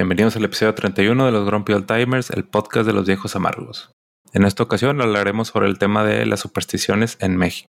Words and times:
Bienvenidos 0.00 0.34
al 0.36 0.46
episodio 0.46 0.74
31 0.74 1.26
de 1.26 1.30
los 1.30 1.44
Grumpy 1.44 1.74
Old 1.74 1.84
Timers, 1.84 2.30
el 2.30 2.48
podcast 2.48 2.86
de 2.86 2.94
los 2.94 3.06
viejos 3.06 3.36
amargos. 3.36 3.92
En 4.32 4.46
esta 4.46 4.62
ocasión 4.62 4.98
hablaremos 4.98 5.48
sobre 5.48 5.68
el 5.68 5.78
tema 5.78 6.04
de 6.04 6.24
las 6.24 6.40
supersticiones 6.40 7.18
en 7.20 7.36
México. 7.36 7.68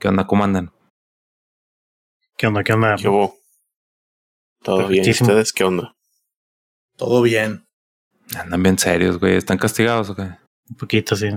¿Qué 0.00 0.08
onda? 0.08 0.26
¿Cómo 0.26 0.42
andan? 0.42 0.72
¿Qué 2.36 2.48
onda? 2.48 2.64
¿Qué 2.64 2.72
onda? 2.72 2.96
¿Qué 2.96 3.06
hubo? 3.06 3.36
¿Todo 4.64 4.78
bien? 4.78 5.04
Perfectísimo. 5.04 5.28
¿Ustedes 5.28 5.52
qué 5.52 5.62
onda? 5.62 5.94
Todo 6.96 7.22
bien. 7.22 7.64
Andan 8.36 8.64
bien 8.64 8.76
serios, 8.76 9.20
güey. 9.20 9.36
¿Están 9.36 9.58
castigados 9.58 10.10
o 10.10 10.16
qué? 10.16 10.22
Un 10.22 10.76
poquito, 10.76 11.14
sí. 11.14 11.28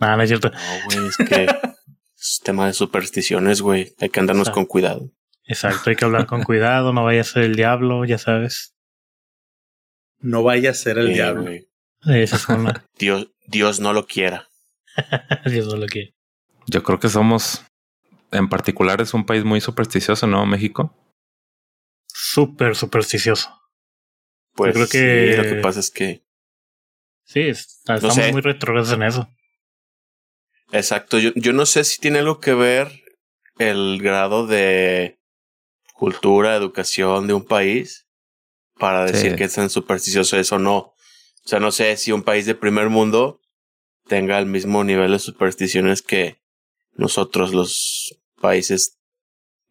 Nada, 0.00 0.16
no 0.16 0.22
es 0.22 0.30
cierto. 0.30 0.48
No, 0.48 0.56
güey, 0.86 1.06
es 1.06 1.16
que 1.18 1.44
es 2.16 2.40
tema 2.42 2.66
de 2.66 2.72
supersticiones, 2.72 3.60
güey. 3.60 3.94
Hay 4.00 4.08
que 4.08 4.20
andarnos 4.20 4.48
Exacto. 4.48 4.60
con 4.60 4.64
cuidado. 4.64 5.10
Exacto, 5.44 5.90
hay 5.90 5.96
que 5.96 6.06
hablar 6.06 6.24
con 6.24 6.44
cuidado, 6.44 6.94
no 6.94 7.04
vaya 7.04 7.20
a 7.20 7.24
ser 7.24 7.42
el 7.42 7.56
diablo, 7.56 8.06
ya 8.06 8.16
sabes. 8.16 8.77
No 10.20 10.42
vaya 10.42 10.70
a 10.70 10.74
ser 10.74 10.98
el 10.98 11.10
Eh, 11.10 11.14
diablo. 11.14 11.50
Esa 12.06 12.36
es 12.36 12.48
una. 12.48 12.84
Dios, 12.98 13.28
Dios 13.46 13.80
no 13.80 13.92
lo 13.92 14.06
quiera. 14.06 14.48
Eso 15.44 15.58
es 15.58 15.66
lo 15.66 15.86
que. 15.86 16.14
Yo 16.66 16.82
creo 16.82 16.98
que 16.98 17.08
somos, 17.08 17.64
en 18.30 18.48
particular, 18.48 19.00
es 19.00 19.14
un 19.14 19.24
país 19.24 19.44
muy 19.44 19.60
supersticioso, 19.60 20.26
¿no? 20.26 20.44
México. 20.46 20.94
Súper 22.12 22.74
supersticioso. 22.76 23.48
Pues 24.54 24.74
creo 24.74 24.88
que- 24.88 25.30
sí, 25.32 25.36
lo 25.36 25.42
que 25.44 25.60
pasa 25.62 25.80
es 25.80 25.90
que. 25.90 26.22
Sí, 27.24 27.40
está- 27.40 27.94
estamos 27.96 28.16
sé. 28.16 28.32
muy 28.32 28.40
retrogrados 28.40 28.92
en 28.92 29.02
eso. 29.02 29.28
Exacto. 30.72 31.18
Yo, 31.18 31.30
yo 31.34 31.52
no 31.52 31.64
sé 31.66 31.84
si 31.84 32.00
tiene 32.00 32.18
algo 32.18 32.40
que 32.40 32.54
ver 32.54 33.02
el 33.58 34.00
grado 34.02 34.46
de 34.46 35.18
cultura, 35.94 36.56
educación 36.56 37.26
de 37.26 37.34
un 37.34 37.44
país 37.46 38.06
para 38.78 39.04
decir 39.04 39.32
Sí. 39.32 39.36
que 39.36 39.44
es 39.44 39.54
tan 39.54 39.70
supersticioso 39.70 40.36
eso 40.38 40.56
o 40.56 40.58
no. 40.58 40.76
O 40.78 40.94
sea, 41.44 41.60
no 41.60 41.72
sé 41.72 41.96
si 41.96 42.12
un 42.12 42.22
país 42.22 42.46
de 42.46 42.54
primer 42.54 42.88
mundo 42.90 43.40
tenga 44.06 44.38
el 44.38 44.46
mismo 44.46 44.84
nivel 44.84 45.12
de 45.12 45.18
supersticiones 45.18 46.02
que 46.02 46.38
nosotros, 46.94 47.52
los 47.52 48.18
países, 48.40 48.98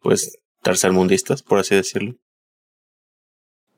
pues, 0.00 0.38
tercermundistas, 0.62 1.42
por 1.42 1.58
así 1.58 1.74
decirlo. 1.74 2.14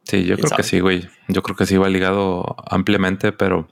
Sí, 0.05 0.25
yo 0.25 0.37
¿Quién 0.37 0.47
creo 0.47 0.57
que 0.57 0.63
sí, 0.63 0.81
güey. 0.81 1.09
Yo 1.29 1.43
creo 1.43 1.57
que 1.57 1.67
sí 1.67 1.77
va 1.77 1.89
ligado 1.89 2.57
ampliamente, 2.69 3.33
pero, 3.33 3.69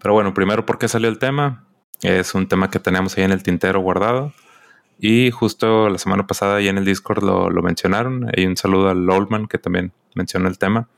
pero 0.00 0.14
bueno, 0.14 0.34
primero, 0.34 0.66
¿por 0.66 0.78
qué 0.78 0.88
salió 0.88 1.08
el 1.08 1.18
tema? 1.18 1.68
Es 2.02 2.34
un 2.34 2.46
tema 2.48 2.70
que 2.70 2.78
teníamos 2.80 3.16
ahí 3.16 3.24
en 3.24 3.32
el 3.32 3.42
tintero 3.42 3.80
guardado. 3.80 4.32
Y 4.98 5.30
justo 5.30 5.88
la 5.88 5.98
semana 5.98 6.26
pasada 6.26 6.56
ahí 6.56 6.68
en 6.68 6.78
el 6.78 6.84
Discord 6.84 7.22
lo, 7.22 7.50
lo 7.50 7.62
mencionaron. 7.62 8.28
Hay 8.36 8.46
un 8.46 8.56
saludo 8.56 8.88
al 8.88 9.08
Oldman 9.08 9.46
que 9.46 9.58
también 9.58 9.92
mencionó 10.16 10.48
el 10.48 10.58
tema. 10.58 10.88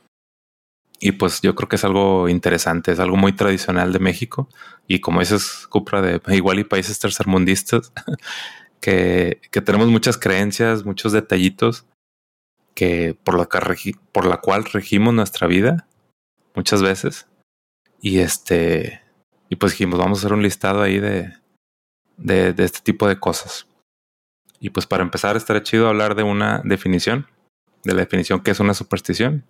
Y 1.00 1.12
pues 1.12 1.40
yo 1.42 1.54
creo 1.54 1.68
que 1.68 1.76
es 1.76 1.84
algo 1.84 2.28
interesante, 2.28 2.90
es 2.90 2.98
algo 2.98 3.16
muy 3.16 3.32
tradicional 3.32 3.92
de 3.92 3.98
México. 4.00 4.48
Y 4.86 5.00
como 5.00 5.20
dices, 5.20 5.66
Cupra, 5.68 6.02
de 6.02 6.20
igual 6.34 6.58
y 6.58 6.64
países 6.64 6.98
tercermundistas, 6.98 7.92
que, 8.80 9.40
que 9.50 9.60
tenemos 9.60 9.88
muchas 9.88 10.18
creencias, 10.18 10.84
muchos 10.84 11.12
detallitos 11.12 11.86
que 12.74 13.16
por 13.24 13.36
la, 13.36 13.46
que 13.46 13.92
por 14.12 14.24
la 14.24 14.36
cual 14.36 14.64
regimos 14.64 15.12
nuestra 15.12 15.46
vida 15.46 15.88
muchas 16.54 16.82
veces. 16.82 17.26
Y 18.00 18.20
este, 18.20 19.02
y 19.48 19.56
pues 19.56 19.72
dijimos, 19.72 19.98
vamos 19.98 20.18
a 20.18 20.20
hacer 20.20 20.32
un 20.32 20.42
listado 20.42 20.82
ahí 20.82 21.00
de, 21.00 21.32
de, 22.16 22.52
de 22.52 22.64
este 22.64 22.80
tipo 22.80 23.08
de 23.08 23.18
cosas. 23.18 23.66
Y 24.60 24.70
pues 24.70 24.86
para 24.86 25.02
empezar, 25.02 25.36
estaría 25.36 25.62
chido 25.62 25.88
hablar 25.88 26.14
de 26.14 26.22
una 26.22 26.60
definición, 26.64 27.26
de 27.84 27.94
la 27.94 28.00
definición 28.00 28.40
que 28.40 28.50
es 28.50 28.60
una 28.60 28.74
superstición. 28.74 29.44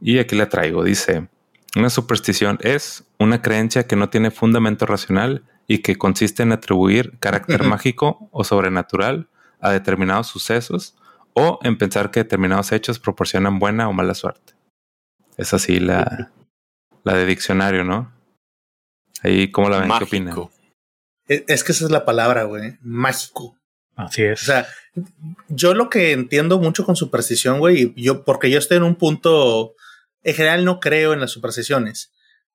Y 0.00 0.18
aquí 0.18 0.36
la 0.36 0.48
traigo, 0.48 0.84
dice, 0.84 1.28
una 1.76 1.90
superstición 1.90 2.58
es 2.62 3.04
una 3.18 3.42
creencia 3.42 3.86
que 3.86 3.96
no 3.96 4.10
tiene 4.10 4.30
fundamento 4.30 4.86
racional 4.86 5.44
y 5.66 5.78
que 5.78 5.96
consiste 5.96 6.42
en 6.42 6.52
atribuir 6.52 7.18
carácter 7.18 7.64
mágico 7.64 8.28
o 8.30 8.44
sobrenatural 8.44 9.28
a 9.60 9.70
determinados 9.70 10.26
sucesos 10.26 10.96
o 11.34 11.58
en 11.62 11.76
pensar 11.76 12.10
que 12.10 12.20
determinados 12.20 12.72
hechos 12.72 12.98
proporcionan 12.98 13.58
buena 13.58 13.88
o 13.88 13.92
mala 13.92 14.14
suerte. 14.14 14.54
Es 15.36 15.52
así 15.52 15.80
la, 15.80 16.32
la 17.04 17.14
de 17.14 17.26
diccionario, 17.26 17.84
¿no? 17.84 18.12
Ahí, 19.22 19.50
¿cómo 19.50 19.68
la 19.68 19.80
ven? 19.80 19.90
¿Qué 19.98 20.04
opinan? 20.04 20.34
Mágico. 20.34 20.50
Es 21.26 21.44
es 21.46 21.64
que 21.64 21.72
esa 21.72 21.84
es 21.84 21.90
la 21.90 22.04
palabra, 22.04 22.44
güey. 22.44 22.78
Mágico. 22.80 23.58
Así 23.96 24.22
es. 24.22 24.42
O 24.42 24.44
sea, 24.44 24.68
yo 25.48 25.74
lo 25.74 25.88
que 25.90 26.12
entiendo 26.12 26.58
mucho 26.58 26.84
con 26.84 26.96
superstición, 26.96 27.58
güey, 27.58 27.94
yo, 27.96 28.24
porque 28.24 28.50
yo 28.50 28.58
estoy 28.58 28.76
en 28.76 28.82
un 28.82 28.96
punto, 28.96 29.74
en 30.22 30.34
general 30.34 30.64
no 30.64 30.80
creo 30.80 31.14
en 31.14 31.20
las 31.20 31.30
supersticiones, 31.30 32.12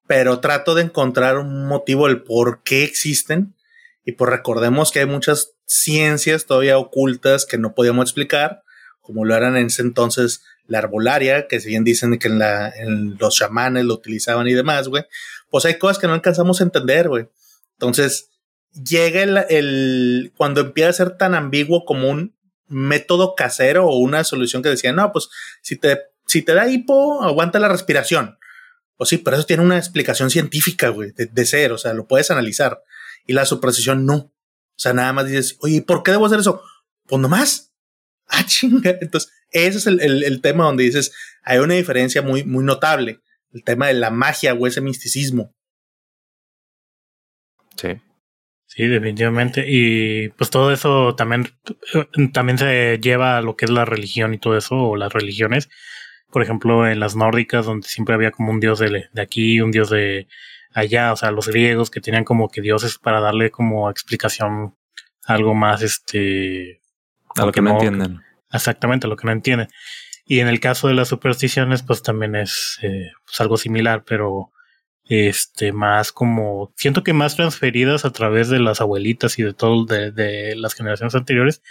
pero 0.07 0.39
trato 0.39 0.75
de 0.75 0.83
encontrar 0.83 1.37
un 1.37 1.67
motivo 1.67 2.07
del 2.07 2.21
por 2.21 2.61
qué 2.63 2.83
existen. 2.83 3.55
Y 4.03 4.13
pues 4.13 4.29
recordemos 4.29 4.91
que 4.91 4.99
hay 4.99 5.05
muchas 5.05 5.53
ciencias 5.65 6.45
todavía 6.45 6.77
ocultas 6.77 7.45
que 7.45 7.57
no 7.57 7.73
podíamos 7.73 8.03
explicar, 8.03 8.63
como 9.01 9.25
lo 9.25 9.35
eran 9.35 9.57
en 9.57 9.67
ese 9.67 9.81
entonces 9.81 10.43
la 10.67 10.79
arbolaria, 10.79 11.47
que 11.47 11.59
si 11.59 11.69
bien 11.69 11.83
dicen 11.83 12.17
que 12.17 12.27
en, 12.27 12.39
la, 12.39 12.69
en 12.69 13.17
los 13.19 13.35
chamanes 13.35 13.85
lo 13.85 13.95
utilizaban 13.95 14.47
y 14.47 14.53
demás, 14.53 14.87
güey, 14.87 15.05
pues 15.49 15.65
hay 15.65 15.77
cosas 15.77 15.99
que 15.99 16.07
no 16.07 16.13
alcanzamos 16.13 16.61
a 16.61 16.63
entender, 16.63 17.09
güey. 17.09 17.27
Entonces, 17.73 18.30
llega 18.73 19.21
el, 19.23 19.37
el- 19.49 20.33
cuando 20.37 20.61
empieza 20.61 20.89
a 20.89 20.93
ser 20.93 21.17
tan 21.17 21.35
ambiguo 21.35 21.85
como 21.85 22.09
un 22.09 22.35
método 22.67 23.35
casero 23.35 23.85
o 23.87 23.97
una 23.97 24.23
solución 24.23 24.63
que 24.63 24.69
decía, 24.69 24.93
no, 24.93 25.11
pues 25.11 25.29
si 25.61 25.75
te, 25.75 25.99
si 26.25 26.41
te 26.41 26.53
da 26.53 26.67
hipo, 26.69 27.21
aguanta 27.23 27.59
la 27.59 27.67
respiración. 27.67 28.37
Pues 28.95 29.09
sí, 29.09 29.17
pero 29.17 29.35
eso 29.35 29.45
tiene 29.45 29.63
una 29.63 29.77
explicación 29.77 30.29
científica, 30.29 30.89
güey, 30.89 31.11
de, 31.11 31.45
ser, 31.45 31.71
o 31.71 31.77
sea, 31.77 31.93
lo 31.93 32.07
puedes 32.07 32.29
analizar. 32.31 32.81
Y 33.25 33.33
la 33.33 33.45
superstición 33.45 34.05
no. 34.05 34.15
O 34.15 34.33
sea, 34.77 34.93
nada 34.93 35.11
más 35.11 35.25
dices, 35.27 35.57
oye, 35.61 35.81
¿por 35.81 36.03
qué 36.03 36.11
debo 36.11 36.25
hacer 36.27 36.39
eso? 36.39 36.61
Pues 37.07 37.21
nomás. 37.21 37.73
Ah, 38.27 38.45
chinga. 38.45 38.95
Entonces, 39.01 39.31
ese 39.49 39.79
es 39.79 39.87
el, 39.87 39.99
el- 39.99 40.23
el 40.23 40.41
tema 40.41 40.63
donde 40.65 40.83
dices, 40.83 41.11
hay 41.43 41.57
una 41.59 41.73
diferencia 41.73 42.21
muy, 42.21 42.43
muy 42.45 42.63
notable. 42.63 43.19
El 43.51 43.63
tema 43.63 43.87
de 43.87 43.95
la 43.95 44.11
magia 44.11 44.53
o 44.53 44.65
ese 44.67 44.79
misticismo. 44.81 45.53
Sí. 47.75 47.99
Sí, 48.73 48.87
definitivamente. 48.87 49.65
Y 49.67 50.29
pues 50.29 50.49
todo 50.49 50.71
eso 50.71 51.13
también, 51.15 51.49
también 52.31 52.57
se 52.57 52.99
lleva 53.01 53.37
a 53.37 53.41
lo 53.41 53.57
que 53.57 53.65
es 53.65 53.71
la 53.71 53.83
religión 53.83 54.33
y 54.33 54.37
todo 54.37 54.57
eso, 54.57 54.75
o 54.77 54.95
las 54.95 55.11
religiones. 55.11 55.69
Por 56.31 56.41
ejemplo, 56.41 56.87
en 56.87 57.01
las 57.01 57.17
nórdicas, 57.17 57.65
donde 57.65 57.85
siempre 57.89 58.15
había 58.15 58.31
como 58.31 58.51
un 58.51 58.61
dios 58.61 58.79
de, 58.79 59.09
de 59.11 59.21
aquí, 59.21 59.59
un 59.59 59.71
dios 59.71 59.89
de 59.89 60.29
allá, 60.73 61.11
o 61.11 61.17
sea, 61.17 61.31
los 61.31 61.49
griegos 61.49 61.91
que 61.91 61.99
tenían 61.99 62.23
como 62.23 62.47
que 62.47 62.61
dioses 62.61 62.97
para 62.97 63.19
darle 63.19 63.51
como 63.51 63.89
explicación 63.89 64.73
algo 65.25 65.53
más, 65.53 65.81
este, 65.81 66.79
A 67.35 67.45
lo 67.45 67.51
que 67.51 67.59
no 67.61 67.71
no- 67.71 67.75
entienden. 67.75 68.21
exactamente 68.53 69.07
lo 69.09 69.17
que 69.17 69.25
no 69.27 69.33
entienden. 69.33 69.67
Y 70.25 70.39
en 70.39 70.47
el 70.47 70.61
caso 70.61 70.87
de 70.87 70.93
las 70.93 71.09
supersticiones, 71.09 71.83
pues 71.83 72.03
también 72.03 72.37
es 72.37 72.79
eh, 72.83 73.11
pues, 73.25 73.41
algo 73.41 73.57
similar, 73.57 74.05
pero 74.05 74.53
este 75.11 75.73
más 75.73 76.13
como 76.13 76.71
siento 76.77 77.03
que 77.03 77.11
más 77.11 77.35
transferidas 77.35 78.05
a 78.05 78.11
través 78.11 78.47
de 78.47 78.59
las 78.59 78.79
abuelitas 78.79 79.37
y 79.37 79.43
de 79.43 79.53
todo 79.53 79.83
de, 79.83 80.11
de 80.11 80.55
las 80.55 80.73
generaciones 80.73 81.13
anteriores 81.15 81.61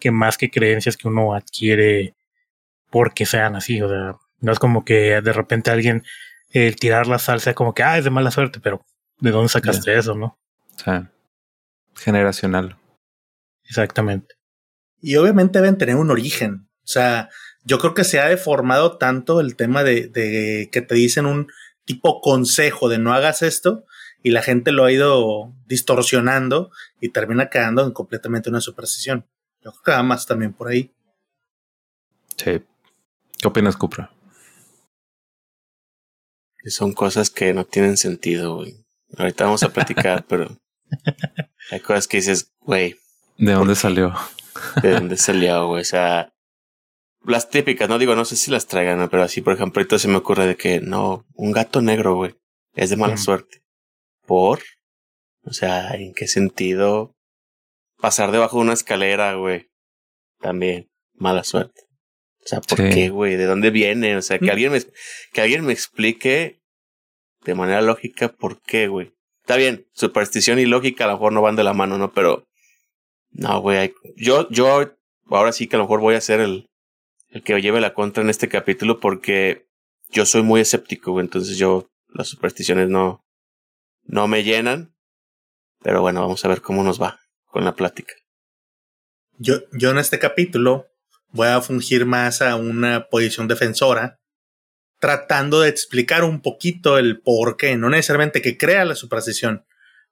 que 0.00 0.10
más 0.10 0.36
que 0.36 0.50
creencias 0.50 0.96
que 0.96 1.06
uno 1.06 1.32
adquiere 1.32 2.16
porque 2.90 3.26
sean 3.26 3.54
así 3.54 3.80
o 3.80 3.88
sea 3.88 4.16
no 4.40 4.50
es 4.50 4.58
como 4.58 4.84
que 4.84 5.20
de 5.20 5.32
repente 5.32 5.70
alguien 5.70 6.02
eh, 6.52 6.74
tirar 6.74 7.06
la 7.06 7.20
salsa 7.20 7.54
como 7.54 7.74
que 7.74 7.84
ah 7.84 7.96
es 7.96 8.02
de 8.02 8.10
mala 8.10 8.32
suerte 8.32 8.58
pero 8.60 8.84
de 9.20 9.30
dónde 9.30 9.50
sacaste 9.50 9.96
eso 9.96 10.16
no 10.16 10.36
O 10.74 10.78
sea, 10.82 11.12
generacional. 11.94 12.76
exactamente 13.62 14.34
Y 15.00 15.14
obviamente 15.14 15.60
deben 15.60 15.78
tener 15.78 15.94
un 15.94 16.10
origen. 16.10 16.68
O 16.82 16.92
sea, 16.92 17.28
yo 17.62 17.78
creo 17.78 17.94
que 17.94 18.04
se 18.04 18.18
ha 18.18 18.26
deformado 18.26 18.98
tanto 18.98 19.40
el 19.40 19.54
tema 19.54 19.84
de, 19.84 20.08
de 20.08 20.70
que 20.72 20.80
te 20.80 20.94
dicen 20.96 21.26
un 21.26 21.46
tipo 21.90 22.20
consejo 22.20 22.88
de 22.88 22.98
no 22.98 23.12
hagas 23.12 23.42
esto 23.42 23.84
y 24.22 24.30
la 24.30 24.42
gente 24.42 24.70
lo 24.70 24.84
ha 24.84 24.92
ido 24.92 25.52
distorsionando 25.66 26.70
y 27.00 27.08
termina 27.08 27.50
quedando 27.50 27.84
en 27.84 27.90
completamente 27.90 28.48
una 28.48 28.60
superstición. 28.60 29.26
Yo 29.60 29.72
creo 29.72 29.82
que 29.82 29.90
va 29.90 30.02
más 30.04 30.24
también 30.24 30.52
por 30.52 30.68
ahí. 30.68 30.94
Sí. 32.36 32.62
¿Qué 33.38 33.48
opinas, 33.48 33.76
Cupra? 33.76 34.12
Son 36.66 36.92
cosas 36.92 37.28
que 37.28 37.52
no 37.54 37.64
tienen 37.64 37.96
sentido, 37.96 38.54
güey. 38.54 38.76
Ahorita 39.18 39.46
vamos 39.46 39.64
a 39.64 39.72
platicar, 39.72 40.24
pero 40.28 40.56
hay 41.72 41.80
cosas 41.80 42.06
que 42.06 42.18
dices, 42.18 42.52
güey, 42.60 42.96
¿De 43.36 43.52
dónde 43.52 43.74
salió? 43.74 44.14
¿de 44.80 44.92
dónde 44.92 45.16
salió, 45.16 45.66
güey? 45.66 45.80
O 45.80 45.84
sea, 45.84 46.32
las 47.24 47.50
típicas, 47.50 47.88
no 47.88 47.98
digo, 47.98 48.14
no 48.14 48.24
sé 48.24 48.36
si 48.36 48.50
las 48.50 48.66
traigan, 48.66 49.08
pero 49.10 49.22
así, 49.22 49.40
por 49.40 49.54
ejemplo, 49.54 49.80
ahorita 49.80 49.98
se 49.98 50.08
me 50.08 50.16
ocurre 50.16 50.46
de 50.46 50.56
que 50.56 50.80
no, 50.80 51.24
un 51.34 51.52
gato 51.52 51.80
negro, 51.82 52.14
güey, 52.16 52.34
es 52.74 52.90
de 52.90 52.96
mala 52.96 53.14
Mm. 53.14 53.18
suerte. 53.18 53.62
¿Por? 54.26 54.60
O 55.44 55.52
sea, 55.52 55.90
¿en 55.94 56.12
qué 56.14 56.26
sentido? 56.28 57.14
Pasar 57.98 58.30
debajo 58.32 58.56
de 58.58 58.62
una 58.62 58.72
escalera, 58.72 59.34
güey, 59.34 59.68
también, 60.40 60.88
mala 61.14 61.44
suerte. 61.44 61.82
O 62.42 62.48
sea, 62.48 62.60
¿por 62.62 62.78
qué, 62.88 63.10
güey? 63.10 63.36
¿De 63.36 63.44
dónde 63.44 63.70
viene? 63.70 64.16
O 64.16 64.22
sea, 64.22 64.38
que 64.38 64.50
alguien 64.50 64.72
me, 64.72 64.80
que 65.32 65.40
alguien 65.42 65.64
me 65.66 65.74
explique 65.74 66.58
de 67.44 67.54
manera 67.54 67.82
lógica 67.82 68.28
por 68.32 68.62
qué, 68.62 68.88
güey. 68.88 69.12
Está 69.42 69.56
bien, 69.56 69.86
superstición 69.92 70.58
y 70.58 70.64
lógica 70.64 71.04
a 71.04 71.08
lo 71.08 71.12
mejor 71.14 71.32
no 71.34 71.42
van 71.42 71.56
de 71.56 71.64
la 71.64 71.74
mano, 71.74 71.98
¿no? 71.98 72.12
Pero, 72.12 72.44
no, 73.30 73.60
güey. 73.60 73.92
Yo, 74.16 74.48
yo, 74.48 74.90
ahora 75.26 75.52
sí 75.52 75.66
que 75.66 75.76
a 75.76 75.78
lo 75.80 75.84
mejor 75.84 76.00
voy 76.00 76.14
a 76.14 76.20
ser 76.22 76.40
el, 76.40 76.69
el 77.30 77.42
que 77.42 77.60
lleve 77.60 77.80
la 77.80 77.94
contra 77.94 78.22
en 78.22 78.30
este 78.30 78.48
capítulo 78.48 79.00
porque 79.00 79.68
yo 80.10 80.26
soy 80.26 80.42
muy 80.42 80.60
escéptico. 80.60 81.20
Entonces 81.20 81.56
yo, 81.56 81.90
las 82.08 82.28
supersticiones 82.28 82.88
no, 82.88 83.24
no 84.04 84.28
me 84.28 84.42
llenan. 84.42 84.94
Pero 85.82 86.02
bueno, 86.02 86.20
vamos 86.20 86.44
a 86.44 86.48
ver 86.48 86.60
cómo 86.60 86.82
nos 86.82 87.00
va 87.00 87.20
con 87.46 87.64
la 87.64 87.74
plática. 87.74 88.12
Yo, 89.38 89.60
yo 89.72 89.90
en 89.90 89.98
este 89.98 90.18
capítulo 90.18 90.88
voy 91.32 91.48
a 91.48 91.60
fungir 91.60 92.04
más 92.04 92.42
a 92.42 92.56
una 92.56 93.08
posición 93.08 93.48
defensora, 93.48 94.20
tratando 94.98 95.60
de 95.60 95.70
explicar 95.70 96.24
un 96.24 96.42
poquito 96.42 96.98
el 96.98 97.20
por 97.20 97.56
qué, 97.56 97.76
no 97.76 97.88
necesariamente 97.88 98.42
que 98.42 98.58
crea 98.58 98.84
la 98.84 98.94
superstición, 98.94 99.64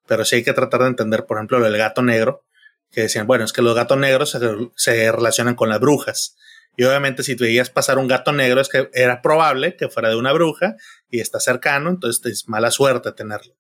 pero 0.07 0.25
sí 0.25 0.37
hay 0.37 0.45
que 0.45 0.55
tratar 0.55 0.81
de 0.81 0.87
entender, 0.87 1.27
por 1.27 1.37
ejemplo, 1.37 1.65
el 1.65 1.77
gato 1.77 2.03
negro, 2.03 2.45
que 2.91 3.03
decían, 3.03 3.27
bueno, 3.27 3.45
es 3.45 3.53
que 3.53 3.61
los 3.61 3.75
gatos 3.75 3.99
negros 3.99 4.39
se 4.77 5.13
relacionan 5.13 5.55
con 5.55 5.69
las 5.69 5.81
brujas. 5.81 6.37
Y 6.79 6.85
obviamente 6.85 7.25
si 7.25 7.35
tú 7.35 7.43
veías 7.43 7.71
pasar 7.71 7.99
un 7.99 8.07
gato 8.07 8.31
negro 8.31 8.61
es 8.61 8.69
que 8.69 8.89
era 8.95 9.21
probable 9.21 9.75
que 9.77 9.89
fuera 9.89 10.11
de 10.11 10.17
una 10.17 10.33
bruja 10.33 10.77
y 11.11 11.19
está 11.19 11.41
cercano, 11.41 11.91
entonces 11.91 12.25
es 12.25 12.49
mala 12.49 12.71
suerte 12.71 13.11
tenerlo. 13.11 13.57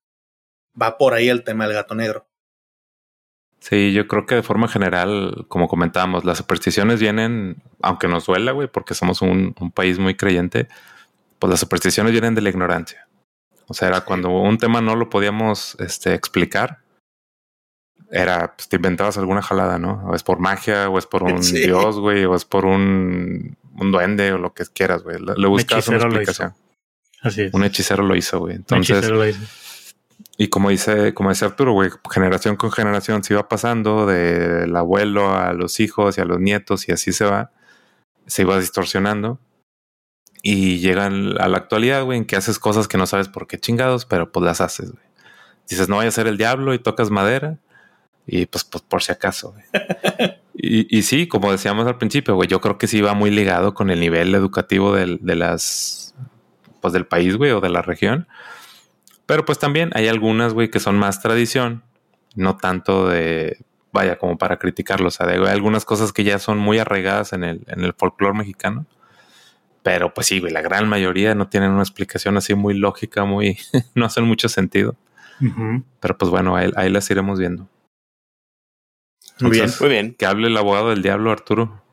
Va 0.80 0.96
por 0.98 1.14
ahí 1.14 1.28
el 1.28 1.42
tema 1.42 1.66
del 1.66 1.74
gato 1.74 1.96
negro. 1.96 2.28
Sí, 3.58 3.92
yo 3.92 4.06
creo 4.06 4.24
que 4.24 4.36
de 4.36 4.44
forma 4.44 4.68
general, 4.68 5.46
como 5.48 5.66
comentábamos, 5.66 6.24
las 6.24 6.38
supersticiones 6.38 7.00
vienen, 7.00 7.60
aunque 7.82 8.06
nos 8.06 8.26
duela, 8.26 8.52
güey, 8.52 8.68
porque 8.68 8.94
somos 8.94 9.20
un, 9.20 9.52
país 9.74 9.98
muy 9.98 10.14
creyente, 10.14 10.68
pues 11.40 11.50
las 11.50 11.58
supersticiones 11.58 12.12
vienen 12.12 12.36
de 12.36 12.42
la 12.42 12.50
ignorancia. 12.50 13.08
O 13.66 13.74
sea, 13.74 13.88
era 13.88 14.02
cuando 14.02 14.28
un 14.28 14.58
tema 14.58 14.80
no 14.80 14.94
lo 14.94 15.10
podíamos 15.10 15.76
este, 15.80 16.14
explicar, 16.14 16.82
era, 18.10 18.54
pues 18.56 18.68
te 18.68 18.76
inventabas 18.76 19.18
alguna 19.18 19.42
jalada, 19.42 19.78
¿no? 19.78 20.04
O 20.06 20.14
es 20.14 20.22
por 20.22 20.38
magia, 20.38 20.88
o 20.88 20.98
es 20.98 21.06
por 21.06 21.22
un 21.22 21.40
dios, 21.52 21.98
güey, 21.98 22.24
o 22.24 22.34
es 22.34 22.44
por 22.44 22.64
un, 22.64 23.56
un 23.78 23.92
duende, 23.92 24.32
o 24.32 24.38
lo 24.38 24.54
que 24.54 24.64
quieras, 24.72 25.02
güey. 25.02 25.18
Le, 25.18 25.46
buscabas 25.46 25.88
una 25.88 25.98
explicación. 25.98 26.54
Así 27.20 27.42
es. 27.42 27.54
Un 27.54 27.64
hechicero 27.64 28.02
lo 28.02 28.16
hizo, 28.16 28.38
güey. 28.38 28.56
Entonces, 28.56 29.08
lo 29.08 29.26
hizo. 29.26 29.40
Y 30.40 30.48
como 30.48 30.70
dice, 30.70 31.14
como 31.14 31.30
dice 31.30 31.44
Arturo, 31.44 31.72
güey, 31.72 31.90
generación 32.12 32.54
con 32.54 32.70
generación 32.70 33.24
se 33.24 33.34
iba 33.34 33.48
pasando 33.48 34.06
del 34.06 34.74
abuelo 34.76 35.34
a 35.34 35.52
los 35.52 35.80
hijos 35.80 36.16
y 36.16 36.20
a 36.20 36.24
los 36.24 36.38
nietos 36.38 36.88
y 36.88 36.92
así 36.92 37.12
se 37.12 37.24
va, 37.24 37.50
se 38.26 38.42
iba 38.42 38.58
distorsionando. 38.58 39.40
Y 40.40 40.78
llegan 40.78 41.34
a 41.40 41.48
la 41.48 41.58
actualidad, 41.58 42.04
güey, 42.04 42.18
en 42.18 42.24
que 42.24 42.36
haces 42.36 42.60
cosas 42.60 42.86
que 42.86 42.96
no 42.96 43.06
sabes 43.06 43.26
por 43.26 43.48
qué 43.48 43.58
chingados, 43.58 44.06
pero 44.06 44.30
pues 44.30 44.44
las 44.44 44.60
haces, 44.60 44.92
güey. 44.92 45.02
Dices, 45.68 45.88
no 45.88 45.96
vaya 45.96 46.08
a 46.08 46.12
ser 46.12 46.28
el 46.28 46.38
diablo 46.38 46.72
y 46.72 46.78
tocas 46.78 47.10
madera. 47.10 47.58
Y 48.28 48.46
pues, 48.46 48.62
pues 48.64 48.82
por 48.82 49.02
si 49.02 49.10
acaso, 49.10 49.54
y, 50.54 50.96
y 50.96 51.02
sí, 51.02 51.26
como 51.26 51.50
decíamos 51.50 51.86
al 51.86 51.98
principio, 51.98 52.34
güey, 52.34 52.48
yo 52.48 52.60
creo 52.60 52.78
que 52.78 52.86
sí 52.86 53.00
va 53.00 53.14
muy 53.14 53.30
ligado 53.30 53.74
con 53.74 53.90
el 53.90 54.00
nivel 54.00 54.34
educativo 54.34 54.94
del, 54.94 55.18
de 55.22 55.34
las, 55.34 56.14
pues 56.80 56.92
del 56.92 57.06
país, 57.06 57.36
güey, 57.36 57.52
o 57.52 57.60
de 57.60 57.70
la 57.70 57.82
región 57.82 58.26
pero 59.28 59.44
pues 59.44 59.58
también 59.58 59.90
hay 59.92 60.08
algunas, 60.08 60.54
güey, 60.54 60.70
que 60.70 60.80
son 60.80 60.98
más 60.98 61.20
tradición, 61.20 61.82
no 62.34 62.56
tanto 62.56 63.06
de, 63.08 63.58
vaya, 63.92 64.16
como 64.16 64.38
para 64.38 64.58
criticarlos. 64.58 65.20
O 65.20 65.22
sea, 65.22 65.30
hay 65.30 65.46
algunas 65.48 65.84
cosas 65.84 66.14
que 66.14 66.24
ya 66.24 66.38
son 66.38 66.56
muy 66.56 66.78
arraigadas 66.78 67.34
en 67.34 67.44
el, 67.44 67.60
en 67.66 67.84
el 67.84 67.92
folclore 67.92 68.38
mexicano. 68.38 68.86
Pero 69.82 70.14
pues 70.14 70.28
sí, 70.28 70.40
güey, 70.40 70.50
la 70.50 70.62
gran 70.62 70.88
mayoría 70.88 71.34
no 71.34 71.46
tienen 71.46 71.72
una 71.72 71.82
explicación 71.82 72.38
así 72.38 72.54
muy 72.54 72.72
lógica, 72.72 73.26
muy, 73.26 73.58
no 73.94 74.06
hacen 74.06 74.24
mucho 74.24 74.48
sentido. 74.48 74.96
Pero 76.00 76.16
pues 76.16 76.30
bueno, 76.30 76.56
ahí, 76.56 76.72
ahí, 76.76 76.88
las 76.88 77.10
iremos 77.10 77.38
viendo. 77.38 77.68
Muy 79.40 79.52
bien, 79.52 79.70
muy 79.80 79.88
bien. 79.88 80.14
Que 80.14 80.26
hable 80.26 80.48
el 80.48 80.56
abogado 80.56 80.90
del 80.90 81.02
diablo, 81.02 81.30
Arturo. 81.30 81.84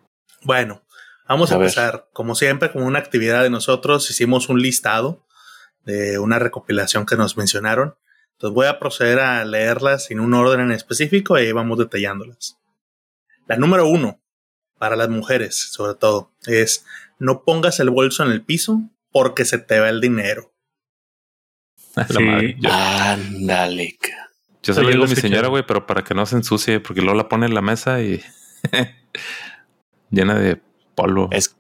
Bueno, 0.44 0.83
vamos 1.27 1.51
a, 1.51 1.56
a 1.56 1.57
empezar. 1.57 2.09
Como 2.13 2.36
siempre, 2.36 2.71
como 2.71 2.86
una 2.86 3.00
actividad 3.00 3.44
de 3.44 3.50
nosotros, 3.50 4.09
hicimos 4.09 4.50
un 4.50 4.62
listado 4.62 5.25
de 5.86 6.19
una 6.19 6.39
recopilación 6.39 7.06
que 7.06 7.15
nos 7.15 7.38
mencionaron. 7.38 7.95
Entonces 8.33 8.53
voy 8.53 8.68
a 8.68 8.80
proceder 8.80 9.19
a 9.19 9.45
leerlas 9.45 10.12
en 10.12 10.19
un 10.19 10.33
orden 10.33 10.59
en 10.59 10.71
específico 10.71 11.38
y 11.38 11.44
ahí 11.44 11.51
vamos 11.51 11.77
detallándolas. 11.77 12.57
La 13.48 13.57
número 13.57 13.88
uno, 13.88 14.19
para 14.77 14.95
las 14.95 15.09
mujeres 15.09 15.56
sobre 15.71 15.95
todo, 15.95 16.31
es 16.45 16.86
no 17.18 17.44
pongas 17.44 17.80
el 17.80 17.91
bolso 17.91 18.24
en 18.24 18.31
el 18.31 18.44
piso 18.44 18.81
porque 19.12 19.45
se 19.45 19.57
te 19.57 19.80
va 19.80 19.89
el 19.89 20.01
dinero. 20.01 20.51
Sí. 22.09 22.57
Ándale. 22.69 23.98
Yo 24.65 24.73
se 24.73 24.81
lo 24.81 24.89
digo 24.89 25.03
a 25.03 25.07
mi 25.07 25.15
señora, 25.15 25.47
güey, 25.47 25.63
pero 25.65 25.85
para 25.85 26.03
que 26.03 26.15
no 26.15 26.25
se 26.25 26.38
ensucie, 26.38 26.79
porque 26.79 27.01
luego 27.01 27.15
la 27.15 27.29
pone 27.29 27.45
en 27.45 27.53
la 27.53 27.62
mesa 27.62 28.01
y 28.01 28.23
llena 30.09 30.39
de 30.39 30.59
polvo. 30.95 31.29
Es, 31.31 31.56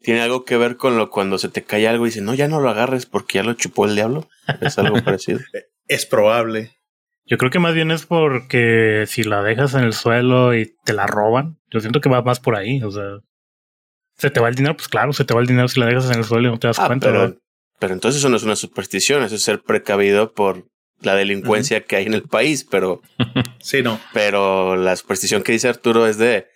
tiene 0.00 0.22
algo 0.22 0.44
que 0.44 0.56
ver 0.56 0.76
con 0.76 0.98
lo 0.98 1.08
cuando 1.08 1.38
se 1.38 1.48
te 1.48 1.62
cae 1.62 1.86
algo 1.86 2.04
y 2.04 2.08
dice, 2.08 2.20
no, 2.20 2.34
ya 2.34 2.48
no 2.48 2.60
lo 2.60 2.68
agarres 2.68 3.06
porque 3.06 3.38
ya 3.38 3.44
lo 3.44 3.52
chupó 3.52 3.86
el 3.86 3.94
diablo. 3.94 4.28
Es 4.60 4.76
algo 4.76 5.00
parecido. 5.04 5.38
Es 5.86 6.04
probable. 6.04 6.76
Yo 7.26 7.38
creo 7.38 7.52
que 7.52 7.60
más 7.60 7.74
bien 7.74 7.92
es 7.92 8.06
porque 8.06 9.04
si 9.06 9.22
la 9.22 9.40
dejas 9.42 9.74
en 9.74 9.84
el 9.84 9.92
suelo 9.92 10.56
y 10.56 10.74
te 10.84 10.94
la 10.94 11.06
roban, 11.06 11.60
yo 11.70 11.78
siento 11.78 12.00
que 12.00 12.08
va 12.08 12.22
más 12.22 12.40
por 12.40 12.56
ahí. 12.56 12.82
O 12.82 12.90
sea, 12.90 13.20
se 14.16 14.30
te 14.30 14.40
va 14.40 14.48
el 14.48 14.56
dinero, 14.56 14.74
pues 14.74 14.88
claro, 14.88 15.12
se 15.12 15.24
te 15.24 15.32
va 15.32 15.40
el 15.40 15.46
dinero 15.46 15.68
si 15.68 15.78
la 15.78 15.86
dejas 15.86 16.10
en 16.10 16.18
el 16.18 16.24
suelo 16.24 16.48
y 16.48 16.50
no 16.50 16.58
te 16.58 16.66
das 16.66 16.80
ah, 16.80 16.88
cuenta. 16.88 17.06
Pero, 17.06 17.36
pero 17.78 17.94
entonces 17.94 18.18
eso 18.18 18.28
no 18.28 18.36
es 18.36 18.42
una 18.42 18.56
superstición, 18.56 19.22
eso 19.22 19.36
es 19.36 19.42
ser 19.42 19.62
precavido 19.62 20.32
por 20.32 20.66
la 21.00 21.14
delincuencia 21.14 21.84
que 21.84 21.96
hay 21.96 22.06
en 22.06 22.14
el 22.14 22.22
país, 22.22 22.66
pero 22.68 23.02
sí, 23.60 23.82
no. 23.82 24.00
Pero 24.12 24.76
la 24.76 24.96
superstición 24.96 25.42
que 25.42 25.52
dice 25.52 25.68
Arturo 25.68 26.06
es 26.06 26.18
de 26.18 26.48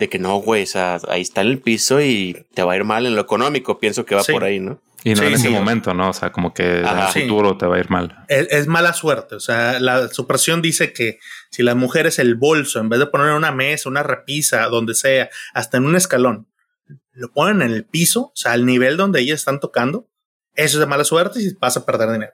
de 0.00 0.08
que 0.08 0.18
no, 0.18 0.36
güey, 0.38 0.62
o 0.62 0.66
sea, 0.66 0.98
ahí 1.08 1.20
está 1.20 1.42
en 1.42 1.48
el 1.48 1.58
piso 1.60 2.00
y 2.00 2.46
te 2.54 2.62
va 2.62 2.72
a 2.72 2.76
ir 2.76 2.84
mal 2.84 3.04
en 3.04 3.14
lo 3.14 3.20
económico. 3.20 3.78
Pienso 3.78 4.06
que 4.06 4.14
va 4.14 4.24
por 4.24 4.42
ahí, 4.42 4.58
¿no? 4.58 4.80
Y 5.04 5.14
no 5.14 5.22
en 5.22 5.34
ese 5.34 5.50
momento, 5.50 5.92
¿no? 5.94 6.08
O 6.08 6.12
sea, 6.12 6.32
como 6.32 6.52
que 6.54 6.80
en 6.80 6.86
el 6.86 7.08
futuro 7.08 7.56
te 7.56 7.66
va 7.66 7.76
a 7.76 7.78
ir 7.78 7.90
mal. 7.90 8.24
Es, 8.28 8.66
mala 8.66 8.94
suerte. 8.94 9.34
O 9.34 9.40
sea, 9.40 9.78
la 9.78 10.08
supresión 10.08 10.62
dice 10.62 10.92
que 10.92 11.18
si 11.50 11.62
las 11.62 11.76
mujeres 11.76 12.18
el 12.18 12.34
bolso, 12.34 12.80
en 12.80 12.88
vez 12.88 12.98
de 12.98 13.06
poner 13.06 13.28
en 13.28 13.34
una 13.34 13.52
mesa, 13.52 13.90
una 13.90 14.02
repisa, 14.02 14.64
donde 14.66 14.94
sea, 14.94 15.28
hasta 15.52 15.76
en 15.76 15.84
un 15.84 15.96
escalón, 15.96 16.48
lo 17.12 17.30
ponen 17.32 17.62
en 17.62 17.70
el 17.72 17.84
piso, 17.84 18.20
o 18.20 18.32
sea, 18.34 18.52
al 18.52 18.64
nivel 18.64 18.96
donde 18.96 19.20
ellas 19.20 19.40
están 19.40 19.60
tocando, 19.60 20.08
eso 20.54 20.78
es 20.78 20.80
de 20.80 20.86
mala 20.86 21.04
suerte 21.04 21.40
y 21.40 21.54
vas 21.60 21.76
a 21.76 21.84
perder 21.84 22.10
dinero. 22.12 22.32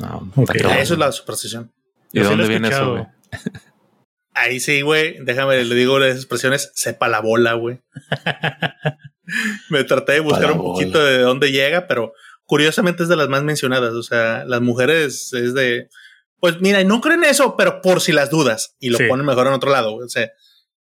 No, 0.00 0.32
Eso 0.78 0.94
es 0.94 0.98
la 0.98 1.12
superstición. 1.12 1.72
¿Y 2.12 2.20
de 2.20 2.24
dónde 2.24 2.48
viene 2.48 2.68
eso, 2.68 2.92
güey? 2.92 3.06
Ahí 4.32 4.60
sí, 4.60 4.80
güey. 4.80 5.16
Déjame, 5.22 5.62
le 5.64 5.74
digo 5.74 5.98
las 5.98 6.16
expresiones, 6.16 6.72
sepa 6.74 7.08
la 7.08 7.20
bola, 7.20 7.54
güey. 7.54 7.80
Me 9.68 9.84
traté 9.84 10.12
de 10.12 10.20
buscar 10.20 10.52
un 10.52 10.58
poquito 10.58 11.04
de 11.04 11.18
dónde 11.18 11.52
llega, 11.52 11.86
pero 11.86 12.14
curiosamente 12.46 13.02
es 13.02 13.08
de 13.08 13.16
las 13.16 13.28
más 13.28 13.42
mencionadas. 13.42 13.92
O 13.92 14.02
sea, 14.02 14.44
las 14.46 14.60
mujeres 14.60 15.32
es 15.34 15.54
de, 15.54 15.88
pues 16.40 16.60
mira, 16.60 16.82
no 16.84 17.00
creen 17.00 17.24
eso, 17.24 17.56
pero 17.56 17.80
por 17.82 18.00
si 18.00 18.12
las 18.12 18.30
dudas 18.30 18.76
y 18.80 18.88
lo 18.90 18.98
ponen 19.08 19.26
mejor 19.26 19.46
en 19.46 19.52
otro 19.52 19.70
lado. 19.70 19.96
O 19.96 20.08
sea, 20.08 20.30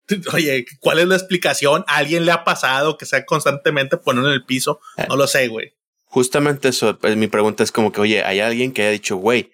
oye, 0.34 0.66
¿cuál 0.80 1.00
es 1.00 1.08
la 1.08 1.16
explicación? 1.16 1.84
alguien 1.88 2.26
le 2.26 2.32
ha 2.32 2.44
pasado 2.44 2.98
que 2.98 3.06
sea 3.06 3.26
constantemente 3.26 3.98
poner 3.98 4.24
en 4.26 4.32
el 4.32 4.46
piso? 4.46 4.80
No 5.10 5.16
lo 5.16 5.28
sé, 5.28 5.48
güey. 5.48 5.76
Justamente 6.10 6.70
eso, 6.70 6.98
pues, 6.98 7.16
mi 7.16 7.28
pregunta 7.28 7.64
es 7.64 7.72
como 7.72 7.92
que, 7.92 8.02
oye, 8.02 8.24
hay 8.24 8.40
alguien 8.40 8.72
que 8.72 8.82
haya 8.82 8.92
dicho, 8.92 9.18
güey, 9.18 9.52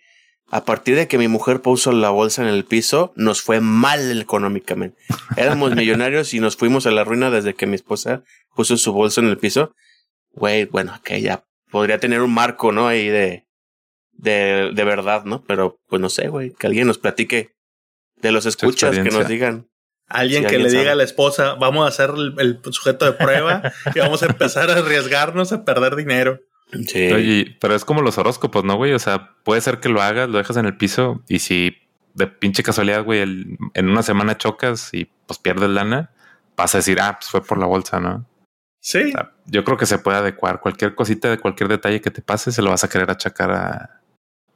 a 0.50 0.64
partir 0.64 0.96
de 0.96 1.08
que 1.08 1.18
mi 1.18 1.28
mujer 1.28 1.62
puso 1.62 1.92
la 1.92 2.10
bolsa 2.10 2.42
en 2.42 2.48
el 2.48 2.64
piso, 2.64 3.12
nos 3.16 3.42
fue 3.42 3.60
mal 3.60 4.22
económicamente. 4.22 4.98
Éramos 5.38 5.76
millonarios 5.76 6.34
y 6.34 6.40
nos 6.40 6.56
fuimos 6.56 6.86
a 6.86 6.92
la 6.92 7.04
ruina 7.04 7.30
desde 7.30 7.56
que 7.56 7.68
mi 7.68 7.76
esposa 7.76 8.24
puso 8.56 8.78
su 8.78 8.94
bolsa 8.94 9.22
en 9.22 9.28
el 9.28 9.38
piso. 9.38 9.74
Güey, 10.32 10.66
bueno, 10.66 10.98
que 11.04 11.22
ya 11.22 11.44
podría 11.72 12.00
tener 12.00 12.22
un 12.22 12.34
marco, 12.34 12.72
¿no? 12.72 12.88
Ahí 12.88 13.08
de, 13.10 13.46
de, 14.14 14.72
de 14.74 14.84
verdad, 14.86 15.26
¿no? 15.26 15.44
Pero 15.44 15.78
pues 15.88 16.02
no 16.02 16.10
sé, 16.10 16.30
güey, 16.30 16.52
que 16.52 16.68
alguien 16.68 16.88
nos 16.88 17.00
platique 17.00 17.52
de 18.16 18.32
los 18.32 18.46
escuchas, 18.46 18.98
que 18.98 19.10
nos 19.10 19.28
digan. 19.28 19.68
Alguien 20.08 20.46
que 20.46 20.60
le 20.60 20.70
diga 20.70 20.92
a 20.92 20.96
la 20.96 21.04
esposa, 21.04 21.56
vamos 21.56 21.86
a 21.86 21.90
hacer 21.90 22.12
el 22.38 22.60
sujeto 22.72 23.06
de 23.06 23.14
prueba 23.14 23.74
y 23.96 24.00
vamos 24.00 24.22
a 24.22 24.28
empezar 24.28 24.70
a 24.70 24.78
arriesgarnos 24.78 25.52
a 25.52 25.66
perder 25.66 25.96
dinero. 25.96 26.40
Sí. 26.88 27.56
pero 27.60 27.76
es 27.76 27.86
como 27.86 28.02
los 28.02 28.18
horóscopos, 28.18 28.64
¿no, 28.64 28.76
güey? 28.76 28.94
O 28.94 29.00
sea, 29.00 29.36
puede 29.44 29.62
ser 29.62 29.80
que 29.80 29.90
lo 29.90 30.02
hagas, 30.02 30.30
lo 30.30 30.38
dejas 30.38 30.58
en 30.58 30.66
el 30.66 30.78
piso 30.78 31.24
y 31.28 31.40
si 31.40 31.78
de 32.14 32.28
pinche 32.28 32.64
casualidad, 32.64 33.04
güey, 33.04 33.22
en 33.22 33.90
una 33.90 34.04
semana 34.04 34.38
chocas 34.38 34.94
y 34.94 35.10
pues 35.28 35.40
pierdes 35.40 35.70
lana, 35.70 36.12
vas 36.56 36.76
a 36.76 36.80
decir, 36.80 37.00
ah, 37.02 37.18
pues 37.20 37.30
fue 37.30 37.44
por 37.44 37.58
la 37.58 37.66
bolsa, 37.66 38.00
¿no? 38.00 38.26
Sí. 38.80 39.14
yo 39.48 39.64
creo 39.64 39.78
que 39.78 39.88
se 39.88 39.98
puede 39.98 40.18
adecuar. 40.18 40.62
Cualquier 40.62 40.94
cosita 40.94 41.30
de 41.30 41.40
cualquier 41.40 41.70
detalle 41.70 42.02
que 42.02 42.12
te 42.12 42.22
pase, 42.22 42.52
se 42.52 42.62
lo 42.62 42.70
vas 42.70 42.84
a 42.84 42.90
querer 42.90 43.10
achacar 43.10 43.52
a, 43.52 44.02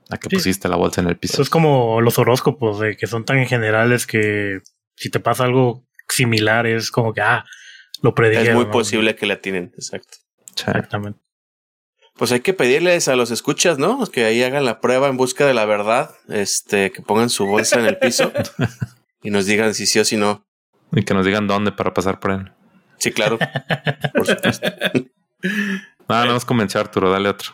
a 0.09 0.17
que 0.17 0.29
pusiste 0.29 0.69
la 0.69 0.75
bolsa 0.75 1.01
en 1.01 1.07
el 1.07 1.17
piso. 1.17 1.33
Eso 1.33 1.41
es 1.41 1.49
como 1.49 1.99
los 1.99 2.19
horóscopos, 2.19 2.79
de 2.79 2.95
que 2.95 3.07
son 3.07 3.25
tan 3.25 3.43
generales 3.47 4.05
que 4.05 4.59
si 4.99 5.09
te 5.09 5.21
pasa 5.21 5.45
algo 5.45 5.87
similar, 6.09 6.67
es 6.67 6.91
como 6.91 7.13
que, 7.13 7.21
ah, 7.21 7.45
lo 8.01 8.13
predijeron. 8.13 8.49
Es 8.49 8.55
muy 8.55 8.65
¿no? 8.65 8.71
posible 8.71 9.15
que 9.15 9.25
la 9.25 9.39
tienen, 9.39 9.71
exacto. 9.75 10.17
Exactamente. 10.51 11.21
Pues 12.17 12.33
hay 12.33 12.41
que 12.41 12.53
pedirles 12.53 13.07
a 13.07 13.15
los 13.15 13.31
escuchas, 13.31 13.77
¿no? 13.77 14.05
Que 14.07 14.25
ahí 14.25 14.43
hagan 14.43 14.65
la 14.65 14.81
prueba 14.81 15.07
en 15.07 15.15
busca 15.15 15.47
de 15.47 15.53
la 15.53 15.63
verdad, 15.63 16.13
este, 16.27 16.91
que 16.91 17.01
pongan 17.01 17.29
su 17.29 17.45
bolsa 17.45 17.79
en 17.79 17.85
el 17.85 17.97
piso 17.97 18.33
y 19.23 19.31
nos 19.31 19.45
digan 19.45 19.73
si 19.73 19.87
sí 19.87 19.99
o 19.99 20.05
si 20.05 20.17
no. 20.17 20.45
Y 20.91 21.03
que 21.03 21.13
nos 21.13 21.25
digan 21.25 21.47
dónde 21.47 21.71
para 21.71 21.93
pasar 21.93 22.19
por 22.19 22.31
él. 22.31 22.51
Sí, 22.97 23.13
claro. 23.13 23.39
Por 24.13 24.27
supuesto. 24.27 24.69
No, 26.09 26.25
no 26.25 26.33
nos 26.33 26.43
convenció 26.43 26.81
Arturo, 26.81 27.09
dale 27.09 27.29
otro. 27.29 27.53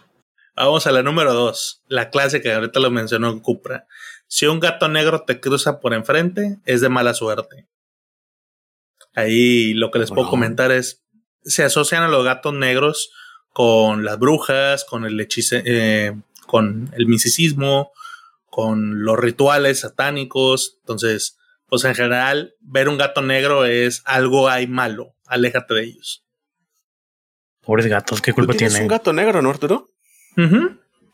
Vamos 0.56 0.88
a 0.88 0.92
la 0.92 1.04
número 1.04 1.34
dos, 1.34 1.84
la 1.88 2.10
clase 2.10 2.42
que 2.42 2.52
ahorita 2.52 2.80
lo 2.80 2.90
mencionó 2.90 3.40
Cupra. 3.44 3.86
Si 4.28 4.46
un 4.48 4.60
gato 4.60 4.88
negro 4.90 5.24
te 5.24 5.40
cruza 5.40 5.80
por 5.80 5.94
enfrente, 5.94 6.58
es 6.66 6.82
de 6.82 6.90
mala 6.90 7.14
suerte. 7.14 7.68
Ahí 9.14 9.74
lo 9.74 9.92
que 9.92 10.00
les 10.00 10.10
puedo 10.10 10.24
No. 10.24 10.30
comentar 10.30 10.72
es, 10.72 11.04
se 11.44 11.64
asocian 11.64 12.04
a 12.04 12.08
los 12.08 12.26
gatos 12.26 12.54
negros 12.54 13.12
con 13.54 14.04
las 14.04 14.20
brujas, 14.20 14.84
con 14.84 15.06
el 15.06 15.20
hechice, 15.20 15.64
eh, 15.66 16.14
con 16.48 16.90
el 16.94 17.08
misticismo, 17.08 17.92
con 18.50 19.04
los 19.04 19.18
rituales 19.18 19.82
satánicos. 19.82 20.78
Entonces, 20.82 21.38
pues 21.68 21.84
en 21.86 21.96
general, 21.96 22.56
ver 22.60 22.90
un 22.90 22.98
gato 22.98 23.22
negro 23.22 23.66
es 23.66 24.02
algo 24.06 24.50
hay 24.50 24.68
malo. 24.68 25.16
Aléjate 25.28 25.74
de 25.76 25.84
ellos. 25.84 26.26
Pobres 27.62 27.88
gatos, 27.88 28.22
¿qué 28.22 28.32
¿Tú 28.32 28.36
culpa 28.36 28.54
tienes 28.54 28.74
tienen? 28.74 28.84
un 28.84 28.90
gato 28.90 29.14
negro, 29.14 29.42
no, 29.42 29.50
Arturo? 29.50 29.92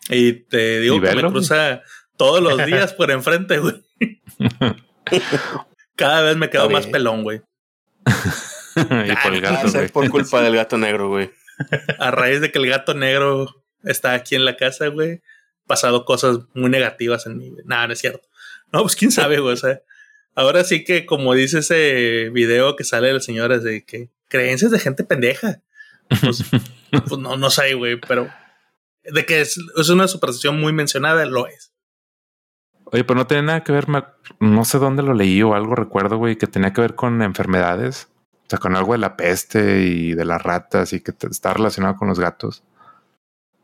Y 0.09 0.33
te 0.33 0.79
digo 0.79 0.95
¿Y 0.95 1.01
que 1.01 1.15
me 1.15 1.21
cruza 1.29 1.81
todos 2.21 2.39
los 2.39 2.63
días 2.67 2.93
por 2.93 3.09
enfrente, 3.09 3.57
güey. 3.57 3.81
Cada 5.95 6.21
vez 6.21 6.37
me 6.37 6.51
quedo 6.51 6.69
más 6.69 6.85
pelón, 6.85 7.23
güey. 7.23 7.41
y 8.75 9.15
por 9.23 9.33
el 9.33 9.41
gato, 9.41 9.71
güey. 9.71 9.87
por 9.89 10.07
culpa 10.11 10.43
del 10.43 10.55
gato 10.55 10.77
negro, 10.77 11.09
güey. 11.09 11.31
A 11.97 12.11
raíz 12.11 12.39
de 12.39 12.51
que 12.51 12.59
el 12.59 12.67
gato 12.67 12.93
negro 12.93 13.63
está 13.83 14.13
aquí 14.13 14.35
en 14.35 14.45
la 14.45 14.55
casa, 14.55 14.85
güey, 14.87 15.23
pasado 15.65 16.05
cosas 16.05 16.41
muy 16.53 16.69
negativas 16.69 17.25
en 17.25 17.39
mí, 17.39 17.49
güey. 17.49 17.65
Nada, 17.65 17.87
no 17.87 17.93
es 17.93 17.99
cierto. 17.99 18.27
No, 18.71 18.83
pues 18.83 18.95
quién 18.95 19.11
sabe, 19.11 19.39
güey. 19.39 19.55
O 19.55 19.57
sea, 19.57 19.81
ahora 20.35 20.63
sí 20.63 20.83
que, 20.83 21.07
como 21.07 21.33
dice 21.33 21.59
ese 21.59 22.29
video 22.31 22.75
que 22.75 22.83
sale 22.83 23.07
de 23.07 23.13
las 23.13 23.25
señoras 23.25 23.63
de 23.63 23.83
que 23.83 24.11
creencias 24.27 24.69
de 24.69 24.77
gente 24.77 25.03
pendeja. 25.03 25.63
Pues, 26.07 26.43
pues 26.91 27.19
no, 27.19 27.35
no 27.35 27.49
sé, 27.49 27.73
güey, 27.73 27.99
pero 27.99 28.31
de 29.05 29.25
que 29.25 29.41
es, 29.41 29.57
es 29.75 29.89
una 29.89 30.07
superstición 30.07 30.59
muy 30.59 30.71
mencionada, 30.71 31.25
lo 31.25 31.47
es. 31.47 31.70
Oye, 32.91 33.03
pero 33.03 33.17
no 33.19 33.27
tiene 33.27 33.43
nada 33.43 33.63
que 33.63 33.71
ver, 33.71 33.87
no 34.39 34.65
sé 34.65 34.77
dónde 34.77 35.01
lo 35.03 35.13
leí 35.13 35.41
o 35.43 35.55
algo 35.55 35.75
recuerdo, 35.75 36.17
güey, 36.17 36.37
que 36.37 36.47
tenía 36.47 36.73
que 36.73 36.81
ver 36.81 36.95
con 36.95 37.21
enfermedades. 37.21 38.09
O 38.33 38.49
sea, 38.51 38.59
con 38.59 38.75
algo 38.75 38.91
de 38.91 38.97
la 38.97 39.15
peste 39.15 39.81
y 39.83 40.13
de 40.13 40.25
las 40.25 40.43
ratas 40.43 40.91
y 40.91 40.99
que 40.99 41.13
está 41.29 41.53
relacionado 41.53 41.95
con 41.95 42.09
los 42.09 42.19
gatos. 42.19 42.63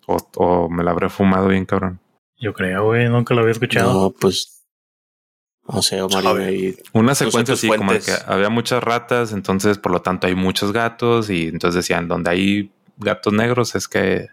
O, 0.05 0.15
o 0.35 0.69
me 0.69 0.81
la 0.83 0.91
habré 0.91 1.09
fumado 1.09 1.49
bien, 1.49 1.65
cabrón. 1.65 1.99
Yo 2.39 2.53
creo, 2.53 2.85
güey, 2.85 3.09
nunca 3.09 3.33
lo 3.33 3.41
había 3.41 3.51
escuchado. 3.51 3.91
No, 3.93 4.09
pues. 4.11 4.63
No 5.67 5.81
sé, 5.81 6.01
Omar. 6.01 6.23
Y- 6.53 6.77
Una 6.93 7.13
secuencia 7.13 7.55
así, 7.55 7.67
como 7.67 7.91
de 7.91 7.99
que 7.99 8.05
fuentes. 8.05 8.27
había 8.29 8.49
muchas 8.49 8.81
ratas, 8.81 9.33
entonces 9.33 9.77
por 9.77 9.91
lo 9.91 10.01
tanto 10.01 10.27
hay 10.27 10.35
muchos 10.35 10.71
gatos 10.71 11.29
y 11.29 11.49
entonces 11.49 11.75
decían, 11.75 12.07
donde 12.07 12.29
hay 12.29 12.71
gatos 12.95 13.33
negros 13.33 13.75
es 13.75 13.89
que 13.89 14.29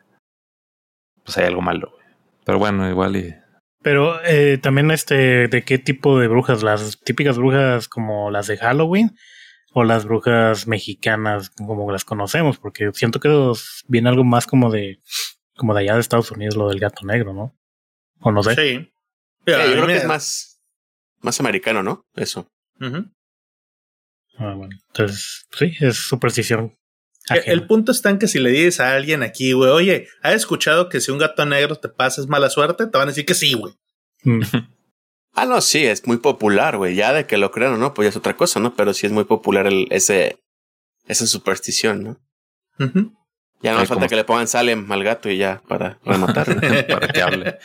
pues 1.25 1.37
hay 1.39 1.47
algo 1.47 1.63
malo. 1.63 1.91
güey. 1.91 2.05
Pero 2.45 2.59
bueno, 2.61 2.89
igual 2.89 3.17
y... 3.17 3.35
Pero 3.85 4.21
eh, 4.25 4.59
también, 4.59 4.91
este, 4.91 5.47
¿de 5.47 5.63
qué 5.63 5.79
tipo 5.79 6.19
de 6.19 6.27
brujas? 6.27 6.63
¿Las 6.65 6.99
típicas 7.01 7.37
brujas 7.39 7.87
como 7.87 8.31
las 8.33 8.47
de 8.49 8.57
Halloween? 8.57 9.15
¿O 9.75 9.85
las 9.85 10.05
brujas 10.07 10.67
mexicanas 10.67 11.51
como 11.51 11.93
las 11.93 12.05
conocemos? 12.05 12.59
Porque 12.59 12.91
siento 12.95 13.21
que 13.21 13.29
los- 13.29 13.85
viene 13.87 14.09
algo 14.09 14.25
más 14.25 14.47
como 14.47 14.71
de, 14.71 15.01
como 15.57 15.75
de 15.75 15.83
allá 15.83 15.95
de 15.95 16.01
Estados 16.01 16.31
Unidos, 16.31 16.57
lo 16.57 16.69
del 16.69 16.81
gato 16.81 17.05
negro, 17.07 17.33
¿no? 17.35 17.55
O 18.21 18.33
no 18.33 18.43
sé. 18.43 18.55
Sí. 18.55 18.93
Pero 19.45 19.67
yo 19.67 19.73
creo 19.73 19.87
que 19.87 19.97
es 19.97 20.07
más, 20.07 20.61
más 21.21 21.39
americano, 21.41 21.83
¿no? 21.83 22.07
Eso. 22.15 22.49
Ah, 24.39 24.55
bueno. 24.57 24.77
Entonces, 24.89 25.47
sí, 25.53 25.73
es 25.81 25.97
superstición. 25.97 26.73
El, 27.31 27.39
ajena. 27.39 27.53
el 27.53 27.67
punto 27.67 27.93
está 27.93 28.11
en 28.11 28.19
que 28.19 28.29
si 28.29 28.39
le 28.39 28.51
dices 28.51 28.81
a 28.81 28.95
alguien 28.95 29.23
aquí, 29.23 29.53
güey, 29.53 29.71
oye, 29.71 30.09
¿has 30.23 30.35
escuchado 30.35 30.89
que 30.89 31.01
si 31.01 31.11
un 31.11 31.19
gato 31.19 31.45
negro 31.47 31.77
te 31.77 31.89
pasa 31.89 32.21
es 32.21 32.29
mala 32.29 32.51
suerte? 32.51 32.87
Te 32.87 32.99
van 32.99 33.09
a 33.09 33.11
decir 33.13 33.25
que 33.25 33.35
sí, 33.35 33.55
güey. 33.55 33.75
Mm, 34.23 34.43
Ah, 35.37 35.47
no, 35.47 35.61
sí, 35.61 35.85
es 35.85 36.07
muy 36.07 36.19
popular, 36.19 36.77
güey. 36.77 36.95
Ya 36.95 37.13
de 37.13 37.27
que 37.27 37.39
lo 37.39 37.51
crean 37.51 37.73
o 37.75 37.77
no, 37.77 37.93
pues 37.93 38.07
ya 38.07 38.11
es 38.11 38.17
otra 38.17 38.37
cosa, 38.37 38.61
¿no? 38.61 38.75
Pero 38.77 38.95
sí 38.95 39.07
es 39.07 39.13
muy 39.13 39.25
popular 39.25 39.67
el, 39.67 39.89
ese, 39.91 40.39
esa 41.07 41.27
superstición, 41.27 42.05
¿no? 42.05 42.21
Ya 42.79 43.73
no 43.73 43.79
Ay, 43.79 43.85
hace 43.85 43.87
falta 43.87 44.07
que 44.07 44.17
le 44.17 44.25
pongan 44.25 44.47
Salem 44.47 44.91
al 44.91 45.03
gato 45.03 45.29
y 45.29 45.37
ya 45.37 45.61
para 45.67 45.99
rematarlo. 46.05 46.61
para 46.89 47.09
que 47.09 47.21
hable. 47.21 47.59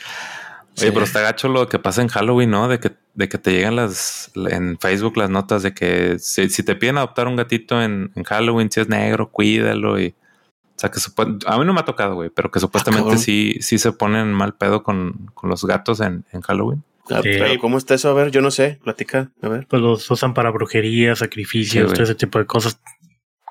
Oye, 0.78 0.86
Sí. 0.86 0.90
pero 0.92 1.04
está 1.04 1.20
gacho 1.20 1.48
lo 1.48 1.68
que 1.68 1.78
pasa 1.78 2.00
en 2.02 2.08
Halloween, 2.08 2.50
¿no? 2.50 2.68
De 2.68 2.78
que, 2.80 2.92
de 3.14 3.28
que 3.28 3.38
te 3.38 3.52
llegan 3.52 3.76
las 3.76 4.30
en 4.36 4.78
Facebook 4.78 5.16
las 5.16 5.28
notas 5.30 5.62
de 5.62 5.74
que 5.74 6.18
si, 6.18 6.48
si 6.48 6.62
te 6.62 6.74
piden 6.76 6.98
adoptar 6.98 7.28
un 7.28 7.36
gatito 7.36 7.82
en, 7.82 8.12
en 8.14 8.24
Halloween, 8.24 8.70
si 8.70 8.80
es 8.80 8.88
negro, 8.88 9.30
cuídalo 9.30 9.98
y 10.00 10.08
o 10.08 10.80
sea 10.80 10.90
que 10.90 10.98
a 11.46 11.58
mí 11.58 11.64
no 11.66 11.74
me 11.74 11.80
ha 11.80 11.84
tocado, 11.84 12.14
güey, 12.14 12.30
pero 12.30 12.50
que 12.50 12.58
supuestamente 12.60 13.04
cabrón. 13.04 13.18
sí, 13.18 13.56
sí 13.60 13.78
se 13.78 13.92
ponen 13.92 14.32
mal 14.32 14.54
pedo 14.54 14.82
con, 14.82 15.30
con 15.34 15.50
los 15.50 15.64
gatos 15.64 16.00
en, 16.00 16.24
en 16.32 16.40
Halloween. 16.40 16.82
Ah, 17.10 17.20
Sí. 17.22 17.30
Pero 17.38 17.60
¿cómo 17.60 17.76
está 17.76 17.94
eso? 17.94 18.08
A 18.08 18.14
ver, 18.14 18.30
yo 18.30 18.40
no 18.40 18.50
sé. 18.52 18.78
Platica, 18.84 19.30
a 19.42 19.48
ver. 19.48 19.66
Pues 19.68 19.82
los 19.82 20.08
usan 20.10 20.32
para 20.32 20.50
brujería, 20.50 21.16
sacrificios, 21.16 21.88
Sí, 21.90 21.94
todo 21.94 22.04
ese 22.04 22.14
tipo 22.14 22.38
de 22.38 22.46
cosas. 22.46 22.80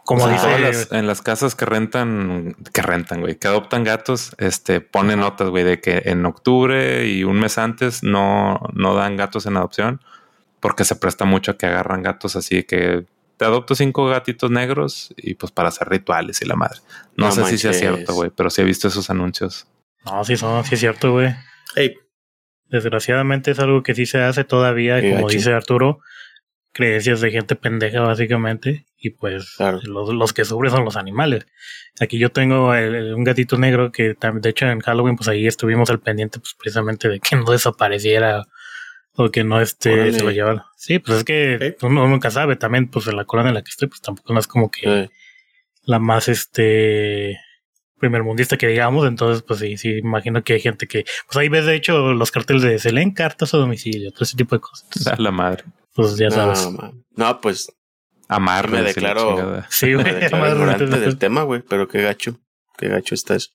Como 0.09 0.23
O 0.23 0.27
sea, 0.27 0.33
dice, 0.33 0.47
Todas 0.47 0.61
las- 0.61 0.91
en 0.91 1.05
las 1.05 1.21
casas 1.21 1.53
que 1.53 1.65
rentan, 1.65 2.55
que 2.73 2.81
rentan, 2.81 3.21
güey, 3.21 3.35
que 3.35 3.47
adoptan 3.47 3.83
gatos, 3.83 4.33
este, 4.39 4.81
ponen 4.81 5.19
notas, 5.19 5.49
güey, 5.49 5.63
de 5.63 5.79
que 5.79 6.01
en 6.05 6.25
octubre 6.25 7.05
y 7.07 7.23
un 7.23 7.39
mes 7.39 7.59
antes 7.59 8.01
no, 8.01 8.59
no 8.73 8.95
dan 8.95 9.17
gatos 9.17 9.45
en 9.45 9.55
adopción 9.57 10.01
porque 10.61 10.83
se 10.83 10.95
presta 10.95 11.25
mucho 11.25 11.51
a 11.51 11.57
que 11.59 11.67
agarran 11.67 12.01
gatos 12.01 12.35
así 12.35 12.63
que 12.63 13.05
te 13.37 13.45
adopto 13.45 13.75
cinco 13.75 14.07
gatitos 14.07 14.49
negros 14.49 15.13
y 15.15 15.35
pues 15.35 15.51
para 15.51 15.69
hacer 15.69 15.87
rituales 15.89 16.41
y 16.41 16.45
la 16.45 16.55
madre. 16.55 16.79
No, 17.15 17.27
No 17.27 17.31
sé 17.31 17.45
si 17.45 17.57
sea 17.59 17.73
cierto, 17.73 18.15
güey, 18.15 18.31
pero 18.35 18.49
sí 18.49 18.61
he 18.61 18.65
visto 18.65 18.87
esos 18.87 19.11
anuncios. 19.11 19.67
no, 20.05 20.23
sí, 20.25 20.35
son, 20.37 20.65
sí 20.65 20.73
es 20.73 20.79
cierto, 20.81 21.11
güey. 21.11 21.35
Hey, 21.75 21.93
Desgraciadamente 22.67 23.51
es 23.51 23.59
algo 23.59 23.81
que 23.83 23.95
sí 23.95 24.05
se 24.05 24.21
hace 24.21 24.43
todavía, 24.43 25.01
Qué 25.01 25.11
como 25.13 25.27
dice 25.29 25.53
Arturo, 25.53 25.99
creencias 26.71 27.21
de 27.21 27.31
gente 27.31 27.55
pendeja 27.55 28.01
básicamente, 28.01 28.85
y 28.97 29.11
pues 29.11 29.55
Claro. 29.57 29.79
los, 29.83 30.09
los 30.13 30.33
que 30.33 30.45
sufren 30.45 30.71
son 30.71 30.85
los 30.85 30.95
animales. 30.97 31.45
Aquí 31.99 32.19
yo 32.19 32.29
tengo 32.31 32.73
el- 32.73 32.95
el- 32.95 33.13
un 33.15 33.23
gatito 33.23 33.57
negro 33.57 33.91
que 33.91 34.15
de 34.19 34.49
hecho 34.49 34.67
en 34.67 34.79
Halloween 34.81 35.15
pues 35.15 35.27
ahí 35.29 35.47
estuvimos 35.47 35.89
al 35.89 35.99
pendiente 35.99 36.39
pues 36.39 36.53
precisamente 36.57 37.07
de 37.09 37.19
que 37.19 37.35
no 37.35 37.51
desapareciera 37.51 38.43
o 39.13 39.31
que 39.31 39.43
no 39.43 39.59
este 39.61 39.91
Órale. 39.93 40.13
se 40.13 40.23
lo 40.23 40.31
llevara. 40.31 40.65
Sí, 40.77 40.99
pues 40.99 41.19
es 41.19 41.23
que 41.23 41.75
uno 41.81 42.07
nunca 42.07 42.29
sabe, 42.31 42.55
también 42.55 42.89
pues 42.89 43.07
en 43.07 43.15
la 43.17 43.25
corona 43.25 43.49
en 43.49 43.55
la 43.55 43.61
que 43.63 43.69
estoy 43.69 43.87
pues 43.87 44.01
tampoco 44.01 44.33
no 44.33 44.39
es 44.39 44.47
como 44.47 44.69
que 44.69 44.81
Eh, 45.03 45.09
la 45.83 45.99
más 45.99 46.27
este 46.29 47.37
primer 47.99 48.23
mundista 48.23 48.55
que 48.57 48.67
digamos, 48.67 49.05
entonces 49.07 49.43
pues 49.43 49.59
sí, 49.59 49.75
sí, 49.77 49.97
imagino 49.97 50.41
que 50.43 50.53
hay 50.53 50.59
gente 50.61 50.87
que, 50.87 51.03
pues 51.27 51.35
ahí 51.37 51.49
ves 51.49 51.65
de 51.65 51.75
hecho 51.75 52.13
los 52.13 52.31
carteles 52.31 52.61
de 52.61 52.79
se 52.79 52.91
leen 52.93 53.11
cartas 53.11 53.53
a 53.53 53.57
domicilio, 53.57 54.11
todo 54.11 54.23
ese 54.23 54.37
tipo 54.37 54.55
de 54.55 54.61
cosas. 54.61 54.87
A 55.07 55.21
la 55.21 55.31
madre. 55.31 55.63
Pues 56.01 56.17
ya 56.17 56.31
sabes. 56.31 56.63
no, 56.65 56.71
man. 56.71 57.03
no, 57.15 57.41
pues 57.41 57.71
Amarres 58.27 58.71
Me 58.71 58.81
declaro-. 58.83 59.63
Sí, 59.69 59.87
me 59.87 60.01
güey. 60.03 60.13
declaro 60.15 60.47
ignorante 60.53 60.83
entonces, 60.83 61.05
del 61.07 61.17
tema, 61.17 61.43
güey. 61.43 61.61
Pero 61.61 61.87
qué 61.87 62.01
gacho. 62.03 62.39
Qué 62.77 62.87
gacho 62.87 63.15
está 63.15 63.35
eso. 63.35 63.49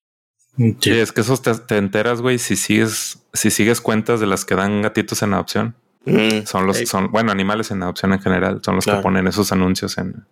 Sí, 0.57 0.77
sí. 0.81 0.91
es 0.93 1.13
que 1.13 1.21
esos 1.23 1.43
te, 1.43 1.55
te 1.55 1.77
enteras, 1.79 2.21
güey, 2.21 2.39
si 2.39 2.57
sigues, 2.57 3.21
si 3.33 3.51
sigues 3.51 3.81
cuentas 3.81 4.21
de 4.21 4.27
las 4.27 4.45
que 4.45 4.55
dan 4.55 4.83
gatitos 4.83 5.23
en 5.23 5.35
adopción. 5.35 5.77
Mm, 6.05 6.45
Son 6.47 6.67
los, 6.67 6.77
Sí. 6.77 6.87
son, 6.87 7.11
bueno, 7.11 7.33
animales 7.33 7.71
en 7.71 7.83
adopción 7.83 8.13
en 8.13 8.21
general, 8.21 8.61
son 8.65 8.75
los 8.77 8.85
Claro. 8.85 8.99
que 9.01 9.03
ponen 9.05 9.27
esos 9.27 9.51
anuncios 9.53 9.97
en, 9.99 10.27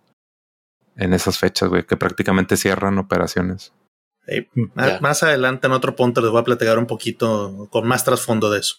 en 0.95 1.13
esas 1.13 1.39
fechas, 1.39 1.67
güey, 1.69 1.83
que 1.85 1.97
prácticamente 1.97 2.55
cierran 2.57 2.97
operaciones. 2.99 3.73
hey, 4.27 4.47
más, 5.01 5.23
adelante 5.23 5.67
en 5.67 5.73
otro 5.73 5.95
punto 5.95 6.21
les 6.21 6.29
voy 6.31 6.39
a 6.41 6.45
platicar 6.45 6.77
un 6.77 6.85
poquito 6.85 7.67
con 7.71 7.85
más 7.87 8.05
trasfondo 8.05 8.49
de 8.51 8.59
eso. 8.59 8.75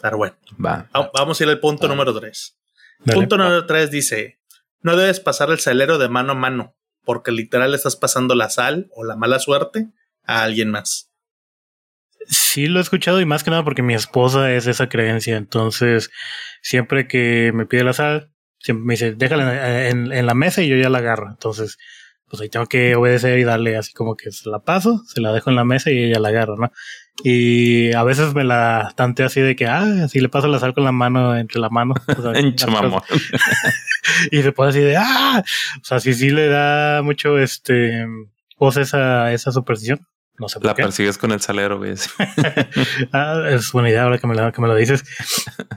Pero 0.00 0.16
bueno, 0.16 0.34
Va. 0.64 0.88
va- 0.96 1.10
vamos 1.14 1.40
a 1.40 1.44
ir 1.44 1.50
al 1.50 1.60
punto 1.60 1.86
número 1.88 2.18
3. 2.18 2.56
Dale. 3.04 3.18
Punto 3.20 3.36
número 3.38 3.66
3 3.66 3.90
dice, 3.90 4.38
no 4.82 4.96
debes 4.96 5.20
pasar 5.20 5.50
el 5.50 5.58
salero 5.58 5.98
de 5.98 6.08
mano 6.08 6.32
a 6.32 6.36
mano, 6.36 6.76
porque 7.04 7.32
literal 7.32 7.74
estás 7.74 7.96
pasando 7.96 8.34
la 8.34 8.50
sal 8.50 8.88
o 8.94 9.04
la 9.04 9.16
mala 9.16 9.38
suerte 9.38 9.88
a 10.24 10.42
alguien 10.42 10.70
más. 10.70 11.10
Sí 12.26 12.66
lo 12.66 12.78
he 12.78 12.82
escuchado 12.82 13.20
y 13.20 13.24
más 13.24 13.42
que 13.42 13.50
nada 13.50 13.64
porque 13.64 13.82
mi 13.82 13.94
esposa 13.94 14.52
es 14.52 14.66
esa 14.66 14.88
creencia. 14.88 15.36
Entonces, 15.36 16.10
siempre 16.62 17.08
que 17.08 17.50
me 17.54 17.66
pide 17.66 17.82
la 17.84 17.94
sal, 17.94 18.30
siempre 18.58 18.84
me 18.84 18.94
dice, 18.94 19.12
déjala 19.14 19.88
en, 19.88 20.06
en- 20.06 20.12
en 20.12 20.26
la 20.26 20.34
mesa 20.34 20.62
y 20.62 20.68
yo 20.68 20.76
ya 20.76 20.90
la 20.90 20.98
agarro. 20.98 21.28
Entonces, 21.30 21.78
pues 22.30 22.40
ahí 22.40 22.48
tengo 22.48 22.66
que 22.66 22.94
obedecer 22.94 23.40
y 23.40 23.44
darle 23.44 23.76
así 23.76 23.92
como 23.92 24.14
que 24.14 24.30
se 24.30 24.48
la 24.48 24.60
paso, 24.60 25.02
se 25.06 25.20
la 25.20 25.32
dejo 25.32 25.50
en 25.50 25.56
la 25.56 25.64
mesa 25.64 25.90
y 25.90 26.04
ella 26.04 26.20
la 26.20 26.28
agarra, 26.28 26.54
¿no? 26.56 26.72
Y 27.24 27.92
a 27.92 28.04
veces 28.04 28.34
me 28.34 28.44
la 28.44 28.92
tanteo 28.96 29.26
así 29.26 29.40
de 29.40 29.56
que, 29.56 29.66
ah, 29.66 30.06
si 30.08 30.20
le 30.20 30.28
paso 30.28 30.46
la 30.46 30.60
sal 30.60 30.72
con 30.72 30.84
la 30.84 30.92
mano, 30.92 31.36
entre 31.36 31.60
la 31.60 31.68
mano. 31.68 31.94
y 34.30 34.42
se 34.42 34.52
pone 34.52 34.70
así 34.70 34.78
de, 34.78 34.96
ah, 34.96 35.42
o 35.44 35.84
sea, 35.84 35.98
si 35.98 36.14
sí 36.14 36.30
le 36.30 36.46
da 36.46 37.02
mucho, 37.02 37.36
este, 37.36 38.06
voz 38.56 38.76
esa, 38.76 39.32
esa 39.32 39.50
superstición. 39.50 40.06
No 40.38 40.48
sé 40.48 40.58
por 40.58 40.68
La 40.68 40.74
persigues 40.74 41.18
con 41.18 41.32
el 41.32 41.40
salero, 41.40 41.78
güey. 41.78 41.94
ah, 43.12 43.42
es 43.50 43.72
buena 43.72 43.90
idea 43.90 44.04
ahora 44.04 44.18
que 44.18 44.26
me, 44.26 44.36
la, 44.36 44.52
que 44.52 44.62
me 44.62 44.68
lo 44.68 44.76
dices. 44.76 45.04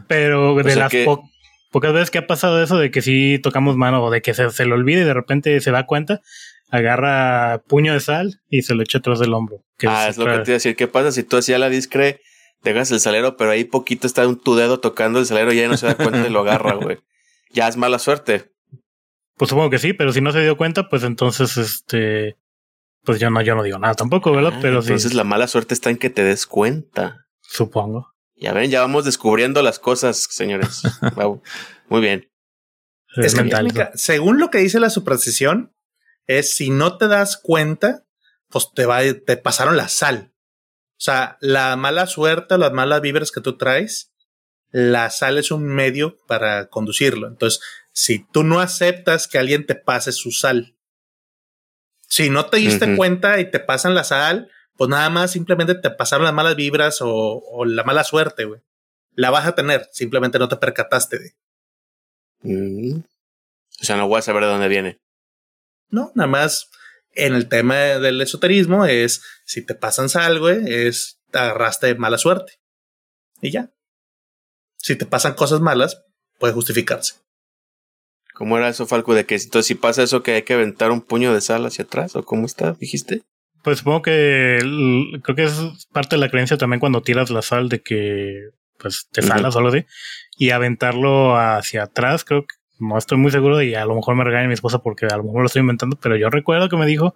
Pero 0.07 0.55
de 0.55 0.75
las 0.75 0.93
pocas 1.03 1.32
veces 1.81 2.11
que 2.11 2.19
ha 2.19 2.27
pasado 2.27 2.61
eso 2.61 2.77
de 2.77 2.91
que 2.91 3.01
si 3.01 3.39
tocamos 3.39 3.75
mano 3.75 4.03
o 4.03 4.11
de 4.11 4.21
que 4.21 4.33
se, 4.33 4.49
se 4.49 4.65
le 4.65 4.73
olvide 4.73 5.01
y 5.01 5.05
de 5.05 5.13
repente 5.13 5.59
se 5.61 5.71
da 5.71 5.85
cuenta, 5.85 6.21
agarra 6.69 7.61
puño 7.67 7.93
de 7.93 7.99
sal 7.99 8.41
y 8.49 8.63
se 8.63 8.73
lo 8.73 8.81
echa 8.81 8.97
atrás 8.97 9.19
del 9.19 9.33
hombro. 9.33 9.63
ah, 9.87 10.07
es 10.09 10.17
lo 10.17 10.25
que 10.25 10.31
te 10.31 10.37
iba 10.37 10.41
a 10.41 10.53
decir. 10.53 10.75
¿Qué 10.75 10.87
pasa 10.87 11.11
si 11.11 11.23
tú 11.23 11.37
hacías 11.37 11.59
la 11.59 11.69
discre, 11.69 12.21
dejas 12.63 12.91
el 12.91 12.99
salero, 12.99 13.37
pero 13.37 13.51
ahí 13.51 13.63
poquito 13.63 14.07
está 14.07 14.27
un, 14.27 14.39
tu 14.39 14.55
dedo 14.55 14.79
tocando 14.79 15.19
el 15.19 15.25
salero 15.25 15.53
y 15.53 15.57
ya 15.57 15.67
no 15.67 15.77
se 15.77 15.85
da 15.85 15.95
cuenta 15.95 16.25
y 16.27 16.31
lo 16.31 16.39
agarra, 16.39 16.73
güey? 16.81 16.97
Ya 17.51 17.67
es 17.67 17.77
mala 17.77 17.99
suerte. 17.99 18.51
Pues 19.37 19.49
supongo 19.49 19.69
que 19.69 19.77
sí, 19.79 19.93
pero 19.93 20.11
si 20.13 20.21
no 20.21 20.31
se 20.31 20.41
dio 20.41 20.57
cuenta, 20.57 20.89
pues 20.89 21.03
entonces, 21.03 21.57
este, 21.57 22.37
pues 23.03 23.19
yo 23.19 23.29
no, 23.29 23.41
yo 23.41 23.55
no 23.55 23.63
digo 23.63 23.77
nada 23.77 23.93
tampoco, 23.93 24.31
¿verdad? 24.31 24.53
Ah, 24.55 24.59
pero 24.61 24.79
entonces 24.79 25.13
la 25.13 25.23
mala 25.23 25.47
suerte 25.47 25.73
está 25.73 25.89
en 25.89 25.97
que 25.97 26.09
te 26.09 26.23
des 26.23 26.47
cuenta. 26.47 27.27
Supongo. 27.41 28.12
Ya 28.35 28.53
ven, 28.53 28.71
ya 28.71 28.81
vamos 28.81 29.05
descubriendo 29.05 29.61
las 29.61 29.79
cosas, 29.79 30.27
señores. 30.29 30.81
Muy 31.89 32.01
bien. 32.01 32.29
Es 33.15 33.35
según 33.95 34.39
lo 34.39 34.49
que 34.49 34.57
dice 34.57 34.79
la 34.79 34.89
superstición, 34.89 35.73
es 36.25 36.55
si 36.55 36.69
no 36.69 36.97
te 36.97 37.07
das 37.07 37.37
cuenta, 37.37 38.05
pues 38.49 38.69
te 38.73 38.85
va, 38.85 39.01
te 39.01 39.37
pasaron 39.37 39.77
la 39.77 39.87
sal. 39.87 40.33
O 40.91 41.01
sea, 41.03 41.37
la 41.41 41.75
mala 41.75 42.07
suerte, 42.07 42.57
las 42.57 42.71
malas 42.71 43.01
vibras 43.01 43.31
que 43.31 43.41
tú 43.41 43.57
traes, 43.57 44.13
la 44.71 45.09
sal 45.09 45.37
es 45.37 45.51
un 45.51 45.65
medio 45.65 46.17
para 46.27 46.69
conducirlo. 46.69 47.27
Entonces, 47.27 47.61
si 47.91 48.19
tú 48.19 48.43
no 48.43 48.59
aceptas 48.59 49.27
que 49.27 49.37
alguien 49.37 49.65
te 49.65 49.75
pase 49.75 50.11
su 50.11 50.31
sal, 50.31 50.75
si 52.07 52.29
no 52.29 52.47
te 52.47 52.57
diste 52.57 52.95
cuenta 52.95 53.39
y 53.39 53.49
te 53.49 53.59
pasan 53.59 53.95
la 53.95 54.03
sal, 54.03 54.49
pues 54.77 54.89
nada 54.89 55.09
más 55.09 55.31
simplemente 55.31 55.75
te 55.75 55.89
pasaron 55.91 56.25
las 56.25 56.33
malas 56.33 56.55
vibras 56.55 56.99
o, 57.01 57.65
la 57.65 57.83
mala 57.83 58.03
suerte, 58.03 58.45
güey. 58.45 58.61
La 59.15 59.29
vas 59.29 59.45
a 59.45 59.55
tener, 59.55 59.87
simplemente 59.91 60.39
no 60.39 60.49
te 60.49 60.57
percataste 60.57 61.19
de. 61.19 61.33
Mm. 62.41 62.99
O 62.99 63.83
sea, 63.83 63.97
no 63.97 64.07
voy 64.07 64.19
a 64.19 64.23
saber 64.23 64.43
de 64.43 64.49
dónde 64.49 64.67
viene. 64.67 64.99
No, 65.89 66.11
nada 66.15 66.27
más 66.27 66.69
en 67.13 67.35
el 67.35 67.47
tema 67.47 67.75
del 67.75 68.21
esoterismo 68.21 68.85
es 68.85 69.21
si 69.45 69.63
te 69.63 69.75
pasan 69.75 70.09
sal, 70.09 70.39
güey, 70.39 70.61
es 70.65 71.19
te 71.31 71.39
agarraste 71.39 71.93
mala 71.95 72.17
suerte. 72.17 72.59
Y 73.41 73.51
ya. 73.51 73.71
Si 74.77 74.95
te 74.95 75.05
pasan 75.05 75.33
cosas 75.33 75.61
malas, 75.61 76.03
puede 76.39 76.53
justificarse. 76.53 77.15
¿Cómo 78.33 78.57
era 78.57 78.69
eso, 78.69 78.87
Falco? 78.87 79.13
De 79.13 79.25
que 79.25 79.35
entonces 79.35 79.67
si 79.67 79.75
pasa 79.75 80.03
eso 80.03 80.23
que 80.23 80.33
hay 80.33 80.41
que 80.43 80.53
aventar 80.53 80.91
un 80.91 81.01
puño 81.01 81.33
de 81.33 81.41
sal 81.41 81.65
hacia 81.65 81.85
atrás, 81.85 82.15
o 82.15 82.23
cómo 82.23 82.45
está, 82.45 82.73
dijiste? 82.73 83.23
Pues 83.63 83.79
supongo 83.79 84.01
que 84.01 84.59
creo 85.23 85.35
que 85.35 85.43
es 85.43 85.87
parte 85.91 86.17
de 86.17 86.19
la 86.19 86.29
creencia 86.29 86.57
también 86.57 86.81
cuando 86.81 87.01
tiras 87.01 87.29
la 87.29 87.41
sal 87.41 87.69
de 87.69 87.81
que 87.81 88.49
pues 88.77 89.07
te 89.09 89.21
salas 89.21 89.55
o 89.55 89.59
algo 89.59 89.69
así 89.69 89.85
y 90.37 90.49
aventarlo 90.49 91.37
hacia 91.37 91.83
atrás, 91.83 92.25
creo 92.25 92.45
que 92.45 92.55
no 92.79 92.97
estoy 92.97 93.17
muy 93.17 93.31
seguro 93.31 93.61
y 93.61 93.75
a 93.75 93.85
lo 93.85 93.95
mejor 93.95 94.15
me 94.15 94.25
regaña 94.25 94.47
mi 94.47 94.53
esposa 94.53 94.79
porque 94.79 95.05
a 95.05 95.15
lo 95.15 95.23
mejor 95.23 95.41
lo 95.41 95.45
estoy 95.45 95.61
inventando, 95.61 95.97
pero 96.01 96.17
yo 96.17 96.29
recuerdo 96.29 96.67
que 96.67 96.75
me 96.75 96.85
dijo 96.85 97.15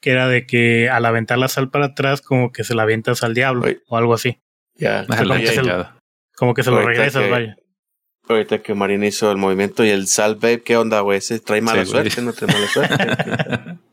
que 0.00 0.10
era 0.10 0.28
de 0.28 0.46
que 0.46 0.88
al 0.88 1.04
aventar 1.04 1.38
la 1.38 1.48
sal 1.48 1.70
para 1.70 1.86
atrás 1.86 2.22
como 2.22 2.52
que 2.52 2.62
se 2.62 2.74
la 2.74 2.84
avientas 2.84 3.24
al 3.24 3.34
diablo 3.34 3.66
o 3.88 3.96
algo 3.96 4.14
así. 4.14 4.40
Ya, 4.76 5.06
como, 5.06 5.34
que 5.34 5.46
se 5.48 5.62
lo, 5.62 5.88
como 6.36 6.54
que 6.54 6.62
se 6.62 6.70
lo 6.70 6.82
regresas, 6.86 7.28
vaya. 7.28 7.56
Ahorita 8.28 8.62
que 8.62 8.74
Marina 8.74 9.06
hizo 9.06 9.30
el 9.30 9.38
movimiento 9.38 9.84
y 9.84 9.90
el 9.90 10.06
sal, 10.06 10.36
babe, 10.36 10.62
¿qué 10.62 10.76
onda, 10.76 11.00
güey? 11.00 11.20
¿Se 11.20 11.40
trae 11.40 11.60
mala 11.60 11.84
suerte? 11.84 12.22
¿No 12.22 12.32
trae 12.32 12.52
mala 12.52 12.68
suerte? 12.68 12.96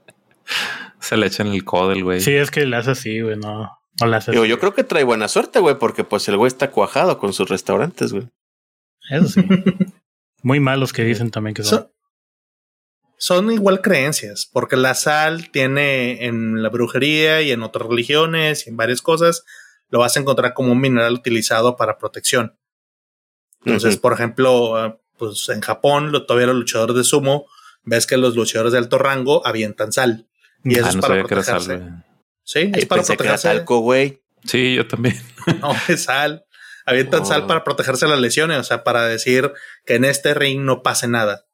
se 1.08 1.18
le 1.18 1.28
echa 1.28 1.44
en 1.44 1.50
el 1.50 1.64
codel, 1.64 2.04
güey. 2.04 2.22
Sí, 2.22 2.34
es 2.34 2.52
que 2.52 2.66
le 2.66 2.76
hace 2.76 2.92
así, 2.92 3.22
güey, 3.22 3.38
no. 3.38 3.70
no 4.00 4.08
le 4.08 4.16
hace 4.16 4.32
Digo, 4.32 4.46
yo 4.46 4.60
creo 4.60 4.74
que 4.74 4.84
trae 4.84 5.04
buena 5.04 5.28
suerte, 5.28 5.60
güey, 5.60 5.78
porque 5.78 6.04
pues 6.04 6.28
el 6.28 6.38
güey 6.38 6.48
está 6.48 6.72
cuajado 6.72 7.18
con 7.18 7.34
sus 7.34 7.50
restaurantes, 7.50 8.14
güey. 8.14 8.30
Eso 9.10 9.28
sí. 9.28 9.42
Muy 10.44 10.60
malos 10.60 10.94
que 10.94 11.04
dicen 11.04 11.32
también 11.32 11.54
que 11.54 11.64
son. 11.64 11.90
son. 13.18 13.52
igual 13.52 13.82
creencias, 13.82 14.50
porque 14.52 14.76
la 14.76 14.94
sal 14.94 15.50
tiene 15.50 16.26
en 16.26 16.62
la 16.62 16.70
brujería 16.70 17.42
y 17.42 17.52
en 17.52 17.64
otras 17.64 17.88
religiones 17.88 18.68
y 18.68 18.70
en 18.70 18.78
varias 18.78 19.02
cosas, 19.02 19.44
lo 19.90 20.00
vas 20.00 20.16
a 20.16 20.20
encontrar 20.20 20.54
como 20.54 20.72
un 20.72 20.80
mineral 20.80 21.14
utilizado 21.14 21.76
para 21.76 21.98
protección. 21.98 22.58
Entonces, 23.66 23.98
por 23.98 24.14
ejemplo, 24.14 24.78
ah, 24.78 25.00
pues 25.18 25.50
en 25.50 25.62
Japón, 25.62 26.12
todavía 26.28 26.48
los 26.48 26.58
luchadores 26.58 26.96
de 26.96 27.04
sumo, 27.04 27.48
ves 27.84 28.06
que 28.06 28.18
los 28.18 28.36
luchadores 28.36 28.72
de 28.74 28.80
alto 28.80 28.98
rango 28.98 29.46
avientan 29.46 29.92
sal. 29.92 30.27
Y 30.68 30.76
eso 30.76 30.86
ah, 30.86 30.90
es 30.90 30.96
para 30.98 31.24
protegerse. 31.24 31.82
sí, 32.44 32.72
es 32.74 32.86
para 32.86 33.04
protegerse. 33.04 33.60
güey. 33.66 34.22
Sí, 34.46 34.76
yo 34.76 34.88
también. 34.88 35.18
No, 35.62 35.74
es 35.88 36.04
sal. 36.04 36.44
Avientan 36.86 37.26
sal 37.26 37.44
oh. 37.44 37.48
para 37.48 37.64
protegerse 37.64 38.06
de 38.06 38.12
las 38.12 38.20
lesiones, 38.20 38.58
o 38.60 38.64
sea, 38.64 38.84
para 38.84 39.08
decir 39.08 39.52
que 39.86 39.96
en 39.96 40.06
este 40.06 40.34
ring 40.34 40.62
no 40.62 40.84
pase 40.84 41.08
nada. 41.08 41.46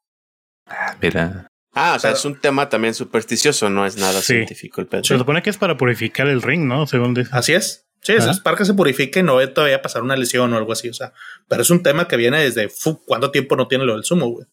Ah, 0.66 0.96
mira. 1.00 1.48
Ah, 1.72 1.94
o 1.96 1.98
sea, 1.98 2.12
es 2.12 2.24
un 2.24 2.40
tema 2.40 2.68
también 2.68 2.94
supersticioso, 2.94 3.68
no 3.68 3.84
es 3.84 3.96
nada 3.96 4.22
científico 4.22 4.80
el 4.80 5.04
Se 5.04 5.18
supone 5.18 5.42
que 5.42 5.50
es 5.50 5.58
para 5.58 5.76
purificar 5.76 6.28
el 6.28 6.40
ring, 6.40 6.66
¿no? 6.66 6.86
Según 6.86 7.14
dice. 7.14 7.30
Así 7.32 7.52
es. 7.52 7.86
Sí, 8.00 8.12
es 8.12 8.40
para 8.40 8.56
que 8.56 8.66
se 8.66 8.74
purifique 8.74 9.20
y 9.20 9.22
no 9.22 9.36
ve 9.36 9.46
todavía 9.46 9.80
pasar 9.80 10.02
una 10.02 10.14
lesión 10.14 10.52
o 10.52 10.56
algo 10.56 10.72
así. 10.72 10.90
O 10.90 10.94
sea, 10.94 11.14
pero 11.48 11.62
es 11.62 11.70
un 11.70 11.82
tema 11.82 12.06
que 12.06 12.16
viene 12.16 12.38
desde 12.38 12.68
cuánto 13.06 13.30
tiempo 13.30 13.56
no 13.56 13.66
tiene 13.66 13.84
lo 13.84 13.94
del 13.94 14.04
sumo, 14.04 14.28
güey. 14.28 14.46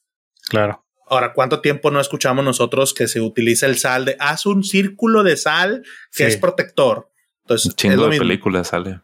Claro. 0.48 0.86
Ahora, 1.12 1.34
¿cuánto 1.34 1.60
tiempo 1.60 1.92
no 1.92 2.00
escuchamos 2.00 2.46
nosotros 2.46 2.94
que 2.94 3.06
se 3.10 3.20
utiliza 3.20 3.66
el 3.66 3.78
sal 3.78 4.06
de 4.06 4.16
haz 4.18 4.46
un 4.46 4.64
círculo 4.64 5.24
de 5.24 5.36
sal 5.36 5.84
que 6.16 6.26
es 6.26 6.38
protector? 6.38 7.12
Entonces, 7.42 7.66
un 7.66 7.74
chingo 7.74 8.08
de 8.08 8.18
películas 8.18 8.70
sale. 8.70 9.02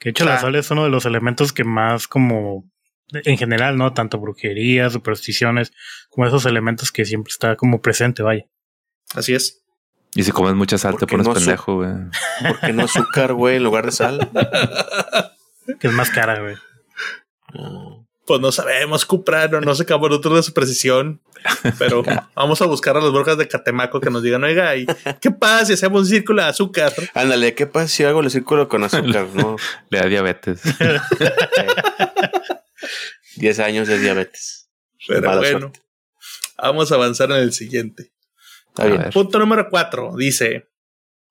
Que 0.00 0.08
hecho, 0.08 0.24
la 0.24 0.40
sal 0.40 0.54
es 0.54 0.70
uno 0.70 0.84
de 0.84 0.88
los 0.88 1.04
elementos 1.04 1.52
que 1.52 1.62
más 1.62 2.08
como 2.08 2.70
en 3.12 3.36
general, 3.36 3.76
¿no? 3.76 3.92
Tanto 3.92 4.18
brujería, 4.18 4.88
supersticiones, 4.88 5.74
como 6.08 6.26
esos 6.26 6.46
elementos 6.46 6.90
que 6.90 7.04
siempre 7.04 7.32
está 7.32 7.56
como 7.56 7.82
presente, 7.82 8.22
vaya. 8.22 8.46
Así 9.14 9.34
es. 9.34 9.62
Y 10.14 10.22
si 10.22 10.32
comes 10.32 10.54
mucha 10.54 10.78
sal, 10.78 10.96
te 10.96 11.06
pones 11.06 11.28
pendejo, 11.28 11.74
güey. 11.74 11.92
¿Por 12.40 12.60
qué 12.60 12.72
no 12.72 12.84
azúcar, 12.84 13.34
güey, 13.34 13.56
en 13.56 13.64
lugar 13.64 13.84
de 13.84 13.92
sal? 13.92 14.30
que 15.78 15.88
es 15.88 15.92
más 15.92 16.08
cara, 16.08 16.40
güey. 16.40 16.56
Pues 18.26 18.40
no 18.40 18.50
sabemos, 18.50 19.06
Cuprano, 19.06 19.60
no 19.60 19.74
sé 19.76 19.86
qué 19.86 19.96
nosotros 19.96 20.36
de 20.36 20.42
su 20.42 20.52
precisión. 20.52 21.20
Pero 21.78 22.02
vamos 22.34 22.60
a 22.60 22.66
buscar 22.66 22.96
a 22.96 23.00
las 23.00 23.12
brujas 23.12 23.38
de 23.38 23.46
Catemaco 23.46 24.00
que 24.00 24.10
nos 24.10 24.22
digan, 24.22 24.42
oiga, 24.42 24.72
¿qué 25.20 25.30
pasa 25.30 25.66
si 25.66 25.72
hacemos 25.74 26.02
un 26.02 26.08
círculo 26.08 26.42
de 26.42 26.48
azúcar? 26.48 26.92
Ándale, 27.14 27.54
¿qué 27.54 27.66
pasa 27.66 27.88
si 27.88 28.04
hago 28.04 28.20
el 28.20 28.30
círculo 28.30 28.68
con 28.68 28.82
azúcar? 28.82 29.28
No. 29.32 29.56
Le 29.90 30.00
da 30.00 30.06
diabetes. 30.06 30.62
Diez 33.36 33.58
años 33.60 33.86
de 33.86 33.98
diabetes. 33.98 34.68
Pero 35.06 35.36
bueno, 35.36 35.72
vamos 36.58 36.90
a 36.90 36.96
avanzar 36.96 37.30
en 37.30 37.36
el 37.36 37.52
siguiente. 37.52 38.12
Punto 39.12 39.38
número 39.38 39.68
cuatro 39.70 40.14
dice: 40.16 40.68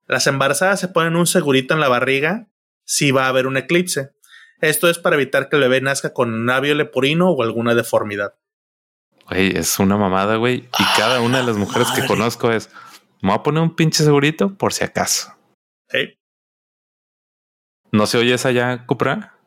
Las 0.08 0.28
embarazadas 0.28 0.80
se 0.80 0.88
ponen 0.88 1.16
un 1.16 1.28
segurito 1.28 1.74
en 1.74 1.82
la 1.82 1.90
barriga 1.90 2.48
si 2.86 3.12
va 3.12 3.26
a 3.26 3.30
haber 3.30 3.48
un 3.48 3.58
eclipse. 3.58 4.12
Esto 4.62 4.90
es 4.90 4.98
para 4.98 5.16
evitar 5.16 5.50
que 5.50 5.58
el 5.58 5.64
bebé 5.64 5.82
nazca 5.82 6.14
con 6.14 6.34
un 6.34 6.46
labio 6.46 6.76
leporino 6.76 7.30
o 7.30 7.44
alguna 7.44 7.76
deformidad. 7.76 8.36
Güey, 9.30 9.58
es 9.58 9.80
una 9.80 9.98
mamada, 9.98 10.36
güey. 10.38 10.70
Y 10.80 10.84
cada 10.98 11.22
una 11.22 11.40
de 11.40 11.46
las 11.46 11.58
mujeres 11.58 11.90
que 11.92 12.06
conozco 12.06 12.52
es, 12.52 12.70
me 13.22 13.30
voy 13.30 13.40
a 13.40 13.44
poner 13.44 13.62
un 13.62 13.76
pinche 13.76 14.04
segurito 14.04 14.56
por 14.56 14.74
si 14.74 14.84
acaso. 14.84 15.34
¿No 17.92 18.06
se 18.08 18.18
oye 18.18 18.34
esa 18.34 18.52
ya, 18.52 18.86
Cupra? 18.86 19.38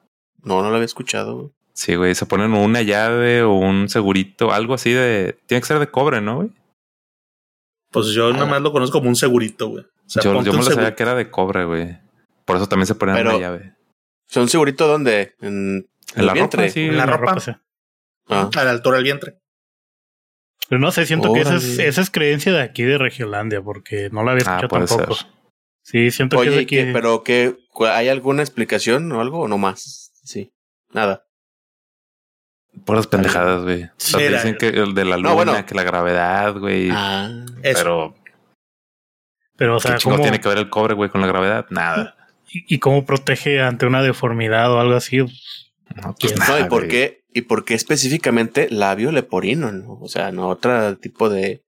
No, 0.42 0.62
no 0.62 0.70
la 0.70 0.76
había 0.76 0.86
escuchado. 0.86 1.36
Güey. 1.36 1.50
Sí, 1.74 1.94
güey, 1.94 2.14
se 2.14 2.26
ponen 2.26 2.54
una 2.54 2.82
llave 2.82 3.42
o 3.42 3.52
un 3.52 3.88
segurito, 3.88 4.52
algo 4.52 4.74
así 4.74 4.92
de... 4.92 5.38
Tiene 5.46 5.60
que 5.60 5.66
ser 5.66 5.78
de 5.78 5.90
cobre, 5.90 6.20
¿no, 6.20 6.36
güey? 6.36 6.50
Pues 7.92 8.08
yo 8.08 8.32
nada 8.32 8.46
más 8.46 8.60
lo 8.62 8.72
conozco 8.72 8.98
como 8.98 9.08
un 9.08 9.16
segurito, 9.16 9.68
güey. 9.68 9.86
yo, 10.08 10.42
yo 10.42 10.52
me 10.52 10.58
lo 10.58 10.62
sabía 10.64 10.94
que 10.94 11.02
era 11.02 11.14
de 11.14 11.30
cobre, 11.30 11.64
güey. 11.66 11.98
Por 12.44 12.56
eso 12.56 12.68
también 12.68 12.86
se 12.86 12.96
ponen 12.96 13.24
una 13.24 13.38
llave. 13.38 13.77
¿Son 14.28 14.48
segurito 14.48 14.86
dónde? 14.86 15.34
En, 15.40 15.88
el 16.14 16.26
la 16.26 16.32
vientre. 16.34 16.62
Ropa, 16.62 16.72
sí, 16.72 16.84
en 16.84 16.96
la, 16.96 17.06
ropa. 17.06 17.40
sí. 17.40 17.52
ah. 18.28 18.50
A 18.54 18.64
la 18.64 18.70
altura 18.70 18.96
del 18.96 19.04
vientre. 19.04 19.38
Pero 20.68 20.80
no 20.80 20.92
sé, 20.92 21.06
siento 21.06 21.32
que 21.32 21.40
esa 21.40 21.56
es, 21.56 21.78
esa 21.78 22.02
es, 22.02 22.10
creencia 22.10 22.52
de 22.52 22.60
aquí 22.60 22.82
de 22.82 22.98
Regiolandia, 22.98 23.62
porque 23.62 24.10
no 24.12 24.22
la 24.22 24.32
había 24.32 24.44
ah, 24.46 24.60
escuchado 24.60 24.86
tampoco. 24.86 25.16
Sí, 25.82 26.10
siento 26.10 26.40
que 26.42 26.48
es 26.48 26.54
de 26.54 26.60
aquí. 26.60 26.92
pero 26.92 27.24
que 27.24 27.56
¿hay 27.86 28.10
alguna 28.10 28.42
explicación 28.42 29.10
o 29.12 29.22
algo 29.22 29.40
o 29.40 29.48
no 29.48 29.56
más? 29.56 30.12
Sí, 30.22 30.52
nada. 30.92 31.24
Puras 32.84 33.06
pendejadas, 33.06 33.62
güey. 33.62 33.84
O 33.84 33.90
sea, 33.96 34.20
Mira. 34.20 34.36
dicen 34.36 34.56
que 34.56 34.68
el 34.68 34.94
de 34.94 35.06
la 35.06 35.16
luna, 35.16 35.30
No, 35.30 35.34
bueno. 35.36 35.66
que 35.66 35.74
la 35.74 35.84
gravedad, 35.84 36.54
güey. 36.58 36.90
Ah, 36.92 37.30
Eso. 37.62 37.82
pero 37.82 38.14
Pero, 39.56 39.76
o 39.76 39.80
¿qué 39.80 39.88
sea, 39.88 39.96
chingo 39.96 40.16
¿cómo, 40.16 40.22
tiene 40.22 40.40
que 40.40 40.48
ver 40.48 40.58
el 40.58 40.68
cobre, 40.68 40.92
güey, 40.92 41.08
con 41.08 41.22
la 41.22 41.26
gravedad? 41.26 41.64
Nada. 41.70 42.17
Y, 42.48 42.74
y 42.74 42.78
cómo 42.78 43.04
protege 43.04 43.60
ante 43.60 43.86
una 43.86 44.02
deformidad 44.02 44.72
o 44.72 44.80
algo 44.80 44.94
así? 44.94 45.18
No, 45.18 45.26
pues 46.18 46.32
¿Quién 46.32 46.38
nada, 46.38 46.60
no, 46.60 46.66
¿y 46.66 46.68
por 46.68 46.88
qué? 46.88 47.22
¿Y 47.32 47.42
por 47.42 47.64
qué 47.64 47.74
específicamente 47.74 48.68
labio 48.70 49.12
leporino? 49.12 49.70
¿no? 49.72 49.98
O 50.00 50.08
sea, 50.08 50.32
no 50.32 50.48
otro 50.48 50.96
tipo 50.98 51.28
de, 51.28 51.62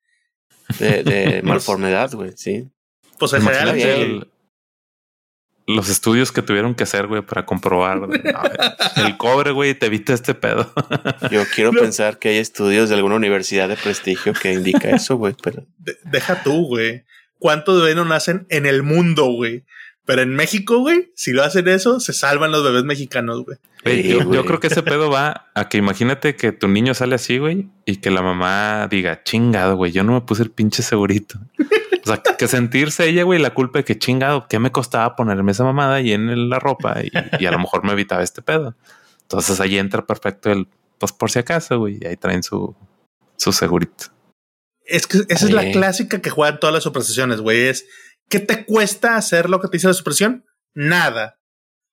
de, 0.78 1.02
de 1.02 1.42
malformidad, 1.44 2.12
güey, 2.12 2.32
sí. 2.36 2.68
Pues 3.18 3.32
en 3.34 3.42
general, 3.42 3.78
el- 3.78 4.26
los 5.66 5.88
estudios 5.88 6.32
que 6.32 6.42
tuvieron 6.42 6.74
que 6.74 6.82
hacer, 6.82 7.06
güey, 7.06 7.22
para 7.22 7.46
comprobar. 7.46 7.98
No, 8.96 9.06
el 9.06 9.16
cobre, 9.16 9.52
güey, 9.52 9.74
te 9.74 9.86
evita 9.86 10.12
este 10.14 10.34
pedo. 10.34 10.72
Yo 11.30 11.44
quiero 11.54 11.70
pensar 11.80 12.18
que 12.18 12.30
hay 12.30 12.38
estudios 12.38 12.88
de 12.88 12.96
alguna 12.96 13.14
universidad 13.14 13.68
de 13.68 13.76
prestigio 13.76 14.32
que 14.32 14.52
indica 14.52 14.90
eso, 14.90 15.16
güey, 15.16 15.34
pero 15.42 15.64
de- 15.78 15.96
deja 16.04 16.42
tú, 16.42 16.66
güey. 16.66 17.04
¿Cuántos 17.38 17.80
bebés 17.80 17.94
no 17.96 18.04
nacen 18.04 18.46
en 18.50 18.66
el 18.66 18.82
mundo, 18.82 19.26
güey? 19.26 19.64
Pero 20.06 20.22
en 20.22 20.34
México, 20.34 20.78
güey, 20.78 21.12
si 21.14 21.32
lo 21.32 21.42
hacen 21.42 21.68
eso, 21.68 22.00
se 22.00 22.12
salvan 22.12 22.50
los 22.50 22.64
bebés 22.64 22.84
mexicanos, 22.84 23.44
güey. 23.44 23.58
Yo, 23.84 24.44
creo 24.44 24.60
que 24.60 24.66
ese 24.66 24.82
pedo 24.82 25.10
va 25.10 25.50
a 25.54 25.68
que 25.68 25.78
imagínate 25.78 26.36
que 26.36 26.52
tu 26.52 26.68
niño 26.68 26.94
sale 26.94 27.14
así, 27.14 27.38
güey, 27.38 27.68
y 27.86 27.96
que 27.96 28.10
la 28.10 28.20
mamá 28.20 28.88
diga, 28.90 29.22
chingado, 29.22 29.76
güey, 29.76 29.92
yo 29.92 30.02
no 30.02 30.12
me 30.12 30.20
puse 30.22 30.42
el 30.42 30.50
pinche 30.50 30.82
segurito. 30.82 31.38
O 32.02 32.06
sea, 32.06 32.22
que 32.22 32.48
sentirse 32.48 33.08
ella, 33.08 33.24
güey, 33.24 33.38
la 33.38 33.54
culpa 33.54 33.80
de 33.80 33.84
que 33.84 33.98
chingado, 33.98 34.48
¿qué 34.48 34.58
me 34.58 34.72
costaba 34.72 35.16
ponerme 35.16 35.52
esa 35.52 35.64
mamada 35.64 35.96
ahí 35.96 36.12
en 36.12 36.48
la 36.48 36.58
ropa? 36.58 36.96
Y, 37.02 37.10
y 37.38 37.46
a 37.46 37.50
lo 37.50 37.58
mejor 37.58 37.84
me 37.84 37.92
evitaba 37.92 38.22
este 38.22 38.42
pedo. 38.42 38.74
Entonces 39.22 39.60
ahí 39.60 39.78
entra 39.78 40.04
perfecto 40.04 40.50
el, 40.50 40.66
pues 40.98 41.12
por 41.12 41.30
si 41.30 41.38
acaso, 41.38 41.78
güey, 41.78 41.98
y 42.00 42.06
ahí 42.06 42.16
traen 42.16 42.42
su, 42.42 42.74
su 43.36 43.52
segurito. 43.52 44.06
Es 44.84 45.06
que 45.06 45.18
esa 45.28 45.46
es 45.46 45.52
la 45.52 45.70
clásica 45.70 46.20
que 46.20 46.30
juegan 46.30 46.58
todas 46.58 46.74
las 46.74 46.82
supersticiones, 46.82 47.40
güey. 47.40 47.68
Es 47.68 47.86
¿qué 48.30 48.40
te 48.40 48.64
cuesta 48.64 49.16
hacer 49.16 49.50
lo 49.50 49.60
que 49.60 49.68
te 49.68 49.76
dice 49.76 49.88
la 49.88 49.92
superstición? 49.92 50.46
Nada. 50.72 51.38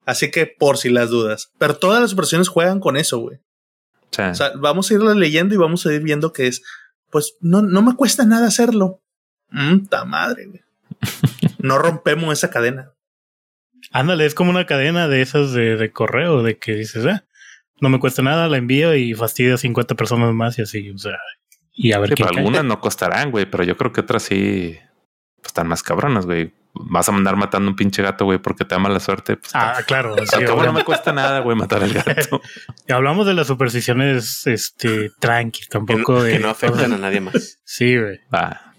Así 0.06 0.32
que 0.32 0.46
por 0.46 0.78
si 0.78 0.90
las 0.90 1.10
dudas. 1.10 1.52
Pero 1.58 1.76
todas 1.76 2.00
las 2.00 2.12
supersticiones 2.12 2.48
juegan 2.48 2.80
con 2.80 2.96
eso, 2.96 3.18
güey. 3.20 3.38
O 3.38 4.14
sea, 4.14 4.32
O 4.32 4.36
sea, 4.36 4.52
vamos 4.56 4.90
a 4.90 4.94
irlas 4.94 5.18
leyendo 5.18 5.54
y 5.54 5.58
vamos 5.58 5.86
a 5.86 5.94
ir 5.94 6.02
viendo 6.02 6.32
que 6.32 6.48
es, 6.48 6.64
pues 7.10 7.36
no, 7.42 7.62
no 7.62 7.82
me 7.82 7.96
cuesta 7.96 8.24
nada 8.26 8.48
hacerlo. 8.48 9.02
Mm, 9.50 9.88
ta 9.88 10.06
madre, 10.06 10.46
güey. 10.46 10.62
No 11.60 11.80
rompemos 11.80 12.32
esa 12.32 12.52
cadena. 12.52 12.94
Ándale, 13.92 14.26
es 14.26 14.36
como 14.36 14.52
una 14.52 14.68
cadena 14.68 15.08
de 15.08 15.22
esas 15.22 15.54
de, 15.54 15.76
de 15.76 15.92
correo, 15.92 16.44
de 16.44 16.58
que 16.58 16.76
dices, 16.76 17.04
ah, 17.08 17.26
no 17.82 17.90
me 17.90 18.00
cuesta 18.00 18.22
nada, 18.22 18.48
la 18.48 18.58
envío 18.58 18.96
y 18.96 19.16
fastidia 19.16 19.56
a 19.56 19.58
50 19.58 19.96
personas 19.96 20.34
más 20.34 20.58
y 20.60 20.62
así, 20.62 20.90
o 20.92 20.98
sea, 20.98 21.18
y 21.74 21.92
a 21.94 22.00
ver 22.00 22.10
sí, 22.10 22.16
qué 22.16 22.24
algunas 22.24 22.64
no 22.64 22.80
costarán, 22.80 23.32
güey, 23.32 23.50
pero 23.50 23.64
yo 23.64 23.76
creo 23.76 23.92
que 23.92 24.02
otras 24.02 24.24
sí 24.24 24.78
pues, 25.48 25.52
están 25.52 25.68
más 25.68 25.84
cabronas, 25.84 26.26
güey. 26.26 26.54
Vas 26.74 27.10
a 27.10 27.12
mandar 27.12 27.36
matando 27.38 27.70
un 27.70 27.76
pinche 27.76 28.04
gato, 28.04 28.26
güey, 28.26 28.38
porque 28.38 28.64
te 28.64 28.76
ama 28.76 28.90
la 28.90 29.00
suerte. 29.00 29.38
Pues, 29.38 29.52
Ah, 29.56 29.80
claro. 29.88 30.16
sí, 30.26 30.44
no 30.44 30.74
me 30.74 30.84
cuesta 30.84 31.12
nada, 31.12 31.40
güey, 31.40 31.58
matar 31.58 31.84
al 31.84 31.92
gato. 31.94 32.42
Y 32.88 32.92
hablamos 32.94 33.26
de 33.26 33.34
las 33.34 33.48
supersticiones, 33.48 34.46
este, 34.48 35.10
tranqui, 35.20 35.62
que 35.62 35.68
tampoco 35.68 36.14
no, 36.14 36.24
de. 36.24 36.34
que 36.34 36.40
no 36.40 36.50
afectan 36.50 36.94
a 36.94 36.98
nadie 36.98 37.20
más. 37.22 37.60
Sí, 37.66 37.98
güey. 37.98 38.20
Va. 38.34 38.74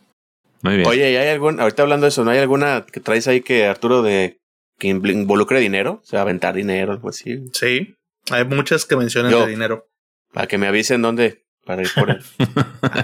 Muy 0.63 0.77
bien. 0.77 0.89
Oye, 0.89 1.11
¿y 1.13 1.17
hay 1.17 1.29
algún, 1.29 1.61
ahorita 1.61 1.83
hablando 1.83 2.05
de 2.05 2.09
eso, 2.09 2.25
¿no 2.25 2.31
hay 2.31 2.39
alguna 2.39 2.85
que 2.91 3.01
traes 3.01 3.29
ahí 3.29 3.41
que 3.43 3.67
Arturo 3.67 4.03
de 4.03 4.41
que 4.79 4.89
inv- 4.89 5.13
involucre 5.13 5.61
dinero? 5.61 6.01
O 6.03 6.07
sea, 6.07 6.21
aventar 6.23 6.55
dinero, 6.55 6.93
algo 6.93 7.09
así. 7.11 7.45
Sí. 7.53 7.95
Hay 8.31 8.45
muchas 8.45 8.85
que 8.85 8.97
mencionan 8.97 9.31
Yo. 9.33 9.41
de 9.45 9.51
dinero. 9.51 9.87
Para 10.33 10.47
que 10.47 10.59
me 10.59 10.67
avisen 10.69 11.01
dónde 11.03 11.45
para 11.65 11.83
ir 11.83 11.89
por 11.95 12.11
él. 12.11 12.23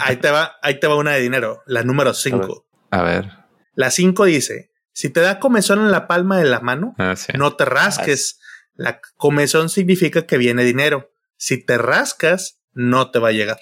Ahí 0.00 0.16
te 0.16 0.30
va, 0.30 0.52
ahí 0.62 0.78
te 0.80 0.86
va 0.86 0.96
una 0.96 1.12
de 1.12 1.20
dinero. 1.20 1.62
La 1.66 1.82
número 1.82 2.10
ver. 2.10 2.16
5. 2.16 2.66
A 2.90 3.02
ver. 3.02 3.30
La 3.74 3.90
5 3.90 4.24
dice: 4.26 4.70
si 4.92 5.10
te 5.10 5.20
da 5.20 5.38
comezón 5.40 5.80
en 5.80 5.90
la 5.90 6.06
palma 6.06 6.38
de 6.38 6.44
la 6.44 6.60
mano, 6.60 6.94
Ah, 6.98 7.14
sí. 7.16 7.32
no 7.36 7.54
te 7.56 7.64
rasques. 7.64 8.40
La 8.74 9.00
comezón 9.16 9.68
significa 9.68 10.26
que 10.26 10.36
viene 10.38 10.64
dinero. 10.64 11.10
Si 11.36 11.64
te 11.64 11.78
rascas, 11.78 12.60
no 12.72 13.10
te 13.10 13.18
va 13.18 13.28
a 13.28 13.32
llegar. 13.32 13.58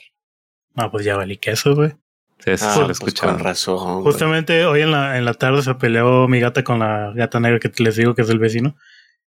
Ah, 0.77 0.90
pues 0.90 1.05
ya 1.05 1.16
valí 1.16 1.37
queso, 1.37 1.75
güey. 1.75 1.90
Sí, 2.38 2.51
eso 2.53 2.66
Ah, 2.68 2.77
lo 2.79 2.85
pues 2.87 2.98
escuchado. 2.98 3.33
con 3.35 3.44
razón. 3.44 3.94
güey. 4.03 4.05
Justamente 4.05 4.64
hoy 4.64 4.81
en 4.83 4.90
la, 4.90 5.16
en 5.18 5.25
la 5.25 5.35
tarde 5.35 5.62
se 5.62 5.75
peleó 5.75 6.27
mi 6.29 6.40
gata 6.40 6.64
con 6.64 6.79
la 6.81 7.12
gata 7.14 7.38
negra 7.40 7.59
que 7.61 7.70
les 7.83 7.96
digo 7.96 8.14
que 8.14 8.22
es 8.22 8.31
el 8.31 8.38
vecino. 8.38 8.75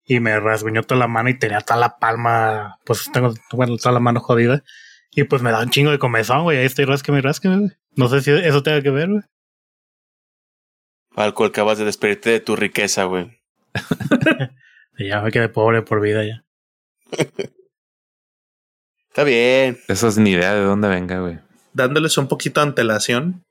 Y 0.07 0.19
me 0.19 0.39
rasguñó 0.39 0.83
toda 0.83 0.99
la 0.99 1.07
mano 1.07 1.29
y 1.29 1.39
tenía 1.39 1.61
toda 1.61 1.79
la 1.79 1.97
palma, 1.97 2.77
pues 2.85 3.09
tengo, 3.11 3.33
bueno, 3.53 3.77
toda 3.77 3.93
la 3.93 3.99
mano 3.99 4.19
jodida. 4.19 4.63
Y 5.11 5.23
pues 5.23 5.41
me 5.41 5.51
da 5.51 5.61
un 5.61 5.69
chingo 5.69 5.91
de 5.91 5.97
comezón, 5.99 6.43
güey. 6.43 6.57
Ahí 6.57 6.65
estoy 6.65 6.85
rasqueme 6.85 7.19
y 7.19 7.21
rasqueme, 7.21 7.57
güey. 7.57 7.71
No 7.95 8.07
sé 8.09 8.21
si 8.21 8.31
eso 8.31 8.61
tenga 8.63 8.81
que 8.81 8.89
ver, 8.91 9.09
güey. 9.09 9.21
Alcohol, 11.15 11.49
acabas 11.49 11.78
de 11.78 11.86
despedirte 11.86 12.30
de 12.30 12.39
tu 12.39 12.56
riqueza, 12.56 13.06
güey. 13.06 13.39
Ya 14.97 15.21
me 15.21 15.30
quedé 15.30 15.49
pobre 15.49 15.82
por 15.82 15.99
vida 15.99 16.23
ya. 16.23 16.45
Está 19.10 19.23
bien. 19.25 19.78
Eso 19.89 20.08
es 20.08 20.17
ni 20.17 20.32
idea 20.32 20.54
de 20.54 20.62
dónde 20.62 20.88
venga, 20.88 21.19
güey. 21.19 21.39
dándoles 21.73 22.17
un 22.17 22.30
poquito 22.30 22.62
de 22.62 22.67
antelación, 22.67 23.45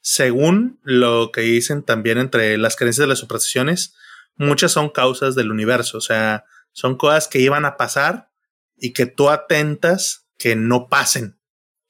según 0.00 0.78
lo 0.84 1.32
que 1.32 1.40
dicen 1.40 1.82
también 1.82 2.18
entre 2.18 2.56
las 2.58 2.76
creencias 2.76 3.04
de 3.04 3.08
las 3.08 3.18
supersticiones, 3.18 3.96
muchas 4.36 4.70
son 4.72 4.88
causas 4.88 5.34
del 5.34 5.50
universo, 5.50 5.98
o 5.98 6.00
sea, 6.00 6.44
son 6.72 6.96
cosas 6.96 7.26
que 7.26 7.40
iban 7.40 7.64
a 7.64 7.76
pasar 7.76 8.30
y 8.76 8.92
que 8.92 9.06
tú 9.06 9.30
atentas 9.30 10.28
que 10.38 10.54
no 10.54 10.88
pasen. 10.88 11.40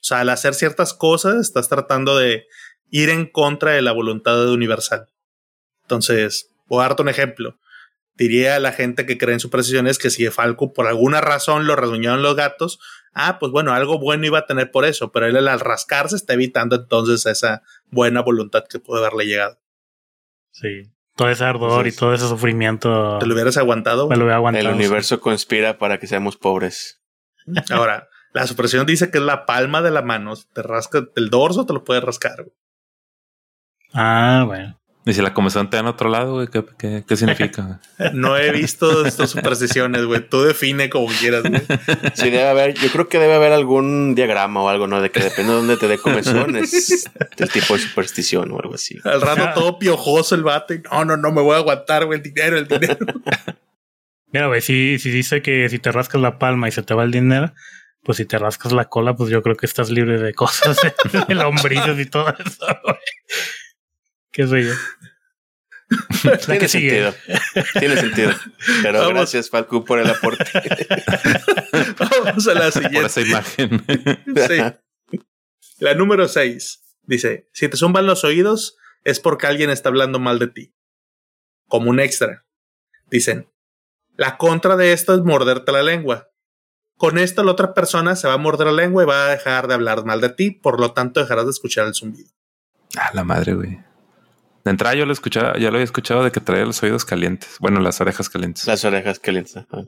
O 0.00 0.04
sea, 0.04 0.20
al 0.20 0.30
hacer 0.30 0.54
ciertas 0.54 0.94
cosas 0.94 1.36
estás 1.40 1.68
tratando 1.68 2.16
de 2.16 2.46
ir 2.90 3.10
en 3.10 3.26
contra 3.26 3.72
de 3.72 3.82
la 3.82 3.92
voluntad 3.92 4.50
universal. 4.50 5.08
Entonces, 5.82 6.50
voy 6.66 6.80
a 6.80 6.88
darte 6.88 7.02
un 7.02 7.08
ejemplo. 7.08 7.58
Diría 8.14 8.56
a 8.56 8.60
la 8.60 8.72
gente 8.72 9.06
que 9.06 9.16
cree 9.16 9.34
en 9.34 9.40
supersticiones 9.40 9.98
que 9.98 10.10
si 10.10 10.28
Falco 10.28 10.72
por 10.72 10.86
alguna 10.86 11.20
razón 11.20 11.66
lo 11.66 11.76
rasguñaron 11.76 12.22
los 12.22 12.34
gatos, 12.34 12.80
ah, 13.14 13.38
pues 13.38 13.52
bueno, 13.52 13.72
algo 13.72 13.98
bueno 13.98 14.26
iba 14.26 14.40
a 14.40 14.46
tener 14.46 14.70
por 14.70 14.84
eso, 14.84 15.12
pero 15.12 15.26
él 15.26 15.36
al 15.48 15.60
rascarse 15.60 16.16
está 16.16 16.34
evitando 16.34 16.76
entonces 16.76 17.26
esa 17.26 17.62
buena 17.90 18.20
voluntad 18.20 18.64
que 18.68 18.80
puede 18.80 19.00
haberle 19.00 19.26
llegado. 19.26 19.58
Sí. 20.50 20.90
Todo 21.14 21.30
ese 21.30 21.44
ardor 21.44 21.70
Entonces, 21.70 21.94
y 21.94 21.98
todo 21.98 22.14
ese 22.14 22.28
sufrimiento 22.28 23.18
¿Te 23.18 23.26
lo 23.26 23.34
hubieras 23.34 23.56
aguantado? 23.56 24.08
me 24.08 24.16
lo 24.16 24.24
voy 24.24 24.32
a 24.32 24.36
aguantar. 24.36 24.64
El 24.64 24.72
universo 24.72 25.20
conspira 25.20 25.78
para 25.78 25.98
que 25.98 26.06
seamos 26.06 26.36
pobres. 26.36 27.00
Ahora, 27.70 28.08
la 28.32 28.46
superstición 28.46 28.86
dice 28.86 29.10
que 29.10 29.18
es 29.18 29.24
la 29.24 29.46
palma 29.46 29.82
de 29.82 29.90
la 29.90 30.02
mano. 30.02 30.36
Si 30.36 30.46
te 30.52 30.62
rasca 30.62 31.06
el 31.16 31.30
dorso, 31.30 31.66
te 31.66 31.72
lo 31.72 31.82
puedes 31.82 32.04
rascar. 32.04 32.36
güey. 32.42 32.54
Ah, 33.92 34.44
bueno. 34.46 34.78
Y 35.08 35.14
si 35.14 35.22
la 35.22 35.32
comezón 35.32 35.70
te 35.70 35.78
da 35.78 35.80
en 35.80 35.86
otro 35.86 36.10
lado, 36.10 36.34
güey, 36.34 36.48
¿qué, 36.48 36.62
qué, 36.78 37.02
qué 37.08 37.16
significa? 37.16 37.80
No 38.12 38.36
he 38.36 38.52
visto 38.52 39.06
estas 39.06 39.30
supersticiones, 39.30 40.04
güey. 40.04 40.28
Tú 40.28 40.42
define 40.42 40.90
como 40.90 41.06
quieras, 41.06 41.44
güey. 41.44 41.62
Sí, 42.12 42.28
debe 42.28 42.46
haber, 42.46 42.74
yo 42.74 42.90
creo 42.90 43.08
que 43.08 43.18
debe 43.18 43.34
haber 43.34 43.52
algún 43.52 44.14
diagrama 44.14 44.60
o 44.60 44.68
algo, 44.68 44.86
¿no? 44.86 45.00
De 45.00 45.10
que 45.10 45.20
depende 45.20 45.52
de 45.52 45.58
dónde 45.58 45.76
te 45.78 45.88
dé 45.88 45.96
comezón, 45.96 46.56
es 46.56 47.08
el 47.38 47.48
tipo 47.48 47.72
de 47.72 47.80
superstición 47.80 48.52
o 48.52 48.60
algo 48.60 48.74
así. 48.74 48.98
Al 49.02 49.22
rato 49.22 49.48
todo 49.54 49.78
piojoso 49.78 50.34
el 50.34 50.42
vato 50.42 50.74
y 50.74 50.82
no, 50.82 51.06
no, 51.06 51.16
no 51.16 51.32
me 51.32 51.40
voy 51.40 51.54
a 51.54 51.60
aguantar, 51.60 52.04
güey, 52.04 52.18
el 52.18 52.22
dinero, 52.22 52.58
el 52.58 52.68
dinero. 52.68 52.98
Mira, 54.30 54.48
güey, 54.48 54.60
si, 54.60 54.98
si 54.98 55.10
dice 55.10 55.40
que 55.40 55.70
si 55.70 55.78
te 55.78 55.90
rascas 55.90 56.20
la 56.20 56.38
palma 56.38 56.68
y 56.68 56.72
se 56.72 56.82
te 56.82 56.92
va 56.92 57.04
el 57.04 57.12
dinero, 57.12 57.54
pues 58.04 58.18
si 58.18 58.26
te 58.26 58.36
rascas 58.36 58.72
la 58.72 58.90
cola, 58.90 59.16
pues 59.16 59.30
yo 59.30 59.42
creo 59.42 59.56
que 59.56 59.64
estás 59.64 59.88
libre 59.88 60.18
de 60.20 60.34
cosas, 60.34 60.78
de 61.28 61.34
lombrices 61.34 61.98
y 61.98 62.04
todo 62.04 62.28
eso, 62.28 62.66
güey. 62.84 62.96
¿Qué 64.46 64.46
yo? 64.64 64.72
La 66.24 66.36
Tiene 66.38 66.58
que 66.60 66.68
sigue. 66.68 66.90
sentido. 67.12 67.14
Tiene 67.80 67.96
sentido. 67.96 68.30
Pero 68.82 68.98
Vamos. 69.00 69.14
gracias, 69.14 69.50
Falco, 69.50 69.84
por 69.84 69.98
el 69.98 70.08
aporte. 70.08 70.44
Vamos 71.98 72.46
a 72.46 72.54
la 72.54 72.70
Por 72.70 72.72
siguiente. 72.72 73.06
esa 73.06 73.20
imagen. 73.22 73.84
Sí. 74.46 75.18
La 75.78 75.94
número 75.94 76.28
6 76.28 76.98
dice: 77.04 77.48
Si 77.52 77.68
te 77.68 77.76
zumban 77.76 78.06
los 78.06 78.22
oídos, 78.24 78.76
es 79.04 79.18
porque 79.18 79.46
alguien 79.46 79.70
está 79.70 79.88
hablando 79.88 80.18
mal 80.18 80.38
de 80.38 80.48
ti. 80.48 80.74
Como 81.66 81.90
un 81.90 81.98
extra. 82.00 82.44
Dicen: 83.10 83.50
La 84.16 84.36
contra 84.36 84.76
de 84.76 84.92
esto 84.92 85.14
es 85.14 85.22
morderte 85.22 85.72
la 85.72 85.82
lengua. 85.82 86.28
Con 86.96 87.16
esto, 87.18 87.44
la 87.44 87.52
otra 87.52 87.74
persona 87.74 88.14
se 88.14 88.28
va 88.28 88.34
a 88.34 88.38
morder 88.38 88.66
la 88.66 88.72
lengua 88.72 89.02
y 89.04 89.06
va 89.06 89.26
a 89.26 89.30
dejar 89.30 89.68
de 89.68 89.74
hablar 89.74 90.04
mal 90.04 90.20
de 90.20 90.30
ti, 90.30 90.50
por 90.50 90.78
lo 90.80 90.92
tanto, 90.92 91.20
dejarás 91.20 91.44
de 91.44 91.50
escuchar 91.52 91.86
el 91.86 91.94
zumbido. 91.94 92.30
Ah, 92.96 93.10
la 93.14 93.24
madre, 93.24 93.54
güey. 93.54 93.78
De 94.68 94.72
entrada 94.72 94.94
yo 94.94 95.06
lo 95.06 95.14
escuchaba, 95.14 95.54
ya 95.54 95.70
lo 95.70 95.76
había 95.76 95.84
escuchado 95.84 96.22
de 96.22 96.30
que 96.30 96.40
traía 96.40 96.66
los 96.66 96.82
oídos 96.82 97.06
calientes. 97.06 97.56
Bueno, 97.58 97.80
las 97.80 98.02
orejas 98.02 98.28
calientes. 98.28 98.66
Las 98.66 98.84
orejas 98.84 99.18
calientes. 99.18 99.56
ajá. 99.56 99.84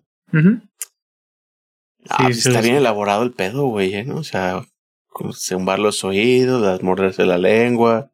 Ah, 2.09 2.29
Sí, 2.29 2.33
sí, 2.33 2.49
está 2.49 2.63
sí. 2.63 2.69
bien 2.71 2.77
elaborado 2.79 3.23
el 3.23 3.33
pedo, 3.35 3.67
güey, 3.67 3.95
¿eh? 3.95 4.05
¿no? 4.05 4.17
O 4.17 4.25
sea, 4.25 4.65
como 5.09 5.35
zumbar 5.35 5.79
los 5.81 6.03
oídos, 6.03 6.63
las 6.63 6.83
morderse 6.83 7.27
la 7.27 7.37
lengua. 7.37 8.11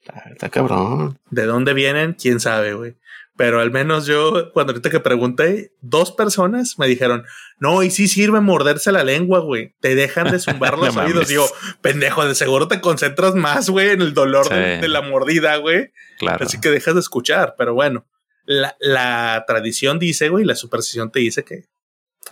Está, 0.00 0.22
está 0.30 0.48
cabrón. 0.48 1.18
¿De 1.28 1.44
dónde 1.44 1.74
vienen? 1.74 2.14
¿Quién 2.14 2.40
sabe, 2.40 2.72
güey? 2.72 2.96
Pero 3.36 3.60
al 3.60 3.70
menos 3.70 4.06
yo, 4.06 4.52
cuando 4.52 4.72
ahorita 4.72 4.90
que 4.90 5.00
pregunté, 5.00 5.72
dos 5.80 6.12
personas 6.12 6.78
me 6.78 6.86
dijeron, 6.86 7.24
no, 7.58 7.82
y 7.82 7.90
sí 7.90 8.06
sirve 8.06 8.40
morderse 8.40 8.92
la 8.92 9.04
lengua, 9.04 9.40
güey. 9.40 9.74
Te 9.80 9.94
dejan 9.94 10.30
de 10.30 10.38
zumbar 10.38 10.76
los 10.78 10.94
No 10.94 11.02
oídos. 11.02 11.28
Digo, 11.28 11.46
pendejo, 11.80 12.26
de 12.26 12.34
seguro 12.34 12.68
te 12.68 12.80
concentras 12.80 13.34
más, 13.34 13.70
güey, 13.70 13.90
en 13.90 14.02
el 14.02 14.12
dolor 14.12 14.48
de 14.50 14.88
la 14.88 15.00
mordida, 15.00 15.56
güey. 15.56 15.92
Claro. 16.18 16.44
Así 16.44 16.60
que 16.60 16.68
dejas 16.68 16.94
de 16.94 17.00
escuchar. 17.00 17.54
Pero 17.56 17.72
bueno, 17.72 18.06
la, 18.44 18.76
la 18.80 19.44
tradición 19.46 19.98
dice, 19.98 20.28
güey, 20.28 20.44
la 20.44 20.54
superstición 20.54 21.10
te 21.10 21.20
dice 21.20 21.42
que 21.42 21.64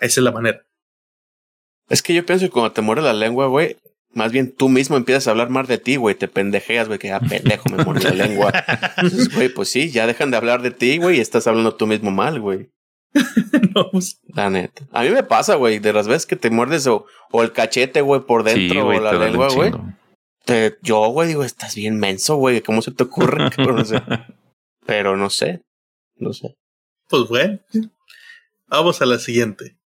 esa 0.00 0.20
es 0.20 0.24
la 0.24 0.32
manera. 0.32 0.66
Es 1.88 2.02
que 2.02 2.14
yo 2.14 2.24
pienso 2.24 2.44
que 2.46 2.50
cuando 2.50 2.72
te 2.72 2.82
muere 2.82 3.02
la 3.02 3.12
lengua, 3.12 3.46
güey, 3.46 3.76
más 4.12 4.33
bien 4.33 4.53
tú 4.55 4.68
mismo 4.68 4.96
empiezas 4.96 5.27
a 5.29 5.31
hablar 5.31 5.51
más 5.51 5.68
de 5.68 5.79
ti, 5.79 5.96
güey. 5.96 6.14
Te 6.14 6.29
pendejeas, 6.29 6.88
güey, 6.88 6.99
que 6.99 7.12
ah, 7.12 7.20
pendejo, 7.20 7.68
me 7.68 7.85
muerde 7.85 8.14
la 8.14 8.27
lengua. 8.27 8.53
Entonces, 8.96 9.35
güey, 9.35 9.49
pues 9.49 9.68
sí, 9.68 9.90
ya 9.90 10.07
dejan 10.07 10.31
de 10.31 10.37
hablar 10.37 10.62
de 10.62 10.70
ti, 10.70 10.99
güey, 10.99 11.18
y 11.18 11.20
estás 11.20 11.46
hablando 11.46 11.75
tú 11.75 11.87
mismo 11.87 12.11
mal, 12.11 12.40
güey. 12.40 12.70
No, 13.75 13.90
pues, 13.90 14.20
La 14.35 14.51
neta. 14.51 14.85
A 14.92 15.03
mí 15.03 15.11
me 15.11 15.23
pasa, 15.23 15.55
güey, 15.55 15.79
de 15.79 15.92
las 15.92 16.09
veces 16.09 16.27
que 16.27 16.37
te 16.37 16.51
muerdes 16.51 16.87
o, 16.87 17.07
o 17.31 17.42
el 17.42 17.53
cachete, 17.53 18.01
güey, 18.01 18.20
por 18.23 18.42
dentro, 18.42 18.85
güey, 18.85 18.99
o 18.99 19.01
la 19.01 19.12
lengua, 19.12 19.49
güey. 19.53 19.73
Te- 20.44 20.77
Yo, 20.83 21.07
güey, 21.09 21.29
digo, 21.29 21.44
estás 21.44 21.75
bien 21.77 21.99
menso, 21.99 22.37
güey. 22.37 22.61
¿Cómo 22.62 22.83
se 22.83 22.90
te 22.90 23.05
ocurre? 23.05 23.51
cabrón? 23.57 23.77
No 23.77 23.85
sé. 23.85 24.03
Pero 24.87 25.16
no 25.16 25.31
sé. 25.31 25.62
No 26.16 26.33
sé. 26.33 26.57
pues 27.09 27.29
bueno. 27.29 27.59
Vamos 28.66 29.01
a 29.03 29.07
la 29.07 29.18
siguiente. 29.18 29.77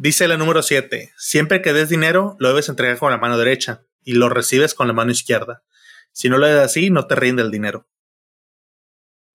Dice 0.00 0.26
la 0.28 0.38
número 0.38 0.62
7. 0.62 1.12
Siempre 1.18 1.60
que 1.60 1.74
des 1.74 1.90
dinero, 1.90 2.34
lo 2.38 2.48
debes 2.48 2.70
entregar 2.70 2.96
con 2.96 3.10
la 3.10 3.18
mano 3.18 3.36
derecha 3.36 3.82
y 4.02 4.14
lo 4.14 4.30
recibes 4.30 4.72
con 4.72 4.86
la 4.86 4.94
mano 4.94 5.10
izquierda. 5.10 5.62
Si 6.10 6.30
no 6.30 6.38
lo 6.38 6.48
das 6.48 6.64
así, 6.64 6.88
no 6.88 7.06
te 7.06 7.16
rinde 7.16 7.42
el 7.42 7.50
dinero. 7.50 7.86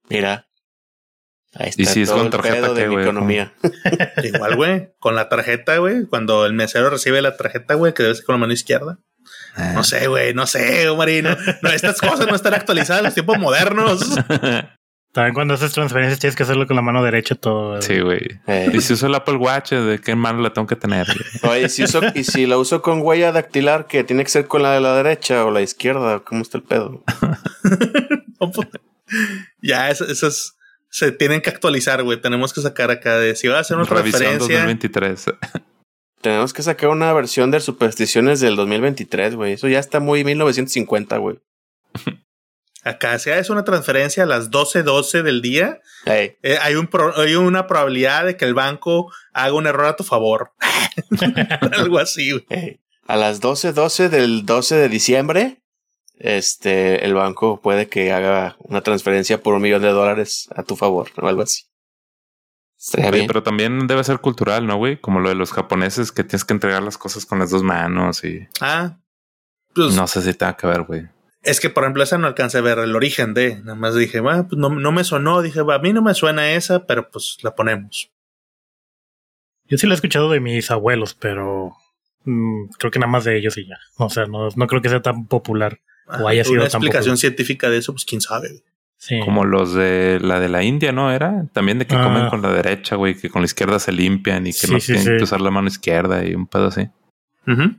Mira. 0.10 0.50
Ahí 1.54 1.70
está 1.70 1.84
¿Y 1.84 1.86
si 1.86 2.02
es 2.02 2.10
con 2.10 2.22
el 2.22 2.30
tarjeta 2.32 2.74
de 2.74 2.82
qué, 2.82 2.88
mi 2.88 2.96
güey? 2.96 3.06
economía. 3.06 3.54
Igual, 4.24 4.56
güey, 4.56 4.90
con 4.98 5.14
la 5.14 5.30
tarjeta, 5.30 5.78
güey, 5.78 6.08
cuando 6.08 6.48
el 6.48 6.54
mesero 6.54 6.90
recibe 6.90 7.22
la 7.22 7.38
tarjeta, 7.38 7.76
güey, 7.76 7.94
que 7.94 8.02
debe 8.02 8.16
ser 8.16 8.26
con 8.26 8.34
la 8.34 8.40
mano 8.40 8.54
izquierda. 8.54 8.98
Ah. 9.54 9.74
No 9.76 9.84
sé, 9.84 10.08
güey, 10.08 10.34
no 10.34 10.48
sé, 10.48 10.88
Marino. 10.98 11.38
No, 11.62 11.70
estas 11.70 12.02
cosas 12.02 12.26
no 12.26 12.34
están 12.34 12.56
actualizadas 12.56 13.02
en 13.02 13.06
los 13.06 13.14
tiempos 13.14 13.38
modernos. 13.38 14.02
También 15.16 15.34
cuando 15.34 15.54
haces 15.54 15.72
transferencias 15.72 16.20
tienes 16.20 16.36
que 16.36 16.44
hacerlo 16.44 16.68
con 16.68 16.76
la 16.76 16.82
mano 16.82 17.02
derecha 17.02 17.36
todo. 17.36 17.70
güey. 17.70 17.82
Sí, 17.82 18.00
güey. 18.02 18.20
Eh, 18.48 18.70
Y 18.74 18.82
si 18.82 18.92
uso 18.94 19.08
el 19.08 19.16
Apple 19.16 19.38
Watch, 19.38 19.72
¿de 19.72 20.00
qué 20.02 20.14
mano 20.14 20.42
la 20.42 20.52
tengo 20.52 20.68
que 20.68 20.76
tener? 20.76 21.08
Oye, 21.44 21.70
si 21.70 21.84
uso, 21.86 22.02
y 22.14 22.26
si 22.26 22.46
la 22.46 22.58
uso 22.58 22.82
con 22.82 23.00
huella 23.02 23.32
dactilar, 23.32 23.88
que 23.88 24.04
tiene 24.04 24.26
que 24.26 24.30
ser 24.30 24.48
con 24.48 24.62
la 24.62 24.74
de 24.74 24.82
la 24.82 24.94
derecha 24.94 25.46
o 25.46 25.52
la 25.52 25.62
izquierda, 25.62 26.20
¿cómo 26.20 26.42
está 26.42 26.58
el 26.58 26.64
pedo? 26.66 27.02
No, 28.42 28.52
pues, 28.52 28.68
ya, 29.62 29.90
es- 29.90 30.02
esas 30.02 30.58
se 30.90 31.14
tienen 31.14 31.40
que 31.42 31.50
actualizar, 31.50 32.04
güey. 32.04 32.20
Tenemos 32.20 32.52
que 32.54 32.60
sacar 32.60 32.92
acá 32.92 33.18
de 33.18 33.36
si 33.38 33.48
va 33.48 33.58
a 33.58 33.62
hacer 33.62 33.78
una 33.78 33.86
Revisión 33.86 34.22
transferencia. 34.38 34.58
2023. 34.66 35.26
Tenemos 36.22 36.52
que 36.54 36.62
sacar 36.62 36.90
una 36.90 37.14
versión 37.14 37.52
de 37.52 37.62
supersticiones 37.62 38.42
del 38.42 38.58
2023, 38.58 39.36
güey. 39.36 39.54
Eso 39.54 39.70
ya 39.70 39.80
está 39.80 40.02
muy 40.02 40.26
1950, 40.26 41.18
güey. 41.18 41.38
Acá, 42.86 43.18
si 43.20 43.32
haces 43.32 43.50
una 43.50 43.64
transferencia 43.64 44.24
a 44.24 44.26
las 44.28 44.52
12:12 44.52 45.24
del 45.24 45.42
día, 45.42 45.82
eh, 46.06 46.38
hay, 46.62 46.76
un 46.76 46.86
pro- 46.88 47.18
hay 47.20 47.34
una 47.36 47.66
probabilidad 47.68 48.26
de 48.26 48.38
que 48.38 48.46
el 48.46 48.54
banco 48.54 49.12
haga 49.34 49.54
un 49.54 49.66
error 49.68 49.88
a 49.88 49.96
tu 49.96 50.04
favor. 50.04 50.52
Algo 51.78 51.98
así. 52.00 52.46
A 53.08 53.16
las 53.16 53.42
12:12 53.42 54.10
del 54.10 54.46
12 54.46 54.76
de 54.76 54.90
diciembre, 54.90 55.64
este, 56.20 57.04
el 57.06 57.14
banco 57.16 57.60
puede 57.62 57.88
que 57.90 58.12
haga 58.14 58.56
una 58.60 58.82
transferencia 58.82 59.42
por 59.42 59.56
un 59.56 59.62
millón 59.64 59.82
de 59.82 59.90
dólares 59.90 60.48
a 60.56 60.64
tu 60.64 60.76
favor 60.76 61.10
o 61.18 61.28
algo 61.28 61.42
así. 61.42 61.64
Estaría 62.78 63.08
Oye, 63.10 63.18
bien. 63.20 63.28
pero 63.28 63.42
también 63.42 63.88
debe 63.88 64.04
ser 64.04 64.20
cultural, 64.20 64.68
¿no, 64.68 64.78
güey? 64.78 65.00
Como 65.02 65.20
lo 65.20 65.30
de 65.30 65.36
los 65.36 65.52
japoneses 65.54 66.12
que 66.12 66.24
tienes 66.24 66.46
que 66.46 66.54
entregar 66.54 66.84
las 66.84 66.98
cosas 67.00 67.26
con 67.26 67.40
las 67.40 67.50
dos 67.50 67.64
manos 67.64 68.24
y 68.24 68.48
Ah, 68.62 69.00
pues 69.74 69.94
no 69.96 70.06
sé 70.08 70.22
si 70.22 70.34
tenga 70.36 70.56
que 70.56 70.68
ver, 70.68 70.84
güey. 70.84 71.08
Es 71.46 71.60
que, 71.60 71.70
por 71.70 71.84
ejemplo, 71.84 72.04
esa 72.04 72.18
no 72.18 72.28
alcancé 72.28 72.58
a 72.58 72.62
ver 72.62 72.80
el 72.80 72.96
origen 72.96 73.34
de. 73.34 73.58
Nada 73.60 73.76
más 73.76 73.96
dije, 73.96 74.20
ah, 74.30 74.46
pues 74.50 74.58
no, 74.60 74.70
no 74.70 74.92
me 74.92 75.04
sonó. 75.04 75.42
Dije, 75.42 75.60
a 75.62 75.80
mí 75.80 75.94
no 75.94 76.02
me 76.02 76.14
suena 76.14 76.52
esa, 76.52 76.86
pero 76.86 77.10
pues 77.10 77.38
la 77.44 77.56
ponemos. 77.56 78.12
Yo 79.68 79.78
sí 79.78 79.88
lo 79.88 79.94
he 79.94 79.96
escuchado 79.96 80.30
de 80.30 80.40
mis 80.40 80.70
abuelos, 80.72 81.14
pero 81.16 81.74
mm, 82.24 82.66
creo 82.78 82.92
que 82.92 83.00
nada 83.00 83.12
más 83.12 83.24
de 83.24 83.38
ellos 83.38 83.58
y 83.58 83.68
ya. 83.68 83.78
O 83.98 84.10
sea, 84.10 84.26
no, 84.26 84.50
no 84.56 84.68
creo 84.68 84.82
que 84.82 84.90
sea 84.90 85.02
tan 85.02 85.28
popular. 85.28 85.80
O 86.20 86.28
haya 86.28 86.44
sido 86.44 86.62
una 86.62 86.70
tan 86.70 86.80
explicación 86.82 87.14
popular. 87.16 87.18
científica 87.18 87.70
de 87.70 87.78
eso, 87.78 87.92
pues 87.94 88.06
quién 88.06 88.22
sabe. 88.22 88.64
Sí. 88.98 89.20
Como 89.26 89.44
los 89.44 89.74
de 89.74 90.20
la 90.22 90.40
de 90.40 90.50
la 90.50 90.64
India, 90.64 90.92
¿no? 90.92 91.12
Era 91.12 91.48
también 91.52 91.80
de 91.80 91.88
que 91.88 91.96
Ah. 91.96 92.04
comen 92.04 92.30
con 92.30 92.42
la 92.42 92.52
derecha, 92.54 92.96
güey, 92.96 93.16
que 93.16 93.30
con 93.30 93.42
la 93.42 93.46
izquierda 93.46 93.80
se 93.80 93.92
limpian 93.92 94.46
y 94.48 94.52
que 94.52 94.68
Sí, 94.68 94.72
no 94.72 94.80
sí, 94.80 94.94
tienen 94.94 95.04
sí. 95.04 95.18
que 95.18 95.24
usar 95.24 95.42
la 95.42 95.52
mano 95.52 95.68
izquierda 95.68 96.24
y 96.26 96.34
un 96.36 96.48
pedo 96.48 96.68
así. 96.68 96.90
Ujú. 97.48 97.76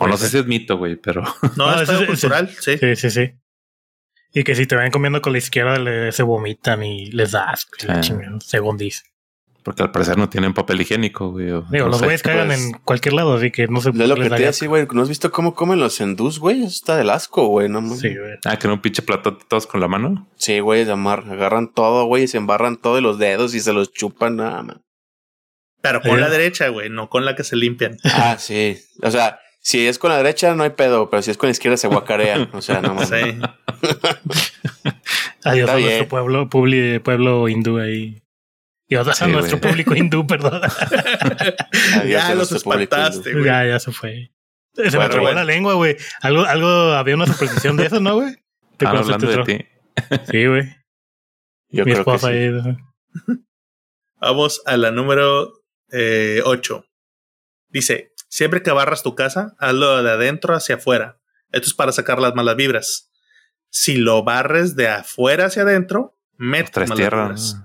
O 0.00 0.06
no 0.08 0.14
Puede 0.16 0.24
sé 0.24 0.28
si 0.30 0.38
es 0.38 0.46
mito, 0.46 0.76
güey, 0.78 0.96
pero 0.96 1.22
No, 1.56 1.72
No, 1.72 1.80
es 1.82 1.88
ese- 1.88 2.06
cultural, 2.06 2.48
sí. 2.60 2.78
Sí, 2.78 2.96
sí, 2.96 3.10
sí. 3.10 3.30
Y 4.32 4.44
que 4.44 4.54
si 4.54 4.66
te 4.66 4.76
ven 4.76 4.90
comiendo 4.92 5.20
con 5.22 5.32
la 5.32 5.38
izquierda 5.38 5.78
le, 5.78 6.12
se 6.12 6.22
vomitan 6.22 6.82
y 6.84 7.10
les 7.10 7.32
da 7.32 7.50
asco, 7.50 7.72
Sí. 7.78 8.12
según 8.46 8.76
dice. 8.76 9.02
porque 9.62 9.82
al 9.82 9.90
parecer 9.90 10.16
no 10.16 10.28
tienen 10.30 10.54
papel 10.54 10.80
higiénico, 10.80 11.32
güey. 11.32 11.46
Digo, 11.46 11.64
no 11.70 11.88
los 11.88 12.00
güeyes 12.02 12.22
cagan 12.22 12.46
pues, 12.46 12.60
en 12.64 12.72
cualquier 12.84 13.12
lado, 13.12 13.34
así 13.34 13.50
que 13.50 13.66
no 13.66 13.80
sé 13.82 13.90
Es 13.90 13.94
lo 13.96 14.14
que 14.16 14.30
te 14.30 14.38
decía, 14.42 14.68
güey. 14.68 14.86
¿No 14.92 15.02
has 15.02 15.08
visto 15.08 15.30
cómo 15.30 15.54
comen 15.54 15.78
los 15.80 16.00
hindús, 16.00 16.38
güey? 16.38 16.60
Eso 16.60 16.68
está 16.68 16.96
del 16.96 17.10
asco, 17.10 17.46
güey. 17.48 17.68
No. 17.68 17.82
Sí, 17.96 18.16
güey. 18.16 18.38
Ah, 18.46 18.56
que 18.58 18.68
un 18.68 18.80
pinche 18.80 19.02
plato 19.02 19.36
todos 19.36 19.66
con 19.66 19.80
la 19.80 19.88
mano. 19.88 20.28
Sí, 20.36 20.60
güey, 20.60 20.84
se 20.86 20.92
amar- 20.92 21.30
agarran 21.30 21.72
todo, 21.74 22.06
güey, 22.06 22.22
y 22.24 22.28
se 22.28 22.38
embarran 22.38 22.76
todos 22.78 23.02
los 23.02 23.18
dedos 23.18 23.54
y 23.54 23.60
se 23.60 23.72
los 23.74 23.92
chupan, 23.92 24.36
nada 24.36 24.62
más. 24.62 24.76
Pero 25.82 26.00
con 26.02 26.20
la 26.20 26.28
derecha, 26.30 26.68
güey, 26.68 26.88
no 26.88 27.08
con 27.10 27.24
la 27.24 27.34
que 27.36 27.42
se 27.44 27.56
limpian. 27.56 27.96
Ah, 28.04 28.36
sí. 28.38 28.78
O 29.02 29.10
sea, 29.10 29.40
si 29.62 29.86
es 29.86 29.98
con 29.98 30.10
la 30.10 30.16
derecha 30.16 30.54
no 30.54 30.62
hay 30.64 30.70
pedo, 30.70 31.08
pero 31.10 31.22
si 31.22 31.30
es 31.30 31.36
con 31.36 31.48
la 31.48 31.52
izquierda 31.52 31.76
se 31.76 31.88
guacarean. 31.88 32.50
O 32.54 32.62
sea, 32.62 32.80
no 32.80 32.94
mames. 32.94 33.08
Sí. 33.10 33.14
Adiós 35.44 35.60
Está 35.68 35.72
a 35.72 35.76
bien. 35.76 35.88
nuestro 35.88 36.08
pueblo, 36.08 36.48
publi- 36.50 37.00
pueblo 37.02 37.48
hindú 37.48 37.78
ahí. 37.78 38.22
Y 38.88 38.96
a 38.96 39.04
Sí, 39.14 39.26
nuestro 39.28 39.58
güey. 39.58 39.70
público 39.70 39.94
hindú, 39.94 40.26
perdón. 40.26 40.60
Adiós 40.62 42.08
ya 42.08 42.26
a 42.28 42.34
los 42.34 42.50
nuestro 42.50 42.56
espantaste, 42.72 43.32
güey. 43.32 43.44
ya, 43.44 43.64
ya 43.66 43.78
se 43.78 43.92
fue. 43.92 44.32
Se 44.74 44.82
me 44.84 44.90
trabó 45.08 45.22
bueno. 45.22 45.34
la 45.40 45.44
lengua, 45.44 45.74
güey. 45.74 45.96
Algo, 46.22 46.44
algo, 46.44 46.68
había 46.68 47.14
una 47.14 47.26
superstición 47.26 47.76
de 47.76 47.86
eso, 47.86 48.00
¿no, 48.00 48.16
güey? 48.16 48.34
¿Te 48.76 48.86
que 48.86 48.86
hablando 48.86 49.28
te 49.28 49.36
de 49.36 49.44
ti. 49.44 49.66
Sí, 50.30 50.46
güey. 50.46 50.62
Yo 51.68 51.84
Mi 51.84 51.92
creo 51.92 52.04
que 52.04 52.10
esposa 52.14 52.28
sí. 52.28 52.34
ahí. 52.34 52.50
Vamos 54.20 54.62
a 54.66 54.76
la 54.76 54.90
número 54.90 55.52
8. 55.92 56.84
Dice, 57.68 58.12
siempre 58.30 58.62
que 58.62 58.70
barras 58.70 59.02
tu 59.02 59.14
casa, 59.14 59.54
hazlo 59.58 60.02
de 60.02 60.10
adentro 60.10 60.54
hacia 60.54 60.76
afuera. 60.76 61.18
Esto 61.52 61.66
es 61.66 61.74
para 61.74 61.92
sacar 61.92 62.18
las 62.20 62.34
malas 62.34 62.56
vibras. 62.56 63.10
Si 63.68 63.96
lo 63.96 64.22
barres 64.24 64.76
de 64.76 64.88
afuera 64.88 65.46
hacia 65.46 65.62
adentro, 65.62 66.16
metes 66.38 66.68
Los 66.68 66.72
tres 66.72 66.88
malas 66.88 66.98
tierras. 66.98 67.56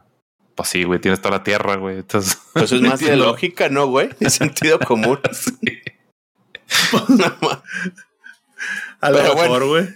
Pues 0.55 0.69
sí, 0.69 0.83
güey, 0.83 0.99
tienes 0.99 1.21
toda 1.21 1.37
la 1.37 1.43
tierra, 1.43 1.75
güey. 1.75 1.99
Entonces, 1.99 2.37
Pues 2.53 2.71
es 2.71 2.81
más 2.81 2.99
de 2.99 3.15
lógica, 3.15 3.69
¿no, 3.69 3.87
güey? 3.87 4.09
De 4.19 4.29
sentido 4.29 4.79
común. 4.79 5.19
A 9.01 9.11
lo 9.11 9.17
Pero 9.17 9.35
mejor, 9.35 9.65
güey. 9.67 9.87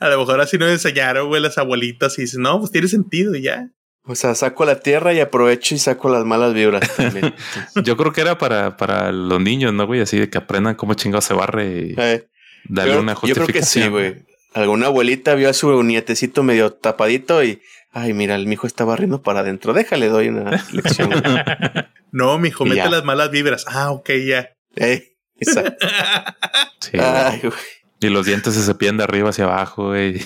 A 0.00 0.08
lo 0.08 0.18
mejor 0.18 0.40
así 0.40 0.58
nos 0.58 0.68
enseñaron, 0.68 1.28
güey, 1.28 1.40
las 1.40 1.56
abuelitas 1.56 2.18
y 2.18 2.22
dicen, 2.22 2.42
no, 2.42 2.58
pues 2.58 2.72
tiene 2.72 2.88
sentido 2.88 3.34
y 3.34 3.42
ya. 3.42 3.70
O 4.06 4.14
sea, 4.14 4.34
saco 4.34 4.64
la 4.64 4.80
tierra 4.80 5.12
y 5.14 5.20
aprovecho 5.20 5.74
y 5.74 5.78
saco 5.78 6.08
las 6.08 6.24
malas 6.24 6.52
vibras 6.54 6.88
también. 6.96 7.34
yo 7.82 7.96
creo 7.96 8.12
que 8.12 8.20
era 8.20 8.38
para, 8.38 8.76
para 8.76 9.12
los 9.12 9.40
niños, 9.40 9.72
¿no, 9.72 9.86
güey? 9.86 10.00
Así 10.00 10.18
de 10.18 10.28
que 10.30 10.38
aprendan 10.38 10.74
cómo 10.74 10.94
chingado 10.94 11.20
se 11.22 11.34
barre 11.34 11.66
y 11.66 11.94
Eh, 11.98 12.26
darle 12.68 12.94
yo, 12.94 13.00
una 13.00 13.14
yo 13.14 13.20
creo 13.20 13.34
justificación. 13.34 13.84
que 13.84 13.88
sí, 13.88 13.88
güey. 13.90 14.26
Alguna 14.54 14.86
abuelita 14.86 15.34
vio 15.34 15.48
a 15.48 15.52
su 15.52 15.82
nietecito 15.82 16.42
medio 16.44 16.72
tapadito 16.72 17.42
y, 17.42 17.60
ay, 17.92 18.12
mira, 18.12 18.36
el 18.36 18.46
mijo 18.46 18.66
está 18.68 18.84
barriendo 18.84 19.20
para 19.22 19.40
adentro. 19.40 19.72
Déjale, 19.72 20.08
doy 20.08 20.28
una 20.28 20.64
lección. 20.72 21.10
güey. 21.10 21.22
No, 22.12 22.38
mijo, 22.38 22.64
mete 22.64 22.88
las 22.88 23.02
malas 23.04 23.32
vibras. 23.32 23.64
Ah, 23.66 23.90
ok, 23.90 24.10
ya. 24.24 24.50
Eh, 24.76 25.14
exacto. 25.40 25.84
Sí. 26.80 26.96
Ay, 27.00 27.40
güey. 27.40 27.52
Y 27.98 28.08
los 28.10 28.24
dientes 28.26 28.54
se 28.54 28.62
cepillan 28.62 28.98
de 28.98 29.02
arriba 29.04 29.30
hacia 29.30 29.44
abajo, 29.46 29.86
güey. 29.88 30.20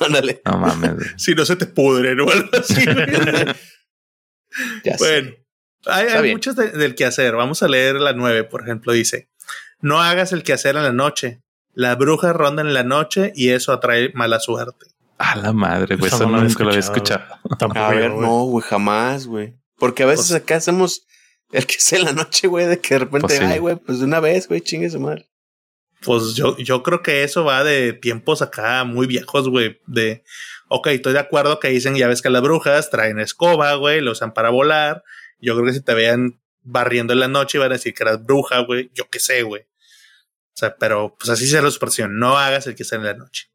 Ándale. 0.00 0.42
No 0.44 0.58
mames. 0.58 0.94
Si 1.16 1.34
no 1.34 1.44
se 1.44 1.56
te 1.56 1.66
pudren 1.66 2.20
o 2.20 2.30
algo 2.30 2.48
así. 2.58 2.84
güey. 2.84 3.46
Ya 4.84 4.96
Bueno, 4.98 5.30
sé. 5.30 5.90
hay, 5.90 6.06
hay 6.08 6.32
muchas 6.32 6.56
de- 6.56 6.70
del 6.70 6.94
quehacer. 6.94 7.34
Vamos 7.36 7.62
a 7.62 7.68
leer 7.68 7.96
la 7.96 8.12
9, 8.12 8.44
por 8.44 8.62
ejemplo. 8.62 8.92
Dice: 8.92 9.28
No 9.80 10.00
hagas 10.00 10.32
el 10.32 10.42
quehacer 10.42 10.76
en 10.76 10.82
la 10.84 10.92
noche. 10.92 11.40
Las 11.72 11.98
brujas 11.98 12.34
rondan 12.36 12.68
en 12.68 12.74
la 12.74 12.84
noche 12.84 13.32
y 13.34 13.48
eso 13.50 13.72
atrae 13.72 14.12
mala 14.14 14.38
suerte. 14.38 14.86
A 15.18 15.36
la 15.36 15.52
madre, 15.52 15.96
güey. 15.96 16.06
Eso 16.08 16.16
Eso 16.16 16.24
no 16.26 16.30
lo 16.32 16.36
había 16.38 16.48
nunca 16.48 16.62
lo 16.64 16.70
había 16.70 16.80
escuchado. 16.80 17.24
Tampoco 17.58 17.80
A 17.80 17.90
ver, 17.90 18.10
no, 18.12 18.44
güey, 18.44 18.64
jamás, 18.64 19.26
güey. 19.26 19.54
Porque 19.76 20.04
a 20.04 20.06
veces 20.06 20.28
Pues- 20.28 20.42
acá 20.42 20.56
hacemos 20.56 21.06
el 21.52 21.66
que 21.66 21.74
sea 21.78 21.98
en 22.00 22.04
la 22.06 22.12
noche, 22.12 22.46
güey, 22.48 22.66
de 22.66 22.78
que 22.80 22.94
de 22.94 22.98
repente, 23.00 23.26
Pues 23.26 23.38
sí. 23.38 23.44
ay, 23.44 23.58
güey, 23.58 23.76
pues 23.76 23.98
de 24.00 24.04
una 24.04 24.20
vez, 24.20 24.48
güey, 24.48 24.60
chingue 24.60 24.88
su 24.90 24.98
madre. 25.00 25.28
Pues 26.04 26.34
yo, 26.34 26.56
yo 26.58 26.82
creo 26.82 27.02
que 27.02 27.24
eso 27.24 27.44
va 27.44 27.64
de 27.64 27.92
tiempos 27.92 28.42
acá 28.42 28.84
muy 28.84 29.06
viejos, 29.06 29.48
güey. 29.48 29.80
De 29.86 30.22
Ok, 30.68 30.88
estoy 30.88 31.12
de 31.12 31.18
acuerdo 31.20 31.60
que 31.60 31.68
dicen, 31.68 31.94
ya 31.94 32.08
ves 32.08 32.20
que 32.22 32.30
las 32.30 32.42
brujas 32.42 32.90
traen 32.90 33.18
escoba, 33.20 33.74
güey, 33.74 34.00
lo 34.00 34.12
usan 34.12 34.32
para 34.32 34.50
volar. 34.50 35.04
Yo 35.38 35.54
creo 35.54 35.66
que 35.66 35.72
si 35.72 35.82
te 35.82 35.94
vean 35.94 36.40
barriendo 36.62 37.12
en 37.12 37.20
la 37.20 37.28
noche 37.28 37.58
iban 37.58 37.70
a 37.70 37.74
decir 37.74 37.94
que 37.94 38.02
eras 38.02 38.24
bruja, 38.24 38.60
güey. 38.60 38.90
Yo 38.94 39.08
qué 39.10 39.18
sé, 39.20 39.42
güey. 39.42 39.62
O 39.62 40.56
sea, 40.56 40.76
pero 40.76 41.16
pues 41.18 41.30
así 41.30 41.46
se 41.46 41.60
la 41.60 41.70
superstición. 41.70 42.18
No 42.18 42.38
hagas 42.38 42.66
el 42.66 42.74
que 42.74 42.82
está 42.82 42.96
en 42.96 43.04
la 43.04 43.14
noche. 43.14 43.48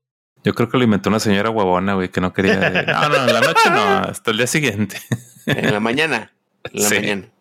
Yo 0.43 0.53
creo 0.53 0.69
que 0.69 0.77
lo 0.77 0.83
inventó 0.83 1.09
una 1.09 1.19
señora 1.19 1.49
huevona, 1.49 1.95
güey, 1.95 2.09
que 2.09 2.21
no 2.21 2.31
quería. 2.33 2.55
no, 2.69 3.09
no, 3.09 3.15
en 3.27 3.33
la 3.33 3.41
noche 3.41 3.69
no, 3.69 3.97
hasta 3.99 4.31
el 4.31 4.37
día 4.37 4.47
siguiente. 4.47 5.01
en 5.45 5.71
la 5.73 5.79
mañana. 5.79 6.33
En 6.71 6.81
la 6.83 6.89
Sí. 6.89 6.95
mañana. 6.95 7.31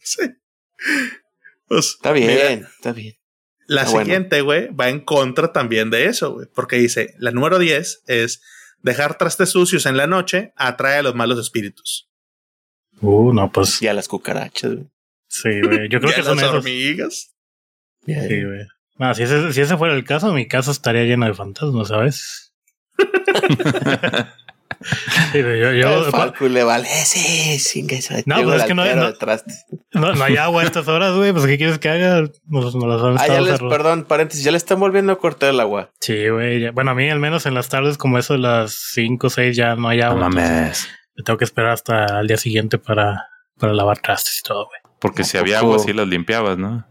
Sí. 0.00 0.22
Pues, 1.66 1.86
Está 1.94 2.12
bien, 2.12 2.28
mira, 2.28 2.50
está 2.68 2.92
bien. 2.92 3.14
La 3.66 3.82
Ah, 3.82 3.84
bueno. 3.90 4.04
siguiente, 4.04 4.40
güey, 4.42 4.68
va 4.68 4.88
en 4.90 5.00
contra 5.00 5.52
también 5.52 5.90
de 5.90 6.06
eso, 6.06 6.32
güey. 6.34 6.46
Porque 6.54 6.76
dice, 6.76 7.14
la 7.18 7.30
número 7.30 7.58
10 7.58 8.02
es 8.06 8.42
dejar 8.82 9.16
trastes 9.18 9.50
sucios 9.50 9.86
en 9.86 9.96
la 9.96 10.06
noche 10.06 10.52
atrae 10.56 10.98
a 10.98 11.02
los 11.02 11.14
malos 11.14 11.38
espíritus. 11.38 12.08
Uh, 13.00 13.32
no, 13.32 13.50
pues 13.50 13.80
Y 13.82 13.88
a 13.88 13.94
las 13.94 14.08
cucarachas, 14.08 14.72
güey. 14.74 14.88
sí, 15.28 15.48
güey. 15.62 15.88
Yo 15.88 16.00
creo 16.00 16.12
que 16.14 16.22
son 16.22 16.36
las 16.36 16.44
esos. 16.46 16.56
hormigas. 16.58 17.34
Sí, 18.06 18.12
güey. 18.44 18.66
No, 18.98 19.14
si 19.14 19.22
ese, 19.24 19.52
si 19.52 19.60
ese 19.62 19.76
fuera 19.76 19.94
el 19.94 20.04
caso, 20.04 20.32
mi 20.32 20.46
casa 20.46 20.70
estaría 20.70 21.04
llena 21.04 21.26
de 21.26 21.34
fantasmas, 21.34 21.88
¿sabes? 21.88 22.52
Yo, 25.32 25.40
yo- 25.72 26.06
El 26.06 26.10
Falco 26.12 26.46
le 26.48 26.62
vale, 26.64 26.86
sí, 26.88 27.58
sin 27.58 27.86
que 27.86 28.00
se 28.02 28.22
No, 28.26 28.42
pues 28.42 28.62
es 28.62 28.64
que 28.66 28.74
no- 28.74 28.82
altero 28.82 29.12
no- 29.92 30.00
no, 30.00 30.14
no 30.14 30.24
hay 30.24 30.36
agua 30.36 30.62
a 30.62 30.64
estas 30.64 30.86
horas, 30.88 31.14
güey. 31.14 31.32
Pues, 31.32 31.46
¿qué 31.46 31.56
quieres 31.56 31.78
que 31.78 31.88
haga? 31.88 32.28
Nos, 32.46 32.74
nos 32.74 32.84
las 32.86 33.02
han 33.02 33.14
Ah, 33.18 33.26
ya 33.26 33.38
estado 33.40 33.44
les, 33.46 33.60
perdón, 33.60 34.04
paréntesis, 34.04 34.44
ya 34.44 34.50
le 34.50 34.56
están 34.56 34.80
volviendo 34.80 35.12
a 35.12 35.18
cortar 35.18 35.50
el 35.50 35.60
agua. 35.60 35.90
Sí, 36.00 36.28
güey. 36.28 36.60
ya- 36.60 36.70
Bueno, 36.72 36.90
a 36.90 36.94
mí 36.94 37.08
al 37.08 37.20
menos 37.20 37.46
en 37.46 37.54
las 37.54 37.68
tardes 37.68 37.96
como 37.98 38.18
eso 38.18 38.34
de 38.34 38.40
las 38.40 38.74
5 38.92 39.28
o 39.28 39.30
6 39.30 39.56
ya 39.56 39.74
no 39.76 39.88
hay 39.88 39.98
No 39.98 40.06
agua. 40.06 40.26
entonces 40.26 40.50
mames. 40.50 40.88
me 41.16 41.24
tengo 41.24 41.38
que 41.38 41.44
esperar 41.44 41.70
hasta 41.72 42.20
el 42.20 42.26
día 42.26 42.36
siguiente 42.36 42.78
para, 42.78 43.28
para 43.58 43.72
lavar 43.72 43.98
trastes 43.98 44.38
y 44.40 44.42
todo, 44.42 44.66
güey. 44.66 44.80
Porque 45.00 45.22
¿A 45.22 45.24
si 45.24 45.38
había 45.38 45.60
poco? 45.60 45.74
agua, 45.74 45.84
sí 45.84 45.92
las 45.92 46.08
limpiabas, 46.08 46.58
¿no? 46.58 46.86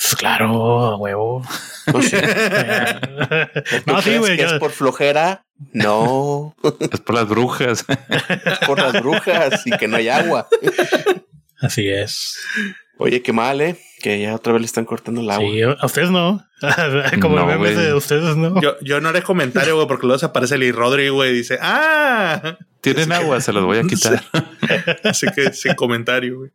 Pues 0.00 0.16
claro, 0.16 0.80
a 0.80 0.96
huevo. 0.96 1.42
No 1.92 2.00
sé. 2.02 2.20
¿Tú 3.84 3.92
no, 3.92 3.98
sí, 3.98 4.04
crees 4.04 4.18
güey. 4.20 4.36
que 4.36 4.42
ya- 4.42 4.46
es 4.48 4.52
por 4.60 4.70
flojera? 4.70 5.44
No, 5.72 6.54
Es 6.92 7.00
por 7.00 7.14
las 7.16 7.28
brujas. 7.28 7.84
es 7.88 8.58
por 8.66 8.78
las 8.78 8.92
brujas 9.02 9.66
y 9.66 9.70
que 9.72 9.88
no 9.88 9.96
hay 9.96 10.08
agua. 10.08 10.46
Así 11.60 11.88
es. 11.88 12.38
Oye, 12.98 13.22
qué 13.22 13.32
mal, 13.32 13.60
¿eh? 13.60 13.78
Que 14.02 14.20
ya 14.20 14.34
otra 14.34 14.52
vez 14.52 14.60
le 14.62 14.66
están 14.66 14.84
cortando 14.84 15.20
el 15.20 15.30
agua. 15.30 15.50
Sí, 15.50 15.62
a 15.62 15.84
ustedes 15.86 16.10
no. 16.10 16.44
Como 17.20 17.36
No, 17.36 17.50
el 17.52 17.76
de 17.76 17.94
ustedes 17.94 18.36
no. 18.36 18.60
Yo, 18.60 18.76
yo 18.82 19.00
no 19.00 19.08
haré 19.08 19.22
comentario, 19.22 19.74
güey, 19.74 19.88
porque 19.88 20.06
luego 20.06 20.18
se 20.18 20.26
aparece 20.26 20.58
Lee 20.58 20.70
Rodri, 20.72 21.08
güey, 21.08 21.30
y 21.30 21.34
dice, 21.34 21.58
ah, 21.60 22.56
Tienen 22.82 23.10
agua, 23.12 23.40
se 23.40 23.52
los 23.52 23.64
voy 23.64 23.78
a 23.78 23.82
quitar. 23.82 24.22
así 25.04 25.26
que 25.34 25.52
sin 25.54 25.74
comentario, 25.74 26.38
güey. 26.38 26.50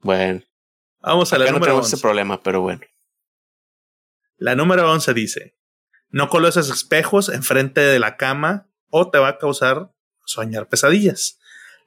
Bueno, 0.00 0.42
Vamos 1.06 1.32
a 1.32 1.38
la 1.38 1.44
acá 1.44 1.52
no 1.52 1.58
número 1.58 1.72
tenemos 1.72 1.86
11. 1.86 1.96
ese 1.96 2.02
problema, 2.02 2.42
pero 2.42 2.60
bueno. 2.60 2.80
La 4.36 4.54
número 4.54 4.90
11 4.90 5.14
dice, 5.14 5.56
no 6.10 6.28
coloques 6.28 6.68
espejos 6.68 7.28
enfrente 7.28 7.80
de 7.80 7.98
la 7.98 8.16
cama 8.16 8.68
o 8.90 9.10
te 9.10 9.18
va 9.18 9.28
a 9.28 9.38
causar 9.38 9.92
soñar 10.24 10.68
pesadillas. 10.68 11.38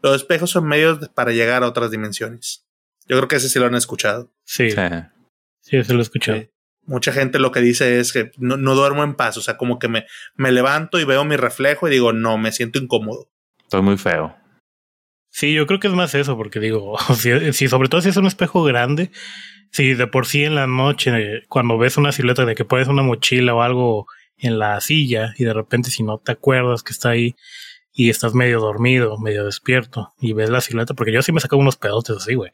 Los 0.01 0.15
espejos 0.15 0.51
son 0.51 0.65
medios 0.67 1.09
para 1.09 1.31
llegar 1.31 1.63
a 1.63 1.67
otras 1.67 1.91
dimensiones. 1.91 2.65
Yo 3.07 3.15
creo 3.17 3.27
que 3.27 3.37
ese 3.37 3.49
sí 3.49 3.59
lo 3.59 3.65
han 3.65 3.75
escuchado. 3.75 4.31
Sí, 4.43 4.69
Sí. 4.71 4.77
sí, 5.61 5.83
se 5.83 5.93
lo 5.93 5.99
he 5.99 6.03
escuchado. 6.03 6.39
Sí. 6.39 6.49
Mucha 6.83 7.11
gente 7.11 7.39
lo 7.39 7.51
que 7.51 7.59
dice 7.59 7.99
es 7.99 8.13
que 8.13 8.31
no, 8.37 8.55
no 8.55 8.75
duermo 8.75 9.03
en 9.03 9.15
paz, 9.15 9.35
o 9.37 9.41
sea, 9.41 9.57
como 9.57 9.77
que 9.79 9.89
me, 9.89 10.05
me 10.35 10.51
levanto 10.53 10.99
y 10.99 11.03
veo 11.03 11.25
mi 11.25 11.35
reflejo 11.35 11.87
y 11.87 11.91
digo, 11.91 12.13
no, 12.13 12.37
me 12.37 12.51
siento 12.53 12.79
incómodo. 12.79 13.29
Estoy 13.63 13.81
muy 13.81 13.97
feo. 13.97 14.35
Sí, 15.37 15.53
yo 15.53 15.67
creo 15.67 15.79
que 15.79 15.85
es 15.85 15.93
más 15.93 16.15
eso, 16.15 16.35
porque 16.35 16.59
digo, 16.59 16.97
si, 17.15 17.53
si 17.53 17.67
sobre 17.67 17.89
todo 17.89 18.01
si 18.01 18.09
es 18.09 18.17
un 18.17 18.25
espejo 18.25 18.63
grande, 18.63 19.11
si 19.71 19.93
de 19.93 20.07
por 20.07 20.25
sí 20.25 20.43
en 20.43 20.55
la 20.55 20.65
noche, 20.65 21.43
cuando 21.47 21.77
ves 21.77 21.97
una 21.97 22.11
silueta 22.11 22.43
de 22.43 22.55
que 22.55 22.65
pones 22.65 22.87
una 22.87 23.03
mochila 23.03 23.53
o 23.53 23.61
algo 23.61 24.07
en 24.35 24.57
la 24.57 24.81
silla 24.81 25.35
y 25.37 25.43
de 25.43 25.53
repente 25.53 25.91
si 25.91 26.01
no 26.01 26.17
te 26.17 26.31
acuerdas 26.31 26.81
que 26.81 26.91
está 26.91 27.09
ahí 27.09 27.35
y 27.93 28.09
estás 28.09 28.33
medio 28.33 28.59
dormido, 28.59 29.19
medio 29.19 29.45
despierto 29.45 30.11
y 30.19 30.33
ves 30.33 30.49
la 30.49 30.59
silueta, 30.59 30.95
porque 30.95 31.11
yo 31.11 31.21
sí 31.21 31.31
me 31.31 31.39
saco 31.39 31.57
unos 31.57 31.77
pedotes 31.77 32.17
así, 32.17 32.33
güey. 32.33 32.49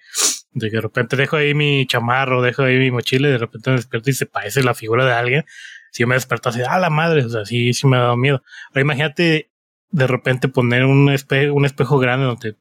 De 0.51 0.69
que 0.69 0.75
de 0.75 0.81
repente 0.81 1.15
dejo 1.15 1.37
ahí 1.37 1.53
mi 1.53 1.87
chamarro, 1.87 2.41
dejo 2.41 2.63
ahí 2.63 2.77
mi 2.79 2.91
mochila 2.91 3.29
y 3.29 3.31
de 3.31 3.37
repente 3.37 3.69
me 3.69 3.77
despierto 3.77 4.09
y 4.09 4.13
se 4.13 4.25
parece 4.25 4.61
la 4.61 4.73
figura 4.73 5.05
de 5.05 5.13
alguien. 5.13 5.45
Si 5.93 6.03
yo 6.03 6.07
me 6.07 6.15
desperto 6.15 6.49
así, 6.49 6.59
ah, 6.67 6.79
la 6.79 6.89
madre, 6.89 7.23
o 7.23 7.29
sea, 7.29 7.45
sí, 7.45 7.71
sí 7.73 7.87
me 7.87 7.95
ha 7.95 8.01
dado 8.01 8.17
miedo. 8.17 8.43
Pero 8.73 8.83
imagínate 8.83 9.53
de 9.93 10.07
repente 10.07 10.49
poner 10.49 10.83
un 10.83 11.09
espejo, 11.09 11.53
un 11.53 11.65
espejo 11.65 11.99
grande 11.99 12.25
donde, 12.25 12.57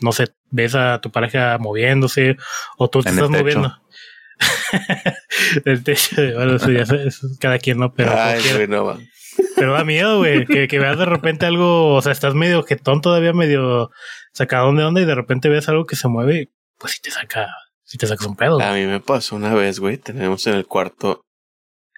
no 0.00 0.12
sé, 0.12 0.28
ves 0.50 0.74
a 0.74 1.00
tu 1.00 1.10
pareja 1.10 1.58
moviéndose 1.58 2.36
o 2.78 2.88
tú 2.90 3.02
te 3.02 3.08
En 3.10 3.14
estás 3.16 3.30
moviendo. 3.30 3.72
el 5.64 5.82
techo, 5.82 6.16
bueno, 6.34 6.56
eso 6.56 6.70
ya 6.70 6.82
es- 6.82 6.90
eso 6.92 7.26
es 7.26 7.38
cada 7.38 7.58
quien, 7.58 7.78
¿no? 7.78 7.92
Pero, 7.94 8.12
Ay, 8.16 8.42
no 8.68 8.98
pero 9.54 9.72
da 9.74 9.84
miedo, 9.84 10.18
güey, 10.18 10.44
que, 10.46 10.66
que 10.68 10.78
veas 10.78 10.98
de 10.98 11.04
repente 11.04 11.46
algo, 11.46 11.94
o 11.94 12.02
sea, 12.02 12.12
estás 12.12 12.34
medio 12.34 12.62
jetón 12.62 13.00
todavía, 13.00 13.32
medio 13.32 13.90
sacadón 14.32 14.76
de 14.76 14.84
onda 14.84 15.00
y 15.00 15.04
de 15.04 15.14
repente 15.14 15.48
ves 15.48 15.68
algo 15.68 15.84
que 15.86 15.96
se 15.96 16.08
mueve, 16.08 16.50
pues 16.78 16.94
si 16.94 17.00
te 17.00 17.10
saca, 17.10 17.48
si 17.82 17.98
te 17.98 18.06
sacas 18.06 18.26
un 18.26 18.36
pedo. 18.36 18.60
A 18.60 18.72
mí 18.74 18.84
me 18.86 19.00
pasó 19.00 19.36
una 19.36 19.54
vez, 19.54 19.78
güey. 19.78 19.98
Tenemos 19.98 20.46
en 20.46 20.54
el 20.54 20.66
cuarto 20.66 21.22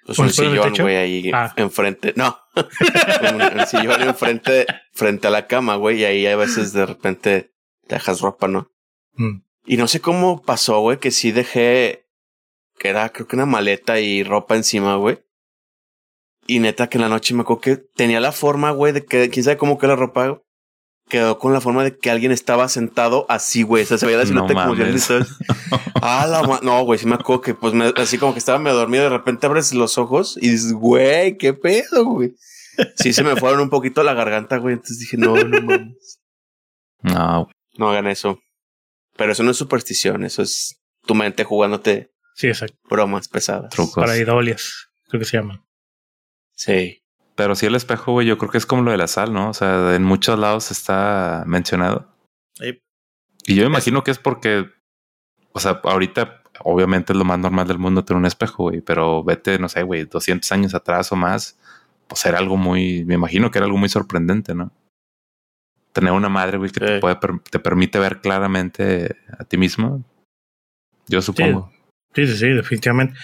pues, 0.05 0.19
¿Un 0.19 0.31
sillón, 0.31 0.73
güey, 0.79 0.95
ahí 0.95 1.31
Ah. 1.33 1.53
enfrente. 1.57 2.13
No, 2.15 2.37
un, 3.33 3.41
un 3.59 3.67
sillón 3.67 4.01
enfrente, 4.01 4.65
frente 4.93 5.27
a 5.27 5.31
la 5.31 5.47
cama, 5.47 5.75
güey. 5.75 5.99
Y 6.01 6.05
ahí 6.05 6.27
a 6.27 6.35
veces 6.35 6.73
de 6.73 6.85
repente 6.85 7.51
te 7.89 7.95
dejas 7.95 8.21
ropa, 8.21 8.47
¿no? 8.47 8.71
Mm. 9.15 9.41
Y 9.65 9.77
no 9.77 9.87
sé 9.87 9.99
cómo 9.99 10.41
pasó, 10.43 10.79
güey, 10.79 10.99
que 10.99 11.11
sí 11.11 11.31
dejé, 11.31 12.05
que 12.77 12.87
era 12.89 13.09
creo 13.09 13.27
que 13.27 13.35
una 13.35 13.45
maleta 13.45 13.99
y 13.99 14.23
ropa 14.23 14.55
encima, 14.55 14.95
güey. 14.95 15.19
Y 16.47 16.59
neta 16.59 16.87
que 16.87 16.97
en 16.97 17.01
la 17.01 17.09
noche 17.09 17.33
me 17.33 17.41
acuerdo 17.41 17.61
que 17.61 17.75
tenía 17.77 18.19
la 18.19 18.31
forma, 18.31 18.71
güey, 18.71 18.93
de 18.93 19.03
que, 19.05 19.29
quién 19.29 19.43
sabe 19.43 19.57
cómo 19.57 19.77
que 19.77 19.87
la 19.87 19.95
ropa 19.95 20.41
quedó 21.07 21.39
con 21.39 21.53
la 21.53 21.61
forma 21.61 21.83
de 21.83 21.97
que 21.97 22.09
alguien 22.11 22.31
estaba 22.31 22.69
sentado 22.69 23.25
así, 23.29 23.63
güey. 23.63 23.83
O 23.83 23.85
sea, 23.87 23.97
se 23.97 24.05
veía 24.05 24.19
la 24.19 24.23
No 24.25 24.27
silueta 24.29 24.53
como 24.53 24.75
mames. 24.75 24.95
estaba- 25.09 25.25
Ah, 26.01 26.25
la 26.27 26.59
No, 26.63 26.83
güey, 26.85 26.97
sí 26.99 27.05
me 27.07 27.15
acuerdo 27.15 27.41
que 27.41 27.53
pues 27.55 27.73
me- 27.73 27.91
así 27.97 28.17
como 28.17 28.33
que 28.33 28.39
estaba 28.39 28.59
medio 28.59 28.77
dormido, 28.77 29.03
de 29.03 29.09
repente 29.09 29.45
abres 29.47 29.73
los 29.73 29.97
ojos 29.97 30.37
y 30.41 30.49
dices, 30.49 30.73
güey, 30.73 31.37
qué 31.37 31.53
pedo, 31.53 32.05
güey. 32.05 32.35
Sí, 32.95 33.11
se 33.13 33.23
me 33.23 33.35
fueron 33.35 33.59
un 33.59 33.69
poquito 33.69 34.01
a 34.01 34.03
la 34.05 34.13
garganta, 34.13 34.57
güey. 34.57 34.73
Entonces 34.75 34.99
dije, 34.99 35.17
no, 35.17 35.35
no 35.35 35.61
mames. 35.61 36.19
No, 37.01 37.43
güey. 37.45 37.53
No 37.79 37.89
hagan 37.89 38.07
eso. 38.07 38.39
Pero 39.15 39.31
eso 39.31 39.43
no 39.43 39.51
es 39.51 39.57
superstición, 39.57 40.23
eso 40.23 40.41
es 40.41 40.79
tu 41.05 41.15
mente 41.15 41.43
jugándote 41.43 42.11
Sí, 42.35 42.47
exacto. 42.47 42.77
bromas 42.89 43.27
pesadas. 43.27 43.69
trucos. 43.71 43.95
Para 44.01 44.17
idolias, 44.17 44.89
creo 45.07 45.19
que 45.19 45.25
se 45.25 45.37
llaman. 45.37 45.65
Sí. 46.53 47.01
Pero 47.35 47.55
sí 47.55 47.65
el 47.65 47.75
espejo, 47.75 48.11
güey, 48.13 48.27
yo 48.27 48.37
creo 48.37 48.51
que 48.51 48.57
es 48.57 48.65
como 48.65 48.81
lo 48.81 48.91
de 48.91 48.97
la 48.97 49.07
sal, 49.07 49.33
¿no? 49.33 49.49
O 49.49 49.53
sea, 49.53 49.95
en 49.95 50.03
muchos 50.03 50.37
lados 50.37 50.71
está 50.71 51.43
mencionado. 51.47 52.13
Sí. 52.55 52.81
Y 53.47 53.55
yo 53.55 53.63
me 53.63 53.69
imagino 53.69 54.03
que 54.03 54.11
es 54.11 54.19
porque, 54.19 54.69
o 55.53 55.59
sea, 55.59 55.79
ahorita 55.83 56.43
obviamente 56.61 57.13
es 57.13 57.17
lo 57.17 57.25
más 57.25 57.39
normal 57.39 57.67
del 57.67 57.79
mundo 57.79 58.03
tener 58.03 58.19
un 58.19 58.25
espejo, 58.25 58.63
güey, 58.63 58.81
pero 58.81 59.23
vete, 59.23 59.57
no 59.59 59.69
sé, 59.69 59.83
güey, 59.83 60.05
200 60.05 60.51
años 60.51 60.73
atrás 60.75 61.11
o 61.11 61.15
más, 61.15 61.57
pues 62.07 62.25
era 62.25 62.37
algo 62.37 62.57
muy, 62.57 63.05
me 63.05 63.15
imagino 63.15 63.51
que 63.51 63.59
era 63.59 63.65
algo 63.65 63.77
muy 63.77 63.89
sorprendente, 63.89 64.53
¿no? 64.55 64.71
Tener 65.93 66.11
una 66.13 66.29
madre, 66.29 66.57
güey, 66.57 66.71
que 66.71 66.79
te, 66.79 66.99
puede, 66.99 67.17
te 67.49 67.59
permite 67.59 67.99
ver 67.99 68.21
claramente 68.21 69.15
a 69.37 69.43
ti 69.43 69.57
mismo. 69.57 70.03
Yo 71.07 71.21
supongo. 71.21 71.71
Sí, 72.13 72.27
sí, 72.27 72.37
sí, 72.37 72.47
definitivamente. 72.49 73.17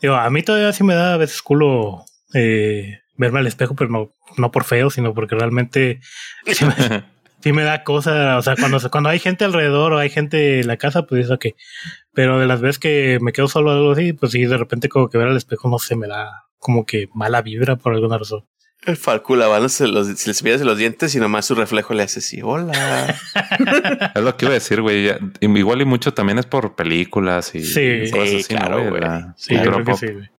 Digo, 0.00 0.14
a 0.14 0.30
mí 0.30 0.42
todavía 0.42 0.72
sí 0.72 0.84
me 0.84 0.94
da 0.94 1.14
a 1.14 1.16
veces 1.16 1.42
culo 1.42 2.04
eh, 2.34 3.00
verme 3.16 3.40
al 3.40 3.46
espejo, 3.46 3.74
pero 3.74 3.90
no, 3.90 4.12
no 4.36 4.50
por 4.50 4.64
feo, 4.64 4.90
sino 4.90 5.14
porque 5.14 5.34
realmente 5.34 6.00
sí 6.46 6.64
me, 6.64 7.04
sí 7.40 7.52
me 7.52 7.62
da 7.62 7.84
cosa. 7.84 8.38
O 8.38 8.42
sea, 8.42 8.56
cuando, 8.56 8.78
cuando 8.90 9.10
hay 9.10 9.18
gente 9.18 9.44
alrededor 9.44 9.92
o 9.92 9.98
hay 9.98 10.10
gente 10.10 10.60
en 10.60 10.66
la 10.66 10.76
casa, 10.76 11.06
pues 11.06 11.26
eso 11.26 11.38
que. 11.38 11.54
Pero 12.12 12.38
de 12.38 12.46
las 12.46 12.60
veces 12.60 12.78
que 12.78 13.18
me 13.20 13.32
quedo 13.32 13.48
solo 13.48 13.70
o 13.70 13.74
algo 13.74 13.92
así, 13.92 14.12
pues 14.12 14.32
sí, 14.32 14.44
de 14.44 14.56
repente 14.56 14.88
como 14.88 15.08
que 15.08 15.18
ver 15.18 15.28
al 15.28 15.36
espejo 15.36 15.68
no 15.68 15.78
se 15.78 15.96
me 15.96 16.08
da 16.08 16.44
como 16.58 16.84
que 16.84 17.08
mala 17.14 17.42
vibra 17.42 17.76
por 17.76 17.94
alguna 17.94 18.18
razón. 18.18 18.44
El 18.84 18.96
Falco 18.96 19.36
lavándose 19.36 19.86
los, 19.86 20.08
si 20.18 20.28
le 20.28 20.34
cepillas 20.34 20.60
los 20.62 20.76
dientes 20.76 21.14
y 21.14 21.20
nomás 21.20 21.46
su 21.46 21.54
reflejo 21.54 21.94
le 21.94 22.02
hace 22.02 22.18
así, 22.18 22.40
hola. 22.42 23.16
es 24.14 24.22
lo 24.22 24.36
que 24.36 24.44
iba 24.46 24.50
a 24.52 24.54
decir, 24.54 24.80
güey. 24.80 25.08
Igual 25.40 25.82
y 25.82 25.84
mucho 25.84 26.12
también 26.14 26.38
es 26.38 26.46
por 26.46 26.74
películas 26.74 27.54
y 27.54 27.62
Sí. 27.64 28.10
cosas 28.10 28.28
Sí, 28.28 28.36
así, 28.38 28.54
¿no, 28.54 28.60
claro, 28.60 28.90
güey. 28.90 29.02
Sí, 29.36 29.54
yo 29.54 29.62
creo 29.62 29.84
que 29.84 29.94
sí, 29.94 30.06
güey. 30.12 30.30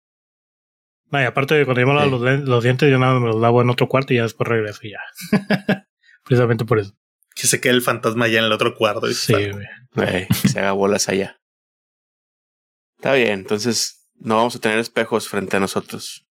No, 1.12 1.20
y 1.20 1.24
aparte 1.24 1.55
de 1.55 1.64
cuando 1.64 1.82
yo 1.82 1.86
me 1.86 1.95
lavo 1.95 2.18
Sí. 2.18 2.24
los, 2.24 2.40
los 2.49 2.64
dientes, 2.64 2.90
yo 2.90 2.99
nada 2.99 3.12
más 3.12 3.22
me 3.22 3.28
los 3.28 3.40
lavo 3.40 3.62
en 3.62 3.70
otro 3.70 3.86
cuarto 3.88 4.12
y 4.12 4.16
ya 4.16 4.22
después 4.24 4.49
regreso 4.49 4.80
y 4.82 4.90
ya. 4.90 5.01
Precisamente 6.24 6.64
por 6.64 6.80
eso. 6.80 6.97
Que 7.36 7.47
se 7.47 7.61
quede 7.61 7.74
el 7.74 7.82
fantasma 7.82 8.24
allá 8.24 8.40
en 8.40 8.47
el 8.47 8.53
otro 8.53 8.74
cuarto. 8.74 9.09
y 9.09 9.14
Sí, 9.14 9.32
güey. 9.34 9.66
Güey, 9.95 10.26
que 10.28 10.49
se 10.49 10.59
haga 10.59 10.72
bolas 10.72 11.09
allá. 11.09 11.38
Está 12.99 13.12
bien, 13.14 13.30
entonces 13.40 14.09
no 14.16 14.36
vamos 14.36 14.57
a 14.57 14.61
tener 14.61 14.78
espejos 14.78 15.28
frente 15.28 15.57
a 15.57 15.61
nosotros. 15.61 16.26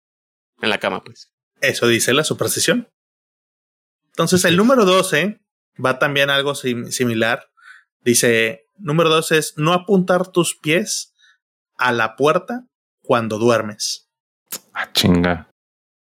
En 0.61 0.69
la 0.69 0.77
cama, 0.77 1.03
pues. 1.03 1.33
Eso 1.61 1.87
dice 1.87 2.13
la 2.13 2.23
superstición. 2.23 2.89
Entonces, 4.09 4.45
el 4.45 4.57
número 4.57 4.85
12 4.85 5.39
va 5.83 5.99
también 5.99 6.29
algo 6.29 6.55
similar. 6.55 7.49
Dice, 8.01 8.65
número 8.77 9.09
12 9.09 9.37
es 9.37 9.53
no 9.57 9.73
apuntar 9.73 10.27
tus 10.31 10.55
pies 10.55 11.13
a 11.77 11.91
la 11.91 12.15
puerta 12.15 12.65
cuando 13.01 13.37
duermes. 13.37 14.09
Ah, 14.73 14.91
chinga. 14.93 15.49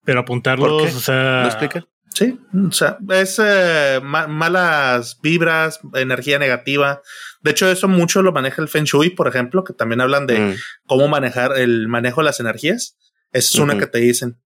Pero 0.03 0.21
apuntarlos, 0.21 0.95
o 0.95 0.99
sea. 0.99 1.41
¿Lo 1.41 1.47
explica? 1.47 1.87
Sí, 2.13 2.39
o 2.67 2.71
sea, 2.71 2.97
es 3.09 3.41
eh, 3.43 3.99
malas 4.01 5.19
vibras, 5.21 5.81
energía 5.95 6.39
negativa. 6.39 7.01
De 7.41 7.51
hecho, 7.51 7.69
eso 7.69 7.89
mucho 7.89 8.21
lo 8.21 8.31
maneja 8.31 8.61
el 8.61 8.69
Feng 8.69 8.85
Shui, 8.85 9.09
por 9.09 9.27
ejemplo, 9.27 9.65
que 9.65 9.73
también 9.73 9.99
hablan 9.99 10.25
de 10.25 10.39
Mm. 10.39 10.55
cómo 10.85 11.09
manejar 11.09 11.57
el 11.57 11.89
manejo 11.89 12.21
de 12.21 12.25
las 12.25 12.39
energías. 12.39 12.95
Esa 13.33 13.49
es 13.49 13.55
una 13.55 13.77
que 13.77 13.87
te 13.87 13.97
dicen. 13.97 14.41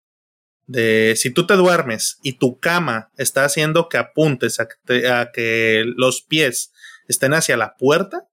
De 0.72 1.16
si 1.16 1.34
tú 1.34 1.48
te 1.48 1.56
duermes 1.56 2.20
y 2.22 2.34
tu 2.34 2.60
cama 2.60 3.10
está 3.18 3.44
haciendo 3.44 3.90
que 3.90 3.98
apuntes 3.98 4.60
a 4.60 4.68
que, 4.68 4.76
te- 4.86 5.10
a 5.10 5.32
que 5.34 5.84
los 5.98 6.22
pies 6.22 6.72
estén 7.08 7.34
hacia 7.34 7.58
la 7.58 7.76
puerta, 7.76 8.28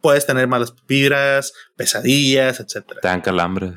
puedes 0.00 0.26
tener 0.26 0.46
malas 0.46 0.74
vibras, 0.86 1.52
pesadillas, 1.76 2.60
etcétera. 2.60 3.00
Te 3.00 3.08
dan 3.08 3.20
calambres. 3.20 3.72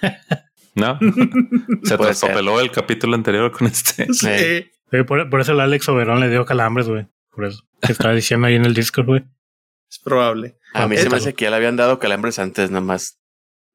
¿No? 0.74 0.98
Se 1.84 1.96
traspapeló 1.96 2.60
el 2.60 2.70
capítulo 2.70 3.14
anterior 3.14 3.50
con 3.52 3.66
este. 3.68 4.06
Sí. 4.12 4.66
Sí, 4.92 5.04
por, 5.04 5.30
por 5.30 5.40
eso 5.40 5.52
el 5.52 5.60
Alex 5.60 5.88
Oberón 5.88 6.18
le 6.18 6.28
dio 6.28 6.44
calambres, 6.44 6.88
güey. 6.88 7.06
Por 7.30 7.44
eso. 7.44 7.62
Que 7.80 7.92
estaba 7.92 8.12
diciendo 8.12 8.48
ahí 8.48 8.56
en 8.56 8.64
el 8.64 8.74
Discord, 8.74 9.06
güey. 9.06 9.24
Es 9.88 10.00
probable. 10.00 10.58
A 10.74 10.88
mí 10.88 10.96
se 10.96 11.08
me 11.08 11.16
hace 11.18 11.34
que 11.34 11.44
ya 11.44 11.50
le 11.50 11.56
habían 11.56 11.76
dado 11.76 12.00
calambres 12.00 12.40
antes, 12.40 12.70
nada 12.72 12.80
más. 12.84 13.19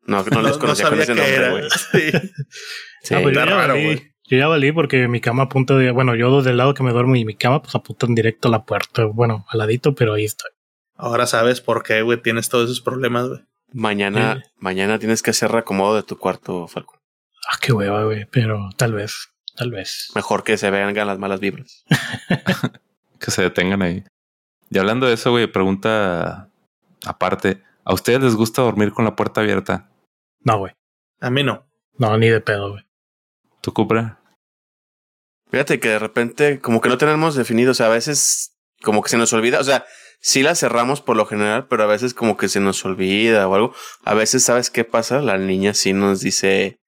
No, 0.05 0.23
no 0.23 0.41
los 0.41 0.57
conocía 0.57 0.89
con 0.89 0.97
sabía 0.99 1.03
ese 1.03 1.13
qué 1.13 1.19
nombre, 1.19 1.35
era. 1.35 1.51
güey. 1.51 1.69
Sí. 1.69 2.11
Sí. 3.03 3.13
Ah, 3.15 3.19
pues 3.21 3.35
yo, 3.35 3.45
ya 3.45 3.55
valí, 3.55 3.83
güey. 3.85 4.11
yo 4.25 4.37
ya 4.37 4.47
valí 4.47 4.71
porque 4.71 5.07
mi 5.07 5.21
cama 5.21 5.43
apunta 5.43 5.75
de, 5.75 5.91
bueno, 5.91 6.15
yo 6.15 6.41
del 6.41 6.57
lado 6.57 6.73
que 6.73 6.83
me 6.83 6.91
duermo 6.91 7.15
y 7.15 7.25
mi 7.25 7.35
cama 7.35 7.61
pues 7.61 7.75
apuntan 7.75 8.15
directo 8.15 8.47
a 8.47 8.51
la 8.51 8.65
puerta, 8.65 9.05
bueno, 9.05 9.45
al 9.49 9.59
ladito, 9.59 9.93
pero 9.95 10.13
ahí 10.13 10.25
estoy. 10.25 10.49
Ahora 10.95 11.27
sabes 11.27 11.59
por 11.61 11.83
qué, 11.83 12.01
güey, 12.01 12.21
tienes 12.21 12.49
todos 12.49 12.65
esos 12.65 12.81
problemas, 12.81 13.27
güey. 13.27 13.41
Mañana, 13.73 14.35
Sí. 14.43 14.49
mañana 14.57 14.97
tienes 14.99 15.21
que 15.21 15.31
hacer 15.31 15.51
reacomodo 15.51 15.95
de 15.95 16.03
tu 16.03 16.17
cuarto, 16.17 16.67
Falco. 16.67 16.99
Ah, 17.51 17.57
qué 17.61 17.73
hueva, 17.73 18.03
güey, 18.05 18.25
pero 18.25 18.69
tal 18.77 18.93
vez, 18.93 19.29
tal 19.55 19.71
vez. 19.71 20.09
Mejor 20.15 20.43
que 20.43 20.57
se 20.57 20.71
vengan 20.71 21.07
las 21.07 21.19
malas 21.19 21.39
vibras. 21.39 21.83
Que 23.19 23.31
se 23.31 23.41
detengan 23.41 23.81
ahí. 23.81 24.03
Y 24.69 24.77
hablando 24.77 25.07
de 25.07 25.13
eso, 25.13 25.31
güey, 25.31 25.47
pregunta 25.47 26.49
aparte. 27.05 27.61
¿A 27.85 27.93
ustedes 27.93 28.21
les 28.21 28.35
gusta 28.35 28.61
dormir 28.61 28.91
con 28.91 29.05
la 29.05 29.15
puerta 29.15 29.41
abierta? 29.41 29.89
No, 30.45 30.59
güey. 30.59 30.73
A 31.19 31.29
mí 31.29 31.43
no. 31.43 31.67
No, 31.97 32.17
ni 32.17 32.29
de 32.29 32.39
pedo, 32.39 32.71
güey. 32.71 32.83
¿Tú, 33.61 33.73
Cupra? 33.73 34.21
Fíjate 35.49 35.79
que 35.79 35.89
de 35.89 35.99
repente, 35.99 36.59
como 36.61 36.81
que 36.81 36.89
no 36.89 36.97
tenemos 36.97 37.35
definido, 37.35 37.71
o 37.71 37.73
sea, 37.73 37.87
a 37.87 37.89
veces 37.89 38.55
como 38.81 39.01
que 39.01 39.09
se 39.09 39.17
nos 39.17 39.33
olvida, 39.33 39.59
o 39.59 39.63
sea, 39.63 39.85
sí 40.19 40.43
la 40.43 40.55
cerramos 40.55 41.01
por 41.01 41.17
lo 41.17 41.25
general, 41.25 41.67
pero 41.67 41.83
a 41.83 41.87
veces 41.87 42.13
como 42.13 42.37
que 42.37 42.47
se 42.47 42.59
nos 42.59 42.85
olvida 42.85 43.47
o 43.47 43.55
algo. 43.55 43.73
A 44.03 44.13
veces, 44.13 44.43
¿sabes 44.43 44.69
qué 44.69 44.83
pasa? 44.83 45.21
La 45.21 45.37
niña 45.37 45.73
sí 45.73 45.93
nos 45.93 46.21
dice 46.21 46.79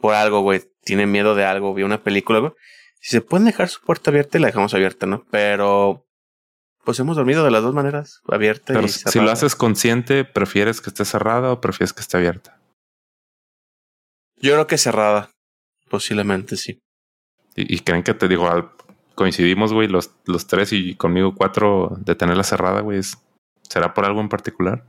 por 0.00 0.14
algo, 0.14 0.40
güey, 0.40 0.62
tiene 0.82 1.06
miedo 1.06 1.34
de 1.34 1.44
algo, 1.44 1.74
vio 1.74 1.86
una 1.86 2.02
película, 2.02 2.38
güey. 2.38 2.52
Si 3.00 3.10
se 3.10 3.20
pueden 3.20 3.46
dejar 3.46 3.68
su 3.68 3.80
puerta 3.82 4.10
abierta 4.10 4.38
y 4.38 4.40
la 4.40 4.46
dejamos 4.46 4.72
abierta, 4.72 5.06
¿no? 5.06 5.26
Pero, 5.30 6.06
pues 6.84 6.98
hemos 7.00 7.16
dormido 7.16 7.44
de 7.44 7.50
las 7.50 7.62
dos 7.62 7.74
maneras, 7.74 8.20
abierta 8.28 8.72
Pero 8.72 8.86
y 8.86 8.88
si 8.88 9.00
cerrada. 9.00 9.26
lo 9.26 9.32
haces 9.32 9.54
consciente, 9.56 10.24
¿prefieres 10.24 10.80
que 10.80 10.90
esté 10.90 11.04
cerrada 11.04 11.52
o 11.52 11.60
prefieres 11.60 11.92
que 11.92 12.00
esté 12.00 12.16
abierta? 12.16 12.61
Yo 14.42 14.52
creo 14.52 14.66
que 14.66 14.76
cerrada, 14.78 15.30
posiblemente 15.88 16.56
sí. 16.56 16.80
Y, 17.56 17.76
y 17.76 17.78
creen 17.80 18.02
que 18.02 18.14
te 18.14 18.28
digo, 18.28 18.50
al- 18.50 18.70
coincidimos, 19.14 19.72
güey, 19.72 19.88
los, 19.88 20.10
los 20.26 20.46
tres 20.46 20.72
y 20.72 20.94
conmigo 20.96 21.34
cuatro 21.34 21.96
de 22.00 22.14
tenerla 22.14 22.42
cerrada, 22.44 22.80
güey. 22.80 22.98
es- 22.98 23.18
¿Será 23.68 23.94
por 23.94 24.04
algo 24.04 24.20
en 24.20 24.28
particular? 24.28 24.86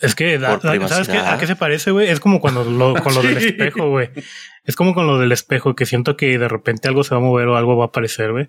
Es 0.00 0.14
que, 0.14 0.38
da- 0.38 0.58
Por 0.58 0.78
da- 0.78 0.88
¿sabes 0.88 1.08
qué? 1.08 1.18
¿A 1.18 1.38
qué 1.38 1.46
se 1.46 1.56
parece, 1.56 1.90
güey? 1.90 2.08
Es 2.08 2.20
como 2.20 2.40
cuando 2.40 2.64
lo, 2.64 2.94
con 3.02 3.14
lo 3.14 3.22
del 3.22 3.36
espejo, 3.36 3.90
güey. 3.90 4.10
Es 4.64 4.76
como 4.76 4.94
con 4.94 5.06
lo 5.06 5.18
del 5.18 5.32
espejo, 5.32 5.74
que 5.74 5.86
siento 5.86 6.16
que 6.16 6.38
de 6.38 6.48
repente 6.48 6.88
algo 6.88 7.04
se 7.04 7.14
va 7.14 7.20
a 7.20 7.24
mover 7.24 7.48
o 7.48 7.56
algo 7.56 7.76
va 7.76 7.84
a 7.84 7.88
aparecer, 7.88 8.32
güey. 8.32 8.48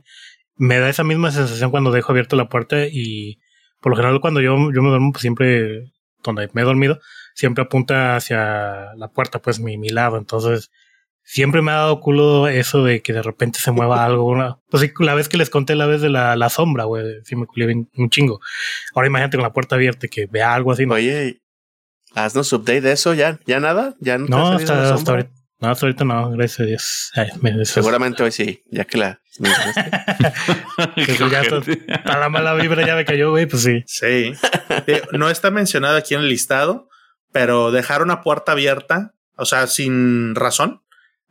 Me 0.55 0.77
da 0.79 0.89
esa 0.89 1.03
misma 1.03 1.31
sensación 1.31 1.71
cuando 1.71 1.91
dejo 1.91 2.11
abierta 2.11 2.35
la 2.35 2.49
puerta 2.49 2.85
y 2.85 3.39
por 3.81 3.91
lo 3.91 3.95
general 3.95 4.19
cuando 4.21 4.41
yo, 4.41 4.55
yo 4.73 4.81
me 4.81 4.89
duermo, 4.89 5.11
pues 5.11 5.21
siempre, 5.21 5.91
donde 6.23 6.49
me 6.53 6.61
he 6.61 6.65
dormido, 6.65 6.99
siempre 7.33 7.63
apunta 7.63 8.15
hacia 8.15 8.93
la 8.95 9.07
puerta, 9.11 9.39
pues 9.39 9.59
mi, 9.59 9.77
mi 9.77 9.89
lado. 9.89 10.17
Entonces, 10.17 10.71
siempre 11.23 11.61
me 11.61 11.71
ha 11.71 11.75
dado 11.75 11.99
culo 11.99 12.47
eso 12.47 12.83
de 12.83 13.01
que 13.01 13.13
de 13.13 13.21
repente 13.21 13.59
se 13.59 13.71
mueva 13.71 14.03
algo. 14.05 14.25
Una, 14.25 14.57
pues 14.69 14.81
sí, 14.81 14.91
la 14.99 15.13
vez 15.13 15.29
que 15.29 15.37
les 15.37 15.49
conté 15.49 15.75
la 15.75 15.85
vez 15.85 16.01
de 16.01 16.09
la, 16.09 16.35
la 16.35 16.49
sombra, 16.49 16.85
güey, 16.85 17.05
sí 17.23 17.35
me 17.35 17.45
culé 17.45 17.73
un 17.73 18.09
chingo. 18.09 18.39
Ahora 18.95 19.07
imagínate 19.07 19.37
con 19.37 19.43
la 19.43 19.53
puerta 19.53 19.75
abierta 19.75 20.07
que 20.07 20.25
vea 20.25 20.53
algo 20.53 20.71
así. 20.71 20.85
¿no? 20.85 20.95
Oye, 20.95 21.41
haznos 22.13 22.51
update 22.53 22.81
de 22.81 22.91
eso, 22.93 23.13
¿ya? 23.13 23.39
¿Ya 23.45 23.59
nada? 23.59 23.95
¿Ya 23.99 24.17
no, 24.17 24.27
No, 24.27 24.47
hasta, 24.53 24.93
hasta 24.93 25.11
ahorita. 25.11 25.38
No, 25.59 25.69
hasta 25.69 25.85
ahorita 25.85 26.05
no, 26.05 26.31
gracias 26.31 26.59
a 26.61 26.63
Dios. 26.63 27.11
Ay, 27.15 27.29
me- 27.41 27.65
Seguramente 27.65 28.23
hoy 28.23 28.31
sí, 28.31 28.63
ya 28.71 28.85
que 28.85 28.97
la 28.97 29.21
ya 31.31 31.41
está- 31.41 31.57
está 31.71 32.17
la 32.19 32.29
mala 32.29 32.53
vibra 32.55 32.85
ya 32.85 32.95
me 32.95 33.05
cayó, 33.05 33.31
güey, 33.31 33.45
pues 33.45 33.63
sí. 33.63 33.83
Sí. 33.87 34.33
No 35.13 35.29
está 35.29 35.51
mencionado 35.51 35.97
aquí 35.97 36.13
en 36.13 36.21
el 36.21 36.29
listado, 36.29 36.89
pero 37.31 37.71
dejar 37.71 38.01
una 38.01 38.21
puerta 38.21 38.53
abierta, 38.53 39.13
o 39.35 39.45
sea, 39.45 39.67
sin 39.67 40.35
razón, 40.35 40.81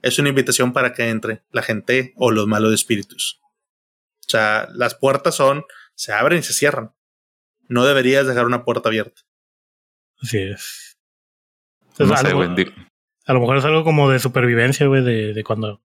es 0.02 0.18
una 0.18 0.28
invitación 0.28 0.72
para 0.72 0.92
que 0.92 1.08
entre 1.08 1.42
la 1.50 1.62
gente 1.62 2.12
o 2.16 2.30
los 2.30 2.46
malos 2.46 2.72
espíritus. 2.72 3.40
O 4.26 4.30
sea, 4.30 4.68
las 4.74 4.94
puertas 4.94 5.34
son, 5.34 5.64
se 5.94 6.12
abren 6.12 6.40
y 6.40 6.42
se 6.42 6.52
cierran. 6.52 6.92
No 7.68 7.84
deberías 7.84 8.26
dejar 8.26 8.46
una 8.46 8.64
puerta 8.64 8.88
abierta. 8.88 9.22
Así 10.22 10.38
es. 10.38 10.98
No 11.98 12.04
Entonces, 12.04 12.20
sé, 12.20 12.26
a, 12.26 12.30
lo, 12.30 12.36
güey. 12.36 12.54
di- 12.54 12.72
a 13.28 13.32
lo 13.34 13.40
mejor 13.40 13.58
es 13.58 13.64
algo 13.64 13.84
como 13.84 14.10
de 14.10 14.18
supervivencia, 14.18 14.86
güey, 14.88 15.04
de, 15.04 15.32
de 15.34 15.44
cuando. 15.44 15.80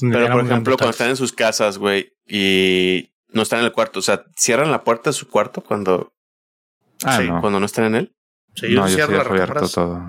Pero, 0.00 0.30
por 0.32 0.44
ejemplo, 0.44 0.76
cuando 0.76 0.90
están 0.90 1.08
en 1.10 1.16
sus 1.16 1.32
casas, 1.32 1.78
güey, 1.78 2.12
y 2.26 3.10
no 3.32 3.42
están 3.42 3.60
en 3.60 3.64
el 3.66 3.72
cuarto, 3.72 4.00
o 4.00 4.02
sea, 4.02 4.24
cierran 4.36 4.70
la 4.70 4.84
puerta 4.84 5.10
de 5.10 5.14
su 5.14 5.28
cuarto 5.28 5.62
cuando, 5.62 6.12
Ah, 7.02 7.16
Sí, 7.18 7.28
no. 7.28 7.40
cuando 7.40 7.58
no 7.60 7.66
están 7.66 7.86
en 7.86 7.94
él. 7.94 8.16
Sí, 8.54 8.66
no, 8.74 8.82
yo 8.82 8.88
sí 8.88 8.94
cierro 8.96 9.12
las 9.14 9.22
dejo 9.24 9.34
abierto 9.34 9.68
todo. 9.68 10.02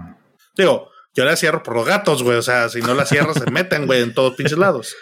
Digo, 0.58 0.90
yo 1.14 1.24
la 1.26 1.36
cierro 1.38 1.64
por 1.64 1.76
los 1.76 1.86
gatos, 1.86 2.22
güey. 2.24 2.38
O 2.38 2.42
sea, 2.42 2.68
si 2.70 2.82
no 2.82 2.94
la 2.94 3.06
cierras, 3.06 3.38
se 3.38 3.50
meten, 3.52 3.86
güey, 3.86 4.02
en 4.02 4.14
todos 4.14 4.36
pinches 4.36 4.58
lados. 4.58 4.94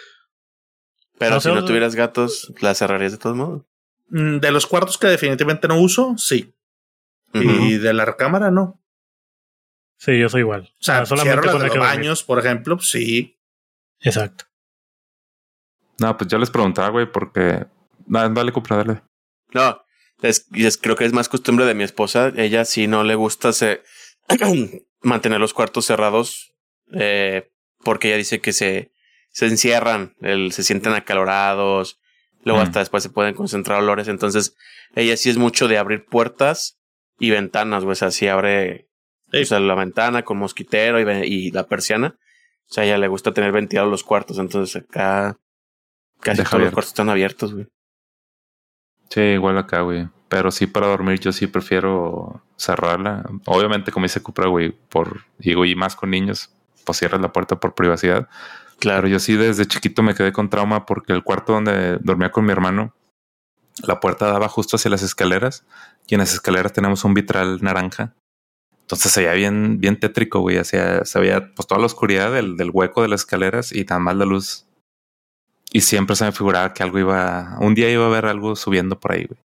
Pero 1.18 1.34
No, 1.34 1.40
si 1.40 1.48
no 1.48 1.64
tuvieras 1.64 1.94
gatos, 1.96 2.52
la 2.60 2.74
cerrarías 2.74 3.12
de 3.12 3.18
todos 3.18 3.36
modos. 3.36 3.62
Mm, 4.08 4.38
De 4.38 4.50
los 4.52 4.66
cuartos 4.66 4.98
que 4.98 5.08
definitivamente 5.08 5.68
no 5.68 5.80
uso, 5.80 6.14
sí. 6.16 6.54
Y 7.32 7.76
de 7.78 7.92
la 7.92 8.04
recámara, 8.04 8.50
no. 8.50 8.79
Sí, 10.00 10.18
yo 10.18 10.30
soy 10.30 10.40
igual. 10.40 10.72
O 10.80 10.82
sea, 10.82 11.00
Ah, 11.00 11.04
cierro 11.06 11.42
las 11.42 11.52
cuando 11.52 11.58
de 11.58 11.64
hay 11.64 11.76
los 11.76 11.86
baños, 11.86 12.22
por 12.24 12.38
ejemplo, 12.38 12.78
sí. 12.78 13.38
Exacto. 14.00 14.46
No, 15.98 16.16
pues 16.16 16.30
yo 16.30 16.38
les 16.38 16.50
preguntaba, 16.50 16.88
güey, 16.88 17.10
porque. 17.12 17.66
Nada, 18.06 18.30
dale, 18.30 18.50
Cupra, 18.50 18.76
dale. 18.78 19.02
No, 19.52 19.84
es, 20.22 20.46
creo 20.80 20.96
que 20.96 21.04
es 21.04 21.12
más 21.12 21.28
costumbre 21.28 21.66
de 21.66 21.74
mi 21.74 21.84
esposa. 21.84 22.32
Ella 22.34 22.64
sí 22.64 22.86
no 22.86 23.04
le 23.04 23.14
gusta 23.14 23.52
se, 23.52 23.82
mantener 25.02 25.38
los 25.38 25.52
cuartos 25.52 25.84
cerrados 25.84 26.54
eh, 26.94 27.52
porque 27.84 28.08
ella 28.08 28.16
dice 28.16 28.40
que 28.40 28.52
se, 28.54 28.92
se 29.30 29.46
encierran, 29.46 30.14
el, 30.22 30.52
se 30.52 30.62
sienten 30.62 30.94
acalorados, 30.94 32.00
luego 32.42 32.60
Mm. 32.60 32.62
hasta 32.62 32.78
después 32.80 33.02
se 33.02 33.10
pueden 33.10 33.34
concentrar 33.34 33.80
olores. 33.82 34.08
Entonces, 34.08 34.56
ella 34.94 35.16
sí 35.18 35.28
es 35.28 35.36
mucho 35.36 35.68
de 35.68 35.76
abrir 35.76 36.06
puertas 36.06 36.80
y 37.18 37.28
ventanas, 37.30 37.84
güey. 37.84 37.92
O 37.92 37.96
sea, 37.96 38.10
sí 38.10 38.28
abre 38.28 38.88
Sí. 39.32 39.42
o 39.42 39.44
sea, 39.44 39.60
la 39.60 39.74
ventana 39.74 40.22
con 40.22 40.38
mosquitero 40.38 41.00
y, 41.00 41.50
la 41.50 41.66
persiana. 41.66 42.16
O 42.68 42.72
sea, 42.72 42.82
a 42.82 42.86
ella 42.86 42.98
le 42.98 43.08
gusta 43.08 43.32
tener 43.32 43.52
ventilados 43.52 43.90
los 43.90 44.04
cuartos. 44.04 44.38
Entonces, 44.38 44.82
acá 44.82 45.36
casi 46.20 46.38
Deja 46.38 46.50
todos 46.50 46.62
los 46.64 46.72
cuartos 46.72 46.90
están 46.90 47.08
abiertos, 47.08 47.54
güey. 47.54 47.66
Sí, 49.08 49.20
igual 49.20 49.58
acá, 49.58 49.80
güey. 49.80 50.08
Pero 50.28 50.52
sí, 50.52 50.68
para 50.68 50.86
dormir 50.86 51.18
yo 51.18 51.32
sí 51.32 51.48
prefiero 51.48 52.42
cerrarla. 52.56 53.28
Obviamente, 53.46 53.90
como 53.90 54.04
dice 54.04 54.22
Cupra, 54.22 54.48
güey, 54.48 54.70
por, 54.70 55.24
digo, 55.38 55.64
y 55.64 55.74
más 55.74 55.96
con 55.96 56.10
niños, 56.10 56.50
pues 56.84 56.98
cierras 56.98 57.20
la 57.20 57.32
puerta 57.32 57.58
por 57.58 57.74
privacidad. 57.74 58.28
Claro. 58.78 59.02
Pero 59.02 59.08
yo 59.08 59.18
sí 59.18 59.36
desde 59.36 59.66
chiquito 59.66 60.02
me 60.02 60.14
quedé 60.14 60.32
con 60.32 60.48
trauma 60.48 60.86
porque 60.86 61.12
el 61.12 61.24
cuarto 61.24 61.52
donde 61.52 61.98
dormía 61.98 62.30
con 62.30 62.46
mi 62.46 62.52
hermano, 62.52 62.94
la 63.82 63.98
puerta 63.98 64.26
daba 64.26 64.48
justo 64.48 64.76
hacia 64.76 64.90
las 64.90 65.02
escaleras 65.02 65.64
y 66.06 66.14
en 66.14 66.20
las 66.20 66.32
escaleras 66.32 66.72
tenemos 66.72 67.04
un 67.04 67.14
vitral 67.14 67.58
naranja. 67.62 68.14
Entonces 68.90 69.12
se 69.12 69.20
veía 69.20 69.34
bien, 69.34 69.78
bien 69.80 69.98
tétrico, 70.00 70.40
güey. 70.40 70.58
Hacía, 70.58 71.04
se 71.04 71.20
veía 71.20 71.52
pues 71.54 71.66
toda 71.68 71.78
la 71.80 71.86
oscuridad 71.86 72.32
del, 72.32 72.56
del 72.56 72.70
hueco 72.72 73.02
de 73.02 73.08
las 73.08 73.20
escaleras 73.20 73.72
y 73.72 73.84
tan 73.84 74.02
mal 74.02 74.18
la 74.18 74.24
luz. 74.24 74.66
Y 75.72 75.82
siempre 75.82 76.16
se 76.16 76.24
me 76.24 76.32
figuraba 76.32 76.74
que 76.74 76.82
algo 76.82 76.98
iba, 76.98 77.56
un 77.60 77.74
día 77.74 77.88
iba 77.90 78.04
a 78.04 78.08
haber 78.08 78.26
algo 78.26 78.56
subiendo 78.56 78.98
por 78.98 79.12
ahí, 79.12 79.26
güey. 79.26 79.38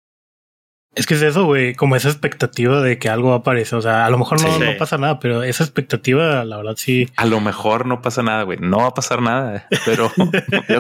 Es 0.94 1.06
que 1.06 1.14
es 1.14 1.22
eso, 1.22 1.44
güey, 1.44 1.74
como 1.74 1.96
esa 1.96 2.08
expectativa 2.08 2.80
de 2.80 2.98
que 3.00 3.08
algo 3.08 3.30
va 3.30 3.34
a 3.34 3.38
aparecer. 3.38 3.76
O 3.76 3.82
sea, 3.82 4.06
a 4.06 4.10
lo 4.10 4.16
mejor 4.16 4.40
no, 4.40 4.54
Sí. 4.54 4.60
no 4.60 4.76
pasa 4.78 4.96
nada, 4.96 5.18
pero 5.18 5.42
esa 5.42 5.64
expectativa, 5.64 6.44
la 6.44 6.56
verdad, 6.56 6.76
sí. 6.76 7.10
A 7.16 7.26
lo 7.26 7.40
mejor 7.40 7.84
no 7.86 8.00
pasa 8.00 8.22
nada, 8.22 8.44
güey. 8.44 8.58
No 8.60 8.78
va 8.78 8.86
a 8.86 8.94
pasar 8.94 9.20
nada, 9.20 9.66
pero 9.84 10.10
Yo 10.16 10.30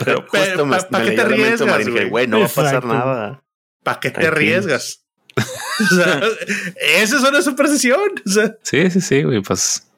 Pero, 0.04 0.22
justo 0.22 0.28
pero, 0.30 0.66
me, 0.66 0.76
¿pa- 0.78 0.88
pa' 0.88 1.02
qué 1.02 1.10
te 1.10 1.20
arriesgas, 1.20 1.88
güey? 1.88 2.26
va 2.30 2.44
a 2.44 2.48
pasar 2.48 2.84
nada. 2.84 3.42
¿Para 3.82 4.00
qué 4.00 4.10
te 4.12 4.26
arriesgas? 4.26 5.03
o 5.80 5.94
sea, 5.94 6.20
esa 6.98 7.16
es 7.16 7.22
una 7.22 7.42
superstición. 7.42 8.00
O 8.26 8.30
sea, 8.30 8.56
sí, 8.62 8.90
sí, 8.90 9.00
sí, 9.00 9.22
güey, 9.22 9.40
pues. 9.42 9.90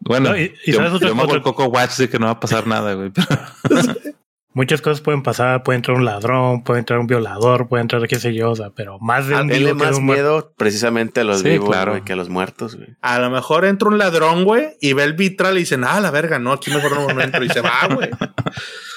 Bueno, 0.00 0.30
No, 0.30 0.36
y- 0.38 0.54
y 0.64 0.72
yo, 0.72 0.98
yo 0.98 1.14
me 1.14 1.22
hago 1.22 1.34
el 1.34 1.42
coco 1.42 1.66
watch 1.66 1.96
de 1.96 2.08
que 2.08 2.18
no 2.18 2.26
va 2.26 2.32
a 2.32 2.40
pasar 2.40 2.66
nada, 2.66 2.94
güey. 2.94 3.10
pero- 3.10 3.26
Muchas 4.54 4.80
cosas 4.80 5.02
pueden 5.02 5.22
pasar, 5.22 5.62
puede 5.64 5.76
entrar 5.76 5.98
un 5.98 6.06
ladrón, 6.06 6.64
puede 6.64 6.78
entrar 6.78 6.98
un 6.98 7.06
violador, 7.06 7.68
puede 7.68 7.82
entrar 7.82 8.08
qué 8.08 8.18
sé 8.18 8.32
yo, 8.32 8.52
o 8.52 8.56
sea, 8.56 8.70
pero 8.70 8.98
más 9.00 9.26
de 9.26 9.34
un 9.34 9.48
Denle 9.48 9.58
vivo 9.66 9.76
que 9.78 9.84
de 9.84 9.90
más 9.90 9.98
un 9.98 10.06
muerto. 10.06 10.22
miedo 10.22 10.54
precisamente 10.56 11.20
a 11.20 11.24
los 11.24 11.40
Sí, 11.40 11.50
vivos 11.50 11.68
claro. 11.68 11.92
güey, 11.92 12.04
que 12.04 12.14
a 12.14 12.16
los 12.16 12.30
muertos, 12.30 12.74
güey. 12.76 12.88
a 13.02 13.18
lo 13.18 13.28
mejor 13.28 13.66
entra 13.66 13.88
un 13.90 13.98
ladrón, 13.98 14.44
güey, 14.44 14.68
y 14.80 14.94
ve 14.94 15.02
el 15.04 15.12
vitral 15.12 15.56
y 15.56 15.60
dicen, 15.60 15.84
ah, 15.84 16.00
la 16.00 16.10
verga, 16.10 16.38
no, 16.38 16.52
aquí 16.52 16.70
mejor 16.70 16.92
no, 16.92 17.06
no 17.06 17.20
entro. 17.20 17.44
Y 17.44 17.50
se 17.50 17.60
va, 17.60 17.86
güey. 17.92 18.08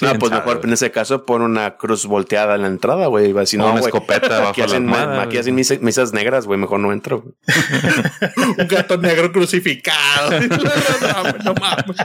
No, 0.00 0.08
quién 0.08 0.18
pues 0.18 0.30
sabe, 0.30 0.44
mejor 0.44 0.64
en 0.64 0.72
ese 0.72 0.90
caso 0.90 1.24
pon 1.24 1.42
una 1.42 1.76
cruz 1.76 2.06
volteada 2.06 2.54
en 2.54 2.62
la 2.62 2.68
entrada, 2.68 3.06
güey. 3.06 3.34
Si 3.46 3.56
no, 3.56 3.70
una 3.70 3.80
escopeta 3.80 4.38
bajo 4.38 4.50
aquí 4.50 4.60
la 4.60 4.66
hacen, 4.66 4.84
almohada, 4.84 5.22
aquí 5.22 5.26
güey. 5.30 5.38
hacen 5.38 5.54
misas, 5.54 5.80
misas 5.80 6.12
negras, 6.12 6.46
güey. 6.46 6.58
Mejor 6.58 6.80
no 6.80 6.92
entro. 6.92 7.24
un 8.36 8.68
gato 8.68 8.96
negro 8.98 9.32
crucificado. 9.32 10.30
no, 11.44 11.54
mames. 11.54 11.96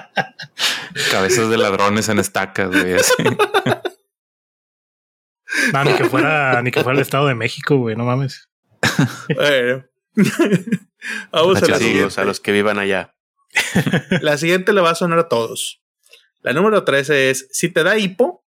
Cabezas 1.11 1.49
de 1.49 1.57
ladrones 1.57 2.09
en 2.09 2.19
estacas, 2.19 2.69
güey. 2.69 2.95
No, 5.71 5.83
ni 5.83 5.93
que 5.93 6.05
fuera, 6.05 6.61
ni 6.61 6.71
que 6.71 6.81
fuera 6.81 6.97
el 6.97 7.01
Estado 7.01 7.27
de 7.27 7.35
México, 7.35 7.77
güey, 7.77 7.95
no 7.95 8.05
mames. 8.05 8.49
Bueno. 9.35 9.85
Vamos 11.31 11.61
a 11.63 12.21
a 12.21 12.25
los 12.25 12.39
que 12.39 12.51
vivan 12.51 12.79
allá. 12.79 13.15
La 14.21 14.37
siguiente 14.37 14.73
le 14.73 14.81
va 14.81 14.91
a 14.91 14.95
sonar 14.95 15.19
a 15.19 15.27
todos. 15.27 15.82
La 16.43 16.53
número 16.53 16.83
13 16.83 17.29
es: 17.31 17.47
si 17.51 17.69
te 17.69 17.83
da 17.83 17.97
hipo, 17.97 18.45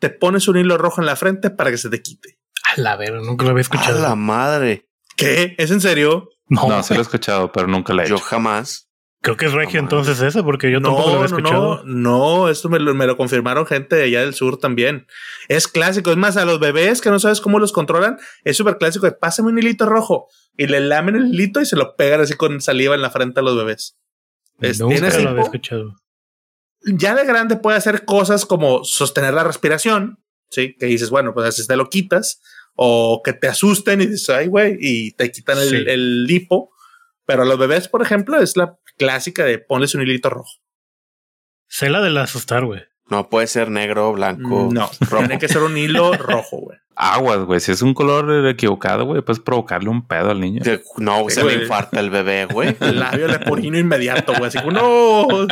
te 0.00 0.10
pones 0.10 0.48
un 0.48 0.56
hilo 0.56 0.76
rojo 0.78 1.00
en 1.00 1.06
la 1.06 1.16
frente 1.16 1.50
para 1.50 1.70
que 1.70 1.78
se 1.78 1.88
te 1.90 2.02
quite. 2.02 2.38
A 2.76 2.80
la 2.80 2.96
ver, 2.96 3.14
nunca 3.22 3.44
lo 3.44 3.50
había 3.50 3.60
A 3.60 3.62
escuchado. 3.62 4.00
la 4.02 4.14
madre. 4.16 4.88
¿Qué? 5.16 5.54
¿Es 5.58 5.70
en 5.70 5.80
serio? 5.80 6.30
No, 6.48 6.68
No, 6.68 6.82
sí 6.82 6.92
lo 6.94 7.00
he 7.00 7.02
escuchado, 7.02 7.52
pero 7.52 7.66
nunca 7.68 7.94
la 7.94 8.04
he 8.04 8.08
Yo 8.08 8.16
hecho. 8.16 8.24
jamás. 8.24 8.88
creo 9.22 9.36
que 9.38 9.46
es 9.46 9.52
regio 9.52 9.80
No, 9.80 9.84
entonces 9.86 10.20
ese, 10.20 10.42
porque 10.42 10.70
yo 10.70 10.82
tampoco 10.82 11.08
lo 11.10 11.14
no, 11.16 11.22
había 11.22 11.28
no, 11.30 11.36
escuchado. 11.38 11.82
no, 11.84 12.42
no, 12.42 12.48
esto 12.50 12.68
me 12.68 12.78
lo, 12.78 12.92
me 12.94 13.06
lo 13.06 13.16
confirmaron 13.16 13.64
gente 13.64 13.96
de 13.96 14.02
allá 14.04 14.20
del 14.20 14.34
sur 14.34 14.58
también. 14.58 15.06
Es 15.48 15.66
clásico, 15.68 16.10
es 16.10 16.16
más, 16.18 16.36
a 16.36 16.44
los 16.44 16.60
bebés 16.60 17.00
que 17.00 17.08
no 17.10 17.18
sabes 17.18 17.40
cómo 17.40 17.58
los 17.58 17.72
controlan, 17.72 18.18
es 18.42 18.56
súper 18.58 18.76
clásico 18.76 19.06
de 19.06 19.12
pásame 19.12 19.48
un 19.50 19.58
hilito 19.58 19.86
rojo 19.86 20.28
y 20.58 20.66
le 20.66 20.80
lamen 20.80 21.16
el 21.16 21.26
hilito 21.28 21.60
y 21.62 21.66
se 21.66 21.76
lo 21.76 21.96
pegan 21.96 22.20
así 22.20 22.34
con 22.34 22.60
saliva 22.60 22.94
en 22.94 23.00
la 23.02 23.10
frente 23.10 23.40
a 23.40 23.42
los 23.42 23.56
bebés. 23.56 23.96
Es- 24.60 24.78
Nunca 24.80 24.94
¿tienes 24.96 25.22
lo 25.22 25.30
había 25.30 25.42
escuchado. 25.44 25.96
Ya 26.86 27.14
de 27.14 27.24
grande 27.24 27.56
puede 27.56 27.76
hacer 27.76 28.04
cosas 28.04 28.44
como 28.46 28.84
sostener 28.84 29.34
la 29.34 29.44
respiración, 29.44 30.22
¿sí? 30.50 30.76
Que 30.78 30.86
dices, 30.86 31.10
bueno, 31.10 31.34
pues 31.34 31.48
así 31.48 31.66
te 31.66 31.76
lo 31.76 31.88
quitas, 31.88 32.40
o 32.76 33.22
que 33.24 33.32
te 33.32 33.46
asusten 33.48 34.00
y 34.00 34.06
dices, 34.06 34.30
ay, 34.30 34.48
güey, 34.48 34.76
y 34.80 35.12
te 35.12 35.30
quitan 35.30 35.58
el, 35.58 35.68
Sí. 35.68 35.76
el 35.86 36.26
hipo. 36.28 36.70
Pero 37.26 37.42
a 37.42 37.46
los 37.46 37.58
bebés, 37.58 37.88
por 37.88 38.02
ejemplo, 38.02 38.38
es 38.40 38.56
la 38.56 38.76
clásica 38.98 39.44
de 39.44 39.58
ponles 39.58 39.94
un 39.94 40.02
hilito 40.02 40.28
rojo. 40.28 40.50
Sé 41.68 41.88
la 41.88 42.02
del 42.02 42.18
asustar, 42.18 42.64
güey. 42.64 42.82
No 43.10 43.28
puede 43.28 43.46
ser 43.46 43.70
negro, 43.70 44.12
blanco. 44.14 44.70
No, 44.72 44.90
rojo. 45.00 45.18
tiene 45.18 45.38
que 45.38 45.46
ser 45.48 45.62
un 45.62 45.76
hilo 45.76 46.14
rojo, 46.14 46.56
güey. 46.58 46.78
Aguas, 46.96 47.40
güey. 47.40 47.60
Si 47.60 47.70
es 47.72 47.82
un 47.82 47.92
color 47.92 48.46
equivocado, 48.46 49.04
güey, 49.04 49.20
puedes 49.20 49.40
provocarle 49.40 49.90
un 49.90 50.06
pedo 50.06 50.30
al 50.30 50.40
niño. 50.40 50.62
Que- 50.62 50.80
No, 50.96 51.28
se 51.28 51.44
le 51.44 51.54
infarta 51.64 52.00
el 52.00 52.08
bebé, 52.08 52.46
güey. 52.46 52.76
El 52.80 53.00
labio 53.00 53.26
leporino 53.28 53.78
inmediato, 53.78 54.32
güey. 54.32 54.46
Así 54.46 54.58
como, 54.58 54.70
no. 54.70 55.26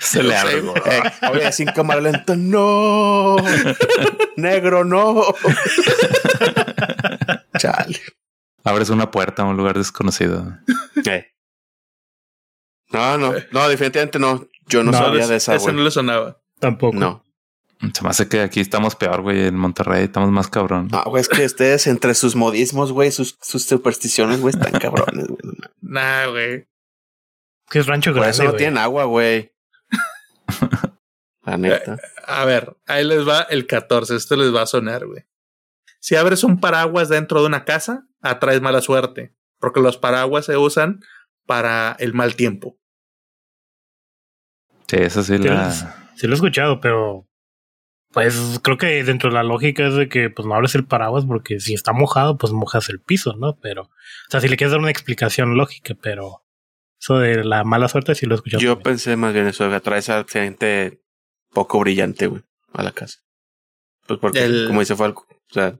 Se 0.00 0.22
le 0.22 0.34
No 0.34 0.40
abre. 0.40 0.60
güey. 0.60 0.82
Eh, 0.84 1.02
oye, 1.32 1.50
en 1.58 1.66
cámara 1.68 2.00
lenta. 2.00 2.34
No. 2.36 3.36
Negro, 4.36 4.84
no. 4.84 5.22
Chale. 7.58 8.00
Abres 8.64 8.90
una 8.90 9.10
puerta 9.10 9.42
a 9.42 9.46
un 9.46 9.56
lugar 9.56 9.78
desconocido. 9.78 10.58
Eh. 11.06 11.26
No, 12.90 13.16
no, 13.18 13.32
no, 13.52 13.68
definitivamente 13.68 14.18
no. 14.18 14.46
Yo 14.66 14.82
no, 14.82 14.92
sabía 14.92 15.26
de 15.26 15.36
esa, 15.36 15.54
Ese 15.54 15.72
no 15.72 15.82
le 15.82 15.90
sonaba. 15.90 16.38
Tampoco. 16.58 16.96
No. 16.96 17.24
Se 17.94 18.02
me 18.02 18.08
hace 18.08 18.28
que 18.28 18.40
aquí 18.40 18.60
estamos 18.60 18.96
peor, 18.96 19.22
güey. 19.22 19.46
En 19.46 19.56
Monterrey 19.56 20.04
estamos 20.04 20.30
más 20.30 20.48
cabrón. 20.48 20.88
No, 20.90 21.02
güey, 21.04 21.20
es 21.20 21.28
que 21.28 21.44
ustedes 21.44 21.86
entre 21.86 22.14
sus 22.14 22.34
modismos, 22.34 22.90
güey, 22.92 23.12
sus, 23.12 23.38
sus 23.40 23.62
supersticiones, 23.64 24.40
güey, 24.40 24.54
están 24.54 24.72
cabrones, 24.80 25.28
güey. 25.28 25.38
Nah, 25.80 26.26
güey. 26.26 26.68
Que 27.70 27.78
es 27.78 27.86
rancho 27.86 28.10
Por 28.10 28.16
grande, 28.20 28.30
eso 28.32 28.42
no 28.42 28.50
güey. 28.50 28.58
tienen 28.58 28.78
agua, 28.78 29.04
güey. 29.04 29.52
La 31.44 31.56
neta. 31.56 31.98
A 32.26 32.44
ver, 32.44 32.76
ahí 32.86 33.04
les 33.04 33.26
va 33.26 33.42
el 33.42 33.66
14. 33.66 34.16
Esto 34.16 34.36
les 34.36 34.54
va 34.54 34.62
a 34.62 34.66
sonar, 34.66 35.06
güey. 35.06 35.24
Si 36.00 36.16
abres 36.16 36.44
un 36.44 36.60
paraguas 36.60 37.08
dentro 37.08 37.40
de 37.40 37.46
una 37.46 37.64
casa, 37.64 38.06
atraes 38.20 38.60
mala 38.60 38.80
suerte, 38.80 39.34
porque 39.58 39.80
los 39.80 39.98
paraguas 39.98 40.46
se 40.46 40.56
usan 40.56 41.00
para 41.46 41.96
el 42.00 42.12
mal 42.12 42.34
tiempo. 42.36 42.78
Sí, 44.88 44.96
eso 44.96 45.22
sí 45.22 45.38
la. 45.38 46.07
Sí 46.18 46.26
lo 46.26 46.32
he 46.32 46.34
escuchado, 46.34 46.80
pero 46.80 47.26
pues 48.10 48.58
creo 48.62 48.76
que 48.78 49.04
dentro 49.04 49.30
de 49.30 49.34
la 49.34 49.42
lógica 49.42 49.86
es 49.86 49.94
de 49.94 50.08
que 50.08 50.30
pues 50.30 50.46
no 50.46 50.54
abres 50.54 50.74
el 50.74 50.84
paraguas 50.86 51.24
porque 51.26 51.60
si 51.60 51.74
está 51.74 51.92
mojado, 51.92 52.38
pues 52.38 52.52
mojas 52.52 52.88
el 52.88 53.00
piso, 53.00 53.34
¿no? 53.38 53.56
Pero, 53.60 53.82
o 53.82 53.90
sea, 54.30 54.40
si 54.40 54.48
le 54.48 54.56
quieres 54.56 54.72
dar 54.72 54.80
una 54.80 54.90
explicación 54.90 55.56
lógica, 55.56 55.94
pero 56.02 56.42
eso 57.00 57.18
de 57.18 57.44
la 57.44 57.62
mala 57.64 57.86
suerte 57.88 58.14
sí 58.14 58.26
lo 58.26 58.34
he 58.34 58.36
escuchado. 58.36 58.60
Yo 58.60 58.70
también. 58.74 58.82
pensé 58.84 59.16
más 59.16 59.32
bien 59.32 59.46
eso, 59.46 59.68
que 59.68 59.74
atraes 59.76 60.08
a 60.08 60.24
gente 60.24 61.00
poco 61.52 61.78
brillante, 61.78 62.26
güey, 62.26 62.42
a 62.72 62.82
la 62.82 62.92
casa. 62.92 63.18
Pues 64.06 64.18
porque, 64.18 64.44
El- 64.44 64.66
como 64.66 64.80
dice 64.80 64.96
Falco, 64.96 65.26
o 65.30 65.52
sea, 65.54 65.78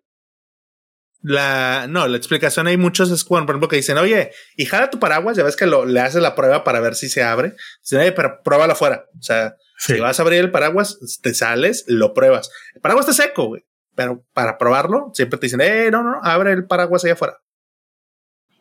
La, 1.21 1.87
no, 1.89 2.07
la 2.07 2.17
explicación 2.17 2.69
hay 2.69 2.77
muchos 2.77 3.11
es 3.11 3.25
cuando, 3.25 3.47
por 3.47 3.55
ejemplo, 3.55 3.69
que 3.69 3.77
dicen, 3.77 3.99
oye, 3.99 4.31
y 4.57 4.67
jala 4.67 4.91
tu 4.91 5.01
paraguas, 5.01 5.37
ya 5.37 5.43
ves 5.43 5.57
que 5.57 5.67
lo, 5.67 5.85
le 5.85 5.99
haces 6.01 6.23
la 6.23 6.37
prueba 6.37 6.63
para 6.63 6.79
ver 6.79 6.95
si 6.95 7.09
se 7.09 7.25
abre. 7.25 7.55
Dicen, 7.83 8.01
oye, 8.01 8.13
pero 8.13 8.41
pruébalo 8.45 8.75
afuera. 8.75 9.07
O 9.19 9.23
sea, 9.23 9.57
Sí. 9.79 9.95
si 9.95 10.01
vas 10.01 10.19
a 10.19 10.23
abrir 10.23 10.41
el 10.41 10.51
paraguas, 10.51 10.99
te 11.23 11.33
sales, 11.35 11.85
lo 11.87 12.13
pruebas. 12.13 12.51
El 12.75 12.81
paraguas 12.81 13.09
está 13.09 13.23
seco, 13.25 13.47
güey. 13.47 13.65
Pero 13.95 14.25
para 14.33 14.59
probarlo, 14.59 15.11
siempre 15.15 15.39
te 15.39 15.47
dicen, 15.47 15.61
eh, 15.61 15.89
no, 15.91 16.03
no, 16.03 16.11
no, 16.13 16.21
abre 16.23 16.53
el 16.53 16.67
paraguas 16.67 17.05
allá 17.05 17.15
afuera. 17.15 17.39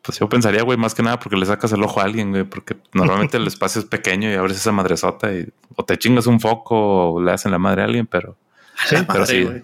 Pues 0.02 0.18
yo 0.20 0.28
pensaría, 0.28 0.62
güey, 0.62 0.78
más 0.78 0.94
que 0.94 1.02
nada 1.02 1.18
porque 1.18 1.36
le 1.36 1.44
sacas 1.44 1.72
el 1.72 1.82
ojo 1.82 2.00
a 2.00 2.04
alguien, 2.04 2.30
güey, 2.30 2.44
porque 2.44 2.76
normalmente 2.94 3.36
el 3.36 3.46
espacio 3.48 3.80
es 3.80 3.86
pequeño 3.86 4.30
y 4.30 4.34
abres 4.34 4.56
esa 4.56 4.72
madresota 4.72 5.32
y 5.34 5.48
o 5.76 5.84
te 5.84 5.98
chingas 5.98 6.26
un 6.26 6.40
foco 6.40 7.12
o 7.14 7.22
le 7.22 7.32
hacen 7.32 7.50
la 7.52 7.58
madre 7.58 7.82
a 7.82 7.84
alguien, 7.86 8.06
pero 8.06 8.38
A 8.78 8.94
la 8.94 9.06
pero 9.06 9.20
madre, 9.20 9.26
sí. 9.38 9.42
güey. 9.44 9.62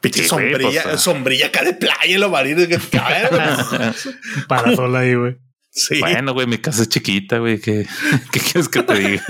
Pinche 0.00 0.22
Sí, 0.24 0.28
güey, 0.28 0.50
sombrilla, 0.52 0.82
pues, 0.82 1.00
sombrilla 1.00 1.46
acá 1.46 1.64
de 1.64 1.72
playa, 1.74 2.18
lo 2.18 2.28
marino. 2.28 2.68
que- 2.68 2.78
que- 2.78 2.98
a 2.98 3.08
ver, 3.08 3.28
güey. 3.30 3.42
Un 4.36 4.42
parasol 4.48 4.96
ahí, 4.96 5.14
güey. 5.14 5.38
Sí. 5.70 5.98
bueno, 5.98 6.34
güey, 6.34 6.46
mi 6.46 6.58
casa 6.58 6.82
es 6.82 6.88
chiquita, 6.88 7.38
güey, 7.38 7.58
¿qué, 7.58 7.84
¿qué 8.32 8.38
quieres 8.40 8.68
que 8.68 8.82
te 8.84 8.94
diga? 8.94 9.22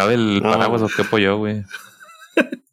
Cabe 0.00 0.14
el 0.14 0.42
No. 0.42 0.50
paraguas 0.52 0.82
o 0.82 0.88
qué 0.88 1.04
pollo, 1.04 1.36
güey. 1.38 1.62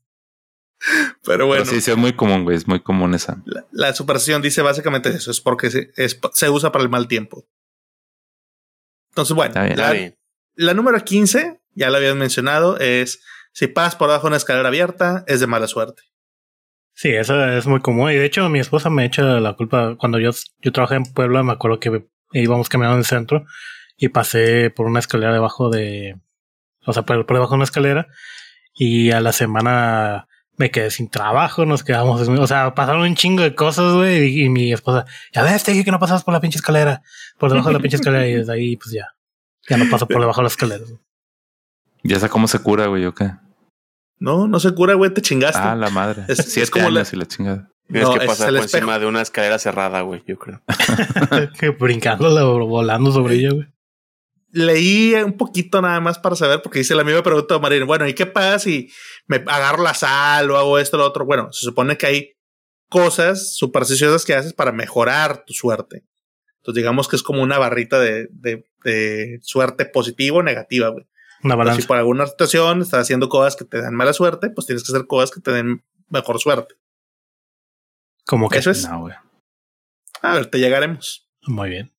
Pero 1.26 1.48
bueno, 1.48 1.64
Pero 1.64 1.76
sí, 1.76 1.82
sí, 1.82 1.92
es 1.92 1.98
muy 1.98 2.14
común, 2.14 2.44
güey, 2.44 2.56
es 2.56 2.68
muy 2.68 2.80
común 2.80 3.14
esa. 3.14 3.42
la, 3.46 3.66
la 3.72 3.94
superstición 3.94 4.42
dice 4.42 4.62
básicamente 4.62 5.10
eso, 5.10 5.32
es 5.32 5.42
porque 5.42 5.70
se, 5.70 5.92
es- 5.98 6.20
se 6.34 6.50
usa 6.50 6.72
para 6.72 6.84
el 6.84 6.90
mal 6.90 7.08
tiempo. 7.08 7.46
Entonces, 9.10 9.36
bueno, 9.36 9.50
Está 9.50 9.64
bien. 9.64 9.78
la, 9.78 9.84
está 9.84 9.94
bien. 9.94 10.18
la 10.56 10.74
número 10.74 11.04
15, 11.04 11.60
ya 11.74 11.90
la 11.90 11.98
habían 11.98 12.18
mencionado, 12.18 12.78
es 12.80 13.22
si 13.52 13.68
pasas 13.68 13.96
por 13.96 14.08
debajo 14.08 14.28
de 14.28 14.30
una 14.30 14.38
escalera 14.38 14.68
abierta, 14.70 15.24
es 15.28 15.40
de 15.40 15.48
mala 15.48 15.68
suerte. 15.68 16.04
Sí, 16.94 17.10
eso 17.10 17.44
es 17.50 17.68
muy 17.68 17.80
común. 17.82 18.12
Y 18.12 18.16
de 18.16 18.26
hecho, 18.26 18.48
mi 18.50 18.60
esposa 18.60 18.90
me 18.90 19.06
echa 19.06 19.24
la 19.40 19.54
culpa. 19.56 19.96
Cuando 20.00 20.20
yo, 20.20 20.32
yo 20.62 20.72
trabajé 20.72 20.96
en 20.96 21.04
Puebla, 21.04 21.44
me 21.44 21.52
acuerdo 21.54 21.80
que 21.80 22.08
íbamos 22.32 22.70
caminando 22.70 22.96
en 22.96 23.00
el 23.00 23.06
centro 23.06 23.46
y 23.98 24.10
pasé 24.10 24.70
por 24.72 24.86
una 24.88 25.00
escalera 25.00 25.34
debajo 25.34 25.70
de. 25.70 26.16
O 26.88 26.94
sea, 26.94 27.04
por, 27.04 27.24
por 27.28 27.36
debajo 27.36 27.52
de 27.52 27.56
una 27.58 27.64
escalera. 27.66 28.08
Y 28.74 29.12
a 29.12 29.20
la 29.22 29.32
semana 29.34 30.28
me 30.58 30.72
quedé 30.72 30.90
sin 30.90 31.10
trabajo, 31.10 31.66
nos 31.66 31.84
quedamos. 31.84 32.28
O 32.28 32.48
sea, 32.48 32.74
pasaron 32.74 33.02
un 33.04 33.16
chingo 33.16 33.44
de 33.44 33.54
cosas, 33.54 33.94
güey. 33.94 34.24
Y, 34.40 34.44
y 34.46 34.50
mi 34.50 34.74
esposa, 34.74 35.06
ya 35.34 35.44
ves, 35.44 35.64
te 35.64 35.72
dije 35.74 35.84
que 35.86 35.92
no 35.92 36.00
pasabas 36.00 36.24
por 36.24 36.34
la 36.34 36.42
pinche 36.42 36.58
escalera. 36.58 37.04
Por 37.38 37.50
debajo 37.52 37.70
de 37.70 37.74
la 37.76 37.80
pinche 37.80 37.98
escalera. 37.98 38.26
Y 38.28 38.34
desde 38.34 38.54
ahí, 38.54 38.78
pues 38.78 38.92
ya. 38.92 39.08
Ya 39.70 39.78
no 39.78 39.86
paso 39.92 40.08
por 40.08 40.20
debajo 40.22 40.42
de 40.42 40.46
la 40.46 40.50
escalera. 40.50 40.84
Ya 42.04 42.20
sé 42.20 42.30
cómo 42.30 42.48
se 42.48 42.60
cura, 42.60 42.88
güey, 42.88 43.06
o 43.06 43.14
qué. 43.14 43.32
No, 44.20 44.48
no 44.48 44.60
se 44.60 44.74
cura, 44.74 44.96
güey, 44.96 45.14
te 45.14 45.22
chingaste. 45.22 45.60
Ah, 45.62 45.76
la 45.76 45.90
madre. 45.90 46.24
Es- 46.28 46.58
es 46.58 46.72
como 46.72 46.90
la- 46.90 47.02
años 47.02 47.14
y 47.14 47.18
la 47.18 47.26
chingada. 47.28 47.70
Tienes 47.88 48.04
No, 48.10 48.14
que 48.16 48.26
pasar 48.26 48.48
es 48.50 48.54
el 48.54 48.56
por 48.56 48.64
encima 48.64 49.00
de 49.00 49.06
una 49.06 49.22
escalera 49.22 49.60
cerrada, 49.60 50.02
güey, 50.02 50.24
yo 50.28 50.38
creo. 50.38 50.62
Brincándola 51.80 52.46
o 52.46 52.66
volando 52.68 53.12
sobre 53.12 53.36
ella, 53.36 53.52
güey. 53.54 53.68
Leí 54.58 55.14
un 55.14 55.38
poquito 55.38 55.82
nada 55.82 56.00
más 56.00 56.18
para 56.18 56.36
saber, 56.36 56.62
porque 56.62 56.80
dice 56.80 56.96
la 56.96 57.04
misma 57.04 57.22
pregunta 57.22 57.54
de 57.54 57.60
Marín. 57.60 57.86
Bueno, 57.86 58.08
¿y 58.08 58.14
qué 58.14 58.26
pasa 58.26 58.60
si 58.60 58.92
me 59.28 59.38
agarro 59.38 59.84
la 59.84 59.94
sal 59.94 60.50
o 60.50 60.58
hago 60.58 60.80
esto 60.80 60.98
o 60.98 61.00
lo 61.00 61.06
otro? 61.06 61.26
Bueno, 61.26 61.52
se 61.52 61.66
supone 61.66 61.98
que 61.98 62.08
hay 62.08 62.38
cosas 62.90 63.56
supersticiosas 63.56 64.26
que 64.26 64.34
haces 64.34 64.54
para 64.54 64.72
mejorar 64.72 65.46
tu 65.46 65.54
suerte. 65.54 66.06
Entonces, 66.58 66.82
digamos 66.82 67.08
que 67.08 67.16
es 67.16 67.24
como 67.24 67.44
una 67.44 67.60
barrita 67.60 68.00
de, 68.00 68.30
de, 68.32 69.40
suerte 69.42 69.86
positiva 69.86 70.38
o 70.38 70.44
negativa, 70.44 70.90
güey. 70.90 71.06
Una 71.44 71.56
balanza. 71.56 71.82
si 71.82 71.88
por 71.88 71.98
alguna 71.98 72.26
situación 72.26 72.82
estás 72.82 73.02
haciendo 73.02 73.30
cosas 73.30 73.56
que 73.56 73.64
te 73.64 73.80
dan 73.80 73.94
mala 73.94 74.14
suerte, 74.14 74.50
pues 74.50 74.66
tienes 74.66 74.84
que 74.84 74.92
hacer 74.92 75.06
cosas 75.06 75.30
que 75.30 75.40
te 75.40 75.52
den 75.52 75.84
mejor 76.10 76.40
suerte. 76.40 76.76
Como 78.26 78.50
que 78.50 78.58
eso 78.58 78.72
es. 78.72 78.86
A 78.86 80.34
ver, 80.34 80.48
te 80.48 80.58
llegaremos. 80.58 81.30
Muy 81.44 81.70
bien. 81.70 81.97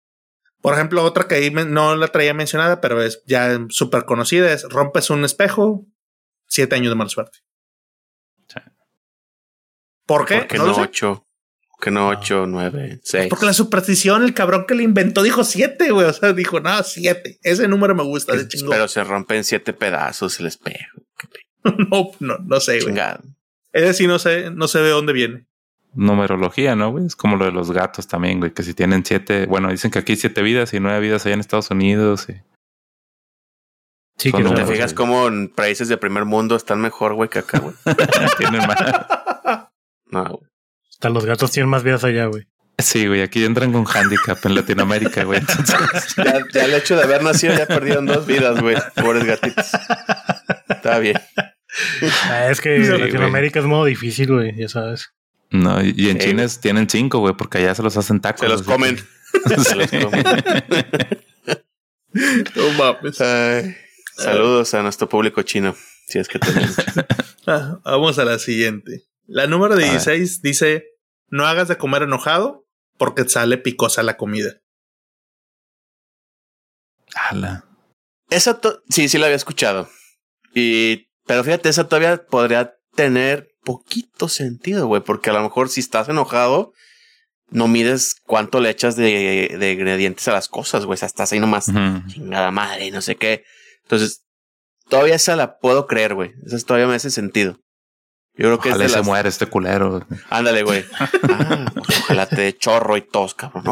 Por 0.61 0.75
ejemplo, 0.75 1.05
otra 1.05 1.29
que 1.29 1.37
ahí 1.37 1.51
no 1.51 1.97
la 1.97 2.09
traía 2.09 2.35
mencionada, 2.35 2.81
pero 2.81 3.03
es 3.03 3.23
ya 3.27 3.59
súper 3.69 4.05
conocida, 4.05 4.53
es 4.53 4.65
rompes 4.65 5.11
un 5.11 5.25
espejo, 5.25 5.87
siete 6.47 6.75
años 6.75 6.91
de 6.91 6.97
mala 6.97 7.11
suerte. 7.11 7.39
¿Por 10.05 10.25
qué? 10.25 10.39
¿Por 10.39 10.47
qué 10.47 10.59
no, 10.59 10.73
ocho? 10.73 11.27
Que 11.81 11.91
no 11.91 12.09
ocho, 12.09 12.47
nueve, 12.47 12.99
seis. 13.05 13.29
Porque 13.29 13.45
la 13.45 13.53
superstición, 13.53 14.25
el 14.25 14.33
cabrón 14.33 14.65
que 14.67 14.75
le 14.75 14.83
inventó 14.83 15.23
dijo 15.23 15.45
siete, 15.45 15.91
güey. 15.91 16.07
O 16.07 16.13
sea, 16.13 16.33
dijo, 16.33 16.61
no, 16.61 16.83
siete. 16.83 17.39
Ese 17.43 17.69
número 17.69 17.95
me 17.95 18.03
gusta 18.03 18.35
de 18.35 18.49
chingo. 18.49 18.71
Pero 18.71 18.89
se 18.89 19.05
rompe 19.05 19.37
en 19.37 19.45
siete 19.45 19.75
pedazos 19.75 20.41
el 20.41 20.47
espejo. 20.47 21.03
no, 21.91 22.11
no, 22.21 22.39
no 22.39 22.61
sé, 22.61 22.81
güey. 22.81 22.97
Ese 23.73 23.93
sí 23.93 24.07
no 24.07 24.19
sé, 24.19 24.51
no 24.51 24.67
sé 24.67 24.79
de 24.79 24.91
dónde 24.91 25.13
viene 25.13 25.47
numerología, 25.95 26.76
¿no, 26.76 26.91
güey? 26.91 27.07
Es 27.07 27.16
como 27.16 27.36
lo 27.36 27.45
de 27.45 27.53
los 27.53 27.70
gatos 27.70 28.07
también, 28.07 28.41
güey, 28.41 28.53
que 28.53 28.62
si 28.62 28.74
tienen 28.74 29.05
siete, 29.05 29.47
bueno, 29.47 29.70
dicen 29.70 29.91
que 29.91 29.99
aquí 29.99 30.12
hay 30.12 30.16
siete 30.16 30.43
vidas 30.43 30.72
y 30.74 30.80
nueve 30.80 31.01
vidas 31.01 31.24
allá 31.24 31.34
en 31.34 31.41
Estados 31.41 31.70
Unidos. 31.70 32.28
Y... 32.28 32.34
Sí, 34.16 34.32
que 34.32 34.43
te 34.43 34.66
fijas 34.66 34.95
cómo 34.95 35.28
en 35.28 35.49
países 35.49 35.89
de 35.89 35.97
primer 35.97 36.24
mundo 36.24 36.57
están 36.57 36.80
mejor, 36.80 37.14
güey, 37.14 37.28
que 37.28 37.41
acá, 37.41 37.61
güey. 37.61 37.74
tienen 38.39 38.66
más. 38.66 38.78
No, 40.11 40.24
güey. 40.24 40.51
Hasta 40.91 41.11
los 41.11 41.26
gatos 41.26 41.51
tienen 41.51 41.68
más 41.68 41.82
vidas 41.82 42.03
allá, 42.03 42.26
güey. 42.26 42.49
Sí, 42.78 43.07
güey, 43.07 43.20
aquí 43.20 43.45
entran 43.45 43.72
con 43.72 43.84
handicap 43.86 44.39
en 44.47 44.55
Latinoamérica, 44.55 45.24
güey. 45.24 45.41
ya, 46.55 46.64
el 46.64 46.74
hecho 46.74 46.97
de 46.97 47.03
haber 47.03 47.22
nacido 47.22 47.55
ya 47.55 47.66
perdieron 47.66 48.07
dos 48.07 48.26
vidas, 48.26 48.59
güey. 48.61 48.76
Pobres 48.95 49.24
gatitos. 49.24 49.70
Está 50.68 50.99
bien. 50.99 51.20
Ah, 52.30 52.49
es 52.49 52.61
que 52.61 52.78
Latinoamérica 52.78 53.59
es 53.59 53.66
modo 53.66 53.84
difícil, 53.84 54.32
güey, 54.32 54.57
ya 54.57 54.68
sabes. 54.68 55.12
No, 55.51 55.82
y 55.82 56.11
en 56.11 56.18
China 56.18 56.46
tienen 56.61 56.88
cinco, 56.90 57.20
güey, 57.20 57.34
porque 57.34 57.59
allá 57.59 57.74
se 57.74 57.82
los 57.82 57.96
hacen 57.96 58.20
tacos. 58.20 58.40
Se 58.40 58.49
los 58.49 58.62
comen. 58.62 58.99
se 59.64 59.74
los 59.74 59.90
comen. 59.90 60.24
no 62.55 62.72
mames. 62.72 63.16
saludos 64.16 64.74
a 64.74 64.82
nuestro 64.82 65.09
público 65.09 65.42
chino, 65.42 65.74
si 66.07 66.18
es 66.18 66.28
que 66.28 66.38
tenemos. 66.38 66.76
Ah, 67.51 67.80
vamos 67.82 68.18
a 68.18 68.26
la 68.26 68.38
siguiente. 68.38 69.07
La 69.26 69.46
número 69.46 69.74
16 69.74 70.42
dice: 70.42 70.84
No 71.28 71.46
hagas 71.46 71.66
de 71.68 71.78
comer 71.78 72.03
enojado 72.03 72.66
porque 72.99 73.26
sale 73.26 73.57
picosa 73.57 74.03
la 74.03 74.18
comida. 74.18 74.61
Ala. 77.14 77.64
Esa 78.28 78.61
sí, 78.90 79.09
sí 79.09 79.16
la 79.16 79.26
había 79.26 79.36
escuchado. 79.36 79.88
Y, 80.55 81.09
pero 81.26 81.42
fíjate, 81.42 81.70
esa 81.70 81.88
todavía 81.88 82.26
podría 82.26 82.76
tener 82.94 83.49
poquito 83.69 84.29
sentido, 84.29 84.87
güey, 84.87 85.03
porque 85.03 85.29
a 85.29 85.35
lo 85.35 85.43
mejor 85.43 85.69
si 85.69 85.81
estás 85.81 86.09
enojado, 86.09 86.73
no 87.51 87.69
mides 87.69 88.14
cuánto 88.25 88.61
le 88.61 88.71
echas 88.71 88.97
de, 88.97 89.57
de 89.61 89.73
ingredientes 89.73 90.27
a 90.27 90.33
las 90.33 90.49
cosas, 90.49 90.87
güey. 90.87 90.95
O 90.95 90.97
sea, 90.97 91.07
estás 91.07 91.33
ahí 91.33 91.39
nomás, 91.39 91.66
chingada 92.07 92.51
madre, 92.51 92.91
no 92.91 93.03
sé 93.03 93.16
qué. 93.16 93.45
Entonces, 93.83 94.23
todavía 94.89 95.16
esa 95.16 95.37
la 95.37 95.59
puedo 95.59 95.87
creer, 95.87 96.14
güey. 96.14 96.33
Esa 96.47 96.59
todavía 96.64 96.87
me 96.87 96.95
hace 96.95 97.11
sentido. 97.11 97.59
Yo 98.35 98.45
creo 98.47 98.59
que 98.59 98.69
ojalá 98.71 98.89
se 98.89 99.03
muere 99.03 99.29
este 99.29 99.47
culero. 99.47 100.07
Ándale, 100.31 100.62
güey. 100.62 100.85
Ah, 101.31 101.71
pues 101.75 101.99
ojalá 102.01 102.27
te 102.27 102.57
chorro 102.57 102.97
y 102.97 103.03
tos, 103.03 103.35
cabrón. 103.35 103.64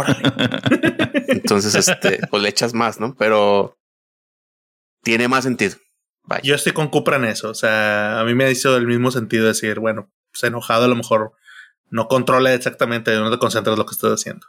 Entonces, 1.28 1.74
este, 1.74 2.20
pues 2.28 2.42
le 2.42 2.50
echas 2.50 2.74
más, 2.74 3.00
¿no? 3.00 3.14
Pero 3.14 3.78
tiene 5.02 5.28
más 5.28 5.44
sentido. 5.44 5.76
Yo 6.42 6.54
estoy 6.54 6.72
con 6.72 6.88
Cupra 6.88 7.16
en 7.16 7.24
eso. 7.24 7.50
O 7.50 7.54
sea, 7.54 8.20
a 8.20 8.24
mí 8.24 8.34
me 8.34 8.44
ha 8.44 8.48
dicho 8.48 8.76
el 8.76 8.86
mismo 8.86 9.10
sentido 9.10 9.46
decir, 9.46 9.78
bueno, 9.78 10.10
pues 10.32 10.44
enojado 10.44 10.84
a 10.84 10.88
lo 10.88 10.96
mejor 10.96 11.32
no 11.90 12.08
controla 12.08 12.52
exactamente, 12.52 13.14
no 13.16 13.30
te 13.30 13.38
concentras 13.38 13.74
en 13.74 13.78
lo 13.78 13.86
que 13.86 13.94
estás 13.94 14.12
haciendo. 14.12 14.46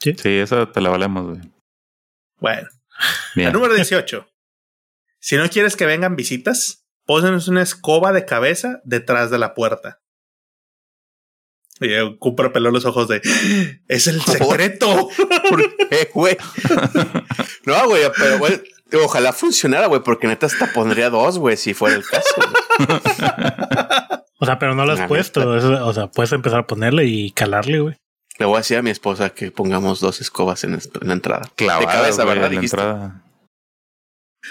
Sí, 0.00 0.14
sí 0.14 0.38
eso 0.38 0.68
te 0.68 0.80
la 0.80 0.90
valemos, 0.90 1.26
güey. 1.26 1.40
Bueno. 2.38 2.68
El 3.36 3.52
número 3.52 3.74
18. 3.74 4.26
si 5.20 5.36
no 5.36 5.48
quieres 5.48 5.76
que 5.76 5.86
vengan 5.86 6.16
visitas, 6.16 6.86
pósenos 7.06 7.48
una 7.48 7.62
escoba 7.62 8.12
de 8.12 8.24
cabeza 8.24 8.80
detrás 8.84 9.30
de 9.30 9.38
la 9.38 9.54
puerta. 9.54 10.00
Y 11.80 12.18
Cupra 12.18 12.52
peló 12.52 12.70
los 12.70 12.84
ojos 12.84 13.08
de 13.08 13.22
es 13.88 14.06
el 14.06 14.20
secreto. 14.20 15.08
¿Por 15.48 15.76
qué, 15.88 16.10
güey? 16.12 16.36
no, 17.64 17.88
güey, 17.88 18.02
pero 18.18 18.38
güey, 18.38 18.62
Ojalá 18.92 19.32
funcionara, 19.32 19.86
güey, 19.86 20.02
porque 20.02 20.26
neta 20.26 20.46
hasta 20.46 20.72
pondría 20.72 21.10
dos, 21.10 21.38
güey, 21.38 21.56
si 21.56 21.74
fuera 21.74 21.96
el 21.96 22.04
caso. 22.04 22.34
o 24.38 24.46
sea, 24.46 24.58
pero 24.58 24.74
no 24.74 24.84
lo 24.84 24.92
has 24.92 25.06
puesto. 25.06 25.48
o 25.48 25.92
sea, 25.92 26.08
puedes 26.08 26.32
empezar 26.32 26.60
a 26.60 26.66
ponerle 26.66 27.04
y 27.06 27.30
calarle, 27.32 27.80
güey. 27.80 27.96
Le 28.38 28.46
voy 28.46 28.56
a 28.56 28.58
decir 28.60 28.78
a 28.78 28.82
mi 28.82 28.90
esposa 28.90 29.30
que 29.30 29.50
pongamos 29.50 30.00
dos 30.00 30.20
escobas 30.20 30.64
en, 30.64 30.78
la 31.02 31.12
entrada. 31.12 31.42
de 31.56 31.66
cabeza, 31.66 32.24
¿verdad? 32.24 32.50
la 32.50 32.60
entrada. 32.60 33.22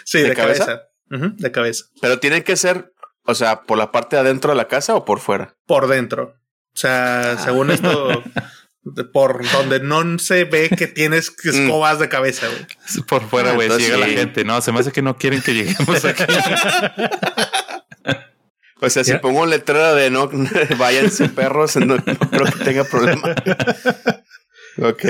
Sí, 0.06 0.22
de, 0.22 0.36
cabeza. 0.36 0.84
de 1.08 1.52
cabeza. 1.52 1.86
Pero 2.00 2.20
tiene 2.20 2.44
que 2.44 2.56
ser, 2.56 2.94
o 3.26 3.34
sea, 3.34 3.64
por 3.64 3.80
la 3.80 3.92
parte 3.92 4.16
de 4.16 4.22
adentro 4.22 4.52
de 4.52 4.58
la 4.58 4.68
casa 4.68 4.96
o 4.96 5.06
por 5.06 5.20
fuera. 5.20 5.56
Por 5.66 5.88
dentro. 5.88 6.36
O 6.74 6.78
sea, 6.78 7.38
según 7.40 7.72
esto, 7.72 8.24
por 9.14 9.50
donde 9.52 9.80
no 9.80 10.20
se 10.20 10.46
ve 10.46 10.70
que 10.70 10.88
tienes 10.88 11.34
escobas 11.44 12.00
de 12.00 12.10
cabeza, 12.10 12.48
güey. 12.48 12.66
Por 13.08 13.28
fuera, 13.28 13.54
güey, 13.54 13.70
llega 13.70 13.98
la 13.98 14.08
gente. 14.08 14.44
No, 14.44 14.62
se 14.62 14.72
me 14.72 14.80
hace 14.80 14.92
que 14.92 15.02
no 15.02 15.18
quieren 15.18 15.42
que 15.42 15.54
lleguemos 15.54 16.06
aquí. 16.06 16.24
o 18.82 18.90
sea, 18.90 19.04
si 19.04 19.16
pongo 19.16 19.42
un 19.42 19.50
letrero 19.50 19.96
de 19.96 20.10
no 20.10 20.30
váyanse 20.78 21.30
perros, 21.30 21.76
no, 21.78 21.98
creo 21.98 22.46
que 22.46 22.64
tenga 22.64 22.84
problema. 22.86 23.36
ok. 24.78 25.06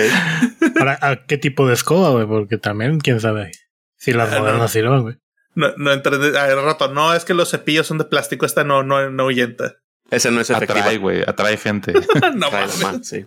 ¿a 1.02 1.26
qué 1.28 1.38
tipo 1.38 1.68
de 1.68 1.74
escoba, 1.74 2.12
güey? 2.12 2.26
Porque 2.26 2.58
también, 2.58 3.00
quién 3.00 3.20
sabe 3.20 3.52
si 3.98 4.14
las 4.14 4.34
ah, 4.34 4.40
modernas 4.40 4.72
sirven, 4.72 5.02
güey. 5.02 5.18
No, 5.56 5.74
no 5.78 5.92
entendí. 5.92 6.36
A 6.38 6.56
rato, 6.56 6.92
no, 6.94 7.14
es 7.14 7.26
que 7.26 7.34
los 7.34 7.50
cepillos 7.52 7.86
son 7.86 7.98
de 7.98 8.06
plástico, 8.06 8.46
esta 8.46 8.64
no, 8.64 8.84
no, 8.84 9.10
no 9.10 9.24
ahuyenta. 9.24 9.76
Ese 10.12 10.32
no 10.32 10.42
es 10.42 10.50
efectivo. 10.50 10.80
Atrae, 10.80 10.98
güey. 10.98 11.22
Atrae 11.26 11.58
gente. 11.58 11.94
no 12.36 12.48
Atrae 12.48 12.68
más, 12.82 13.08
sí. 13.08 13.26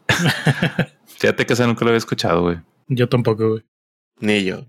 Fíjate 1.18 1.46
que 1.46 1.52
ese 1.52 1.66
nunca 1.66 1.84
lo 1.84 1.90
había 1.90 1.98
escuchado, 1.98 2.42
güey. 2.42 2.58
Yo 2.88 3.08
tampoco, 3.08 3.48
güey. 3.48 3.64
Ni 4.20 4.44
yo. 4.44 4.66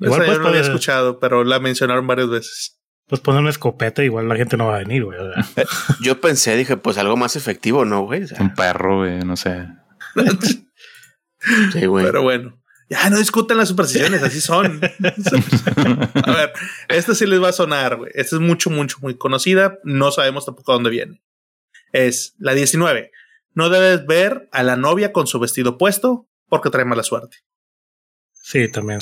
Igual 0.00 0.24
pues, 0.24 0.38
no 0.38 0.44
lo 0.44 0.48
había 0.48 0.60
escuchado, 0.60 1.18
pero 1.18 1.44
la 1.44 1.58
mencionaron 1.58 2.06
varias 2.06 2.28
veces. 2.28 2.80
Pues 3.08 3.20
poner 3.20 3.40
una 3.40 3.50
escopeta, 3.50 4.04
igual 4.04 4.28
la 4.28 4.36
gente 4.36 4.56
no 4.56 4.66
va 4.66 4.76
a 4.76 4.78
venir, 4.80 5.04
güey. 5.04 5.18
Eh, 5.18 5.64
yo 6.02 6.20
pensé, 6.20 6.56
dije, 6.56 6.76
pues 6.76 6.98
algo 6.98 7.16
más 7.16 7.36
efectivo, 7.36 7.84
¿no, 7.84 8.02
güey? 8.02 8.24
Un 8.38 8.54
perro, 8.54 8.98
güey, 8.98 9.20
no 9.20 9.36
sé. 9.36 9.66
sí, 11.72 11.86
güey. 11.86 12.04
Pero 12.04 12.22
bueno. 12.22 12.57
Ya 12.90 13.10
no 13.10 13.18
discutan 13.18 13.58
las 13.58 13.68
supersticiones, 13.68 14.22
así 14.22 14.40
son. 14.40 14.80
a 16.24 16.32
ver, 16.32 16.52
esta 16.88 17.14
sí 17.14 17.26
les 17.26 17.42
va 17.42 17.50
a 17.50 17.52
sonar, 17.52 17.96
güey. 17.96 18.10
Esta 18.14 18.36
es 18.36 18.42
mucho, 18.42 18.70
mucho, 18.70 18.96
muy 19.02 19.16
conocida. 19.16 19.78
No 19.84 20.10
sabemos 20.10 20.46
tampoco 20.46 20.72
dónde 20.72 20.90
viene. 20.90 21.20
Es 21.92 22.34
la 22.38 22.54
19. 22.54 23.10
No 23.54 23.68
debes 23.68 24.06
ver 24.06 24.48
a 24.52 24.62
la 24.62 24.76
novia 24.76 25.12
con 25.12 25.26
su 25.26 25.38
vestido 25.38 25.76
puesto 25.76 26.26
porque 26.48 26.70
trae 26.70 26.86
mala 26.86 27.02
suerte. 27.02 27.38
Sí, 28.32 28.68
también. 28.68 29.00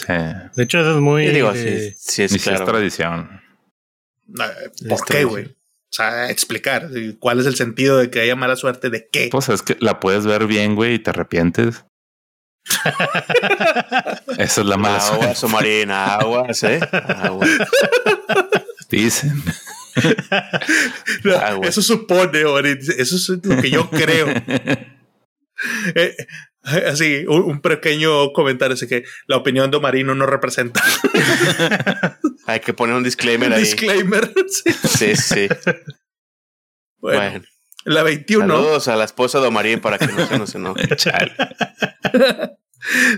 De 0.57 0.63
hecho, 0.65 0.81
eso 0.81 0.97
es 0.97 1.01
muy. 1.01 1.29
Digo, 1.29 1.55
sí, 1.55 1.93
sí, 1.97 2.23
es, 2.25 2.43
tradición. 2.43 3.41
Eh, 4.29 4.89
¿Por 4.89 5.05
qué, 5.05 5.23
güey? 5.23 5.45
O 5.45 5.93
sea, 5.97 6.31
explicar 6.31 6.91
cuál 7.21 7.39
es 7.39 7.47
el 7.47 7.55
sentido 7.55 7.99
de 7.99 8.11
que 8.11 8.21
haya 8.21 8.35
mala 8.35 8.57
suerte, 8.57 8.91
de 8.91 9.09
qué. 9.11 9.29
Pues 9.31 9.49
es 9.49 9.63
que 9.63 9.77
la 9.79 10.01
puedes 10.01 10.27
ver 10.27 10.49
bien, 10.49 10.75
güey, 10.75 10.95
y 10.95 10.99
te 10.99 11.11
arrepientes. 11.11 11.85
Esa 14.39 14.61
es 14.61 14.67
la 14.67 14.77
mala 14.77 14.99
Agua 14.99 15.35
submarina, 15.35 16.17
agua, 16.17 16.53
¿sí? 16.53 16.67
Agua. 16.93 17.47
Dicen. 18.91 19.43
eso 21.63 21.83
supone, 21.83 22.41
eso 22.99 23.17
es 23.17 23.29
lo 23.29 23.61
que 23.61 23.71
yo 23.71 23.89
creo. 23.91 24.29
Eh, 25.95 26.15
así, 26.87 27.25
un, 27.29 27.63
pequeño 27.63 28.33
comentario, 28.35 28.75
así 28.75 28.87
que 28.87 29.05
la 29.27 29.39
opinión 29.39 29.71
de 29.71 29.81
Marino 29.81 30.15
no 30.15 30.27
representa. 30.27 30.83
Hay 32.47 32.61
que 32.61 32.75
poner 32.75 32.95
un 32.97 33.03
disclaimer 33.03 33.53
ahí. 33.55 33.61
Disclaimer. 33.61 34.35
Sí, 34.47 35.17
sí. 35.17 35.49
bueno. 36.99 37.43
La 37.87 38.03
21. 38.03 38.49
Saludos 38.49 38.89
a 38.89 38.97
la 38.97 39.05
esposa 39.05 39.41
de 39.41 39.47
Omarín 39.47 39.81
para 39.81 39.97
que 39.97 40.09
no 40.09 40.27
se 40.27 40.39
nos 40.39 40.55
enoje. 40.57 40.89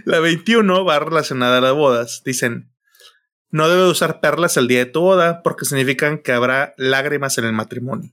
La 0.04 0.20
21 0.20 0.84
va 0.84 0.98
relacionada 0.98 1.56
a 1.56 1.60
las 1.62 1.72
bodas. 1.72 2.20
Dicen, 2.22 2.70
no 3.50 3.70
debe 3.70 3.88
usar 3.88 4.20
perlas 4.20 4.58
el 4.58 4.68
día 4.68 4.80
de 4.80 4.90
tu 4.90 5.00
boda 5.00 5.42
porque 5.42 5.64
significan 5.64 6.18
que 6.18 6.32
habrá 6.32 6.74
lágrimas 6.76 7.38
en 7.38 7.46
el 7.46 7.54
matrimonio. 7.54 8.12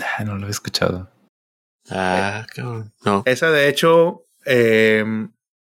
Ah, 0.00 0.24
no 0.24 0.36
lo 0.38 0.48
he 0.48 0.50
escuchado. 0.50 1.08
Ah, 1.88 2.44
cabrón. 2.52 2.92
No. 3.04 3.22
Esa 3.26 3.52
de 3.52 3.68
hecho 3.68 4.26
eh, 4.44 5.04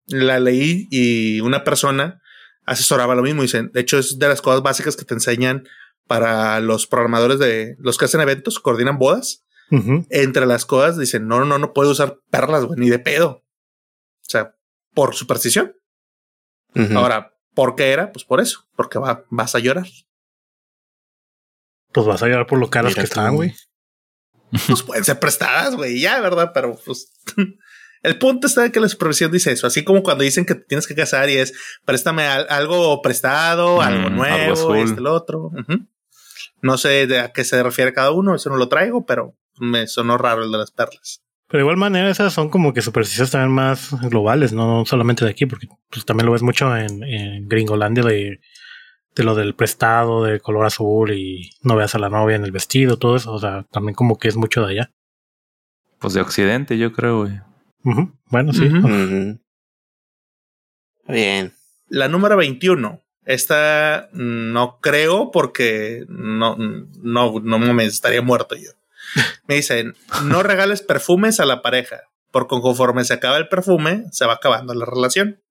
la 0.08 0.40
leí 0.40 0.88
y 0.90 1.42
una 1.42 1.64
persona 1.64 2.24
asesoraba 2.66 3.14
lo 3.14 3.22
mismo. 3.22 3.44
Dicen, 3.44 3.70
de 3.72 3.82
hecho 3.82 4.00
es 4.00 4.18
de 4.18 4.28
las 4.28 4.42
cosas 4.42 4.64
básicas 4.64 4.96
que 4.96 5.06
te 5.06 5.14
enseñan 5.14 5.68
para 6.12 6.60
los 6.60 6.88
programadores 6.88 7.40
de 7.40 7.78
los 7.80 7.98
que 7.98 8.04
hacen 8.04 8.20
eventos, 8.20 8.60
coordinan 8.60 8.98
bodas. 8.98 9.46
Entre 10.10 10.46
las 10.46 10.66
cosas 10.66 10.98
dicen, 10.98 11.26
no, 11.30 11.40
no, 11.40 11.46
no, 11.46 11.58
no 11.58 11.72
puede 11.72 11.90
usar 11.90 12.18
perlas, 12.30 12.66
güey, 12.66 12.78
ni 12.78 12.90
de 12.90 13.00
pedo. 13.00 13.30
O 14.26 14.30
sea, 14.30 14.54
por 14.94 15.16
superstición. 15.16 15.74
Ahora, 16.94 17.34
¿por 17.56 17.76
qué 17.76 17.92
era? 17.94 18.12
Pues 18.12 18.26
por 18.26 18.42
eso, 18.42 18.66
porque 18.76 19.00
va, 19.00 19.24
vas 19.30 19.56
a 19.56 19.60
llorar. 19.60 19.88
Pues 21.94 22.06
vas 22.06 22.22
a 22.22 22.28
llorar 22.28 22.48
por 22.48 22.60
lo 22.60 22.70
caras 22.70 22.92
Mira 22.92 23.02
que 23.04 23.06
están, 23.06 23.36
güey. 23.36 23.54
Pues 24.68 24.84
pueden 24.84 25.06
ser 25.06 25.18
prestadas, 25.18 25.78
güey, 25.78 26.02
ya, 26.02 26.20
¿verdad? 26.20 26.52
Pero 26.54 26.78
pues 26.86 27.10
el 28.04 28.20
punto 28.20 28.48
está 28.48 28.66
en 28.66 28.74
que 28.74 28.82
la 28.82 28.90
supervisión 28.90 29.32
dice 29.32 29.54
eso, 29.54 29.66
así 29.68 29.86
como 29.86 30.04
cuando 30.04 30.26
dicen 30.26 30.46
que 30.46 30.56
te 30.56 30.66
tienes 30.66 30.86
que 30.88 30.96
casar 30.96 31.30
y 31.30 31.38
es 31.38 31.54
préstame 31.86 32.24
al- 32.24 32.48
algo 32.50 33.02
prestado, 33.02 33.78
Mm, 33.78 33.80
algo 33.80 34.08
algo 34.08 34.10
nuevo, 34.10 34.52
azul. 34.54 34.78
este, 34.80 35.00
el 35.00 35.08
otro. 35.08 35.44
Ujú. 35.58 35.88
No 36.62 36.78
sé 36.78 37.08
de 37.08 37.20
a 37.20 37.32
qué 37.32 37.44
se 37.44 37.62
refiere 37.62 37.94
cada 37.94 38.12
uno, 38.12 38.36
eso 38.36 38.50
no 38.50 38.58
lo 38.58 38.70
traigo, 38.70 39.06
pero 39.06 39.36
me 39.60 39.88
sonó 39.88 40.18
raro 40.18 40.44
el 40.44 40.52
de 40.52 40.58
las 40.58 40.72
perlas. 40.72 41.24
Pero 41.48 41.60
de 41.60 41.64
igual 41.64 41.78
manera, 41.78 42.10
esas 42.10 42.32
son 42.32 42.50
como 42.50 42.74
que 42.74 42.82
supersticiones 42.82 43.32
también 43.32 43.52
más 43.52 43.92
globales, 44.10 44.54
no 44.54 44.86
solamente 44.86 45.26
de 45.26 45.32
aquí, 45.32 45.46
porque 45.46 45.68
pues, 45.90 46.06
también 46.06 46.26
lo 46.26 46.32
ves 46.32 46.44
mucho 46.44 46.76
en, 46.78 47.04
en 47.04 47.50
Gringolandia 47.50 48.04
de, 48.04 48.40
de 49.16 49.24
lo 49.24 49.36
del 49.36 49.56
prestado, 49.56 50.24
de 50.24 50.40
color 50.40 50.66
azul 50.66 51.12
y 51.12 51.52
no 51.62 51.76
veas 51.76 51.96
a 51.96 52.00
la 52.00 52.10
novia 52.10 52.36
en 52.36 52.46
el 52.46 52.52
vestido, 52.52 52.98
todo 52.98 53.16
eso. 53.16 53.34
O 53.34 53.40
sea, 53.40 53.66
también 53.72 53.96
como 53.96 54.18
que 54.18 54.28
es 54.28 54.38
mucho 54.38 54.66
de 54.66 54.72
allá. 54.72 54.92
Pues 56.00 56.14
de 56.14 56.22
Occidente, 56.22 56.78
yo 56.78 56.94
creo, 56.94 57.20
güey. 57.20 57.40
Bueno, 58.30 58.54
sí. 58.54 58.70
Bien. 61.08 61.54
La 61.90 62.08
número 62.08 62.38
21. 62.38 63.01
Esta 63.26 64.10
no 64.14 64.80
creo 64.82 65.32
porque 65.32 66.06
no, 66.08 66.56
no, 66.58 67.40
no 67.40 67.60
me 67.60 67.86
estaría 67.86 68.22
muerto 68.22 68.56
yo. 68.56 68.72
Me 69.48 69.56
dicen, 69.56 69.96
no 70.24 70.44
regales 70.44 70.82
perfumes 70.82 71.40
a 71.40 71.46
la 71.46 71.62
pareja, 71.62 72.02
porque 72.32 72.60
conforme 72.62 73.04
se 73.04 73.14
acaba 73.14 73.38
el 73.38 73.48
perfume, 73.48 74.06
se 74.12 74.26
va 74.26 74.34
acabando 74.34 74.74
la 74.74 74.86
relación. 74.86 75.42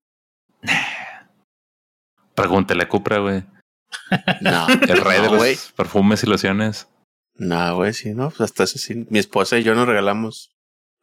Pregúntele 2.34 2.84
a 2.84 2.88
Cupra, 2.88 3.18
güey. 3.18 3.44
No, 4.40 4.66
El 4.68 5.00
rey 5.00 5.20
de 5.20 5.30
los 5.30 5.72
perfumes 5.72 6.22
y 6.22 6.26
lociones. 6.26 6.88
No, 7.34 7.76
güey, 7.76 7.92
sí, 7.92 8.14
no, 8.14 8.28
pues 8.30 8.40
hasta 8.40 8.64
eso 8.64 8.78
sí. 8.78 9.06
Mi 9.10 9.18
esposa 9.18 9.58
y 9.58 9.62
yo 9.62 9.74
nos 9.74 9.86
regalamos 9.86 10.52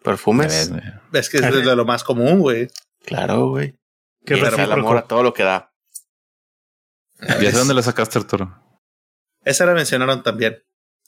perfumes. 0.03 0.71
ves. 0.71 0.83
Es 1.13 1.29
que 1.29 1.37
es 1.37 1.65
de 1.65 1.75
lo 1.75 1.85
más 1.85 2.03
común, 2.03 2.39
güey. 2.39 2.69
Claro, 3.05 3.49
güey. 3.49 3.75
Es 4.25 4.41
el 4.41 4.71
amor 4.71 4.97
a 4.97 5.03
todo 5.03 5.23
lo 5.23 5.33
que 5.33 5.43
da. 5.43 5.71
¿Y 7.41 7.45
ese 7.45 7.57
dónde 7.57 7.73
la 7.73 7.81
sacaste, 7.81 8.19
Arturo? 8.19 8.61
Esa 9.43 9.65
la 9.65 9.73
mencionaron 9.73 10.23
también. 10.23 10.63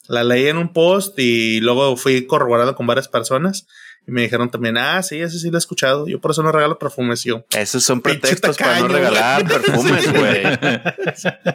La 0.08 0.24
leí 0.24 0.46
en 0.48 0.56
un 0.56 0.72
post 0.72 1.18
y 1.18 1.60
luego 1.60 1.96
fui 1.96 2.26
corroborando 2.26 2.74
con 2.74 2.86
varias 2.86 3.06
personas 3.06 3.66
y 4.06 4.10
me 4.12 4.22
dijeron 4.22 4.50
también, 4.50 4.76
ah, 4.78 5.02
sí, 5.02 5.20
ese 5.20 5.38
sí 5.38 5.50
lo 5.50 5.56
he 5.56 5.60
escuchado. 5.60 6.08
Yo 6.08 6.20
por 6.20 6.30
eso 6.32 6.42
no 6.42 6.50
regalo 6.50 6.78
perfumes. 6.78 7.22
Yo, 7.22 7.44
Esos 7.50 7.84
son 7.84 8.00
pretextos 8.00 8.56
para 8.56 8.80
no 8.80 8.88
regalar 8.88 9.44
güey. 9.44 9.54
perfumes, 9.60 10.12
güey. 10.12 10.42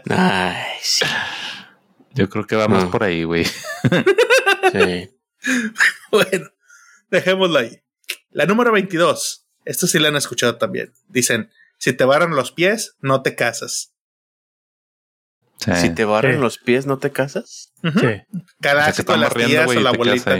Ay, 0.09 0.63
sí. 0.81 1.05
Yo 2.13 2.29
creo 2.29 2.45
que 2.47 2.55
vamos 2.55 2.83
No. 2.85 2.91
por 2.91 3.03
ahí, 3.03 3.23
güey. 3.23 3.43
sí. 3.45 5.09
bueno, 6.11 6.49
dejémoslo 7.09 7.59
ahí. 7.59 7.81
La 8.29 8.45
número 8.45 8.71
22. 8.71 9.47
Esto 9.65 9.87
sí 9.87 9.99
la 9.99 10.09
han 10.09 10.15
escuchado 10.15 10.57
también. 10.57 10.93
Dicen, 11.07 11.49
si 11.77 11.93
te 11.93 12.05
barran 12.05 12.35
los 12.35 12.51
pies, 12.51 12.95
no 13.01 13.21
te 13.21 13.35
casas. 13.35 13.94
Sí. 15.65 15.71
Si 15.75 15.89
te 15.95 16.05
barran 16.05 16.35
Sí. 16.35 16.39
los 16.41 16.57
pies, 16.59 16.85
¿no 16.85 16.97
te 16.99 17.11
casas? 17.11 17.73
Ujú. 17.83 17.99
Sí. 17.99 18.05
O 18.05 18.39
sea, 18.61 18.73
las 19.17 19.33
tías 19.33 19.67
o 19.67 19.73
la 19.79 19.89
abuelita. 19.89 20.37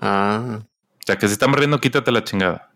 Ah, 0.00 0.60
O 0.62 1.04
sea, 1.06 1.16
que 1.16 1.26
si 1.26 1.32
están 1.32 1.50
barriendo, 1.52 1.80
quítate 1.80 2.12
la 2.12 2.22
chingada. 2.24 2.70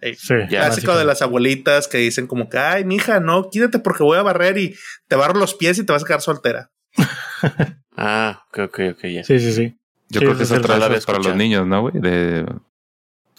Ey, 0.00 0.14
Sí. 0.14 0.34
Ya, 0.50 0.66
Clásico 0.66 0.96
de 0.96 1.04
las 1.04 1.22
abuelitas 1.22 1.88
que 1.88 1.98
dicen 1.98 2.26
como 2.26 2.48
que, 2.48 2.58
ay, 2.58 2.84
mija, 2.84 3.20
no, 3.20 3.50
quítate 3.50 3.78
porque 3.78 4.02
voy 4.04 4.18
a 4.18 4.22
barrer 4.22 4.58
y 4.58 4.74
te 5.08 5.16
barro 5.16 5.38
los 5.38 5.54
pies 5.54 5.78
y 5.78 5.84
te 5.86 5.92
vas 5.92 6.02
a 6.04 6.06
quedar 6.06 6.20
soltera. 6.20 6.70
ah, 7.96 8.44
ok, 8.48 8.58
ok, 8.66 8.80
ok, 8.94 9.04
ya. 9.06 9.24
Sí, 9.24 9.38
sí, 9.40 9.52
sí. 9.52 9.76
Yo 10.08 10.20
Sí, 10.20 10.26
creo 10.26 10.38
que 10.38 10.44
sí 10.44 10.54
otra 10.54 10.88
vez 10.88 11.04
para 11.06 11.18
los 11.18 11.36
niños, 11.36 11.66
¿no, 11.66 11.82
güey? 11.82 11.94
De 12.00 12.46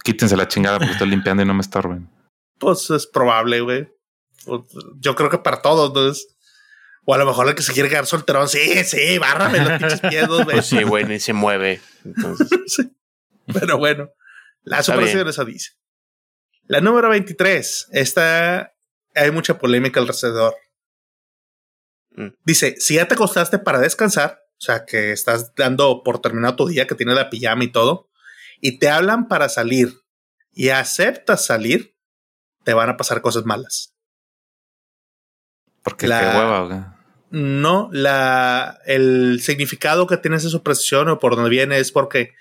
quítense 0.04 0.36
la 0.38 0.48
chingada 0.48 0.78
porque 0.80 0.94
estoy 0.94 1.10
limpiando 1.10 1.44
y 1.44 1.46
no 1.46 1.54
me 1.54 1.62
estorben. 1.62 2.10
Pues 2.60 2.90
es 2.92 3.08
probable, 3.08 3.62
güey. 3.62 3.88
Yo 5.00 5.16
creo 5.16 5.30
que 5.30 5.38
para 5.40 5.62
todos, 5.62 5.90
entonces. 5.90 6.28
O 7.10 7.14
a 7.16 7.18
lo 7.18 7.26
mejor 7.26 7.48
el 7.50 7.56
que 7.56 7.64
se 7.64 7.74
quiere 7.74 7.90
quedar 7.90 8.06
solterón, 8.06 8.48
sí, 8.48 8.84
sí, 8.84 9.18
bárrame 9.18 9.58
los 9.64 9.80
pinches 9.80 10.00
pies 10.02 10.28
dos 10.28 10.44
Pues 10.44 10.64
sí, 10.68 10.84
güey, 10.84 11.06
ni 11.06 11.20
se 11.20 11.34
mueve. 11.34 11.82
Entonces, 12.06 12.48
Sí. 12.68 12.96
Pero 13.52 13.80
bueno, 13.80 14.12
la 14.62 14.78
Está 14.82 14.92
superstición 14.94 15.24
bien. 15.24 15.30
eso 15.30 15.44
dice. 15.46 15.72
La 16.68 16.82
número 16.82 17.10
23. 17.10 17.88
Esta 17.94 18.76
hay 19.16 19.32
mucha 19.32 19.58
polémica 19.58 20.00
alrededor. 20.00 20.54
Mm. 22.12 22.28
Dice: 22.46 22.76
si 22.78 22.94
ya 22.96 23.08
te 23.08 23.16
acostaste 23.16 23.58
para 23.58 23.80
descansar, 23.80 24.44
o 24.60 24.62
sea 24.62 24.86
que 24.86 25.12
estás 25.12 25.56
dando 25.56 26.04
por 26.04 26.22
terminado 26.22 26.58
tu 26.58 26.68
día, 26.68 26.86
que 26.86 26.94
tienes 26.94 27.16
la 27.16 27.32
pijama 27.32 27.64
y 27.64 27.72
todo, 27.72 28.12
y 28.62 28.78
te 28.78 28.88
hablan 28.90 29.28
para 29.28 29.50
salir 29.50 29.96
y 30.54 30.70
aceptas 30.70 31.44
salir, 31.44 31.96
te 32.64 32.76
van 32.76 32.90
a 32.90 32.98
pasar 32.98 33.22
cosas 33.22 33.46
malas. 33.46 33.96
Porque 35.82 36.08
La- 36.08 36.20
qué 36.20 36.38
hueva. 36.38 36.96
No, 37.32 37.90
la, 37.92 38.80
el 38.86 39.40
significado 39.42 40.08
que 40.08 40.18
tiene 40.18 40.38
esa 40.38 40.50
superstición 40.50 41.10
o 41.10 41.20
por 41.20 41.36
donde 41.36 41.50
viene 41.50 41.78
es 41.78 41.92
porque 41.92 42.34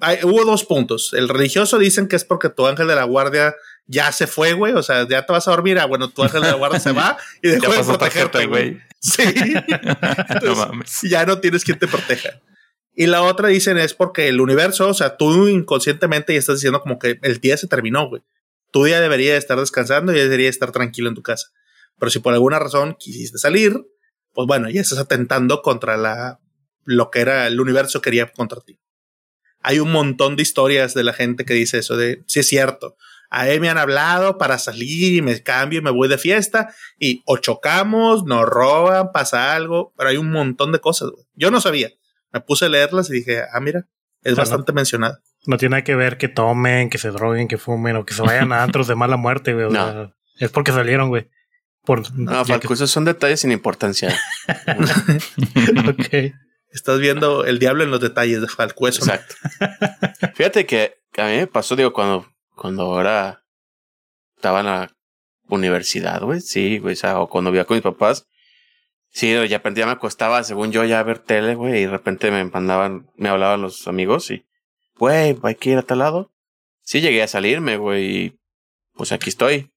hay, 0.00 0.18
hubo 0.24 0.44
dos 0.44 0.64
puntos. 0.64 1.12
El 1.12 1.28
religioso 1.28 1.78
dicen 1.78 2.08
que 2.08 2.16
es 2.16 2.24
porque 2.24 2.48
tu 2.48 2.66
ángel 2.66 2.88
de 2.88 2.94
la 2.94 3.04
guardia 3.04 3.54
ya 3.86 4.10
se 4.12 4.26
fue, 4.26 4.54
güey. 4.54 4.72
O 4.72 4.82
sea, 4.82 5.06
ya 5.06 5.26
te 5.26 5.32
vas 5.32 5.46
a 5.46 5.50
dormir. 5.50 5.78
Ah, 5.78 5.86
bueno, 5.86 6.08
tu 6.08 6.22
ángel 6.22 6.42
de 6.42 6.48
la 6.48 6.54
guardia 6.54 6.80
se 6.80 6.92
va 6.92 7.18
y 7.42 7.48
dejó 7.48 7.72
de 7.72 7.84
protegerte, 7.84 8.46
güey. 8.46 8.80
Sí. 9.00 9.22
no 10.42 10.54
mames. 10.56 11.00
ya 11.02 11.24
no 11.24 11.38
tienes 11.38 11.64
quien 11.64 11.78
te 11.78 11.86
proteja. 11.86 12.40
Y 12.94 13.06
la 13.06 13.22
otra 13.22 13.48
dicen 13.48 13.78
es 13.78 13.94
porque 13.94 14.28
el 14.28 14.40
universo, 14.40 14.88
o 14.88 14.94
sea, 14.94 15.16
tú 15.16 15.48
inconscientemente 15.48 16.32
ya 16.32 16.38
estás 16.38 16.56
diciendo 16.56 16.80
como 16.80 16.98
que 16.98 17.18
el 17.22 17.40
día 17.40 17.56
se 17.56 17.66
terminó, 17.66 18.08
güey. 18.08 18.22
Tu 18.72 18.84
día 18.84 19.00
debería 19.00 19.36
estar 19.36 19.58
descansando 19.58 20.12
y 20.12 20.16
debería 20.18 20.48
estar 20.48 20.72
tranquilo 20.72 21.08
en 21.08 21.14
tu 21.14 21.22
casa. 21.22 21.48
Pero 21.98 22.10
si 22.10 22.18
por 22.18 22.32
alguna 22.32 22.58
razón 22.58 22.96
quisiste 22.98 23.38
salir, 23.38 23.86
pues 24.32 24.46
bueno, 24.46 24.68
ya 24.70 24.80
estás 24.80 24.98
atentando 24.98 25.62
contra 25.62 25.96
la 25.96 26.40
lo 26.84 27.10
que 27.10 27.20
era 27.20 27.46
el 27.46 27.60
universo 27.60 28.00
quería 28.00 28.30
contra 28.32 28.60
ti. 28.60 28.80
Hay 29.62 29.78
un 29.78 29.92
montón 29.92 30.36
de 30.36 30.42
historias 30.42 30.94
de 30.94 31.04
la 31.04 31.12
gente 31.12 31.44
que 31.44 31.54
dice 31.54 31.78
eso 31.78 31.96
de, 31.96 32.24
sí 32.26 32.40
es 32.40 32.48
cierto, 32.48 32.96
a 33.30 33.48
él 33.48 33.60
me 33.60 33.68
han 33.68 33.78
hablado 33.78 34.38
para 34.38 34.58
salir 34.58 35.14
y 35.14 35.22
me 35.22 35.40
cambio 35.42 35.78
y 35.78 35.82
me 35.82 35.90
voy 35.90 36.08
de 36.08 36.18
fiesta 36.18 36.74
y 36.98 37.22
o 37.26 37.36
chocamos, 37.36 38.24
nos 38.24 38.44
roban, 38.44 39.12
pasa 39.12 39.54
algo, 39.54 39.94
pero 39.96 40.10
hay 40.10 40.16
un 40.16 40.30
montón 40.30 40.72
de 40.72 40.80
cosas. 40.80 41.10
güey. 41.10 41.24
Yo 41.34 41.50
no 41.50 41.60
sabía. 41.60 41.90
Me 42.32 42.40
puse 42.40 42.64
a 42.64 42.68
leerlas 42.68 43.08
y 43.10 43.14
dije, 43.14 43.42
ah, 43.52 43.60
mira, 43.60 43.86
es 44.22 44.34
bastante 44.34 44.72
mencionada. 44.72 45.20
No 45.46 45.56
tiene 45.56 45.82
que 45.84 45.94
ver 45.94 46.18
que 46.18 46.28
tomen, 46.28 46.90
que 46.90 46.98
se 46.98 47.10
droguen, 47.10 47.48
que 47.48 47.56
fumen 47.56 47.96
o 47.96 48.04
que 48.04 48.14
se 48.14 48.22
vayan 48.22 48.52
a 48.52 48.62
antros 48.62 48.88
de 48.88 48.94
mala 48.94 49.16
muerte, 49.16 49.54
güey. 49.54 49.70
No. 49.70 50.12
es 50.38 50.50
porque 50.50 50.72
salieron, 50.72 51.08
güey. 51.08 51.28
Por, 51.84 52.12
no, 52.14 52.44
Falco, 52.44 52.74
esos 52.74 52.90
son 52.90 53.04
detalles 53.04 53.40
sin 53.40 53.52
importancia. 53.52 54.14
ok. 55.88 56.34
Estás 56.70 57.00
viendo 57.00 57.44
el 57.44 57.58
diablo 57.58 57.82
en 57.82 57.90
los 57.90 58.00
detalles 58.00 58.40
de 58.40 58.48
Falco. 58.48 58.86
Eso 58.86 59.04
no. 59.04 59.14
Exacto. 59.14 59.34
Fíjate 60.34 60.66
que 60.66 61.00
a 61.16 61.26
mí 61.26 61.36
me 61.36 61.46
pasó, 61.46 61.76
digo, 61.76 61.92
cuando, 61.92 62.30
cuando 62.54 62.82
ahora 62.82 63.44
estaba 64.36 64.60
en 64.60 64.66
la 64.66 64.96
universidad, 65.48 66.22
güey, 66.22 66.40
sí, 66.40 66.78
güey, 66.78 66.94
o 66.94 66.96
sea, 66.96 67.20
o 67.20 67.28
cuando 67.28 67.50
vivía 67.50 67.64
con 67.64 67.76
mis 67.76 67.82
papás, 67.82 68.26
sí, 69.10 69.32
ya 69.32 69.40
de 69.40 69.48
repente 69.48 69.80
ya 69.80 69.86
me 69.86 69.92
acostaba, 69.92 70.42
según 70.44 70.72
yo, 70.72 70.84
ya 70.84 71.00
a 71.00 71.02
ver 71.02 71.18
tele, 71.18 71.54
güey, 71.54 71.82
y 71.82 71.84
de 71.84 71.90
repente 71.90 72.30
me 72.30 72.44
mandaban, 72.44 73.10
me 73.16 73.28
hablaban 73.28 73.60
los 73.60 73.86
amigos 73.88 74.30
y, 74.30 74.46
güey, 74.96 75.36
hay 75.42 75.54
que 75.56 75.70
ir 75.70 75.78
a 75.78 75.82
tal 75.82 75.98
lado. 75.98 76.32
Sí, 76.82 77.00
llegué 77.00 77.22
a 77.22 77.28
salirme, 77.28 77.76
güey, 77.76 78.16
y 78.16 78.40
pues 78.94 79.12
aquí 79.12 79.28
estoy. 79.28 79.72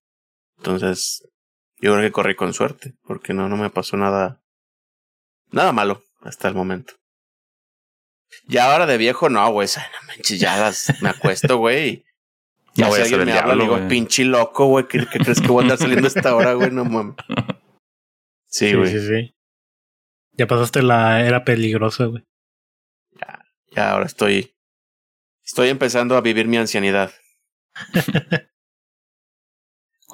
Entonces, 0.56 1.28
yo 1.84 1.92
creo 1.92 2.02
que 2.02 2.12
corrí 2.12 2.34
con 2.34 2.54
suerte, 2.54 2.94
porque 3.02 3.34
no, 3.34 3.48
no 3.48 3.56
me 3.58 3.68
pasó 3.68 3.96
nada, 3.98 4.40
nada 5.50 5.72
malo 5.72 6.02
hasta 6.22 6.48
el 6.48 6.54
momento. 6.54 6.94
Ya 8.46 8.72
ahora 8.72 8.86
de 8.86 8.96
viejo, 8.96 9.28
no, 9.28 9.48
güey, 9.52 9.66
o 9.66 9.68
sea, 9.68 9.82
no 10.00 10.06
manches, 10.08 10.40
ya 10.40 10.56
las, 10.58 11.00
me 11.02 11.10
acuesto, 11.10 11.58
güey. 11.58 11.88
y 11.88 12.04
Ya 12.76 12.86
si 12.86 12.90
voy 12.90 13.00
a 13.00 13.04
ser 13.04 13.14
alguien 13.14 13.20
el 13.20 13.26
me 13.26 13.32
habla, 13.32 13.44
diablo, 13.54 13.62
digo, 13.64 13.76
güey. 13.76 13.88
pinche 13.88 14.24
loco, 14.24 14.66
güey. 14.66 14.88
¿Qué, 14.88 15.06
qué 15.12 15.18
crees 15.18 15.40
que 15.40 15.46
voy 15.46 15.60
a 15.60 15.62
andar 15.64 15.78
saliendo 15.78 16.06
a 16.06 16.08
esta 16.08 16.34
hora, 16.34 16.54
güey? 16.54 16.70
No 16.70 16.84
mames. 16.84 17.16
Sí, 18.46 18.70
Sí, 18.70 18.74
güey. 18.76 18.90
sí, 18.90 19.00
sí. 19.06 19.34
Ya 20.32 20.46
pasaste 20.46 20.80
la 20.82 21.26
era 21.26 21.44
peligrosa, 21.44 22.06
güey. 22.06 22.24
Ya 23.72 23.90
ahora 23.90 24.06
estoy. 24.06 24.54
Estoy 25.44 25.68
empezando 25.68 26.16
a 26.16 26.20
vivir 26.20 26.46
mi 26.48 26.56
ancianidad. 26.56 27.12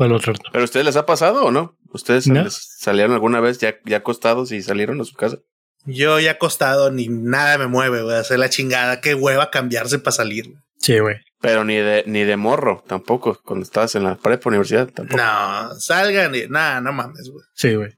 ¿Cuál 0.01 0.12
otro? 0.12 0.32
¿Pero 0.51 0.62
a 0.62 0.64
ustedes 0.64 0.86
les 0.86 0.96
ha 0.96 1.05
pasado 1.05 1.44
o 1.44 1.51
no? 1.51 1.76
¿Ustedes 1.92 2.26
No. 2.26 2.42
salieron 2.48 3.12
alguna 3.12 3.38
vez 3.40 3.59
ya, 3.59 3.74
ya 3.84 3.98
acostados 3.98 4.51
y 4.51 4.62
salieron 4.62 4.98
a 4.98 5.05
su 5.05 5.12
casa? 5.14 5.36
Yo 5.84 6.18
ya 6.18 6.30
acostado, 6.30 6.90
ni 6.90 7.09
nada 7.09 7.59
me 7.59 7.66
mueve, 7.66 8.01
güey. 8.03 8.16
Hacer 8.16 8.38
la 8.38 8.48
chingada. 8.48 9.03
Qué 9.03 9.14
hueva 9.14 9.51
cambiarse 9.51 9.98
para 9.98 10.12
salir. 10.12 10.46
güey. 10.46 10.57
Sí, 10.78 10.98
güey. 11.01 11.16
Pero 11.42 11.66
ni 11.66 11.76
de, 11.76 12.03
ni 12.07 12.24
de 12.24 12.38
morro, 12.38 12.82
tampoco. 12.86 13.38
Cuando 13.44 13.62
estabas 13.64 13.94
en 13.94 14.05
la 14.05 14.14
prepa 14.16 14.48
universidad, 14.48 14.88
tampoco. 14.88 15.18
No, 15.22 15.74
salgan 15.78 16.34
y 16.34 16.46
nada, 16.48 16.80
no 16.80 16.94
mames, 16.94 17.28
güey. 17.30 17.44
Sí, 17.53 17.74
güey. 17.74 17.90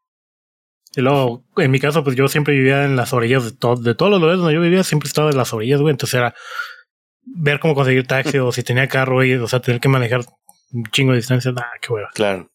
Y 0.96 1.02
luego, 1.02 1.44
en 1.56 1.70
mi 1.70 1.78
caso, 1.78 2.02
pues 2.02 2.16
yo 2.16 2.26
siempre 2.26 2.52
vivía 2.54 2.82
en 2.84 2.96
las 2.96 3.12
orillas 3.12 3.44
de, 3.44 3.52
todo 3.52 3.76
de 3.76 3.94
todos 3.94 4.10
los 4.10 4.20
lugares 4.20 4.40
donde 4.40 4.54
yo 4.54 4.60
vivía, 4.60 4.82
siempre 4.82 5.06
estaba 5.06 5.30
en 5.30 5.36
las 5.36 5.52
orillas, 5.54 5.80
güey. 5.80 5.92
Entonces 5.92 6.14
era 6.14 6.34
ver 7.24 7.60
cómo 7.60 7.76
conseguir 7.76 8.08
taxi 8.08 8.38
o 8.38 8.50
si 8.50 8.64
tenía 8.64 8.88
carro, 8.88 9.14
güey. 9.14 9.34
O 9.34 9.46
sea, 9.46 9.60
tener 9.60 9.80
que 9.80 9.88
manejar 9.88 10.24
un 10.72 10.84
chingo 10.86 11.12
de 11.12 11.18
distancia. 11.18 11.52
Nah, 11.52 11.62
qué 11.80 11.92
hueva. 11.92 12.10
Claro. 12.14 12.50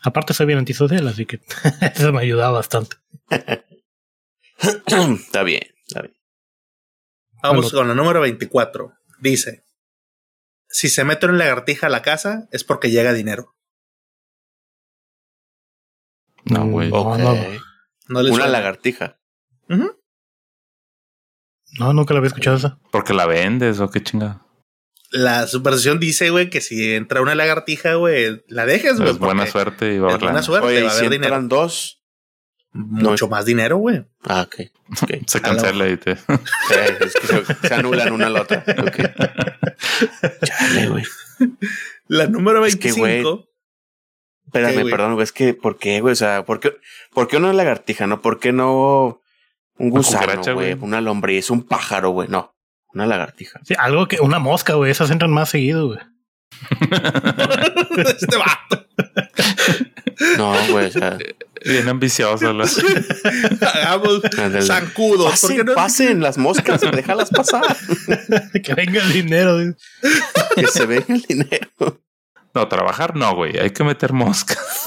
Aparte, 0.00 0.32
soy 0.34 0.46
bien 0.46 0.58
antisocial, 0.58 1.06
así 1.08 1.26
que 1.26 1.40
eso 1.94 2.12
me 2.12 2.20
ayudaba 2.22 2.52
bastante. 2.52 2.96
está 4.58 5.42
bien, 5.42 5.62
está 5.86 6.02
bien. 6.02 6.14
Vamos 7.42 7.72
con 7.72 7.86
la 7.88 7.94
número 7.94 8.20
24. 8.20 8.92
Dice: 9.20 9.64
Si 10.68 10.88
se 10.88 11.04
mete 11.04 11.26
una 11.26 11.38
lagartija 11.38 11.86
a 11.86 11.90
la 11.90 12.02
casa, 12.02 12.48
es 12.52 12.64
porque 12.64 12.90
llega 12.90 13.12
dinero. 13.12 13.54
No, 16.44 16.66
güey. 16.66 16.90
No, 16.90 16.96
Ok. 17.02 17.18
no. 17.18 17.32
Una 18.20 18.28
suena? 18.28 18.46
lagartija. 18.48 19.20
No, 21.78 21.92
nunca 21.92 22.14
la 22.14 22.18
había 22.18 22.28
escuchado 22.28 22.56
esa. 22.56 22.78
Porque 22.90 23.12
la 23.12 23.26
vendes 23.26 23.78
o 23.80 23.90
qué 23.90 24.02
chingada. 24.02 24.46
La 25.10 25.46
superstición 25.46 25.98
dice, 26.00 26.30
güey, 26.30 26.50
que 26.50 26.60
si 26.60 26.94
entra 26.94 27.22
una 27.22 27.34
lagartija, 27.34 27.94
güey, 27.94 28.42
la 28.48 28.66
dejes, 28.66 28.98
güey. 28.98 29.10
Es 29.10 29.18
buena 29.18 29.46
suerte 29.46 29.94
y 29.94 29.98
va 29.98 30.08
a 30.08 30.10
haber 30.10 30.24
buena 30.24 30.42
suerte, 30.42 30.66
Oye, 30.66 30.82
va 30.82 30.88
a 30.90 30.92
si 30.92 30.98
haber 30.98 31.10
dinero. 31.12 31.34
entran 31.34 31.48
dos. 31.48 32.02
Mucho 32.72 33.28
más 33.28 33.46
dinero, 33.46 33.78
güey. 33.78 34.04
Ah, 34.24 34.42
ok. 34.42 34.70
Se 35.26 35.40
cancela 35.40 35.88
y 35.88 35.96
te. 35.96 36.16
Sí, 36.16 36.22
es 37.00 37.14
que 37.14 37.26
se, 37.26 37.68
se 37.68 37.74
anulan 37.74 38.12
una 38.12 38.26
a 38.26 38.30
la 38.30 38.42
otra. 38.42 38.62
Chale, 40.44 40.88
güey. 40.88 41.04
La 42.06 42.26
número 42.26 42.64
Es 42.66 42.76
que, 42.76 42.92
25. 42.92 43.30
güey, 43.30 43.48
Espérame, 44.46 44.90
perdón, 44.90 45.14
güey. 45.14 45.24
Es 45.24 45.32
que, 45.32 45.54
¿por 45.54 45.78
qué, 45.78 46.00
güey? 46.00 46.12
O 46.12 46.16
sea, 46.16 46.44
¿por 46.44 46.60
qué, 46.60 46.76
¿por 47.12 47.28
qué 47.28 47.36
una 47.36 47.52
lagartija, 47.52 48.06
no? 48.06 48.20
¿Por 48.22 48.38
qué 48.38 48.52
no 48.52 49.20
un 49.78 49.90
gusano, 49.90 50.54
güey. 50.54 50.74
Una 50.80 51.00
lombriz, 51.00 51.50
un 51.50 51.62
pájaro, 51.62 52.10
güey. 52.10 52.28
No, 52.28 52.54
una 52.94 53.06
lagartija. 53.06 53.60
Sí, 53.64 53.74
algo 53.78 54.08
que, 54.08 54.20
una 54.20 54.38
mosca, 54.38 54.74
güey. 54.74 54.90
Esas 54.90 55.10
entran 55.10 55.30
más 55.30 55.50
seguido, 55.50 55.86
güey. 55.88 55.98
este 57.96 58.36
vato. 58.36 58.86
No, 60.36 60.54
güey, 60.70 60.86
o 60.86 60.90
sea, 60.90 61.18
Bien 61.64 61.88
ambicioso. 61.88 62.52
la- 62.52 62.68
Hagamos 63.74 64.20
zancudos. 64.66 65.40
¿Por 65.40 65.50
pasen, 65.50 65.56
qué 65.56 65.64
no? 65.64 65.74
pasen 65.74 66.20
las 66.20 66.38
moscas, 66.38 66.80
déjalas 66.80 67.30
pasar. 67.30 67.76
que 68.62 68.74
venga 68.74 69.02
el 69.02 69.12
dinero. 69.12 69.54
güey. 69.54 69.74
que 70.56 70.66
se 70.68 70.86
venga 70.86 71.04
el 71.08 71.22
dinero. 71.22 72.00
No, 72.54 72.66
trabajar 72.68 73.14
no, 73.16 73.34
güey. 73.34 73.58
Hay 73.58 73.70
que 73.70 73.84
meter 73.84 74.12
moscas. 74.12 74.58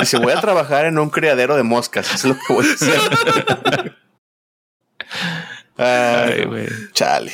Dice, 0.00 0.18
voy 0.18 0.32
a 0.32 0.40
trabajar 0.40 0.86
en 0.86 0.98
un 0.98 1.10
criadero 1.10 1.56
de 1.56 1.62
moscas. 1.62 2.14
Es 2.14 2.24
lo 2.24 2.34
que 2.34 2.52
voy 2.52 2.66
a 2.66 2.72
hacer. 2.74 3.96
Ay, 5.76 6.32
Ay, 6.40 6.44
güey. 6.44 6.66
chale. 6.92 7.32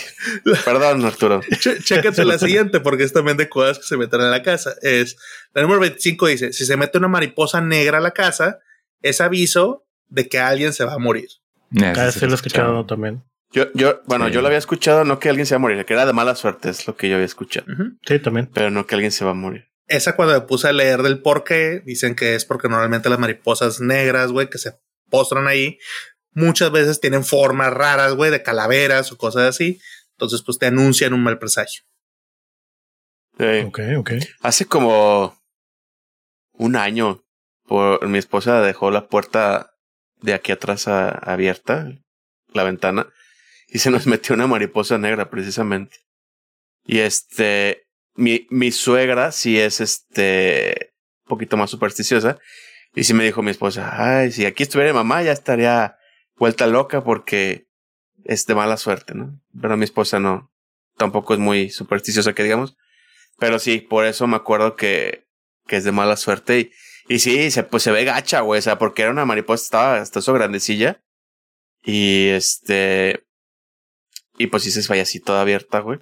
Perdón, 0.65 1.05
Arturo. 1.05 1.43
Ch- 1.43 1.83
Chécate 1.83 2.25
la 2.25 2.39
siguiente, 2.39 2.81
porque 2.81 3.05
es 3.05 3.13
también 3.13 3.37
de 3.37 3.49
cosas 3.51 3.79
que 3.79 3.85
se 3.85 3.97
meten 3.99 4.23
a 4.23 4.31
la 4.31 4.43
casa. 4.43 4.75
Es 4.81 5.17
la 5.53 5.63
número 5.63 5.81
25 5.81 6.27
dice: 6.27 6.53
Si 6.53 6.65
se 6.65 6.77
mete 6.79 6.97
una 6.99 7.09
mariposa 7.09 7.61
negra 7.61 7.99
a 7.99 8.01
la 8.01 8.13
casa, 8.13 8.61
es 9.03 9.21
aviso 9.21 9.87
de 10.09 10.29
que 10.29 10.39
alguien 10.39 10.73
se 10.73 10.85
va 10.85 10.95
a 10.95 10.99
morir. 10.99 11.29
Cada 11.79 12.07
vez 12.07 12.15
sí 12.15 12.21
se 12.21 12.27
lo 12.27 12.33
he 12.33 12.37
escuchado 12.37 12.87
también. 12.87 13.23
Yo, 13.53 13.67
yo, 13.75 14.01
bueno, 14.07 14.27
Sí. 14.29 14.33
yo 14.33 14.41
lo 14.41 14.47
había 14.47 14.59
escuchado, 14.59 15.05
no 15.05 15.19
que 15.19 15.29
alguien 15.29 15.45
se 15.45 15.55
va 15.55 15.57
a 15.57 15.61
morir, 15.61 15.85
que 15.85 15.93
era 15.93 16.07
de 16.07 16.13
mala 16.13 16.35
suerte, 16.37 16.71
es 16.71 16.87
lo 16.87 16.97
que 16.97 17.09
yo 17.09 17.17
había 17.17 17.27
escuchado. 17.27 17.67
Ujú. 17.73 17.99
Sí, 18.07 18.19
también. 18.21 18.49
Pero 18.55 18.71
no 18.71 18.87
que 18.87 18.95
alguien 18.95 19.13
se 19.13 19.25
va 19.25 19.33
a 19.33 19.35
morir. 19.35 19.67
Esa 19.87 20.15
cuando 20.17 20.35
me 20.35 20.41
puse 20.47 20.69
a 20.69 20.73
leer 20.73 21.03
del 21.03 21.21
por 21.21 21.43
qué, 21.45 21.83
dicen 21.85 22.15
que 22.15 22.37
es 22.37 22.45
porque 22.45 22.69
normalmente 22.69 23.09
las 23.11 23.19
mariposas 23.19 23.81
negras, 23.81 24.31
güey, 24.33 24.49
que 24.49 24.59
se 24.59 24.73
postran 25.11 25.49
ahí, 25.49 25.79
muchas 26.33 26.71
veces 26.73 27.01
tienen 27.01 27.25
formas 27.25 27.73
raras, 27.73 28.15
güey, 28.15 28.31
de 28.31 28.43
calaveras 28.43 29.13
o 29.13 29.17
cosas 29.19 29.43
así. 29.43 29.81
Entonces, 30.13 30.43
pues 30.43 30.59
te 30.59 30.67
anuncian 30.67 31.13
un 31.15 31.23
mal 31.23 31.39
presagio. 31.39 31.83
Sí. 33.39 33.61
Ok, 33.67 33.81
ok. 33.99 34.11
Hace 34.41 34.67
como 34.67 35.39
un 36.53 36.77
año, 36.77 37.25
por, 37.67 38.07
mi 38.07 38.19
esposa 38.19 38.61
dejó 38.61 38.91
la 38.91 39.09
puerta 39.09 39.73
de 40.21 40.35
aquí 40.35 40.53
atrás 40.53 40.89
a- 40.89 41.09
abierta, 41.09 41.89
la 42.53 42.65
ventana, 42.65 43.07
y 43.69 43.79
se 43.79 43.91
nos 43.91 44.07
metió 44.07 44.35
una 44.35 44.47
mariposa 44.47 44.99
negra 44.99 45.31
precisamente. 45.31 45.97
Y 46.85 46.99
este, 46.99 47.87
mi, 48.15 48.47
mi 48.51 48.73
suegra 48.73 49.33
sí 49.33 49.59
es 49.59 49.81
este, 49.81 50.93
un 51.25 51.29
poquito 51.29 51.57
más 51.57 51.71
supersticiosa, 51.71 52.39
y 52.95 53.05
sí 53.05 53.15
me 53.15 53.25
dijo 53.25 53.43
mi 53.43 53.53
esposa, 53.53 53.91
ay, 53.97 54.33
si 54.33 54.45
aquí 54.45 54.65
estuviera 54.65 54.93
mi 54.93 54.97
mamá 54.99 55.23
ya 55.23 55.33
estaría 55.33 55.97
vuelta 56.41 56.67
loca 56.67 57.05
porque 57.05 57.69
es 58.25 58.47
de 58.47 58.57
mala 58.57 58.77
suerte, 58.79 59.15
¿no? 59.15 59.41
Pero 59.61 59.77
mi 59.77 59.85
esposa 59.85 60.19
no, 60.19 60.51
tampoco 60.97 61.35
es 61.35 61.39
muy 61.39 61.71
supersticiosa 61.71 62.33
que 62.33 62.43
digamos. 62.43 62.77
Pero 63.39 63.59
sí, 63.59 63.79
por 63.79 64.07
eso 64.07 64.27
me 64.27 64.37
acuerdo 64.37 64.75
que, 64.75 65.29
que 65.67 65.77
es 65.77 65.85
de 65.85 65.93
mala 65.93 66.17
suerte. 66.17 66.59
Y, 66.59 67.15
y 67.15 67.19
sí, 67.21 67.51
se, 67.51 67.63
pues 67.63 67.83
se 67.83 67.93
ve 67.93 68.05
gacha, 68.05 68.41
güey. 68.41 68.59
O 68.59 68.63
sea, 68.63 68.79
porque 68.79 69.03
era 69.03 69.11
una 69.11 69.25
mariposa, 69.25 69.63
estaba 69.63 69.97
hasta 69.97 70.19
eso 70.19 70.33
grandecilla. 70.33 71.03
Y 71.85 72.29
este. 72.29 73.25
Y 74.37 74.49
pues 74.49 74.63
sí 74.65 74.71
se 74.71 74.87
vaya 74.89 75.03
así 75.03 75.21
toda 75.21 75.43
abierta, 75.43 75.81
güey. 75.81 76.01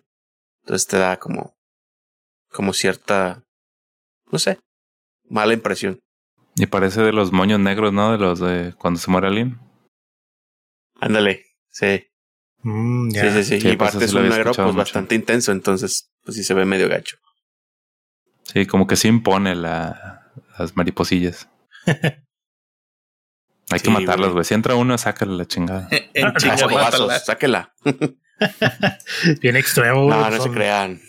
Entonces 0.62 0.86
te 0.86 0.98
da 0.98 1.18
como. 1.18 1.56
Como 2.50 2.72
cierta. 2.72 3.44
No 4.30 4.38
sé. 4.38 4.58
Mala 5.28 5.52
impresión. 5.52 6.00
Y 6.56 6.66
parece 6.66 7.02
de 7.02 7.12
los 7.12 7.32
moños 7.32 7.60
negros, 7.60 7.92
¿no? 7.92 8.12
De 8.12 8.18
los 8.18 8.40
de 8.40 8.74
cuando 8.78 8.98
se 8.98 9.10
muere 9.10 9.28
alguien. 9.28 9.67
Ándale. 10.98 11.44
Sí. 11.70 12.04
Mm, 12.62 13.10
ya. 13.12 13.22
Sí, 13.22 13.30
sí, 13.30 13.44
sí. 13.44 13.60
Sí, 13.60 13.68
y 13.70 13.76
pues 13.76 13.90
aparte 13.90 14.04
eso 14.06 14.18
es 14.18 14.24
un 14.24 14.28
negro 14.30 14.52
pues 14.52 14.58
mucho. 14.66 14.76
bastante 14.76 15.14
intenso. 15.14 15.52
Entonces, 15.52 16.10
pues 16.24 16.36
sí 16.36 16.44
se 16.44 16.54
ve 16.54 16.64
medio 16.64 16.88
gacho. 16.88 17.16
Sí, 18.44 18.66
como 18.66 18.86
que 18.86 18.96
se 18.96 19.08
impone 19.08 19.54
la, 19.54 20.32
las 20.58 20.76
mariposillas. 20.76 21.48
Hay 23.70 23.78
Sí, 23.80 23.84
que 23.84 23.90
matarlas, 23.90 24.32
güey. 24.32 24.44
Si 24.44 24.54
entra 24.54 24.74
uno, 24.76 24.96
sácale 24.96 25.36
la 25.36 25.44
chingada. 25.46 25.88
En 25.90 26.26
A 26.26 26.34
chinga, 26.34 26.54
escobazos, 26.54 27.00
mátala. 27.00 27.18
sáquela. 27.20 27.74
Bien 29.42 29.56
extremo, 29.56 30.04
güey. 30.04 30.18
No, 30.18 30.24
no 30.30 30.36
se 30.36 30.42
Son- 30.42 30.54
crean. 30.54 31.00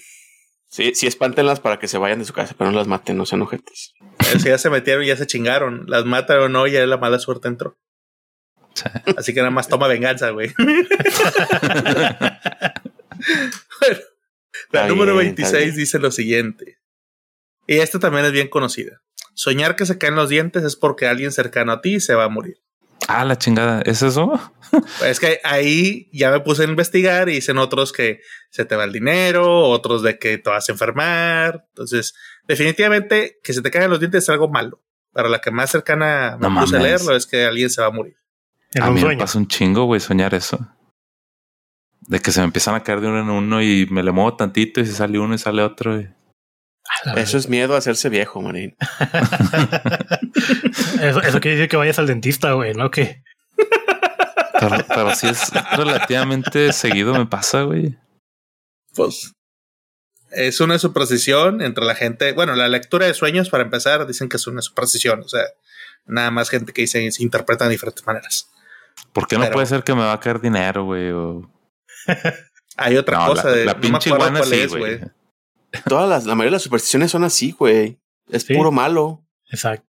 Sí, 0.71 0.91
sí, 0.93 1.07
espántenlas 1.07 1.59
para 1.61 1.79
que 1.79 1.87
se 1.87 1.97
vayan 1.97 2.19
de 2.19 2.25
su 2.25 2.33
casa, 2.33 2.53
pero 2.57 2.69
no 2.69 2.77
las 2.77 2.85
maten, 2.87 3.17
no 3.17 3.25
sean 3.25 3.41
ojetes. 3.41 3.93
Si 4.37 4.49
ya 4.49 4.57
se 4.59 4.69
metieron, 4.69 5.03
ya 5.03 5.15
se 5.17 5.25
chingaron. 5.25 5.85
Las 5.87 6.05
mataron 6.05 6.43
o 6.43 6.49
no, 6.49 6.67
ya 6.67 6.85
la 6.85 6.97
mala 6.97 7.17
suerte 7.17 7.47
entró. 7.47 7.79
Sí. 8.83 8.89
Así 9.17 9.33
que 9.33 9.39
nada 9.39 9.51
más 9.51 9.67
toma 9.67 9.87
venganza, 9.87 10.29
güey. 10.31 10.53
bueno, 10.57 10.83
la 14.71 14.81
Está 14.81 14.87
número 14.87 15.17
bien, 15.17 15.35
está 15.37 15.51
26 15.51 15.63
bien. 15.65 15.75
dice 15.75 15.99
lo 15.99 16.11
siguiente. 16.11 16.79
Y 17.67 17.77
esta 17.77 17.99
también 17.99 18.25
es 18.25 18.31
bien 18.31 18.47
conocida. 18.47 19.01
Soñar 19.33 19.75
que 19.75 19.85
se 19.85 19.97
caen 19.97 20.15
los 20.15 20.29
dientes 20.29 20.63
es 20.63 20.75
porque 20.75 21.07
alguien 21.07 21.31
cercano 21.31 21.71
a 21.71 21.81
ti 21.81 21.99
se 21.99 22.15
va 22.15 22.25
a 22.25 22.29
morir. 22.29 22.57
Ah, 23.07 23.25
la 23.25 23.37
chingada. 23.37 23.81
¿Es 23.85 24.01
eso? 24.03 24.39
Es 25.03 25.19
que 25.19 25.39
ahí 25.43 26.09
ya 26.11 26.31
me 26.31 26.41
puse 26.41 26.63
a 26.63 26.65
investigar 26.65 27.29
y 27.29 27.35
dicen 27.35 27.57
otros 27.57 27.91
que 27.91 28.21
se 28.51 28.65
te 28.65 28.75
va 28.75 28.83
el 28.83 28.91
dinero, 28.91 29.63
otros 29.69 30.03
de 30.03 30.19
que 30.19 30.37
te 30.37 30.49
vas 30.49 30.69
a 30.69 30.73
enfermar. 30.73 31.65
Entonces, 31.69 32.13
definitivamente 32.47 33.39
que 33.43 33.53
se 33.53 33.61
te 33.61 33.71
caigan 33.71 33.89
los 33.89 33.99
dientes 33.99 34.23
es 34.23 34.29
algo 34.29 34.49
malo. 34.49 34.83
Para 35.11 35.29
la 35.29 35.39
que 35.41 35.49
más 35.49 35.71
cercana 35.71 36.37
me 36.39 36.49
No 36.49 36.59
puse 36.61 36.75
a 36.75 36.79
mames. 36.79 36.83
leerlo 37.01 37.15
es 37.15 37.25
que 37.25 37.45
alguien 37.45 37.69
se 37.69 37.81
va 37.81 37.87
a 37.87 37.91
morir. 37.91 38.17
En 38.73 38.83
a 38.83 38.89
un 38.89 38.95
mí 38.95 39.03
me 39.03 39.17
pasa 39.17 39.37
un 39.39 39.47
chingo, 39.47 39.85
güey, 39.85 39.99
soñar 39.99 40.33
eso. 40.33 40.59
De 42.01 42.19
que 42.19 42.31
se 42.31 42.39
me 42.39 42.45
empiezan 42.45 42.75
a 42.75 42.83
caer 42.83 43.01
de 43.01 43.07
uno 43.07 43.19
en 43.21 43.29
uno 43.29 43.61
y 43.61 43.87
me 43.89 44.03
le 44.03 44.11
muevo 44.11 44.35
tantito 44.35 44.79
y 44.79 44.85
se 44.85 44.93
sale 44.93 45.19
uno 45.19 45.35
y 45.35 45.37
sale 45.37 45.61
otro. 45.63 45.99
y- 45.99 46.09
Eso 47.15 47.37
es 47.37 47.49
miedo 47.49 47.75
a 47.75 47.79
hacerse 47.79 48.09
viejo, 48.09 48.41
manín. 48.41 48.75
Eso, 51.01 51.21
eso 51.21 51.39
quiere 51.39 51.57
decir 51.57 51.69
que 51.69 51.77
vayas 51.77 51.99
al 51.99 52.07
dentista, 52.07 52.53
güey, 52.53 52.73
¿no? 52.73 52.91
Que 52.91 53.23
Pero, 54.59 54.75
pero 54.87 55.15
sí 55.15 55.27
es 55.27 55.51
relativamente 55.77 56.73
seguido 56.73 57.13
me 57.13 57.25
pasa, 57.25 57.63
güey. 57.63 57.97
Pues 58.95 59.33
es 60.31 60.59
una 60.59 60.77
superstición 60.77 61.61
entre 61.61 61.85
la 61.85 61.95
gente. 61.95 62.33
Bueno, 62.33 62.55
la 62.55 62.67
lectura 62.67 63.05
de 63.07 63.13
sueños, 63.13 63.49
para 63.49 63.63
empezar, 63.63 64.05
dicen 64.05 64.29
que 64.29 64.37
es 64.37 64.47
una 64.47 64.61
superstición. 64.61 65.21
O 65.21 65.29
sea, 65.29 65.43
nada 66.05 66.31
más 66.31 66.49
gente 66.49 66.73
que 66.73 66.81
dice 66.81 67.09
se 67.11 67.23
interpreta 67.23 67.65
de 67.65 67.71
diferentes 67.71 68.05
maneras. 68.05 68.49
¿Por 69.13 69.27
qué 69.27 69.35
no 69.37 69.43
Pero- 69.43 69.53
puede 69.53 69.67
ser 69.67 69.83
que 69.83 69.93
me 69.93 70.01
va 70.01 70.13
a 70.13 70.19
caer 70.19 70.39
dinero, 70.41 70.85
güey? 70.85 71.11
O... 71.11 71.49
Hay 72.77 72.95
otra 72.97 73.19
No, 73.19 73.27
cosa 73.27 73.49
la, 73.49 73.55
de 73.55 73.65
la 73.65 73.73
no 73.73 73.81
pinche 73.81 74.09
iguana 74.09 74.43
sí, 74.43 74.55
es, 74.55 74.73
güey. 74.75 74.99
Todas 75.87 76.09
las, 76.09 76.25
la 76.25 76.35
mayoría 76.35 76.51
de 76.51 76.55
las 76.55 76.63
supersticiones 76.63 77.11
son 77.11 77.23
así, 77.23 77.51
güey. 77.51 77.99
Es 78.29 78.43
Sí. 78.43 78.53
puro 78.53 78.71
malo. 78.71 79.23
Exacto. 79.51 79.85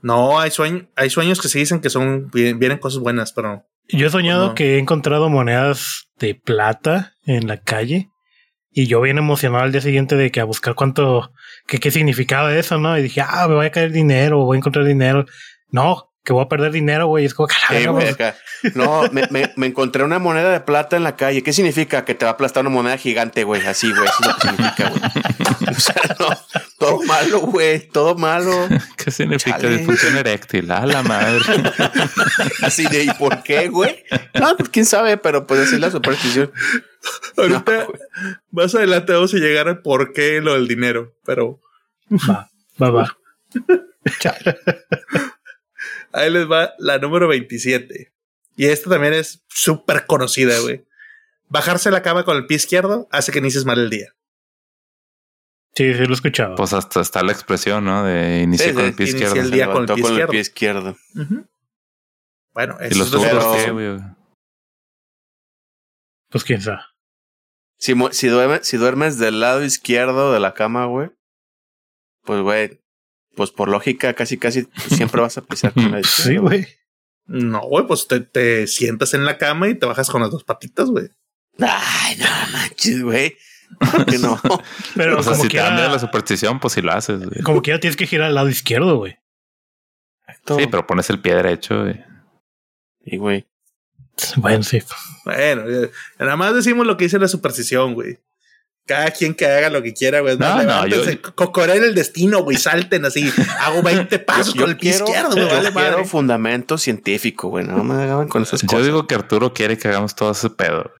No, 0.00 0.40
hay 0.40 0.50
sueños, 0.50 0.84
hay 0.96 1.10
sueños 1.10 1.40
que 1.40 1.48
se 1.48 1.58
dicen 1.58 1.80
que 1.80 1.90
son 1.90 2.28
vi- 2.30 2.54
vienen 2.54 2.78
cosas 2.78 3.00
buenas, 3.00 3.32
pero 3.32 3.64
Yo 3.88 4.06
he 4.06 4.10
soñado 4.10 4.48
No. 4.48 4.54
que 4.54 4.76
he 4.76 4.78
encontrado 4.78 5.28
monedas 5.28 6.08
de 6.18 6.34
plata 6.34 7.14
en 7.26 7.46
la 7.46 7.58
calle 7.58 8.08
y 8.70 8.86
yo 8.86 9.00
bien 9.00 9.18
emocionado 9.18 9.64
al 9.64 9.72
día 9.72 9.80
siguiente 9.80 10.16
de 10.16 10.30
que 10.30 10.40
a 10.40 10.44
buscar 10.44 10.74
cuánto, 10.74 11.32
que 11.66 11.78
qué 11.78 11.90
significaba 11.90 12.54
eso, 12.56 12.78
¿no? 12.78 12.96
Y 12.96 13.02
dije, 13.02 13.20
ah, 13.20 13.46
me 13.48 13.54
voy 13.56 13.66
a 13.66 13.70
caer 13.70 13.92
dinero, 13.92 14.44
voy 14.44 14.56
a 14.56 14.58
encontrar 14.58 14.84
dinero. 14.86 15.26
No, 15.68 16.11
que 16.24 16.32
voy 16.32 16.44
a 16.44 16.48
perder 16.48 16.70
dinero, 16.72 17.06
güey. 17.08 17.24
Es 17.24 17.34
como 17.34 17.48
que 17.48 17.54
a 17.68 17.72
la 17.74 17.80
Sí, 17.80 17.86
pues. 17.88 18.74
No, 18.76 19.02
me, 19.10 19.26
me, 19.30 19.52
me 19.56 19.66
encontré 19.66 20.04
una 20.04 20.18
moneda 20.20 20.50
de 20.52 20.60
plata 20.60 20.96
en 20.96 21.02
la 21.02 21.16
calle. 21.16 21.42
¿Qué 21.42 21.52
significa? 21.52 22.04
Que 22.04 22.14
te 22.14 22.24
va 22.24 22.30
a 22.30 22.34
aplastar 22.34 22.60
una 22.62 22.70
moneda 22.70 22.96
gigante, 22.96 23.42
güey. 23.44 23.66
Así, 23.66 23.90
güey. 23.92 24.04
Eso 24.04 24.16
es 24.20 24.26
lo 24.28 24.34
que 24.36 24.48
significa, 24.48 24.88
güey. 24.88 25.02
O 25.72 25.80
sea, 25.80 25.94
no. 26.18 26.28
Todo 26.78 27.02
malo, 27.04 27.40
güey. 27.40 27.88
Todo 27.88 28.14
malo. 28.14 28.52
¿Qué 28.96 29.10
significa 29.10 29.58
Chale. 29.58 29.78
disfunción 29.78 30.16
eréctil? 30.16 30.70
A 30.70 30.84
la 30.84 31.02
madre. 31.02 31.40
Así 32.62 32.86
de, 32.86 33.04
¿y 33.04 33.10
por 33.14 33.42
qué, 33.42 33.68
güey? 33.68 34.04
No, 34.38 34.54
pues 34.56 34.68
quién 34.68 34.84
sabe, 34.84 35.16
pero 35.16 35.46
pues 35.46 35.60
así 35.60 35.76
es 35.76 35.80
la 35.80 35.90
superstición. 35.90 36.52
ahorita 37.36 37.72
No, 37.72 37.86
güey. 37.86 37.98
más 38.50 38.74
adelante 38.74 39.12
vamos 39.14 39.32
a 39.32 39.38
llegar 39.38 39.68
al 39.68 39.80
por 39.80 40.12
qué 40.12 40.40
lo 40.42 40.54
del 40.54 40.68
dinero, 40.68 41.14
pero 41.24 41.58
va, 42.28 42.50
va, 42.80 42.90
va. 42.90 43.16
Ahí 46.12 46.30
les 46.30 46.50
va 46.50 46.72
la 46.78 46.98
número 46.98 47.28
27. 47.28 48.12
Y 48.56 48.66
esta 48.66 48.90
también 48.90 49.14
es 49.14 49.44
súper 49.48 50.06
conocida, 50.06 50.58
güey. 50.60 50.84
Bajarse 51.48 51.90
la 51.90 52.02
cama 52.02 52.24
con 52.24 52.36
el 52.36 52.46
pie 52.46 52.56
izquierdo 52.56 53.08
hace 53.10 53.32
que 53.32 53.38
inicies 53.38 53.64
mal 53.64 53.78
el 53.78 53.90
día. 53.90 54.14
Sí, 55.74 55.94
sí, 55.94 56.00
lo 56.04 56.10
he 56.10 56.12
escuchado. 56.12 56.54
Pues 56.54 56.72
hasta 56.74 57.00
está 57.00 57.22
la 57.22 57.32
expresión, 57.32 57.84
¿no? 57.84 58.04
De 58.04 58.42
iniciar 58.42 58.70
Sí, 58.70 58.74
con 58.74 58.84
el 58.84 58.94
pie 58.94 59.06
izquierdo. 59.06 59.34
el 59.36 59.50
día 59.50 59.66
con 59.72 59.82
el 59.82 59.86
pie 59.94 60.02
con 60.02 60.04
el 60.04 60.10
izquierdo. 60.12 60.30
pie 60.30 60.40
izquierdo. 60.40 60.96
Ujú. 61.14 61.46
Bueno, 62.52 62.76
Y 62.82 62.86
eso 62.88 62.98
los 62.98 63.06
es 63.08 63.12
lo 63.14 63.20
pues 66.28 66.44
quién 66.44 66.60
sabe. 66.62 66.80
Si, 67.78 67.92
duerme- 67.94 68.62
si 68.62 68.76
duermes 68.76 69.18
del 69.18 69.40
lado 69.40 69.64
izquierdo 69.64 70.32
de 70.32 70.40
la 70.40 70.54
cama, 70.54 70.86
güey, 70.86 71.10
pues, 72.22 72.40
güey, 72.42 72.81
pues 73.36 73.50
por 73.50 73.68
lógica, 73.68 74.14
casi, 74.14 74.38
casi 74.38 74.66
siempre 74.88 75.20
vas 75.20 75.38
a 75.38 75.42
pisar 75.42 75.72
con 75.72 75.90
la 75.90 76.02
Sí, 76.02 76.08
izquierda. 76.34 76.40
güey. 76.40 76.66
No, 77.26 77.60
güey, 77.62 77.86
pues 77.86 78.06
te, 78.08 78.20
te 78.20 78.66
sientas 78.66 79.14
en 79.14 79.24
la 79.24 79.38
cama 79.38 79.68
y 79.68 79.74
te 79.74 79.86
bajas 79.86 80.10
con 80.10 80.20
las 80.22 80.30
dos 80.30 80.44
patitas, 80.44 80.88
güey. 80.90 81.08
Ay, 81.60 82.16
no 82.18 82.26
manches, 82.52 83.02
güey. 83.02 83.36
¿Por 83.78 84.04
qué 84.06 84.18
no? 84.18 84.38
Pero 84.96 85.18
O 85.18 85.22
sea, 85.22 85.32
como 85.32 85.44
si 85.44 85.48
te 85.48 85.60
anda 85.60 85.76
quiera, 85.76 85.92
la 85.92 85.98
superstición, 85.98 86.60
pues 86.60 86.74
sí 86.74 86.82
lo 86.82 86.92
haces, 86.92 87.18
güey. 87.20 87.40
como 87.42 87.62
quiera 87.62 87.80
tienes 87.80 87.96
que 87.96 88.06
girar 88.06 88.28
al 88.28 88.34
lado 88.34 88.48
izquierdo, 88.50 88.96
güey. 88.96 89.16
Sí, 90.46 90.66
pero 90.70 90.86
pones 90.86 91.08
el 91.10 91.20
pie 91.20 91.34
derecho, 91.36 91.82
güey. 91.82 92.00
Y, 93.04 93.16
güey. 93.16 93.46
Bueno, 94.36 94.62
sí. 94.62 94.82
Bueno, 95.24 95.64
nada 96.18 96.36
más 96.36 96.54
decimos 96.54 96.86
lo 96.86 96.96
que 96.96 97.04
dice 97.04 97.18
la 97.18 97.28
superstición, 97.28 97.94
güey. 97.94 98.18
Cada 98.84 99.10
quien 99.12 99.34
que 99.34 99.46
haga 99.46 99.70
lo 99.70 99.80
que 99.80 99.94
quiera, 99.94 100.20
güey. 100.20 100.36
No, 100.36 100.62
No, 100.64 100.86
yo- 100.88 101.00
cocoreen 101.36 101.84
el 101.84 101.94
destino, 101.94 102.42
güey. 102.42 102.56
Salten 102.56 103.04
así. 103.04 103.30
Hago 103.60 103.80
20 103.82 104.18
pasos 104.18 104.54
con 104.54 104.70
el 104.70 104.76
pie 104.76 104.90
izquierdo, 104.90 105.30
güey. 105.30 105.42
yo 105.48 105.54
Vale, 105.54 105.70
quiero 105.72 105.90
madre. 105.92 106.04
fundamento 106.04 106.76
científico, 106.78 107.48
güey. 107.48 107.64
No 107.64 107.84
me 107.84 107.94
hagan 108.02 108.26
con 108.28 108.42
esas 108.42 108.62
Yo 108.62 108.66
cosas. 108.66 108.84
digo 108.86 109.06
que 109.06 109.14
Arturo 109.14 109.54
quiere 109.54 109.78
que 109.78 109.86
hagamos 109.88 110.16
todo 110.16 110.32
ese 110.32 110.50
pedo. 110.50 110.92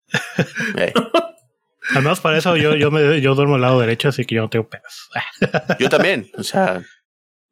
Ey, 0.76 0.92
Además, 1.90 2.20
para 2.20 2.38
eso 2.38 2.56
yo, 2.56 2.76
yo, 2.76 2.92
me, 2.92 3.20
yo 3.20 3.34
duermo 3.34 3.56
al 3.56 3.60
lado 3.62 3.80
derecho, 3.80 4.08
así 4.08 4.24
que 4.24 4.36
yo 4.36 4.42
no 4.42 4.48
tengo 4.48 4.68
pedos. 4.68 5.10
yo 5.80 5.88
también, 5.88 6.30
o 6.38 6.44
sea, 6.44 6.80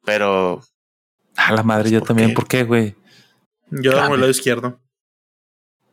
pero 0.05 0.61
A 1.35 1.51
la 1.53 1.63
madre, 1.63 1.91
yo 1.91 1.99
¿Por 1.99 2.07
también. 2.07 2.29
qué? 2.29 2.35
¿Por 2.35 2.47
qué, 2.47 2.63
güey? 2.63 2.95
Yo 3.69 3.91
duermo 3.91 4.15
el 4.15 4.21
lado 4.21 4.31
izquierdo. 4.31 4.79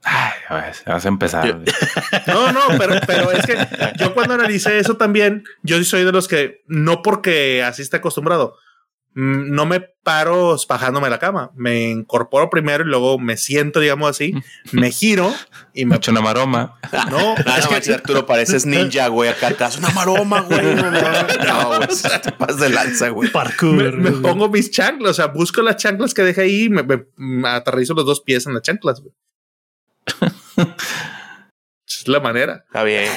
Ay, 0.04 0.72
vas 0.86 1.04
a 1.04 1.08
empezar. 1.08 1.58
No, 2.26 2.52
no, 2.52 2.60
pero, 2.78 2.94
pero 3.06 3.30
es 3.32 3.44
que 3.46 3.56
yo 3.98 4.14
cuando 4.14 4.34
analicé 4.34 4.78
eso 4.78 4.96
también, 4.96 5.44
yo 5.62 5.82
soy 5.84 6.04
de 6.04 6.12
los 6.12 6.28
que 6.28 6.62
no 6.66 7.02
porque 7.02 7.62
así 7.62 7.82
está 7.82 7.98
acostumbrado, 7.98 8.54
mm, 9.14 9.50
no 9.54 9.66
me 9.66 9.80
paro 10.02 10.56
bajándome 10.68 11.10
la 11.10 11.18
cama. 11.18 11.50
Me 11.54 11.90
incorporo 11.90 12.48
primero 12.48 12.84
y 12.84 12.86
luego 12.86 13.18
me 13.18 13.36
siento, 13.36 13.80
digamos 13.80 14.08
así, 14.10 14.34
me 14.72 14.90
giro 14.92 15.34
y 15.74 15.84
Me 15.84 15.90
me. 15.90 15.96
echo 15.96 16.10
una 16.12 16.20
maroma. 16.20 16.78
No, 17.10 17.10
No, 17.10 17.34
es 17.36 17.46
no 17.64 17.68
que 17.68 17.74
manches, 17.74 17.94
Arturo, 17.96 18.24
pareces 18.26 18.64
ninja, 18.66 19.08
güey. 19.08 19.28
Acá 19.30 19.48
te 19.50 19.56
das 19.64 19.78
una 19.78 19.90
maroma, 19.90 20.42
güey. 20.42 20.74
No, 20.74 21.66
güey, 21.76 21.88
te 22.22 22.32
pasas 22.32 22.60
de 22.60 22.68
lanza, 22.70 23.08
güey. 23.10 23.30
Parkour. 23.30 23.72
me, 23.74 23.90
me 23.90 24.10
pongo 24.12 24.48
mis 24.48 24.70
chanclas, 24.70 25.10
o 25.10 25.14
sea, 25.14 25.26
busco 25.26 25.60
las 25.62 25.76
chanclas 25.76 26.14
que 26.14 26.22
dejé 26.22 26.42
ahí 26.42 26.64
y 26.64 26.68
me, 26.70 26.82
me- 26.82 27.06
me 27.16 27.48
aterrizo 27.48 27.94
los 27.94 28.06
dos 28.06 28.20
pies 28.22 28.46
en 28.46 28.54
las 28.54 28.62
chanclas. 28.62 29.00
güey. 29.00 29.12
Es 31.86 32.08
la 32.08 32.20
manera. 32.20 32.64
Está 32.66 32.82
bien. 32.84 33.10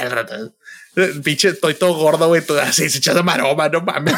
Eh, 0.98 1.14
Pinche, 1.24 1.50
estoy 1.50 1.74
todo 1.76 1.94
gordo, 1.94 2.28
güey. 2.28 2.46
Tú 2.46 2.58
así 2.60 2.90
se 2.90 2.98
echas 2.98 3.16
de 3.16 3.24
maroma, 3.24 3.70
no 3.70 3.82
mames. 3.82 4.16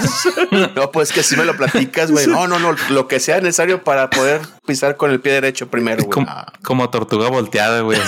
No, 0.76 0.92
pues 0.92 1.12
que 1.12 1.22
si 1.24 1.36
me 1.36 1.46
lo 1.46 1.56
platicas, 1.56 2.12
güey. 2.12 2.26
No, 2.28 2.48
no, 2.48 2.58
no. 2.60 2.76
Lo 2.90 3.08
que 3.08 3.20
sea 3.20 3.40
necesario 3.42 3.84
para 3.84 4.10
poder 4.10 4.42
pisar 4.66 4.98
con 4.98 5.12
el 5.12 5.20
pie 5.20 5.34
derecho 5.34 5.70
primero, 5.70 6.04
güey. 6.04 6.10
Como, 6.10 6.46
como 6.64 6.90
tortuga 6.90 7.30
volteada, 7.30 7.82
güey. 7.82 8.00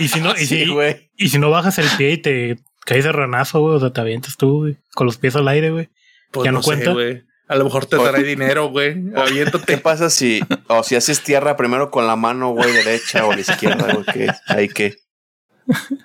y 0.00 0.08
si 0.08 0.20
no, 0.20 0.32
y 0.32 0.38
Sí, 0.46 0.46
si, 0.46 0.66
güey. 0.68 1.10
y 1.16 1.28
si 1.28 1.38
no 1.38 1.50
bajas 1.50 1.78
el 1.78 1.88
pie 1.96 2.12
y 2.12 2.18
te 2.18 2.56
caes 2.84 3.04
de 3.04 3.12
ranazo, 3.12 3.60
güey, 3.60 3.76
o 3.76 3.80
sea, 3.80 3.92
te 3.92 4.00
avientas 4.00 4.36
tú, 4.36 4.60
güey, 4.60 4.76
con 4.94 5.06
los 5.06 5.16
pies 5.18 5.36
al 5.36 5.48
aire, 5.48 5.70
güey. 5.70 5.90
Pues 6.30 6.44
¿Ya 6.46 6.52
no 6.52 6.62
sé, 6.62 6.66
cuenta? 6.66 6.92
güey. 6.92 7.24
A 7.52 7.56
lo 7.56 7.64
mejor 7.64 7.86
te 7.86 7.96
O- 7.96 8.08
trae 8.08 8.22
dinero, 8.22 8.68
güey. 8.70 8.96
¿Qué 9.66 9.78
pasa 9.78 10.08
si, 10.10 10.40
o 10.68 10.82
si 10.82 10.96
haces 10.96 11.22
tierra 11.22 11.56
primero 11.56 11.90
con 11.90 12.06
la 12.06 12.16
mano, 12.16 12.50
güey, 12.52 12.72
derecha 12.72 13.26
o 13.26 13.32
la 13.34 13.40
izquierda, 13.40 13.92
güey? 13.92 14.04
Que 14.06 14.28
hay 14.46 14.68
que. 14.68 14.96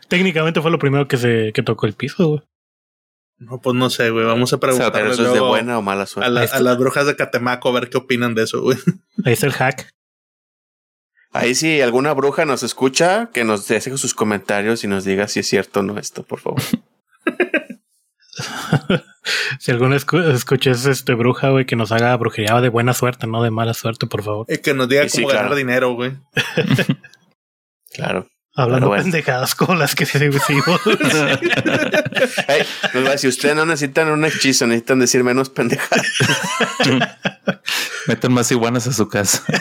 Técnicamente 0.08 0.62
fue 0.62 0.70
lo 0.72 0.78
primero 0.80 1.08
que 1.08 1.18
se 1.18 1.52
que 1.54 1.64
tocó 1.64 1.86
el 1.88 1.93
piso, 1.93 2.28
güey. 2.28 2.41
No, 3.39 3.60
pues 3.62 3.76
no 3.76 3.89
sé, 3.89 4.10
güey. 4.10 4.26
Vamos 4.26 4.52
a 4.54 4.60
Pero 4.60 4.74
preguntarle 4.76 5.12
eso 5.14 5.22
es 5.24 5.28
de 5.30 5.34
luego 5.36 5.48
buena 5.50 5.78
o 5.78 5.82
mala 5.82 6.04
a, 6.04 6.08
suerte. 6.08 6.32
la- 6.32 6.41
a 6.41 6.60
las 6.60 6.78
brujas 6.78 7.06
de 7.06 7.16
Catemaco 7.16 7.70
a 7.70 7.72
ver 7.80 7.89
qué 7.89 7.98
opinan 7.98 8.36
de 8.36 8.43
eso, 8.43 8.62
güey. 8.62 8.78
Ahí 9.26 9.34
está 9.34 9.45
el 9.48 9.54
hack. 9.54 9.89
Ahí 11.34 11.54
si 11.56 11.82
alguna 11.82 12.14
bruja 12.14 12.45
nos 12.45 12.64
escucha, 12.64 13.30
que 13.34 13.43
nos 13.43 13.68
deje 13.68 13.95
sus 13.98 14.14
comentarios 14.14 14.84
y 14.84 14.88
nos 14.88 15.04
diga 15.06 15.28
si 15.28 15.41
es 15.41 15.48
cierto 15.48 15.82
o 15.82 15.84
no 15.84 15.98
esto, 16.00 16.24
por 16.24 16.39
favor. 16.39 16.62
Si 19.60 19.72
alguno 19.72 19.96
escu 19.96 20.18
escuches 20.20 20.86
este 20.86 21.14
bruja, 21.14 21.50
güey, 21.50 21.66
que 21.66 21.76
nos 21.76 21.92
haga 21.92 22.16
brujería 22.16 22.62
de 22.62 22.70
buena 22.70 22.94
suerte, 22.94 23.28
no 23.28 23.44
de 23.44 23.52
mala 23.52 23.74
suerte, 23.74 24.08
por 24.08 24.24
favor. 24.24 24.46
Y 24.50 24.60
que 24.60 24.74
nos 24.74 24.88
diga 24.88 25.04
Y 25.04 25.10
sí, 25.10 25.18
cómo 25.18 25.30
ganar 25.30 25.44
claro. 25.48 25.56
dinero, 25.56 25.94
güey. 25.94 26.14
Claro. 27.94 28.28
Hablando 28.58 28.88
bueno. 28.88 29.03
pendejadas 29.03 29.53
como 29.53 29.76
las 29.76 29.93
que 29.93 30.05
decimos. 30.05 30.82
Hey, 32.47 32.66
a 32.95 32.97
decir, 33.12 33.30
ustedes 33.30 33.55
no 33.55 33.68
necesitan 33.68 34.10
un 34.10 34.26
hechizo, 34.26 34.66
necesitan 34.66 34.97
decir 34.97 35.24
menos 35.24 35.51
pendejadas. 35.51 36.08
Meten 38.08 38.34
más 38.34 38.51
iguanas 38.51 38.88
a 38.88 38.93
su 38.93 39.08
casa. 39.08 39.43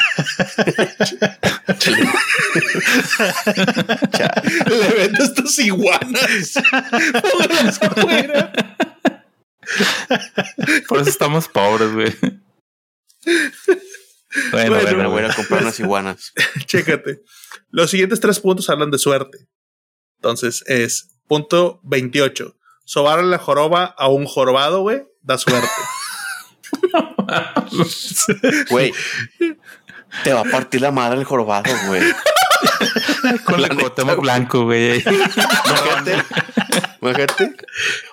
Le 4.66 4.94
vendes 4.97 5.34
tus 5.34 5.59
iguanas. 5.59 6.57
Afuera. 7.82 8.51
Por 10.88 11.01
eso 11.01 11.11
estamos 11.11 11.49
pobres, 11.49 11.92
güey. 11.92 12.16
Bueno, 14.53 14.70
Bueno, 14.70 14.70
bueno, 14.70 14.99
Me 14.99 15.07
voy 15.07 15.24
a 15.24 15.34
comprar 15.34 15.61
unas 15.61 15.78
iguanas. 15.80 16.32
Chécate. 16.64 17.20
Los 17.77 17.91
siguientes 17.91 18.20
tres 18.20 18.41
puntos 18.41 18.70
hablan 18.70 18.91
de 18.91 18.97
suerte. 18.97 19.51
Entonces 20.16 20.64
es 20.66 21.11
punto 21.29 21.79
28. 21.83 22.57
Sobarle 22.87 23.27
la 23.27 23.37
joroba 23.37 23.85
a 23.85 24.09
un 24.09 24.24
jorobado, 24.24 24.81
güey, 24.81 25.03
da 25.20 25.37
suerte. 25.37 25.68
Güey, 28.70 28.95
te 30.24 30.33
va 30.33 30.41
a 30.41 30.45
partir 30.45 30.81
la 30.81 30.91
madre 30.91 31.18
el 31.18 31.24
jorobado, 31.24 31.70
güey. 31.87 32.03
Con 33.45 33.61
la 33.61 33.68
güey. 33.68 34.16
blanco, 34.20 34.64
güey. 34.64 35.03
Imagínate. 35.03 36.24
Imagínate. 37.03 37.57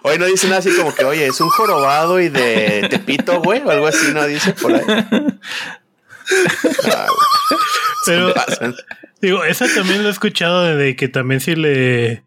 Hoy 0.01 0.20
no 0.20 0.26
dice 0.26 0.47
nada 0.47 0.59
así 0.59 0.76
como 0.76 0.93
que, 0.93 1.05
oye, 1.05 1.28
es 1.28 1.39
un 1.39 1.49
jorobado 1.49 2.20
y 2.20 2.30
de 2.30 2.88
Tepito, 2.89 3.41
güey, 3.41 3.61
o 3.61 3.72
algo 3.72 3.88
así, 3.88 4.11
no 4.14 4.26
dice 4.26 4.51
por 4.53 4.74
ahí. 4.74 4.84
Ah. 6.89 7.07
Pero, 8.05 8.34
digo, 9.28 9.43
esa 9.43 9.65
también 9.74 10.03
lo 10.03 10.09
he 10.09 10.11
escuchado 10.11 10.76
de 10.76 10.95
que 10.95 11.07
también 11.07 11.39
si 11.39 11.55
le 11.55 12.24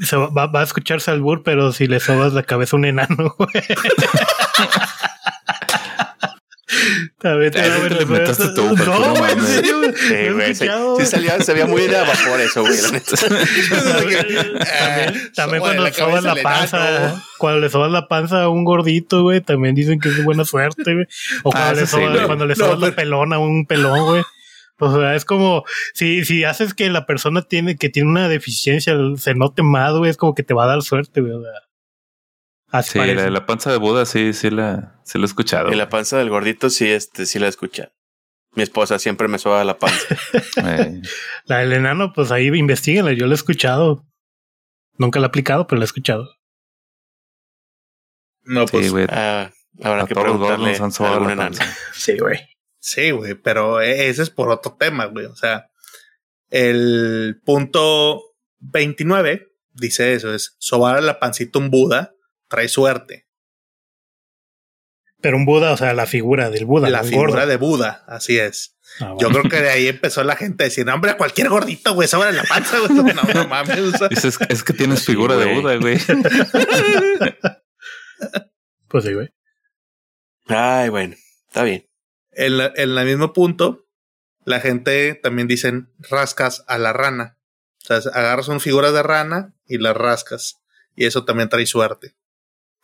se 0.00 0.16
va, 0.16 0.46
va, 0.46 0.60
a 0.60 0.64
escucharse 0.64 1.10
al 1.10 1.20
bur, 1.20 1.42
pero 1.42 1.72
si 1.72 1.86
le 1.86 2.00
sobas 2.00 2.32
la 2.32 2.42
cabeza 2.42 2.76
a 2.76 2.78
un 2.78 2.84
enano, 2.86 3.34
güey. 3.38 3.64
También 7.18 7.52
te 7.52 7.68
va 7.68 7.74
a 7.74 7.78
ver 7.78 7.96
tú, 8.54 8.74
no, 8.76 9.14
güey, 9.14 9.32
en 9.32 9.46
serio, 9.46 9.94
Sí, 9.96 10.28
güey. 10.32 10.54
Sí, 10.54 10.66
sí 10.98 11.06
salía, 11.06 11.40
se 11.40 11.54
veía 11.54 11.66
muy 11.66 11.82
de 11.82 11.96
vapor 11.96 12.40
eso, 12.40 12.62
güey. 12.62 12.76
también, 13.70 15.32
también 15.34 15.60
cuando 15.62 15.84
le 15.84 15.92
sobas 15.92 16.24
la 16.24 16.34
panza, 16.36 17.22
cuando 17.38 17.60
le 17.60 17.70
sobas 17.70 17.90
la 17.90 18.08
panza 18.08 18.42
a 18.42 18.48
un 18.48 18.64
gordito, 18.64 19.22
güey, 19.22 19.40
también 19.40 19.74
dicen 19.74 20.00
que 20.00 20.08
es 20.08 20.22
buena 20.24 20.44
suerte, 20.44 20.94
güey. 20.94 21.06
O 21.44 21.50
cuando, 21.50 21.70
ah, 21.70 21.74
le, 21.74 21.86
sobas, 21.86 22.26
cuando 22.26 22.46
le 22.46 22.56
sobas 22.56 22.78
la 22.80 22.90
pelona 22.90 23.36
a 23.36 23.38
un 23.38 23.64
pelón, 23.64 24.04
güey. 24.04 24.22
O 24.78 24.92
sea, 24.92 25.14
es 25.14 25.24
como 25.24 25.64
si, 25.94 26.24
si 26.24 26.44
haces 26.44 26.74
que 26.74 26.90
la 26.90 27.06
persona 27.06 27.42
tiene 27.42 27.76
que 27.76 27.88
tiene 27.88 28.10
una 28.10 28.28
deficiencia 28.28 28.96
se 29.16 29.34
note 29.34 29.62
más, 29.62 29.94
güey, 29.94 30.10
es 30.10 30.16
como 30.16 30.34
que 30.34 30.42
te 30.42 30.54
va 30.54 30.64
a 30.64 30.68
dar 30.68 30.82
suerte, 30.82 31.20
güey. 31.20 31.32
O 31.32 31.42
sea, 31.42 31.52
así 32.70 32.98
sí, 32.98 33.14
la, 33.14 33.30
la, 33.30 33.46
panza 33.46 33.70
de 33.70 33.78
Buda 33.78 34.04
sí, 34.04 34.32
sí 34.32 34.50
la, 34.50 35.00
sí 35.04 35.18
la 35.18 35.24
he 35.24 35.26
escuchado. 35.26 35.72
Y 35.72 35.76
la 35.76 35.88
panza 35.88 36.18
del 36.18 36.30
gordito 36.30 36.70
sí, 36.70 36.88
este, 36.88 37.26
sí 37.26 37.38
la 37.38 37.46
he 37.46 37.50
escuchado. 37.50 37.92
Mi 38.56 38.62
esposa 38.62 38.98
siempre 38.98 39.28
me 39.28 39.38
suba 39.38 39.64
la 39.64 39.78
panza. 39.78 40.16
la 41.44 41.58
del 41.58 41.72
enano, 41.72 42.12
pues 42.12 42.30
ahí 42.30 42.46
investiguenla, 42.46 43.12
yo 43.12 43.26
la 43.26 43.32
he 43.32 43.36
escuchado. 43.36 44.04
Nunca 44.96 45.18
la 45.18 45.26
he 45.26 45.28
aplicado, 45.28 45.66
pero 45.66 45.78
la 45.78 45.84
he 45.84 45.86
escuchado. 45.86 46.30
No, 48.42 48.64
pues. 48.66 48.86
Sí, 48.86 48.92
güey. 48.92 49.04
Uh, 49.06 49.50
habrá 49.82 50.06
que 50.06 50.14
preguntarle 50.14 50.76
a 50.76 51.12
algún 51.12 51.30
enano. 51.30 51.56
Sí, 51.94 52.16
güey. 52.18 52.38
Sí, 52.84 53.10
güey, 53.12 53.34
pero 53.34 53.80
e, 53.80 54.10
ese 54.10 54.22
es 54.22 54.28
por 54.28 54.50
otro 54.50 54.76
tema, 54.78 55.06
güey. 55.06 55.24
O 55.24 55.34
sea, 55.34 55.70
el 56.50 57.40
punto 57.42 58.20
29 58.58 59.48
dice 59.72 60.12
eso, 60.12 60.34
es 60.34 60.54
sobar 60.58 60.98
a 60.98 61.00
la 61.00 61.18
pancita 61.18 61.58
un 61.58 61.70
Buda 61.70 62.12
trae 62.46 62.68
suerte. 62.68 63.26
Pero 65.22 65.38
un 65.38 65.46
Buda, 65.46 65.72
o 65.72 65.78
sea, 65.78 65.94
la 65.94 66.04
figura 66.04 66.50
del 66.50 66.66
Buda. 66.66 66.90
La 66.90 67.04
figura 67.04 67.46
de 67.46 67.56
Buda, 67.56 68.04
así 68.06 68.38
es. 68.38 68.76
Ah, 69.00 69.14
Yo 69.18 69.30
creo 69.30 69.44
que 69.44 69.62
de 69.62 69.70
ahí 69.70 69.88
empezó 69.88 70.22
la 70.22 70.36
gente 70.36 70.64
a 70.64 70.66
decir, 70.66 70.86
hombre, 70.90 71.12
a 71.12 71.16
cualquier 71.16 71.48
gordito, 71.48 71.94
güey, 71.94 72.06
sobra 72.06 72.32
la 72.32 72.44
panza, 72.44 72.80
güey. 72.80 72.92
No, 72.92 73.02
no 73.02 73.48
mames. 73.48 73.78
Es, 74.10 74.38
es, 74.46 74.62
que 74.62 74.74
tienes 74.74 75.06
figura 75.06 75.36
de 75.36 75.54
Buda, 75.54 75.76
güey. 75.76 75.96
pues 78.88 79.04
sí, 79.04 79.14
güey. 79.14 79.30
Ay, 80.48 80.90
bueno, 80.90 81.14
está 81.48 81.62
bien. 81.62 81.88
En, 82.36 82.60
el 82.76 83.06
mismo 83.06 83.32
punto, 83.32 83.86
la 84.44 84.60
gente 84.60 85.14
también 85.14 85.48
dicen 85.48 85.92
rascas 85.98 86.64
a 86.66 86.78
la 86.78 86.92
rana. 86.92 87.38
O 87.82 87.86
sea, 87.86 87.98
agarras 88.12 88.48
una 88.48 88.60
figura 88.60 88.92
de 88.92 89.02
rana 89.02 89.54
y 89.66 89.78
la 89.78 89.92
rascas. 89.92 90.60
Y 90.96 91.06
eso 91.06 91.24
también 91.24 91.48
trae 91.48 91.66
suerte. 91.66 92.14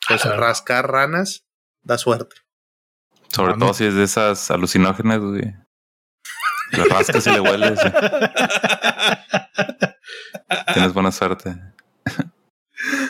Entonces, 0.02 0.36
rascar 0.36 0.90
ranas 0.90 1.46
da 1.82 1.98
suerte. 1.98 2.36
Sobre 3.28 3.54
todo 3.54 3.72
si 3.74 3.84
es 3.84 3.94
de 3.94 4.04
esas 4.04 4.50
alucinógenas, 4.50 5.20
güey. 5.20 5.54
La 6.72 6.84
rascas 6.84 7.26
y 7.26 7.30
le 7.30 7.40
hueles. 7.40 7.78
Tienes 10.74 10.92
buena 10.92 11.12
suerte. 11.12 11.56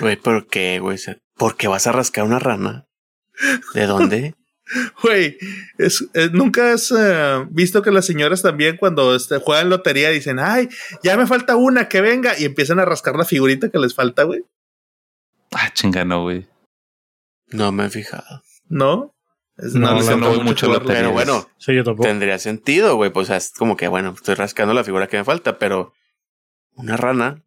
Güey, 0.01 0.17
¿por 0.17 0.47
qué, 0.49 0.79
güey? 0.79 0.99
¿Por 1.37 1.57
qué 1.57 1.69
vas 1.69 1.87
a 1.87 1.93
rascar 1.93 2.25
una 2.25 2.39
rana? 2.39 2.87
¿De 3.75 3.87
dónde? 3.87 4.35
Güey, 5.03 5.37
es, 5.79 6.09
nunca 6.33 6.73
has 6.73 6.91
uh, 6.93 7.47
visto 7.51 7.83
que 7.83 7.91
las 7.91 8.07
señoras 8.07 8.43
también 8.43 8.77
cuando 8.77 9.15
este, 9.15 9.39
juegan 9.39 9.69
lotería 9.69 10.11
dicen, 10.11 10.39
ay, 10.39 10.69
ya 11.03 11.17
me 11.17 11.27
falta 11.27 11.57
una, 11.57 11.89
que 11.89 12.01
venga, 12.01 12.39
y 12.39 12.45
empiezan 12.45 12.79
a 12.79 12.85
rascar 12.85 13.17
la 13.17 13.25
figurita 13.25 13.71
que 13.71 13.79
les 13.79 13.95
falta, 13.95 14.25
güey. 14.25 14.45
Ah, 15.53 15.71
chinga, 15.73 16.05
no, 16.05 16.23
güey. 16.23 16.47
No 17.49 17.73
me 17.73 17.87
he 17.87 17.91
fijado. 17.91 18.43
¿No? 18.69 19.15
Es, 19.57 19.75
no, 19.75 20.01
no, 20.01 20.17
no, 20.17 20.29
voy 20.29 20.41
mucho 20.41 20.69
lotería. 20.69 20.99
Pero 20.99 21.13
bueno, 21.13 21.49
sí, 21.59 21.75
yo 21.75 21.85
tendría 21.97 22.39
sentido, 22.39 22.97
güey. 22.97 23.11
Pues 23.11 23.29
es 23.31 23.53
como 23.53 23.77
que, 23.77 23.89
bueno, 23.89 24.15
estoy 24.15 24.35
rascando 24.35 24.73
la 24.73 24.85
figura 24.85 25.09
que 25.09 25.19
me 25.19 25.25
falta, 25.25 25.59
pero 25.59 25.93
una 26.75 26.97
rana. 26.97 27.43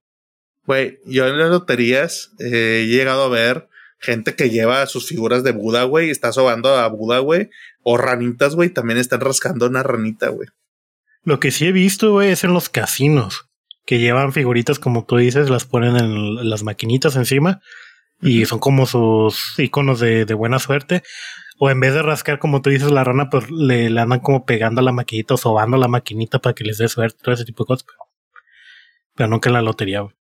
Güey, 0.65 0.99
yo 1.05 1.27
en 1.27 1.37
las 1.39 1.49
loterías 1.49 2.31
he 2.39 2.85
llegado 2.87 3.23
a 3.23 3.29
ver 3.29 3.69
gente 4.03 4.35
que 4.35 4.49
lleva 4.49 4.85
sus 4.85 5.07
figuras 5.07 5.43
de 5.43 5.53
Buda, 5.53 5.85
güey, 5.85 6.09
está 6.09 6.33
sobando 6.33 6.75
a 6.75 6.87
Buda, 6.87 7.19
güey, 7.19 7.49
o 7.83 7.97
ranitas, 7.97 8.53
güey, 8.53 8.69
también 8.69 8.99
están 8.99 9.21
rascando 9.21 9.65
una 9.65 9.81
ranita, 9.81 10.27
güey. 10.27 10.49
Lo 11.23 11.39
que 11.39 11.51
sí 11.51 11.67
he 11.67 11.71
visto, 11.71 12.11
güey, 12.11 12.31
es 12.31 12.43
en 12.43 12.53
los 12.53 12.67
casinos, 12.67 13.49
que 13.85 13.99
llevan 13.99 14.33
figuritas, 14.33 14.77
como 14.77 15.05
tú 15.05 15.17
dices, 15.17 15.49
las 15.49 15.65
ponen 15.65 15.95
en 15.95 16.49
las 16.49 16.63
maquinitas 16.63 17.15
encima 17.15 17.61
y 18.21 18.45
son 18.45 18.59
como 18.59 18.85
sus 18.85 19.57
iconos 19.57 19.99
de, 19.99 20.25
buena 20.33 20.59
suerte. 20.59 21.03
O 21.59 21.69
en 21.69 21.79
vez 21.79 21.93
de 21.93 22.01
rascar, 22.01 22.39
como 22.39 22.61
tú 22.61 22.71
dices, 22.71 22.91
la 22.91 23.03
rana, 23.03 23.29
pues 23.29 23.49
le, 23.51 23.87
andan 23.99 24.19
como 24.19 24.45
pegando 24.45 24.81
a 24.81 24.83
la 24.83 24.91
maquinita 24.91 25.35
o 25.35 25.37
sobando 25.37 25.77
la 25.77 25.87
maquinita 25.87 26.39
para 26.39 26.53
que 26.53 26.63
les 26.65 26.77
dé 26.77 26.89
suerte, 26.89 27.19
todo 27.21 27.33
ese 27.33 27.45
tipo 27.45 27.63
de 27.63 27.67
cosas. 27.67 27.85
Pero, 27.85 27.99
pero 29.15 29.29
nunca 29.29 29.49
en 29.49 29.53
la 29.53 29.61
lotería, 29.61 30.01
güey. 30.01 30.15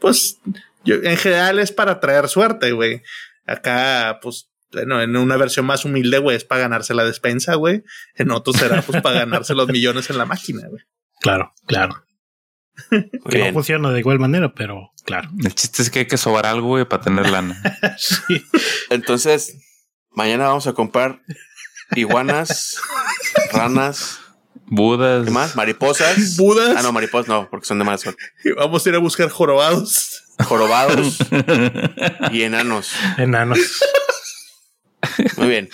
Pues 0.00 0.40
yo, 0.84 0.96
en 0.96 1.16
general 1.16 1.58
es 1.58 1.72
para 1.72 2.00
traer 2.00 2.28
suerte, 2.28 2.72
güey. 2.72 3.02
Acá, 3.46 4.18
pues, 4.22 4.50
bueno, 4.72 5.00
en 5.02 5.16
una 5.16 5.36
versión 5.36 5.66
más 5.66 5.84
humilde, 5.84 6.18
güey, 6.18 6.36
es 6.36 6.44
para 6.44 6.62
ganarse 6.62 6.94
la 6.94 7.04
despensa, 7.04 7.54
güey. 7.54 7.82
En 8.14 8.30
otro 8.30 8.52
será, 8.52 8.82
pues, 8.82 9.02
para 9.02 9.20
ganarse 9.20 9.54
los 9.54 9.68
millones 9.68 10.10
en 10.10 10.18
la 10.18 10.24
máquina, 10.24 10.66
güey. 10.68 10.82
Claro, 11.20 11.52
claro. 11.66 12.04
que 13.28 13.38
no 13.38 13.52
funciona 13.52 13.90
de 13.90 14.00
igual 14.00 14.18
manera, 14.18 14.54
pero 14.54 14.92
claro. 15.04 15.28
El 15.44 15.54
chiste 15.54 15.82
es 15.82 15.90
que 15.90 16.00
hay 16.00 16.06
que 16.06 16.16
sobar 16.16 16.46
algo, 16.46 16.68
güey, 16.68 16.84
para 16.84 17.02
tener 17.02 17.28
lana. 17.28 17.60
sí. 17.98 18.42
Entonces, 18.88 19.58
mañana 20.10 20.48
vamos 20.48 20.66
a 20.66 20.72
comprar 20.72 21.20
iguanas, 21.94 22.80
ranas, 23.52 24.20
Budas. 24.72 25.24
¿Qué 25.24 25.32
más? 25.32 25.56
Mariposas. 25.56 26.36
Budas. 26.36 26.76
Ah, 26.76 26.82
no, 26.82 26.92
mariposas 26.92 27.26
no, 27.26 27.50
porque 27.50 27.66
son 27.66 27.80
de 27.80 27.84
mala 27.84 27.98
suerte. 27.98 28.22
Vamos 28.56 28.86
a 28.86 28.88
ir 28.88 28.94
a 28.94 28.98
buscar 28.98 29.28
jorobados. 29.28 30.22
Jorobados 30.44 31.18
y 32.32 32.42
enanos. 32.42 32.92
Enanos. 33.18 33.58
Muy 35.36 35.48
bien. 35.48 35.70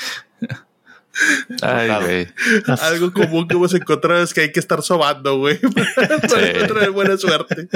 Ay, 1.62 1.88
güey. 2.02 2.28
Algo 2.80 3.12
común 3.12 3.48
que 3.48 3.54
hemos 3.54 3.74
encontrado 3.74 4.22
es 4.22 4.34
que 4.34 4.42
hay 4.42 4.52
que 4.52 4.60
estar 4.60 4.82
sobando, 4.82 5.38
güey. 5.38 5.58
Para 5.96 6.20
tener 6.20 6.90
buena 6.90 7.16
suerte. 7.16 7.68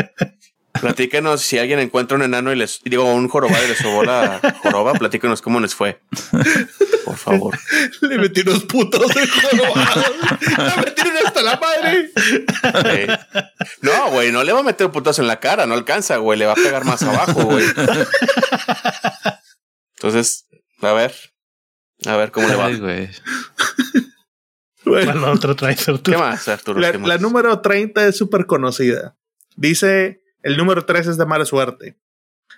Platíquenos 0.81 1.41
si 1.41 1.59
alguien 1.59 1.81
encuentra 1.81 2.17
un 2.17 2.23
enano 2.23 2.53
y 2.53 2.57
les 2.57 2.81
digo 2.85 3.05
un 3.05 3.29
jorobado 3.29 3.65
y 3.65 3.69
les 3.69 3.79
sobó 3.79 4.05
la 4.05 4.41
joroba, 4.63 4.93
platíquenos 4.93 5.43
cómo 5.43 5.59
les 5.61 5.75
fue. 5.75 6.01
Por 7.05 7.17
favor. 7.17 7.59
Le 8.03 8.19
metí 8.19 8.43
unos 8.43 8.65
putos 8.65 9.13
de 9.15 9.27
jorobado. 9.27 10.05
Le 10.41 10.83
metieron 10.85 11.13
hasta 11.27 11.43
la 11.43 11.61
madre. 11.61 12.11
No, 13.83 14.11
güey, 14.11 14.31
no 14.33 14.45
le 14.45 14.53
va 14.53 14.61
a 14.61 14.63
meter 14.63 14.91
putos 14.91 15.19
en 15.19 15.27
la 15.27 15.41
cara, 15.41 15.67
no 15.67 15.75
alcanza, 15.75 16.19
güey, 16.19 16.39
le 16.39 16.47
va 16.47 16.53
a 16.53 16.57
pegar 16.57 16.85
más 16.85 17.03
abajo, 17.03 17.43
güey. 17.45 17.67
Entonces, 19.97 20.47
a 20.81 20.93
ver. 20.93 21.15
A 22.07 22.17
ver 22.17 22.31
cómo 22.31 22.49
le 22.49 22.55
va. 22.55 22.71
güey. 22.71 23.11
Bueno, 24.85 25.31
otro 25.31 25.55
¿Qué 25.57 26.17
más, 26.17 26.49
Arturo? 26.49 26.81
La, 26.81 26.93
¿Qué 26.93 26.99
más? 26.99 27.09
la 27.09 27.19
número 27.19 27.61
30 27.61 28.07
es 28.07 28.17
súper 28.17 28.47
conocida. 28.47 29.17
Dice 29.57 30.20
el 30.43 30.57
número 30.57 30.85
3 30.85 31.07
es 31.09 31.19
de 31.19 31.27
mala 31.27 31.45
suerte. 31.45 31.97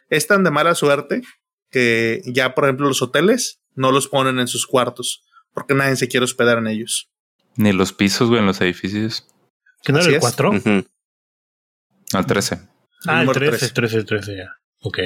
Es 0.08 0.26
tan 0.26 0.44
de 0.44 0.50
mala 0.50 0.74
suerte 0.74 1.22
que 1.70 2.22
ya, 2.26 2.54
por 2.54 2.64
ejemplo, 2.64 2.86
los 2.86 3.02
hoteles 3.02 3.60
no 3.74 3.92
los 3.92 4.08
ponen 4.08 4.38
en 4.38 4.48
sus 4.48 4.66
cuartos 4.66 5.24
porque 5.52 5.74
nadie 5.74 5.96
se 5.96 6.08
quiere 6.08 6.24
hospedar 6.24 6.58
en 6.58 6.66
ellos. 6.66 7.10
Ni 7.56 7.72
los 7.72 7.92
pisos, 7.92 8.28
güey, 8.28 8.40
en 8.40 8.46
los 8.46 8.60
edificios. 8.60 9.28
¿Qué 9.82 9.92
no 9.92 10.00
era 10.00 10.08
el 10.08 10.20
4? 10.20 10.52
Al 12.14 12.26
13. 12.26 12.68
Ah, 13.06 13.22
el 13.22 13.32
13, 13.32 13.70
13, 13.70 14.04
13, 14.04 14.36
ya. 14.36 14.56
Ok. 14.80 14.98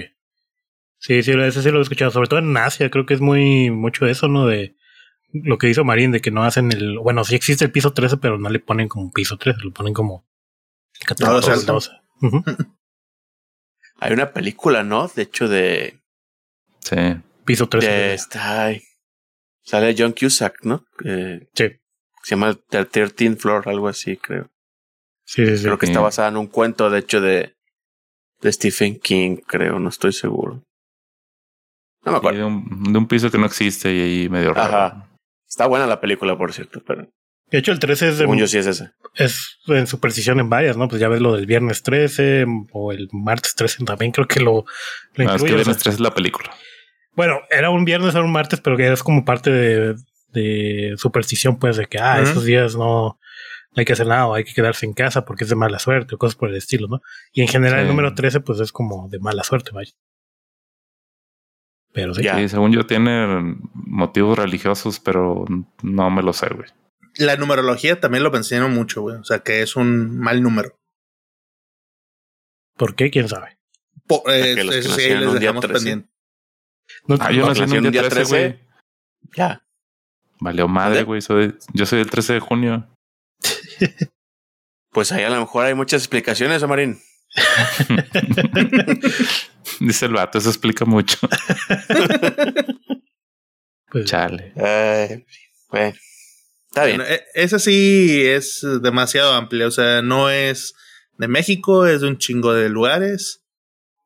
Sí, 0.99 1.23
sí, 1.23 1.33
ese 1.33 1.63
sí 1.63 1.71
lo 1.71 1.79
he 1.79 1.83
escuchado. 1.83 2.11
Sobre 2.11 2.29
todo 2.29 2.41
en 2.41 2.57
Asia, 2.57 2.91
creo 2.91 3.07
que 3.07 3.15
es 3.15 3.21
muy 3.21 3.71
mucho 3.71 4.07
eso, 4.07 4.29
¿no? 4.29 4.47
De 4.47 4.77
lo 5.33 5.59
que 5.59 5.69
hizo 5.69 5.85
Marín, 5.85 6.13
de 6.13 6.21
que 6.21 6.31
no 6.31 6.45
hacen 6.45 6.73
el. 6.73 6.99
Bueno, 6.99 7.25
sí 7.25 7.35
existe 7.35 7.65
el 7.65 7.73
piso 7.73 7.93
13, 7.93 8.17
pero 8.19 8.39
no 8.39 8.49
le 8.49 8.61
ponen 8.61 8.89
como 8.89 9.11
piso 9.13 9.37
13, 9.37 9.61
lo 9.63 9.73
ponen 9.73 9.95
como 9.95 10.27
14, 11.07 11.65
12. 11.65 11.91
Hay 13.99 14.13
una 14.13 14.33
película, 14.33 14.83
¿no? 14.83 15.09
De 15.09 15.23
hecho, 15.23 15.49
de. 15.49 16.01
Sí. 16.81 16.97
Piso 17.45 17.69
13. 17.69 17.89
De 17.89 18.15
está, 18.15 18.71
sale 19.63 19.95
John 19.97 20.13
Cusack, 20.13 20.65
¿no? 20.65 20.85
Eh, 21.05 21.49
sí. 21.55 21.73
Se 22.23 22.35
llama 22.35 22.59
The 22.69 22.85
13 22.85 23.37
Floor, 23.37 23.69
algo 23.69 23.89
así, 23.89 24.17
creo. 24.17 24.51
Sí, 25.25 25.47
sí, 25.47 25.59
sí. 25.59 25.65
Creo 25.65 25.79
que 25.79 25.87
está 25.87 26.01
basada 26.01 26.29
en 26.29 26.37
un 26.37 26.49
cuento, 26.49 26.91
de 26.91 26.99
hecho, 26.99 27.21
de, 27.21 27.55
de 28.41 28.53
Stephen 28.53 28.99
King, 28.99 29.37
creo, 29.47 29.79
no 29.79 29.89
estoy 29.89 30.13
seguro. 30.13 30.63
No 32.05 32.13
me 32.13 32.19
acuerdo. 32.19 32.39
De 32.39 32.45
un, 32.45 32.93
de 32.93 32.99
un, 32.99 33.09
piso 33.09 33.31
que 33.31 33.39
no 33.39 33.47
existe 33.47 33.93
y 33.93 34.01
ahí 34.01 34.29
medio 34.29 34.55
raro. 34.55 34.77
Ajá. 34.77 35.11
Está 35.49 35.67
buena 35.67 35.87
la 35.87 36.01
película, 36.01 36.37
por 36.37 36.53
cierto, 36.53 36.83
pero 36.85 37.09
De 37.51 37.59
hecho, 37.59 37.71
el 37.71 37.79
13 37.79 38.09
es 38.09 38.13
de. 38.19 38.25
Según 38.25 38.39
yo 38.39 38.47
sí 38.47 38.59
es 38.59 38.67
ese. 38.67 38.91
Es 39.15 39.59
en 39.69 39.87
superstición 39.87 40.41
en 40.41 40.51
varias, 40.51 40.77
¿no? 40.77 40.89
Pues 40.89 41.01
ya 41.01 41.09
ves 41.09 41.21
lo 41.21 41.37
del 41.37 41.47
viernes 41.47 41.83
13 41.83 42.45
o 42.73 42.93
el 42.93 43.09
martes 43.13 43.55
13 43.55 43.85
también 43.85 44.11
creo 44.11 44.27
que 44.27 44.41
lo, 44.41 44.65
lo 45.15 45.25
No, 45.25 45.35
es 45.35 45.43
que 45.43 45.45
o 45.45 45.49
sea, 45.49 45.57
Viernes 45.57 45.79
3 45.79 45.95
es 45.95 46.01
la 46.01 46.13
película. 46.13 46.51
Bueno, 47.15 47.41
era 47.51 47.71
un 47.71 47.85
viernes, 47.85 48.15
era 48.15 48.25
un 48.25 48.33
martes, 48.33 48.61
pero 48.61 48.77
que 48.77 48.93
es 48.93 49.03
como 49.03 49.25
parte 49.25 49.51
de, 49.51 49.95
de 50.33 50.95
superstición, 50.99 51.59
pues, 51.59 51.77
de 51.77 51.87
que, 51.87 51.99
ah, 51.99 52.21
esos 52.21 52.45
días 52.45 52.77
no, 52.77 53.07
no 53.15 53.19
hay 53.77 53.87
que 53.87 53.95
hacer 53.95 54.07
nada, 54.07 54.27
o 54.27 54.35
hay 54.35 54.45
que 54.45 54.53
quedarse 54.53 54.85
en 54.85 54.93
casa 54.93 55.25
porque 55.25 55.45
es 55.45 55.51
de 55.51 55.57
mala 55.57 55.79
suerte, 55.79 56.15
o 56.15 56.19
cosas 56.19 56.37
por 56.37 56.51
el 56.51 56.57
estilo, 56.57 56.89
¿no? 56.89 57.01
Y 57.33 57.41
en 57.41 57.49
general 57.49 57.81
el 57.81 57.89
número 57.89 58.15
13, 58.15 58.41
pues, 58.41 58.61
es 58.61 58.71
como 58.71 59.09
de 59.09 59.19
mala 59.19 59.45
suerte, 59.45 59.71
vaya. 59.73 59.93
Pero 61.93 62.13
sí. 62.13 62.23
Ya. 62.23 62.37
Sí, 62.37 62.51
según 62.51 62.73
yo 62.73 62.85
tiene 62.85 63.57
motivos 63.73 64.39
religiosos, 64.39 65.01
pero 65.01 65.47
no 65.83 66.11
me 66.11 66.23
lo 66.23 66.35
sé, 66.35 66.49
güey. 66.49 66.69
La 67.19 67.37
numerología 67.37 67.99
también 68.01 68.25
lo 68.25 68.31
menciono 68.31 68.69
mucho, 68.69 69.03
güey. 69.03 69.17
O 69.17 69.25
sea, 69.25 69.39
que 69.41 69.63
es 69.63 69.77
un 69.77 70.19
mal 70.19 70.43
número. 70.43 70.77
¿Por 72.77 72.95
qué? 72.95 73.11
¿Quién 73.11 73.29
sabe? 73.29 73.57
Po- 74.07 74.23
eh, 74.31 74.55
que 74.55 74.65
los 74.65 74.75
que 74.75 74.79
eso 74.81 74.95
sí, 74.95 75.09
les 75.09 75.33
dejamos 75.41 75.63
13. 75.63 75.75
pendiente. 75.75 76.09
No, 77.07 77.17
Ah, 77.21 77.33
yo 77.33 77.47
nací 77.49 77.63
en 77.63 77.87
un 77.87 77.91
día 77.93 78.09
13, 78.09 78.25
güey. 78.29 78.61
Ya. 79.37 79.63
Valió 80.41 80.69
madre, 80.69 81.03
güey. 81.05 81.23
Soy, 81.23 81.57
yo 81.73 81.87
soy 81.87 82.01
el 82.01 82.11
13 82.11 82.35
de 82.35 82.41
junio. 82.41 82.89
Pues 84.93 85.13
ahí 85.13 85.25
a 85.25 85.29
lo 85.29 85.39
mejor 85.41 85.67
hay 85.67 85.75
muchas 85.75 86.01
explicaciones, 86.01 86.67
Marín. 86.67 86.99
Dice 89.81 90.07
el 90.07 90.13
vato, 90.15 90.39
eso 90.39 90.49
explica 90.49 90.87
mucho. 90.87 91.19
pues, 93.91 94.07
Chale. 94.07 94.55
Eh, 94.57 95.27
bueno, 95.69 95.95
está 96.77 96.85
bien. 96.85 96.99
Bueno, 96.99 97.13
e- 97.15 97.25
esa 97.35 97.59
sí 97.59 98.23
es 98.25 98.67
demasiado 98.83 99.33
amplia. 99.33 99.67
O 99.67 99.71
sea, 99.71 100.03
no 100.03 100.29
es 100.31 100.75
de 101.17 101.29
México, 101.29 101.87
es 101.87 102.03
de 102.03 102.09
un 102.09 102.19
chingo 102.19 102.53
de 102.53 102.69
lugares. 102.69 103.43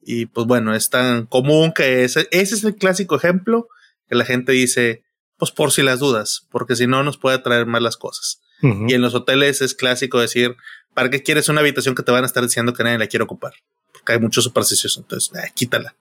Y 0.03 0.27
pues 0.27 0.47
bueno, 0.47 0.75
es 0.75 0.89
tan 0.89 1.27
común 1.27 1.73
que 1.73 2.05
ese, 2.05 2.29
ese 2.31 2.55
es 2.55 2.65
el 2.65 2.77
clásico 2.77 3.17
ejemplo 3.17 3.69
que 4.09 4.15
la 4.15 4.25
gente 4.25 4.53
dice, 4.53 5.03
pues 5.37 5.51
por 5.51 5.73
si 5.73 5.83
las 5.83 5.99
dudas, 5.99 6.47
porque 6.51 6.75
si 6.75 6.87
no 6.87 7.03
nos 7.03 7.19
puede 7.19 7.39
traer 7.39 7.67
malas 7.67 7.97
cosas. 7.97 8.41
Y 8.63 8.93
en 8.93 9.01
los 9.01 9.15
hoteles 9.15 9.63
es 9.63 9.75
clásico 9.75 10.21
decir, 10.21 10.55
¿para 10.93 11.09
qué 11.09 11.23
quieres 11.23 11.49
una 11.49 11.61
habitación 11.61 11.95
que 11.95 12.03
te 12.03 12.13
van 12.13 12.25
a 12.25 12.27
estar 12.27 12.43
diciendo 12.43 12.75
que 12.75 12.85
nadie 12.85 12.99
la 12.99 13.07
quiere 13.07 13.25
ocupar? 13.25 13.55
Porque 13.91 14.13
hay 14.13 14.21
muchos 14.21 14.45
supersticiosos, 14.45 14.99
entonces, 14.99 15.35
eh, 15.43 15.51
quítala. 15.55 15.97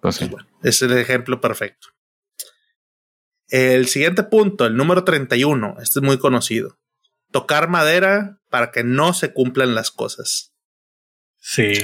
Pues 0.00 0.14
sí. 0.14 0.26
Bueno, 0.26 0.46
es 0.62 0.80
el 0.82 0.96
ejemplo 0.96 1.40
perfecto. 1.40 1.88
El 3.50 3.88
siguiente 3.88 4.22
punto, 4.22 4.66
el 4.66 4.76
número 4.76 5.04
31, 5.04 5.76
este 5.80 5.98
es 5.98 6.02
muy 6.04 6.18
conocido. 6.18 6.76
Tocar 7.30 7.68
madera 7.68 8.38
para 8.48 8.70
que 8.70 8.82
no 8.84 9.12
se 9.12 9.32
cumplan 9.32 9.74
las 9.74 9.90
cosas. 9.90 10.52
Sí, 11.38 11.74
Sí. 11.76 11.82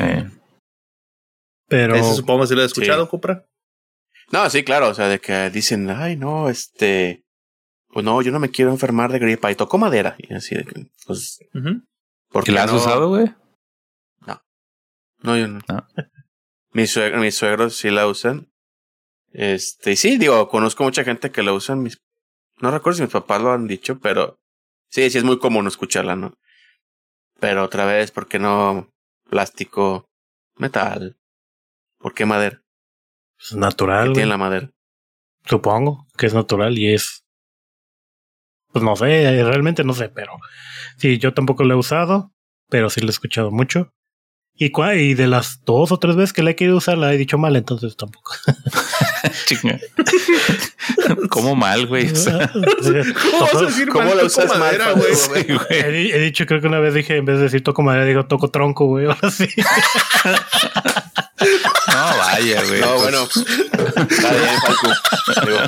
pero 1.69 1.95
Ese 1.97 2.15
supongo 2.15 2.47
si 2.47 2.55
lo 2.55 2.63
he 2.63 2.67
escuchado, 2.67 3.05
Sí. 3.05 3.11
Cupra. 3.11 3.47
No, 4.33 4.49
sí, 4.51 4.65
claro. 4.65 4.89
O 4.89 4.95
sea, 4.95 5.09
de 5.09 5.21
que 5.21 5.51
dicen, 5.51 5.89
ay, 5.91 6.17
no, 6.17 6.49
este. 6.49 7.25
Pues 7.89 8.05
no, 8.05 8.21
yo 8.23 8.31
no 8.33 8.39
me 8.41 8.51
quiero 8.51 8.71
enfermar 8.73 9.11
de 9.13 9.19
gripa 9.21 9.51
y 9.51 9.55
toco 9.55 9.79
madera. 9.79 10.17
Y 10.19 10.35
así 10.35 10.55
de 10.55 10.65
que, 10.65 10.87
pues. 11.07 11.39
Ujú. 11.55 11.83
¿por 12.31 12.43
¿Y 12.43 12.47
qué 12.47 12.53
la 12.53 12.65
has 12.65 12.73
no? 12.73 12.77
usado, 12.79 13.09
güey? 13.09 13.33
No, 15.23 15.37
yo 15.37 15.49
no. 15.49 15.61
No. 15.69 15.87
Mis, 16.73 16.91
suegros, 16.93 17.21
mis 17.23 17.35
suegros 17.35 17.75
sí 17.77 17.91
la 17.91 18.07
usan. 18.07 18.49
Este, 19.39 19.93
y 19.93 19.97
sí, 19.97 20.17
digo, 20.17 20.49
conozco 20.49 20.83
mucha 20.83 21.05
gente 21.05 21.31
que 21.31 21.43
la 21.43 21.53
usan. 21.53 21.83
Mis, 21.83 21.99
no 22.59 22.71
recuerdo 22.71 22.97
si 22.97 23.03
mis 23.03 23.13
papás 23.13 23.43
lo 23.43 23.53
han 23.53 23.67
dicho, 23.67 23.99
pero 24.01 24.39
sí, 24.89 25.11
sí 25.11 25.19
es 25.19 25.25
muy 25.25 25.39
común 25.39 25.67
escucharla, 25.67 26.17
¿no? 26.17 26.33
Pero 27.39 27.63
otra 27.63 27.85
vez, 27.85 28.11
¿por 28.13 28.29
qué 28.29 28.39
no 28.39 28.89
plástico, 29.29 30.09
metal? 30.57 31.19
¿Por 31.99 32.15
qué 32.15 32.25
madera? 32.25 32.63
es 33.39 33.55
natural, 33.55 34.09
¿Qué 34.09 34.15
tiene 34.15 34.31
la 34.31 34.39
madera? 34.39 34.71
supongo 35.45 36.07
que 36.17 36.27
es 36.27 36.33
natural 36.35 36.79
y 36.79 36.95
es 36.95 37.27
pues 38.73 38.83
no 38.83 38.97
sé, 38.97 39.43
realmente 39.45 39.85
no 39.85 39.93
sé, 39.93 40.09
pero 40.09 40.33
sí, 40.97 41.19
yo 41.19 41.35
tampoco 41.35 41.63
lo 41.65 41.75
he 41.75 41.77
usado, 41.79 42.33
pero 42.69 42.89
sí 42.89 43.01
lo 43.01 43.09
he 43.09 43.11
escuchado 43.11 43.51
mucho. 43.51 43.93
Y, 44.55 44.73
y 44.95 45.15
de 45.15 45.27
las 45.27 45.63
dos 45.65 45.93
o 45.93 45.99
tres 45.99 46.17
veces 46.17 46.33
que 46.33 46.43
la 46.43 46.51
he 46.51 46.57
querido 46.57 46.79
usar, 46.79 46.97
la 46.97 47.13
he 47.13 47.19
dicho 47.19 47.37
mal, 47.37 47.57
entonces 47.57 47.97
tampoco. 47.97 48.33
Chinga. 49.47 49.79
¿Cómo 51.31 51.55
mal, 51.57 51.87
güey? 51.87 52.11
O 52.11 52.17
sea, 52.17 52.51
¿Cómo 52.53 53.41
vas 53.41 53.55
a 53.55 53.63
decir 53.67 53.89
¿Cómo 53.89 54.05
mal 54.05 54.17
la 54.17 54.23
toco 54.25 54.43
usas 54.43 54.59
madera, 54.59 54.93
güey? 54.93 55.15
sí, 55.15 55.47
he, 55.71 55.91
di- 55.91 56.13
he 56.13 56.19
dicho, 56.19 56.45
creo 56.47 56.61
que 56.61 56.67
una 56.69 56.81
vez 56.81 56.93
dije, 56.95 57.17
en 57.17 57.25
vez 57.25 57.37
de 57.39 57.45
decir 57.45 57.63
toco 57.63 57.83
madera, 57.83 58.05
digo 58.05 58.27
toco 58.27 58.51
tronco, 58.51 58.87
güey. 58.87 59.07
Ahora 59.07 59.31
sí. 59.31 59.49
No, 61.89 62.17
vaya, 62.19 62.63
güey. 62.65 62.81
No, 62.81 62.97
Pues, 62.97 63.03
bueno. 63.03 63.29
Está 64.11 64.31
bien, 64.33 64.61
Falco. 64.65 64.89
Digo, 65.47 65.61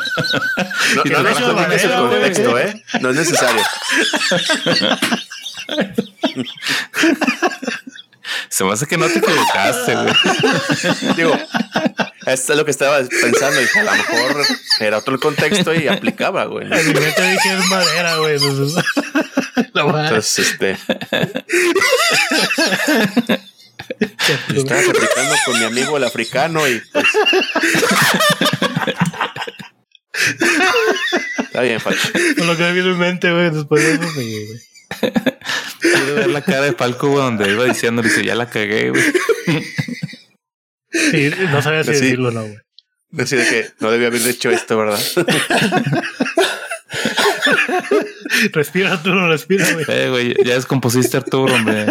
no, 0.97 1.03
Y 1.05 1.09
no, 1.11 1.23
no, 1.23 1.41
no, 1.41 1.55
madera, 1.55 1.75
es 1.75 1.85
el 1.85 1.91
contexto, 1.93 2.59
¿eh? 2.59 2.83
No 3.01 3.11
es 3.11 3.17
necesario. 3.17 3.63
Se 8.49 8.65
me 8.65 8.73
hace 8.73 8.87
que 8.87 8.97
no 8.97 9.07
te 9.07 9.19
equivocaste, 9.19 9.95
güey. 9.95 11.15
Digo, 11.17 11.39
esto 12.27 12.53
es 12.53 12.59
lo 12.59 12.65
que 12.65 12.71
estaba 12.71 12.99
pensando. 12.99 13.61
Dije, 13.61 13.81
a 13.81 13.85
lo 13.85 13.93
mejor 13.93 14.47
era 14.81 14.99
otro 14.99 15.15
el 15.15 15.21
contexto 15.21 15.75
y 15.75 15.89
aplicaba, 15.89 16.45
güey. 16.45 16.67
En 16.67 16.89
mi 16.89 16.95
mente 16.95 17.23
dije 17.23 17.55
es 17.55 17.67
madera, 17.67 18.17
güey. 18.17 18.37
Entonces. 18.37 18.85
Entonces, 19.75 20.39
este. 20.39 20.79
Yo 24.49 24.63
estaba 24.63 24.83
platicando 24.83 25.35
con 25.47 25.59
mi 25.59 25.65
amigo 25.65 25.97
el 25.97 26.05
africano 26.05 26.69
y 26.69 26.81
pues. 26.93 27.07
Está 31.39 31.63
bien, 31.63 31.81
Falco. 31.81 32.01
Con 32.37 32.47
lo 32.47 32.57
que 32.57 32.63
me 32.63 32.73
vino 32.73 32.91
en 32.91 32.99
mente, 32.99 33.33
güey, 33.33 33.51
después 33.51 33.83
de 33.83 33.95
eso, 33.95 34.15
güey. 34.15 34.47
Pude 35.81 36.12
ver 36.15 36.28
la 36.28 36.43
cara 36.43 36.62
de 36.62 36.73
Falco, 36.73 37.09
güey, 37.09 37.23
donde 37.23 37.51
iba 37.51 37.65
diciendo, 37.65 38.02
dice, 38.02 38.24
ya 38.24 38.35
la 38.35 38.48
cagué, 38.48 38.90
güey. 38.90 39.02
Sí, 40.90 41.31
no 41.51 41.62
sabía 41.62 41.85
si 41.85 41.93
decirlo 41.93 42.28
o 42.28 42.32
no, 42.32 42.43
güey. 42.43 42.59
Así 43.19 43.36
de 43.36 43.44
que 43.48 43.66
no 43.81 43.90
debía 43.90 44.09
haber 44.09 44.27
hecho 44.27 44.51
esto, 44.51 44.77
¿verdad? 44.77 45.01
Respira, 48.53 48.93
Arturo, 48.93 49.29
respira, 49.29 49.67
güey. 49.73 49.85
Eh, 49.89 50.09
güey, 50.11 50.35
ya 50.45 50.55
descompusiste 50.55 51.17
Arturo, 51.17 51.55
hombre. 51.55 51.87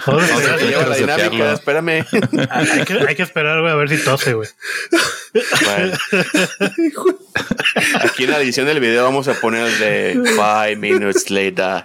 Joder, 0.00 0.30
la 0.30 0.56
que 0.56 0.64
dinámica, 0.66 0.88
resetearlo. 0.88 1.52
espérame. 1.52 2.04
hay, 2.50 2.84
que, 2.84 2.92
hay 3.08 3.14
que 3.14 3.22
esperar, 3.22 3.60
güey, 3.60 3.72
a 3.72 3.76
ver 3.76 3.88
si 3.88 3.98
tose, 3.98 4.34
güey. 4.34 4.48
Bueno. 5.64 5.96
Aquí 8.02 8.24
en 8.24 8.30
la 8.30 8.38
edición 8.38 8.66
del 8.66 8.80
video 8.80 9.04
vamos 9.04 9.28
a 9.28 9.34
poner 9.34 9.66
el 9.66 9.78
de 9.78 10.22
Five 10.36 10.76
Minutes 10.76 11.30
Later. 11.30 11.84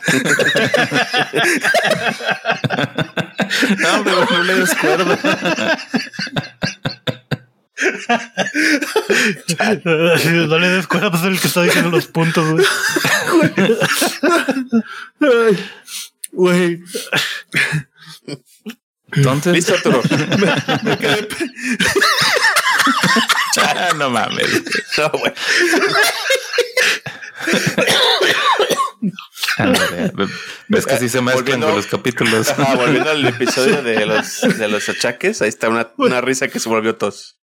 No, 3.80 4.04
güey, 4.04 4.16
no 4.32 4.44
le 4.44 4.56
des 4.56 4.76
cuerda. 4.76 5.78
No 9.86 10.60
le 10.60 10.70
des 10.70 10.88
cuenta, 10.88 11.10
pues 11.12 11.22
es 11.24 11.28
el 11.30 11.40
que 11.40 11.48
está 11.48 11.64
diciendo 11.64 11.90
los 11.92 12.08
puntos, 12.08 12.46
güey. 12.52 12.66
Güey, 16.32 16.80
Entonces, 19.14 19.54
¿Listo, 19.54 19.74
Arturo? 19.74 20.02
Ah, 23.62 23.90
no 23.98 24.10
mames. 24.10 24.48
No, 24.98 25.10
güey. 25.10 25.34
Ve- 30.14 30.28
Ves 30.68 30.86
que 30.86 30.98
sí 30.98 31.10
se 31.10 31.22
mezclan 31.22 31.62
con 31.62 31.76
los 31.76 31.88
capítulos. 31.88 32.50
Ajá, 32.50 32.76
volviendo 32.76 33.10
al 33.10 33.26
episodio 33.28 33.82
de 33.82 34.06
los, 34.06 34.42
de 34.58 34.68
los 34.68 34.88
achaques, 34.90 35.42
ahí 35.42 35.50
está 35.50 35.70
una, 35.70 35.90
una 35.98 36.22
risa 36.22 36.48
que 36.48 36.60
se 36.60 36.70
volvió 36.70 36.96
tos. 36.96 37.40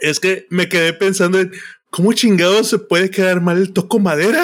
Es 0.00 0.20
que 0.20 0.46
me 0.50 0.68
quedé 0.68 0.92
pensando 0.92 1.38
en 1.38 1.52
cómo 1.90 2.12
chingado 2.12 2.64
se 2.64 2.78
puede 2.78 3.10
quedar 3.10 3.40
mal 3.40 3.58
el 3.58 3.72
toco 3.72 3.98
madera, 3.98 4.42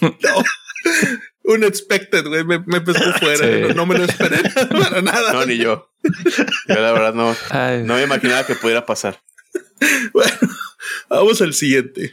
güey. 0.00 0.16
No. 0.22 0.42
Unexpected, 1.44 2.26
güey. 2.26 2.44
Me, 2.44 2.58
me 2.60 2.80
pescó 2.80 3.12
fuera. 3.18 3.46
Sí. 3.46 3.60
No, 3.68 3.74
no 3.74 3.86
me 3.86 3.98
lo 3.98 4.04
esperé 4.04 4.38
para 4.70 5.02
nada. 5.02 5.32
No, 5.32 5.46
ni 5.46 5.58
yo. 5.58 5.90
Yo 6.02 6.74
la 6.74 6.92
verdad 6.92 7.14
no, 7.14 7.34
Ay, 7.50 7.82
no 7.82 7.94
me 7.94 8.02
imaginaba 8.02 8.46
que 8.46 8.54
pudiera 8.54 8.84
pasar. 8.84 9.22
Bueno, 10.12 10.32
vamos 11.08 11.40
al 11.40 11.54
siguiente. 11.54 12.12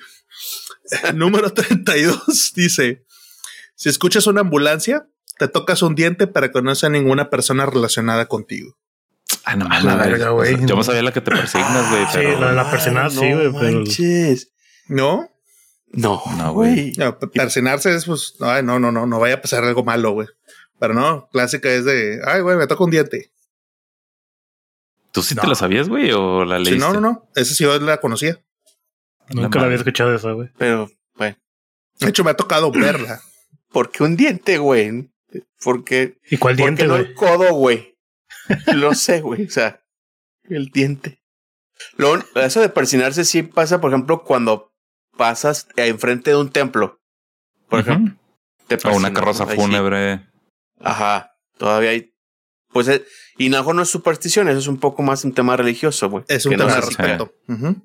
Número 1.13 1.53
32 1.53 2.53
dice: 2.55 3.05
Si 3.75 3.89
escuchas 3.89 4.27
una 4.27 4.41
ambulancia, 4.41 5.07
te 5.37 5.47
tocas 5.47 5.81
un 5.81 5.95
diente 5.95 6.27
para 6.27 6.51
que 6.51 6.61
no 6.61 6.75
sea 6.75 6.89
ninguna 6.89 7.29
persona 7.29 7.65
relacionada 7.65 8.27
contigo. 8.27 8.77
Ah, 9.45 9.55
no 9.55 9.65
A 9.65 9.79
la 9.79 9.95
mames. 9.95 10.07
verga, 10.07 10.29
güey. 10.29 10.65
Yo 10.65 10.75
no 10.75 10.83
sabía 10.83 11.01
la 11.03 11.11
que 11.11 11.21
te 11.21 11.31
persignas, 11.31 11.89
güey, 11.89 12.03
Sí, 12.05 12.11
pero. 12.13 12.39
la 12.39 12.49
de 12.49 12.55
la 12.55 12.71
persona, 12.71 13.09
sí, 13.09 13.17
güey, 13.17 13.51
pero- 13.51 13.53
manches. 13.79 14.51
¿No? 14.87 15.29
No, 15.93 16.21
No, 16.37 16.53
güey. 16.53 16.93
No, 16.97 17.17
persinarse 17.19 17.93
es, 17.95 18.05
pues, 18.05 18.35
ay, 18.41 18.63
no, 18.63 18.79
no, 18.79 18.91
no, 18.91 19.05
no 19.05 19.19
vaya 19.19 19.35
a 19.35 19.41
pasar 19.41 19.63
algo 19.63 19.83
malo, 19.83 20.11
güey. 20.11 20.27
Pero 20.79 20.93
no, 20.93 21.27
clásica 21.31 21.69
es 21.69 21.85
de, 21.85 22.19
ay, 22.25 22.41
güey, 22.41 22.57
me 22.57 22.65
toca 22.67 22.83
un 22.83 22.91
diente. 22.91 23.31
¿Tú 25.11 25.21
sí 25.21 25.35
No. 25.35 25.41
te 25.41 25.47
la 25.49 25.55
sabías, 25.55 25.89
güey, 25.89 26.11
o 26.13 26.45
la 26.45 26.57
Sí, 26.59 26.63
leíste? 26.65 26.79
no, 26.79 26.93
no, 26.93 27.01
no. 27.01 27.29
Esa 27.35 27.53
sí 27.53 27.63
yo 27.63 27.77
la 27.79 27.97
conocía. 27.97 28.39
Nunca 29.29 29.47
madre. 29.49 29.59
la 29.59 29.65
había 29.65 29.77
escuchado 29.77 30.15
eso, 30.15 30.33
güey. 30.35 30.49
Pero, 30.57 30.89
bueno. 31.15 31.35
De 31.99 32.09
hecho, 32.09 32.23
me 32.23 32.31
ha 32.31 32.35
tocado 32.35 32.71
verla. 32.71 33.19
¿Por 33.71 33.91
qué 33.91 34.03
un 34.03 34.15
diente, 34.15 34.57
güey? 34.57 35.09
Porque, 35.63 36.17
¿Y 36.29 36.37
cuál 36.37 36.55
¿por 36.55 36.63
diente, 36.65 36.85
no 36.87 36.95
el 36.95 37.13
codo, 37.13 37.53
güey? 37.53 37.90
Lo 38.73 38.93
sé, 38.93 39.21
güey. 39.21 39.45
O 39.45 39.49
sea, 39.49 39.81
el 40.43 40.67
diente. 40.67 41.21
Lo, 41.97 42.17
eso 42.35 42.61
de 42.61 42.69
persinarse 42.69 43.25
sí 43.25 43.43
pasa, 43.43 43.81
por 43.81 43.91
ejemplo, 43.91 44.23
cuando 44.23 44.71
pasas 45.17 45.67
enfrente 45.75 46.31
de 46.31 46.37
un 46.37 46.49
templo. 46.49 46.99
Por 47.69 47.79
ejemplo, 47.79 48.15
te 48.67 48.77
O 48.87 48.95
una 48.95 49.13
carroza 49.13 49.47
sí. 49.47 49.55
fúnebre. 49.55 50.27
Ajá. 50.79 51.31
Todavía 51.57 51.91
hay. 51.91 52.13
Pues, 52.69 52.87
eh, 52.87 53.05
y 53.37 53.49
no, 53.49 53.61
no 53.73 53.81
es 53.81 53.89
superstición, 53.89 54.47
eso 54.47 54.59
es 54.59 54.67
un 54.67 54.79
poco 54.79 55.03
más 55.03 55.25
un 55.25 55.33
tema 55.33 55.57
religioso, 55.57 56.09
güey. 56.09 56.23
Es 56.27 56.45
un 56.45 56.51
Que 56.51 56.57
no 56.57 56.65
tema 56.65 56.75
de 56.75 56.81
respeto. 56.81 57.33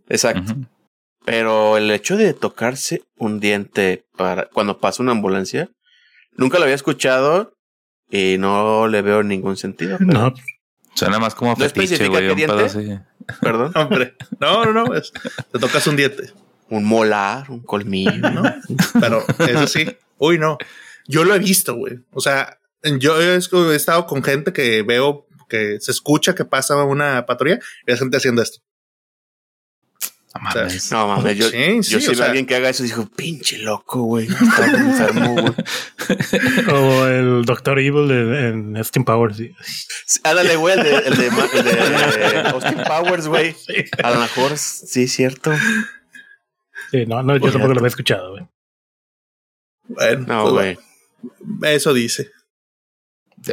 Exacto. 0.08 0.54
Pero 1.24 1.76
el 1.76 1.90
hecho 1.90 2.16
de 2.16 2.34
tocarse 2.34 3.02
un 3.16 3.40
diente 3.40 4.06
para 4.16 4.46
cuando 4.46 4.78
pasa 4.78 5.02
una 5.02 5.12
ambulancia, 5.12 5.70
nunca 6.36 6.58
lo 6.58 6.64
había 6.64 6.76
escuchado 6.76 7.55
y 8.10 8.36
no 8.38 8.86
le 8.88 9.02
veo 9.02 9.22
ningún 9.22 9.56
sentido. 9.56 9.98
pero- 9.98 10.12
No, 10.12 10.34
Suena 10.94 11.18
más 11.18 11.34
como 11.34 11.50
¿No 11.50 11.56
fetiche, 11.56 12.08
güey, 12.08 12.28
un 12.30 12.36
pedo 12.36 12.56
diente? 12.56 12.64
así. 12.64 13.36
Perdón. 13.42 13.72
Hombre, 13.76 14.14
no, 14.40 14.64
no, 14.64 14.72
no. 14.86 14.94
es- 14.94 15.12
te 15.52 15.58
tocas 15.58 15.86
un 15.86 15.96
diente, 15.96 16.30
Un 16.70 16.84
molar, 16.84 17.50
un 17.50 17.60
colmillo. 17.60 18.30
¿no? 18.30 18.42
Pero 18.98 19.22
eso 19.46 19.66
sí. 19.66 19.86
Uy, 20.18 20.38
no. 20.38 20.56
Yo 21.06 21.24
lo 21.24 21.34
he 21.34 21.38
visto, 21.38 21.74
güey. 21.76 22.00
O 22.12 22.20
sea, 22.20 22.58
yo 22.98 23.20
he 23.20 23.34
he 23.36 23.74
estado 23.76 24.06
con 24.06 24.22
gente 24.22 24.52
que 24.52 24.82
veo 24.82 25.26
que 25.48 25.78
se 25.80 25.90
escucha 25.92 26.34
que 26.34 26.44
pasa 26.44 26.82
una 26.84 27.24
patrulla 27.26 27.60
y 27.86 27.92
hay 27.92 27.98
gente 27.98 28.16
haciendo 28.16 28.42
esto. 28.42 28.60
No 30.38 30.42
mames. 30.54 30.92
No 30.92 31.08
mames, 31.08 31.36
yo, 31.36 31.48
Sí, 31.50 31.82
sí, 31.82 31.98
yo 32.00 32.14
sea- 32.14 32.24
a 32.24 32.28
alguien 32.28 32.46
que 32.46 32.54
haga 32.56 32.68
eso, 32.68 32.82
dijo, 32.82 33.06
pinche 33.06 33.58
loco, 33.58 34.02
güey. 34.02 34.26
Está 34.30 34.66
enfermo, 34.66 35.32
güey. 35.34 35.54
o 36.72 37.06
el 37.06 37.44
Doctor 37.44 37.78
Evil 37.78 38.08
de- 38.08 38.48
en 38.48 38.76
Austin 38.76 39.04
Powers. 39.04 39.36
sí. 39.36 39.54
Sí, 40.06 40.20
Ándale, 40.24 40.56
güey, 40.56 40.78
el 40.78 40.84
de, 40.84 40.96
el 40.96 41.16
de, 41.16 41.26
el 41.26 41.64
de 41.64 42.40
Austin 42.50 42.78
Powers, 42.86 43.26
güey. 43.28 43.54
A 44.02 44.10
lo 44.10 44.20
mejor 44.20 44.56
sí 44.58 45.02
es 45.04 45.12
cierto. 45.12 45.52
Sí, 46.90 47.04
no, 47.06 47.22
no, 47.22 47.36
yo 47.36 47.50
tampoco 47.50 47.74
lo 47.74 47.80
había 47.80 47.88
escuchado, 47.88 48.30
güey. 48.32 48.46
Bueno, 49.88 50.24
No, 50.26 50.42
pues, 50.42 50.76
güey. 51.60 51.74
Eso 51.74 51.92
dice. 51.94 52.30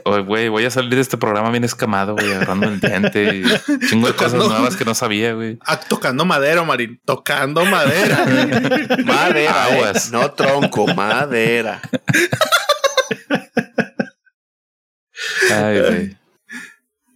Oye, 0.05 0.21
güey, 0.23 0.49
voy 0.49 0.65
a 0.65 0.69
salir 0.69 0.95
de 0.95 1.01
este 1.01 1.17
programa 1.17 1.49
bien 1.51 1.63
escamado, 1.63 2.13
güey, 2.15 2.31
agarrando 2.31 2.67
el 2.67 2.79
diente 2.79 3.35
y 3.35 3.43
chingo 3.87 4.07
de 4.07 4.13
cosas 4.13 4.33
nuevas 4.47 4.75
que 4.75 4.85
no 4.85 4.95
sabía, 4.95 5.33
güey. 5.33 5.57
Ah, 5.65 5.79
tocando 5.79 6.25
madera, 6.25 6.63
Marín. 6.63 6.99
Tocando 7.05 7.65
madera. 7.65 8.25
Madera, 9.05 9.69
eh. 9.69 9.73
Aguas. 9.75 10.11
No 10.11 10.31
tronco, 10.31 10.87
madera. 10.93 11.81
Ay, 15.51 15.79
güey. 15.81 16.17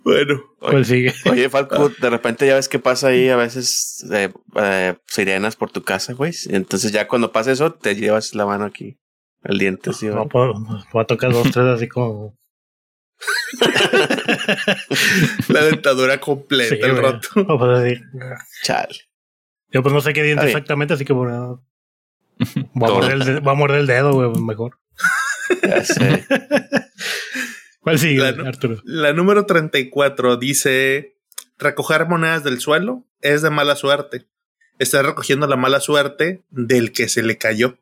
bueno, 0.03 0.41
¿Cuál 0.59 0.85
sigue? 0.85 1.13
Oye, 1.29 1.49
Falco, 1.49 1.89
de 1.89 2.09
repente 2.09 2.45
ya 2.47 2.55
ves 2.55 2.67
que 2.69 2.79
pasa 2.79 3.07
ahí 3.07 3.29
a 3.29 3.35
veces 3.35 4.05
eh, 4.11 4.31
eh, 4.55 4.95
sirenas 5.07 5.55
por 5.55 5.71
tu 5.71 5.83
casa, 5.83 6.13
güey. 6.13 6.33
Entonces 6.49 6.91
ya 6.91 7.07
cuando 7.07 7.31
pasa 7.31 7.51
eso, 7.51 7.73
te 7.73 7.95
llevas 7.95 8.35
la 8.35 8.45
mano 8.45 8.65
aquí, 8.65 8.97
el 9.43 9.57
diente, 9.57 9.91
así, 9.91 10.07
No 10.07 10.25
güey. 10.25 10.29
puedo, 10.29 10.53
a 11.01 11.05
tocar 11.05 11.31
dos, 11.31 11.51
tres 11.51 11.65
así 11.65 11.87
como. 11.87 12.35
la 15.49 15.63
dentadura 15.65 16.19
completa, 16.19 16.75
Sí, 16.75 16.81
el 16.81 16.91
güey. 16.91 17.01
roto. 17.03 17.29
No, 17.35 17.57
pues 17.57 17.79
así. 17.79 18.01
Chale. 18.63 18.95
Yo 19.71 19.81
pues 19.83 19.93
no 19.93 20.01
sé 20.01 20.13
qué 20.13 20.23
diente 20.23 20.45
Está 20.45 20.57
exactamente, 20.57 20.93
así 20.93 21.03
que 21.05 21.13
bueno, 21.13 21.63
voy, 22.73 22.89
a 22.89 22.93
morder 22.93 23.11
el, 23.13 23.19
de- 23.25 23.39
voy 23.39 23.51
a 23.51 23.55
morder 23.55 23.79
el 23.81 23.87
dedo, 23.87 24.13
güey, 24.13 24.29
mejor. 24.41 24.79
Ya 25.63 25.83
sé. 25.83 26.25
¿Cuál 27.81 27.99
sigue, 27.99 28.19
La, 28.31 28.47
Arturo? 28.49 28.81
la 28.83 29.13
número 29.13 29.45
34 29.45 30.37
dice: 30.37 31.17
recoger 31.57 32.07
monedas 32.07 32.43
del 32.43 32.59
suelo 32.59 33.05
es 33.21 33.41
de 33.41 33.49
mala 33.49 33.75
suerte. 33.75 34.25
Estás 34.79 35.05
recogiendo 35.05 35.47
la 35.47 35.55
mala 35.55 35.79
suerte 35.79 36.43
del 36.51 36.91
que 36.91 37.09
se 37.09 37.23
le 37.23 37.37
cayó. 37.37 37.77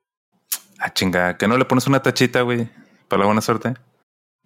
Ah, 0.79 0.93
chinga, 0.93 1.37
que 1.37 1.47
no 1.47 1.57
le 1.57 1.65
pones 1.65 1.87
una 1.87 2.01
tachita, 2.01 2.41
güey, 2.41 2.69
para 3.07 3.21
la 3.21 3.25
buena 3.25 3.41
suerte. 3.41 3.73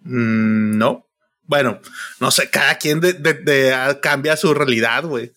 Mm, 0.02 0.78
no. 0.78 1.06
Bueno, 1.42 1.80
no 2.20 2.30
sé, 2.30 2.48
cada 2.50 2.76
quien 2.78 3.00
de, 3.00 3.12
de- 3.14 3.34
de- 3.34 3.74
ah, 3.74 4.00
cambia 4.00 4.36
su 4.36 4.54
realidad, 4.54 5.04
güey. 5.04 5.32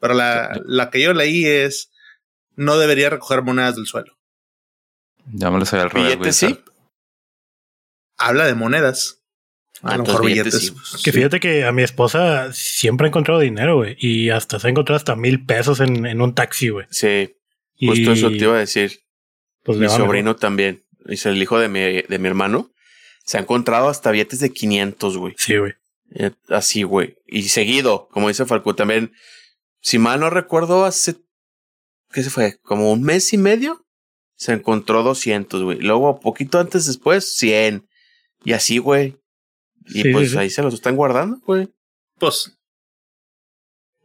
Pero 0.00 0.14
la, 0.14 0.60
la 0.64 0.90
que 0.90 1.00
yo 1.02 1.12
leí 1.12 1.44
es: 1.46 1.90
no 2.54 2.78
debería 2.78 3.10
recoger 3.10 3.42
monedas 3.42 3.76
del 3.76 3.86
suelo. 3.86 4.16
Ya 5.32 5.50
me 5.50 5.58
lo 5.58 5.64
sabía 5.66 5.84
al 5.84 5.90
revés, 5.90 6.16
güey. 6.16 6.18
¿Billetes 6.30 6.36
sí? 6.36 6.60
Habla 8.18 8.46
de 8.46 8.54
monedas. 8.54 9.22
A 9.82 9.90
Ah, 9.92 9.96
lo 9.98 10.04
mejor 10.04 10.24
billetes 10.24 10.54
billetes. 10.54 10.68
sí. 10.68 10.70
pues, 10.90 11.02
Que 11.02 11.12
fíjate 11.12 11.38
que 11.40 11.64
a 11.64 11.72
mi 11.72 11.82
esposa 11.82 12.50
siempre 12.52 13.06
ha 13.06 13.08
encontrado 13.08 13.40
dinero, 13.40 13.76
güey. 13.76 13.96
Y 13.98 14.30
hasta 14.30 14.58
se 14.58 14.66
ha 14.66 14.70
encontrado 14.70 14.96
hasta 14.96 15.16
mil 15.16 15.44
pesos 15.44 15.80
en, 15.80 16.06
en 16.06 16.20
un 16.22 16.34
taxi, 16.34 16.70
güey. 16.70 16.86
Sí, 16.90 17.36
Y 17.76 17.88
justo 17.88 18.12
eso 18.12 18.28
te 18.30 18.36
iba 18.36 18.54
a 18.56 18.60
decir. 18.60 19.00
pues, 19.62 19.76
Mi 19.76 19.82
mejor. 19.82 19.98
sobrino 20.02 20.36
también. 20.36 20.84
Es 21.06 21.26
el 21.26 21.40
hijo 21.42 21.58
de 21.58 21.68
mi, 21.68 21.80
de 22.02 22.18
mi 22.18 22.28
hermano. 22.28 22.70
Se 23.26 23.36
ha 23.36 23.40
encontrado 23.40 23.88
hasta 23.88 24.10
billetes 24.10 24.40
de 24.40 24.52
500, 24.52 25.18
güey. 25.18 25.34
Sí, 25.36 25.56
güey. 25.56 25.74
Eh, 26.14 26.30
Así, 26.48 26.84
güey. 26.84 27.18
Y 27.26 27.42
seguido, 27.48 28.08
como 28.12 28.28
dice 28.28 28.46
Falco, 28.46 28.74
también, 28.74 29.12
si 29.80 29.98
mal 29.98 30.20
no 30.20 30.30
recuerdo, 30.30 30.84
hace, 30.84 31.16
¿qué 32.12 32.22
se 32.22 32.30
fue? 32.30 32.58
Como 32.62 32.92
un 32.92 33.02
mes 33.02 33.32
y 33.32 33.38
medio, 33.38 33.84
se 34.36 34.52
encontró 34.52 35.02
200, 35.02 35.62
güey. 35.64 35.78
Luego, 35.80 36.20
poquito 36.20 36.60
antes 36.60 36.86
después, 36.86 37.36
100. 37.36 37.86
Y 38.44 38.52
así, 38.52 38.78
güey. 38.78 39.18
Y 39.86 40.02
Sí, 40.02 40.12
pues 40.12 40.28
sí, 40.28 40.32
sí. 40.34 40.38
ahí 40.38 40.50
se 40.50 40.62
los 40.62 40.74
están 40.74 40.96
guardando, 40.96 41.38
güey. 41.44 41.68
pues 42.18 42.56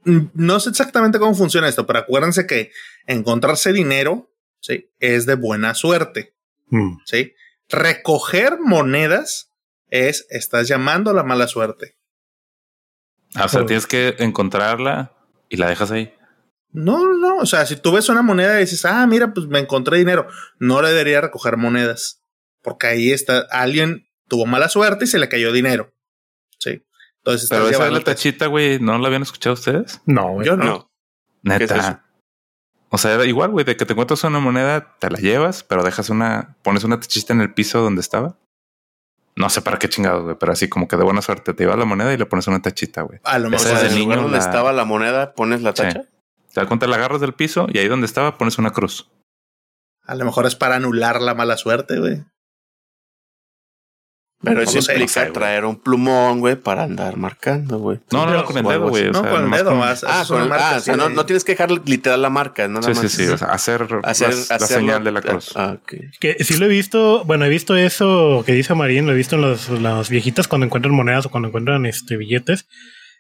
no 0.03 0.59
sé 0.59 0.69
exactamente 0.69 1.19
cómo 1.19 1.35
funciona 1.35 1.67
esto, 1.67 1.85
pero 1.85 1.99
acuérdense 1.99 2.47
que 2.47 2.71
encontrarse 3.05 3.71
dinero 3.71 4.31
¿sí? 4.59 4.89
es 4.99 5.25
de 5.25 5.35
buena 5.35 5.75
suerte. 5.75 6.33
Mm. 6.69 6.97
¿sí? 7.05 7.33
Recoger 7.71 8.59
monedas 8.59 9.51
es, 9.89 10.25
estás 10.29 10.67
llamando 10.67 11.11
a 11.11 11.13
la 11.13 11.23
mala 11.23 11.47
suerte. 11.47 11.97
Ah, 13.35 13.45
o 13.45 13.49
sea, 13.49 13.65
tienes 13.65 13.87
que 13.87 14.15
encontrarla 14.19 15.13
y 15.49 15.57
la 15.57 15.69
dejas 15.69 15.91
ahí. 15.91 16.13
No, 16.71 16.99
no, 16.99 17.13
no. 17.13 17.37
O 17.37 17.45
sea, 17.45 17.65
si 17.65 17.75
tú 17.75 17.91
ves 17.91 18.09
una 18.09 18.21
moneda 18.21 18.57
y 18.57 18.61
dices, 18.61 18.85
ah, 18.85 19.05
mira, 19.07 19.33
pues 19.33 19.47
me 19.47 19.59
encontré 19.59 19.97
dinero, 19.97 20.27
no 20.59 20.81
le 20.81 20.89
debería 20.89 21.21
recoger 21.21 21.57
monedas. 21.57 22.21
Porque 22.61 22.87
ahí 22.87 23.11
está, 23.11 23.47
alguien 23.51 24.07
tuvo 24.27 24.45
mala 24.45 24.69
suerte 24.69 25.05
y 25.05 25.07
se 25.07 25.19
le 25.19 25.29
cayó 25.29 25.51
dinero. 25.51 25.93
Sí. 26.59 26.85
Entonces, 27.17 27.49
Pero 27.49 27.65
estás 27.65 27.75
esa 27.75 27.85
de 27.85 27.91
la 27.91 28.01
tachita, 28.01 28.47
güey, 28.47 28.79
¿no 28.79 28.97
la 28.97 29.07
habían 29.07 29.23
escuchado 29.23 29.53
ustedes? 29.53 30.01
No, 30.05 30.33
güey. 30.33 30.47
Yo 30.47 30.55
no. 30.55 30.63
No. 30.63 30.91
Neta. 31.43 32.05
O 32.93 32.97
sea, 32.97 33.13
era 33.13 33.25
igual, 33.25 33.51
güey, 33.51 33.65
de 33.65 33.77
que 33.77 33.85
te 33.85 33.93
encuentras 33.93 34.23
una 34.25 34.39
moneda, 34.39 34.97
te 34.99 35.09
la 35.09 35.17
llevas, 35.17 35.63
pero 35.63 35.81
dejas 35.83 36.09
una, 36.09 36.57
pones 36.61 36.83
una 36.83 36.99
tachita 36.99 37.31
en 37.33 37.39
el 37.41 37.53
piso 37.53 37.81
donde 37.81 38.01
estaba. 38.01 38.37
No 39.37 39.49
sé 39.49 39.61
para 39.61 39.79
qué 39.79 39.87
chingados, 39.87 40.23
güey, 40.23 40.35
pero 40.37 40.51
así 40.51 40.67
como 40.67 40.89
que 40.89 40.97
de 40.97 41.03
buena 41.05 41.21
suerte 41.21 41.53
te 41.53 41.63
llevas 41.63 41.79
la 41.79 41.85
moneda 41.85 42.13
y 42.13 42.17
le 42.17 42.25
pones 42.25 42.47
una 42.47 42.61
tachita, 42.61 43.03
güey. 43.03 43.19
A 43.23 43.39
lo 43.39 43.49
mejor. 43.49 43.65
En 43.67 43.75
de 43.77 43.87
el 43.87 43.99
lugar 43.99 44.21
donde 44.21 44.37
la- 44.37 44.43
estaba 44.43 44.73
la 44.73 44.83
moneda, 44.83 45.33
pones 45.33 45.61
la 45.61 45.71
Sí. 45.71 45.83
tacha. 45.83 46.01
Te 46.01 46.59
das 46.59 46.67
cuenta, 46.67 46.85
la 46.87 46.97
agarras 46.97 47.21
del 47.21 47.33
piso 47.33 47.65
y 47.71 47.77
ahí 47.77 47.87
donde 47.87 48.05
estaba 48.07 48.37
pones 48.37 48.57
una 48.57 48.71
cruz. 48.71 49.09
A 50.05 50.15
lo 50.15 50.25
mejor 50.25 50.45
es 50.45 50.55
para 50.57 50.75
anular 50.75 51.21
la 51.21 51.33
mala 51.33 51.55
suerte, 51.55 51.97
güey. 51.97 52.25
Pero 54.43 54.55
No 54.55 54.61
eso 54.63 54.79
implica 54.79 55.21
no 55.21 55.25
sé, 55.27 55.31
traer 55.33 55.65
un 55.65 55.75
plumón, 55.79 56.39
güey, 56.39 56.55
para 56.55 56.83
andar 56.83 57.15
marcando, 57.15 57.77
güey. 57.77 57.99
No, 58.11 58.25
no, 58.25 58.33
no, 58.33 58.43
con 58.45 58.57
el 58.57 58.63
dedo, 58.63 58.89
güey. 58.89 59.07
o 59.09 59.11
no, 59.11 59.21
sea, 59.21 59.29
con 59.31 59.43
el 59.45 59.51
dedo, 59.51 59.75
más. 59.75 60.03
Ah, 60.03 60.23
con- 60.27 60.49
marca 60.49 60.69
ah, 60.73 60.77
o 60.77 60.79
sea, 60.79 60.95
no, 60.95 61.09
no 61.09 61.25
tienes 61.27 61.43
que 61.43 61.51
dejar 61.51 61.69
literal 61.71 62.21
la 62.21 62.29
marca, 62.31 62.67
nada 62.67 62.81
Sí, 62.81 62.89
más. 62.99 63.11
sí, 63.11 63.25
sí. 63.25 63.27
O 63.31 63.37
sea, 63.37 63.49
hacer, 63.49 63.87
hacer, 64.03 64.29
las- 64.29 64.49
la, 64.49 64.59
señal 64.59 65.03
de 65.03 65.11
la 65.11 65.21
cruz. 65.21 65.51
Ah, 65.55 65.77
ok. 65.81 65.93
Que 66.19 66.43
sí 66.43 66.57
lo 66.57 66.65
he 66.65 66.69
visto, 66.69 67.23
bueno, 67.25 67.45
he 67.45 67.49
visto 67.49 67.75
eso 67.77 68.43
que 68.45 68.53
dice 68.53 68.73
Marín, 68.73 69.05
lo 69.05 69.11
he 69.11 69.15
visto 69.15 69.35
en 69.35 69.41
los- 69.43 69.69
las 69.69 70.09
viejitas 70.09 70.47
cuando 70.47 70.65
encuentran 70.65 70.95
monedas 70.95 71.25
o 71.27 71.29
cuando 71.29 71.49
encuentran 71.49 71.85
este 71.85 72.17
billetes, 72.17 72.67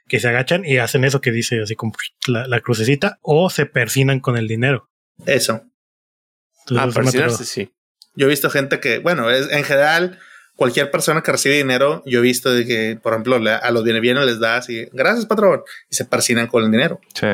que 0.07 0.19
se 0.19 0.27
agachan 0.27 0.65
y 0.65 0.77
hacen 0.79 1.03
eso 1.03 1.21
que 1.21 1.31
dice 1.31 1.61
así 1.61 1.75
como 1.75 1.93
la, 2.27 2.47
la 2.47 2.61
crucecita, 2.61 3.19
o 3.21 3.51
se 3.51 3.67
persinan 3.67 4.19
con 4.21 4.37
el 4.37 4.47
dinero. 4.47 4.89
Eso. 5.27 5.61
Entonces, 6.67 6.95
Ah, 6.97 6.99
persinarse, 6.99 7.45
sí. 7.45 7.71
Yo 8.15 8.25
he 8.25 8.29
visto 8.29 8.49
gente 8.49 8.79
que, 8.79 8.97
bueno, 8.99 9.29
es, 9.29 9.51
en 9.51 9.63
general, 9.63 10.19
cualquier 10.61 10.91
persona 10.91 11.23
que 11.23 11.31
recibe 11.31 11.55
dinero, 11.57 12.03
yo 12.05 12.19
he 12.19 12.21
visto 12.21 12.51
de 12.53 12.67
que, 12.67 12.99
por 13.01 13.13
ejemplo, 13.13 13.37
a 13.37 13.71
los 13.71 13.83
viene 13.83 13.99
bienes 13.99 14.27
les 14.27 14.39
da 14.39 14.57
así, 14.57 14.85
gracias 14.93 15.25
patrón, 15.25 15.61
y 15.89 15.95
se 15.95 16.05
persinan 16.05 16.45
con 16.45 16.63
el 16.63 16.69
dinero. 16.69 16.99
Sí. 17.15 17.25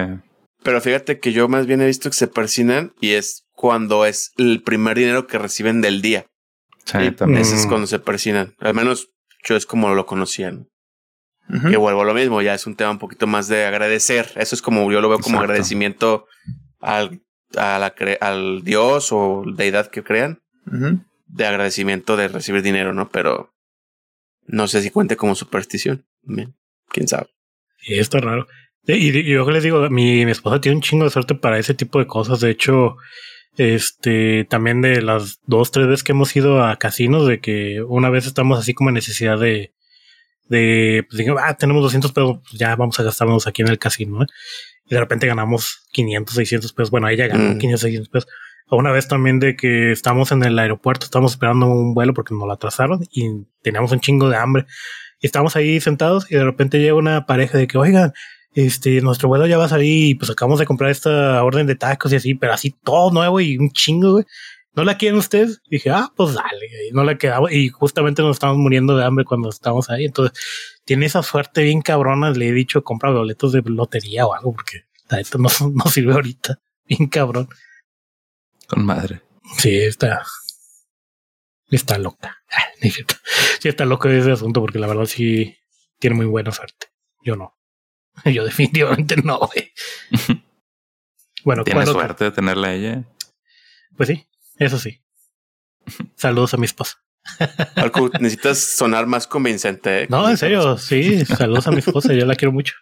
Pero 0.63 0.79
fíjate 0.79 1.19
que 1.19 1.33
yo 1.33 1.49
más 1.49 1.65
bien 1.65 1.81
he 1.81 1.85
visto 1.87 2.09
que 2.09 2.15
se 2.15 2.27
persinan 2.29 2.93
y 3.01 3.11
es 3.15 3.43
cuando 3.53 4.05
es 4.05 4.31
el 4.37 4.63
primer 4.63 4.97
dinero 4.97 5.27
que 5.27 5.37
reciben 5.39 5.81
del 5.81 6.01
día. 6.01 6.25
Sí, 6.85 6.97
Y 7.01 7.11
también. 7.11 7.41
Ese 7.41 7.55
es 7.55 7.65
Mm. 7.65 7.69
cuando 7.69 7.87
se 7.87 7.99
persinan. 7.99 8.53
Al 8.59 8.73
menos 8.73 9.09
yo 9.43 9.57
es 9.57 9.65
como 9.65 9.93
lo 9.93 10.05
conocían. 10.05 10.69
Ujú. 11.53 11.69
Que 11.69 11.75
vuelvo 11.75 12.03
a 12.03 12.05
lo 12.05 12.13
mismo, 12.13 12.41
ya 12.41 12.53
es 12.53 12.65
un 12.65 12.77
tema 12.77 12.91
un 12.91 12.97
poquito 12.99 13.27
más 13.27 13.49
de 13.49 13.65
agradecer. 13.65 14.31
Eso 14.37 14.55
es 14.55 14.61
como 14.61 14.89
yo 14.89 15.01
lo 15.01 15.09
veo 15.09 15.19
como 15.19 15.35
Exacto. 15.35 15.43
agradecimiento 15.51 16.25
al, 16.79 17.19
a 17.57 17.77
la 17.77 17.93
cre- 17.93 18.19
al 18.21 18.63
Dios 18.63 19.09
o 19.11 19.43
deidad 19.53 19.87
que 19.91 20.01
crean, 20.01 20.39
Ujú. 20.65 21.01
De 21.27 21.45
agradecimiento 21.45 22.15
de 22.17 22.27
recibir 22.27 22.61
dinero, 22.61 22.93
¿no? 22.93 23.09
Pero 23.09 23.53
no 24.45 24.67
sé 24.67 24.81
si 24.81 24.89
cuente 24.89 25.17
como 25.17 25.35
superstición. 25.35 26.05
Bien, 26.21 26.55
Quién 26.89 27.07
sabe. 27.07 27.27
Sí, 27.79 27.93
está 27.99 28.19
raro. 28.19 28.47
Y, 28.85 29.17
y 29.17 29.23
yo 29.33 29.49
les 29.51 29.63
digo, 29.63 29.89
mi, 29.89 30.25
mi 30.25 30.31
esposa 30.31 30.61
tiene 30.61 30.77
un 30.77 30.81
chingo 30.81 31.03
de 31.03 31.09
suerte 31.09 31.35
para 31.35 31.59
ese 31.59 31.73
tipo 31.73 31.99
de 31.99 32.07
cosas. 32.07 32.39
De 32.39 32.49
hecho, 32.49 32.95
este, 33.57 34.45
también 34.45 34.81
de 34.81 35.01
las 35.01 35.39
dos, 35.45 35.71
tres 35.71 35.87
veces 35.87 36.03
que 36.03 36.13
hemos 36.13 36.33
ido 36.35 36.63
a 36.63 36.77
casinos, 36.77 37.27
de 37.27 37.39
que 37.41 37.81
una 37.81 38.09
vez 38.09 38.25
estamos 38.25 38.57
así 38.59 38.73
como 38.73 38.89
en 38.89 38.95
necesidad 38.95 39.37
de, 39.39 39.73
de, 40.45 41.05
pues 41.09 41.17
digo, 41.17 41.37
ah, 41.39 41.57
tenemos 41.57 41.83
200 41.83 42.11
pesos, 42.13 42.37
pues 42.43 42.53
ya 42.59 42.75
vamos 42.75 42.97
a 42.99 43.03
gastarnos 43.03 43.47
aquí 43.47 43.61
en 43.61 43.67
el 43.67 43.79
casino, 43.79 44.19
¿no? 44.19 44.25
Y 44.85 44.93
de 44.93 44.99
repente 45.01 45.27
ganamos 45.27 45.85
500, 45.91 46.33
600 46.35 46.71
pesos. 46.73 46.91
Bueno, 46.91 47.09
ella 47.09 47.27
ganó 47.27 47.55
Mm. 47.55 47.57
500, 47.57 47.81
600 47.81 48.09
pesos. 48.09 48.29
Una 48.69 48.91
vez 48.91 49.07
también 49.07 49.39
de 49.39 49.56
que 49.56 49.91
estamos 49.91 50.31
en 50.31 50.44
el 50.44 50.60
aeropuerto, 50.60 51.06
estamos 51.06 51.31
esperando 51.31 51.68
un 51.68 51.94
vuelo 51.94 52.14
porque 52.14 52.34
nos 52.34 52.45
lo 52.45 52.53
atrasaron 52.53 53.06
y 53.11 53.45
teníamos 53.61 53.91
un 53.91 53.99
chingo 53.99 54.30
de 54.30 54.38
hambre. 54.38 54.65
Y 55.22 55.26
estábamos 55.26 55.56
ahí 55.56 55.80
sentados 55.80 56.30
y 56.30 56.35
de 56.35 56.44
repente 56.44 56.80
llega 56.80 56.95
una 56.95 57.26
pareja 57.26 57.57
de 57.57 57.68
que, 57.68 57.77
oigan, 57.77 58.14
este, 58.53 59.02
nuestro 59.02 59.30
vuelo 59.30 59.48
ya 59.48 59.57
va 59.57 59.65
a 59.65 59.69
salir 59.69 60.10
y 60.10 60.15
pues 60.15 60.31
acabamos 60.31 60.60
de 60.60 60.65
comprar 60.65 60.91
esta 60.91 61.44
orden 61.44 61.65
de 61.68 61.76
tacos 61.76 62.11
y 62.11 62.18
así, 62.18 62.34
pero 62.34 62.53
así 62.53 62.76
todo 62.84 63.11
nuevo 63.11 63.39
y 63.39 63.57
un 63.57 63.72
chingo, 63.72 64.14
güey. 64.14 64.26
¿No 64.76 64.84
la 64.84 64.95
quieren 64.98 65.18
ustedes? 65.18 65.60
Dije, 65.69 65.89
ah, 65.89 66.11
pues 66.15 66.35
dale. 66.35 66.68
Y 66.88 66.91
no 66.91 67.03
la 67.03 67.18
quedaba. 67.18 67.52
Y 67.52 67.69
justamente 67.69 68.22
nos 68.22 68.35
estábamos 68.35 68.61
muriendo 68.61 68.95
de 68.95 69.06
hambre 69.06 69.26
cuando 69.26 69.49
estábamos 69.49 69.89
ahí. 69.89 70.06
Entonces, 70.06 70.38
tiene 70.85 71.07
esa 71.07 71.23
suerte 71.23 71.64
bien 71.64 71.81
cabrona. 71.81 72.30
Le 72.30 72.49
he 72.49 72.52
dicho, 72.52 72.84
compra 72.84 73.10
boletos 73.10 73.53
de 73.53 73.64
lotería 73.65 74.27
o 74.27 74.35
algo, 74.35 74.53
porque 74.53 74.84
neta 75.10 75.39
no, 75.39 75.49
no 75.73 75.85
sirve 75.89 76.14
ahorita. 76.14 76.60
Bien 76.88 77.07
cabrón. 77.07 77.49
Con 78.68 78.85
madre. 78.85 79.22
Sí, 79.57 79.76
está. 79.77 80.23
Está 81.69 81.98
loca. 81.98 82.38
Ah. 82.52 82.64
Sí, 83.60 83.68
está 83.68 83.85
loco 83.85 84.10
ese 84.10 84.31
asunto, 84.31 84.61
porque 84.61 84.80
la 84.80 84.88
verdad 84.88 85.06
sí 85.06 85.57
tiene 85.99 86.15
muy 86.15 86.26
buena 86.26 86.52
suerte. 86.52 86.88
Yo 87.23 87.35
no. 87.35 87.57
Yo 88.26 88.45
definitivamente 88.45 89.18
no, 89.18 89.39
güey. 89.39 89.72
Bueno, 91.44 91.64
Tiene 91.64 91.85
suerte 91.85 92.26
de 92.26 92.31
tenerla 92.31 92.68
a 92.68 92.73
ella. 92.73 93.03
Pues 93.95 94.10
sí, 94.10 94.27
eso 94.57 94.77
sí. 94.77 95.02
Saludos 96.15 96.53
a 96.53 96.57
mi 96.57 96.65
esposa. 96.65 96.98
Marco, 97.77 98.10
necesitas 98.19 98.57
sonar 98.60 99.06
más 99.06 99.27
convincente. 99.27 100.03
¿eh? 100.03 100.07
No, 100.10 100.30
en 100.30 100.35
serio, 100.35 100.77
sí. 100.77 101.23
Saludos 101.26 101.68
a 101.68 101.72
mi 101.72 101.80
esposa, 101.80 102.14
yo 102.14 102.26
la 102.26 102.35
quiero 102.35 102.52
mucho. 102.52 102.73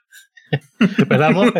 ¿Verdad, 0.79 1.27
amor? 1.27 1.53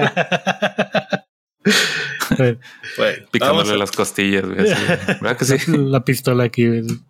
Bueno, 2.38 3.28
Picándole 3.32 3.74
a- 3.74 3.78
las 3.78 3.92
costillas, 3.92 4.46
güey. 4.46 4.72
así. 4.72 4.84
¿Verdad 5.22 5.38
que 5.38 5.46
sí? 5.46 5.72
La 5.78 6.04
pistola 6.04 6.44
aquí. 6.46 6.68
Bueno, 6.68 7.02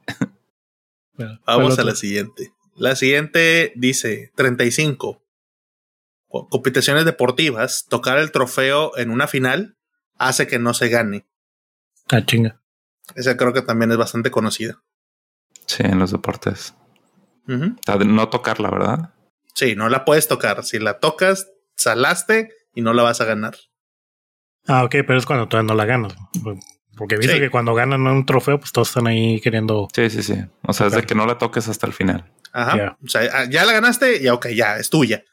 ¿cuál 1.14 1.40
Vamos 1.46 1.80
a 1.80 1.84
la 1.84 1.96
siguiente. 1.96 2.54
La 2.76 2.96
siguiente 2.96 3.72
dice 3.76 4.32
35. 4.36 5.22
Co- 6.28 6.48
Competiciones 6.50 7.06
deportivas, 7.06 7.86
tocar 7.90 8.18
el 8.18 8.32
trofeo 8.32 8.98
en 8.98 9.10
una 9.10 9.28
final 9.28 9.78
hace 10.18 10.48
que 10.48 10.60
no 10.60 10.74
se 10.74 10.90
gane. 10.90 11.26
Ah, 12.12 12.26
chinga. 12.26 12.62
Esa 13.16 13.38
creo 13.38 13.54
que 13.54 13.62
también 13.62 13.92
es 13.92 13.98
bastante 13.98 14.32
conocida. 14.32 14.84
Sí, 15.68 15.84
en 15.84 16.00
los 16.00 16.12
deportes. 16.12 16.74
O 17.48 17.54
sea, 17.86 17.96
no 17.98 18.30
tocarla, 18.30 18.70
¿verdad? 18.72 19.14
Sí, 19.54 19.76
no 19.76 19.88
la 19.90 20.04
puedes 20.04 20.28
tocar. 20.28 20.64
Si 20.66 20.80
la 20.80 21.00
tocas, 21.00 21.48
salaste 21.76 22.50
y 22.74 22.82
no 22.82 22.94
la 22.94 23.04
vas 23.04 23.22
a 23.22 23.26
ganar. 23.26 23.56
Ah, 24.68 24.84
ok, 24.84 24.96
pero 25.06 25.18
es 25.18 25.26
cuando 25.26 25.48
todavía 25.48 25.68
no 25.70 25.76
la 25.76 25.86
ganas. 25.86 26.16
Porque 26.98 27.18
Sí. 27.22 27.28
que 27.40 27.50
cuando 27.50 27.74
ganan 27.76 28.08
un 28.08 28.26
trofeo, 28.26 28.60
pues 28.60 28.72
todos 28.72 28.88
están 28.90 29.08
ahí 29.08 29.42
queriendo. 29.42 29.88
Sí, 29.94 30.10
sí, 30.10 30.24
sí. 30.24 30.36
O 30.64 30.74
sea, 30.74 30.88
es 30.88 30.94
de 30.94 31.04
que 31.04 31.14
no 31.16 31.26
la 31.26 31.38
toques 31.38 31.68
hasta 31.68 31.86
el 31.88 31.94
final. 31.94 32.32
Ajá. 32.54 32.98
O 33.04 33.08
sea, 33.10 33.22
ah, 33.34 33.46
ya 33.50 33.66
la 33.66 33.74
ganaste, 33.74 34.22
ya 34.22 34.34
ok, 34.34 34.48
ya 34.56 34.78
es 34.78 34.90
tuya. 34.90 35.24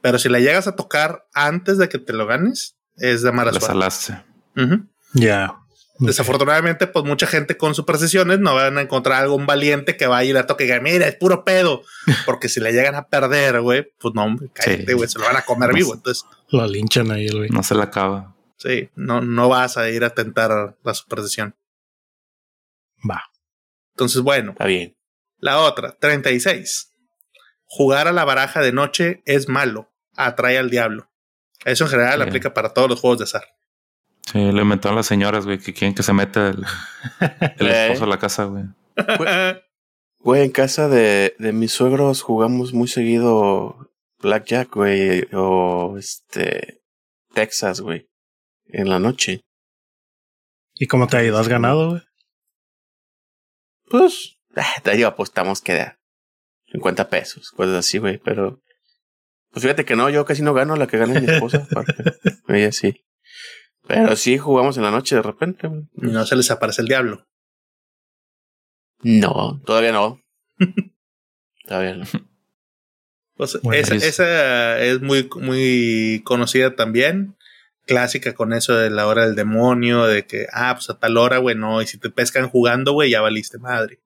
Pero 0.00 0.18
si 0.18 0.30
la 0.30 0.40
llegas 0.40 0.66
a 0.66 0.76
tocar 0.76 1.26
antes 1.34 1.76
de 1.76 1.88
que 1.90 1.98
te 1.98 2.14
lo 2.14 2.26
ganes, 2.26 2.76
es 2.96 3.22
de 3.22 3.32
mala 3.32 3.52
La 3.52 3.60
suerte. 3.60 3.66
salaste. 3.66 4.22
Ujú. 4.56 4.86
Ya. 5.12 5.56
Desafortunadamente, 5.98 6.86
pues 6.86 7.04
mucha 7.04 7.26
gente 7.26 7.58
con 7.58 7.74
supersticiones 7.74 8.38
no 8.40 8.54
van 8.54 8.78
a 8.78 8.80
encontrar 8.80 9.20
algún 9.22 9.44
valiente 9.44 9.98
que 9.98 10.06
vaya 10.06 10.30
y 10.30 10.32
la 10.32 10.46
toque 10.46 10.64
y 10.64 10.66
diga, 10.68 10.80
mira, 10.80 11.06
es 11.06 11.16
puro 11.16 11.44
pedo. 11.44 11.82
Porque 12.24 12.48
si 12.48 12.58
la 12.60 12.70
llegan 12.70 12.94
a 12.94 13.08
perder, 13.08 13.60
güey, 13.60 13.86
pues 13.98 14.14
no, 14.14 14.24
hombre, 14.24 14.48
cállate, 14.54 14.86
Sí. 14.86 14.92
güey, 14.94 15.08
se 15.10 15.18
lo 15.18 15.26
van 15.26 15.36
a 15.36 15.42
comer 15.42 15.68
No 15.68 15.74
vivo. 15.74 15.92
Entonces, 15.94 16.24
Lo 16.48 16.66
linchan 16.66 17.10
ahí, 17.10 17.26
el 17.26 17.36
güey. 17.36 17.50
No 17.50 17.62
se 17.62 17.74
la 17.74 17.84
acaba. 17.84 18.34
Sí, 18.60 18.90
no, 18.94 19.20
no 19.20 19.48
vas 19.48 19.76
a 19.76 19.90
ir 19.90 20.04
a 20.04 20.10
tentar 20.10 20.76
la 20.84 20.94
superstición. 20.94 21.56
Va. 23.08 23.24
Entonces, 23.94 24.22
bueno, 24.22 24.52
Está 24.52 24.66
bien. 24.66 24.96
la 25.38 25.58
otra, 25.58 25.96
36. 25.98 26.92
Jugar 27.66 28.06
a 28.08 28.12
la 28.12 28.24
baraja 28.24 28.60
de 28.60 28.72
noche 28.72 29.22
es 29.26 29.48
malo, 29.48 29.90
atrae 30.16 30.58
al 30.58 30.70
diablo. 30.70 31.10
Eso 31.64 31.84
en 31.84 31.90
general 31.90 32.20
Sí. 32.22 32.28
aplica 32.28 32.54
para 32.54 32.72
todos 32.72 32.88
los 32.88 33.00
juegos 33.00 33.18
de 33.18 33.24
azar. 33.24 33.44
Sí, 34.32 34.52
lo 34.52 34.62
inventaron 34.62 34.96
las 34.96 35.06
señoras, 35.06 35.44
güey, 35.46 35.58
que 35.58 35.72
quieren 35.74 35.94
que 35.94 36.02
se 36.02 36.12
meta 36.12 36.48
el, 36.48 36.64
el 37.58 37.66
Eh. 37.68 37.86
esposo 37.86 38.04
a 38.04 38.08
la 38.08 38.18
casa, 38.18 38.44
güey. 38.44 38.64
Güey, 40.18 40.42
en 40.44 40.50
casa 40.50 40.88
de, 40.88 41.34
de 41.38 41.52
mis 41.52 41.72
suegros 41.72 42.20
jugamos 42.22 42.72
muy 42.74 42.88
seguido 42.88 43.90
Blackjack, 44.20 44.74
güey, 44.74 45.26
o 45.32 45.96
este 45.98 46.82
Texas, 47.32 47.80
güey, 47.80 48.09
en 48.72 48.88
la 48.88 48.98
noche. 48.98 49.40
¿Y 50.74 50.86
cómo 50.86 51.06
te 51.06 51.16
ha 51.18 51.24
ido? 51.24 51.38
¿Has 51.38 51.48
ganado, 51.48 51.90
güey? 51.90 52.02
Pues, 53.88 54.38
ah, 54.56 54.80
te 54.82 54.92
digo, 54.92 55.08
apostamos 55.08 55.60
que 55.60 55.74
da 55.74 55.98
50 56.72 57.08
pesos, 57.10 57.50
cosas 57.50 57.74
así, 57.76 57.98
güey, 57.98 58.18
pero 58.18 58.62
pues 59.50 59.64
fíjate 59.64 59.84
que 59.84 59.96
no, 59.96 60.08
yo 60.10 60.24
casi 60.24 60.42
no 60.42 60.54
gano 60.54 60.76
la 60.76 60.86
que 60.86 60.96
gana 60.98 61.18
mi 61.20 61.26
esposa, 61.28 61.66
aparte. 61.70 62.04
ella 62.48 62.70
sí. 62.72 63.04
Pero 63.88 64.14
sí 64.14 64.38
jugamos 64.38 64.76
en 64.76 64.84
la 64.84 64.92
noche 64.92 65.16
de 65.16 65.22
repente, 65.22 65.66
güey. 65.66 65.82
y 65.96 66.06
no 66.12 66.24
se 66.24 66.36
les 66.36 66.50
aparece 66.52 66.82
el 66.82 66.88
diablo. 66.88 67.26
No, 69.02 69.60
todavía 69.64 69.92
no. 69.92 70.20
todavía 71.66 71.96
no. 71.96 72.04
Pues 73.34 73.58
Bueno, 73.62 73.80
esa, 73.82 73.94
es- 73.96 74.04
esa 74.04 74.78
es 74.80 75.00
muy, 75.00 75.28
muy 75.36 76.22
conocida 76.24 76.76
también. 76.76 77.36
Clásica 77.90 78.34
con 78.34 78.52
eso 78.52 78.74
de 78.74 78.88
la 78.88 79.08
hora 79.08 79.26
del 79.26 79.34
demonio, 79.34 80.06
de 80.06 80.24
que, 80.24 80.46
ah, 80.52 80.74
pues 80.76 80.88
a 80.90 80.98
tal 81.00 81.16
hora, 81.16 81.38
güey, 81.38 81.56
no. 81.56 81.82
Y 81.82 81.88
si 81.88 81.98
te 81.98 82.08
pescan 82.08 82.48
jugando, 82.48 82.92
güey, 82.92 83.10
ya 83.10 83.20
valiste 83.20 83.58
madre. 83.58 83.98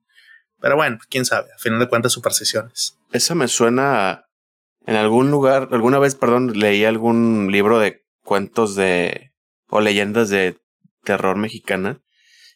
Pero 0.58 0.76
bueno, 0.76 0.98
quién 1.10 1.26
sabe. 1.26 1.52
A 1.54 1.58
final 1.58 1.78
de 1.80 1.88
cuentas, 1.88 2.12
supersticiones. 2.12 2.96
Esa 3.12 3.34
me 3.34 3.46
suena 3.46 4.24
en 4.86 4.96
algún 4.96 5.30
lugar, 5.30 5.68
alguna 5.72 5.98
vez, 5.98 6.14
perdón, 6.14 6.58
leí 6.58 6.86
algún 6.86 7.52
libro 7.52 7.78
de 7.78 8.06
cuentos 8.22 8.74
de 8.74 9.32
o 9.68 9.82
leyendas 9.82 10.30
de 10.30 10.56
terror 11.02 11.36
mexicana 11.36 12.00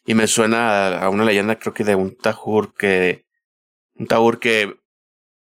y 0.06 0.14
me 0.14 0.28
suena 0.28 0.70
a, 0.70 1.04
a 1.04 1.08
una 1.10 1.26
leyenda 1.26 1.58
creo 1.58 1.74
que 1.74 1.84
de 1.84 1.94
un 1.94 2.16
tajur 2.16 2.72
que 2.72 3.26
un 3.96 4.06
tajur 4.06 4.38
que 4.38 4.76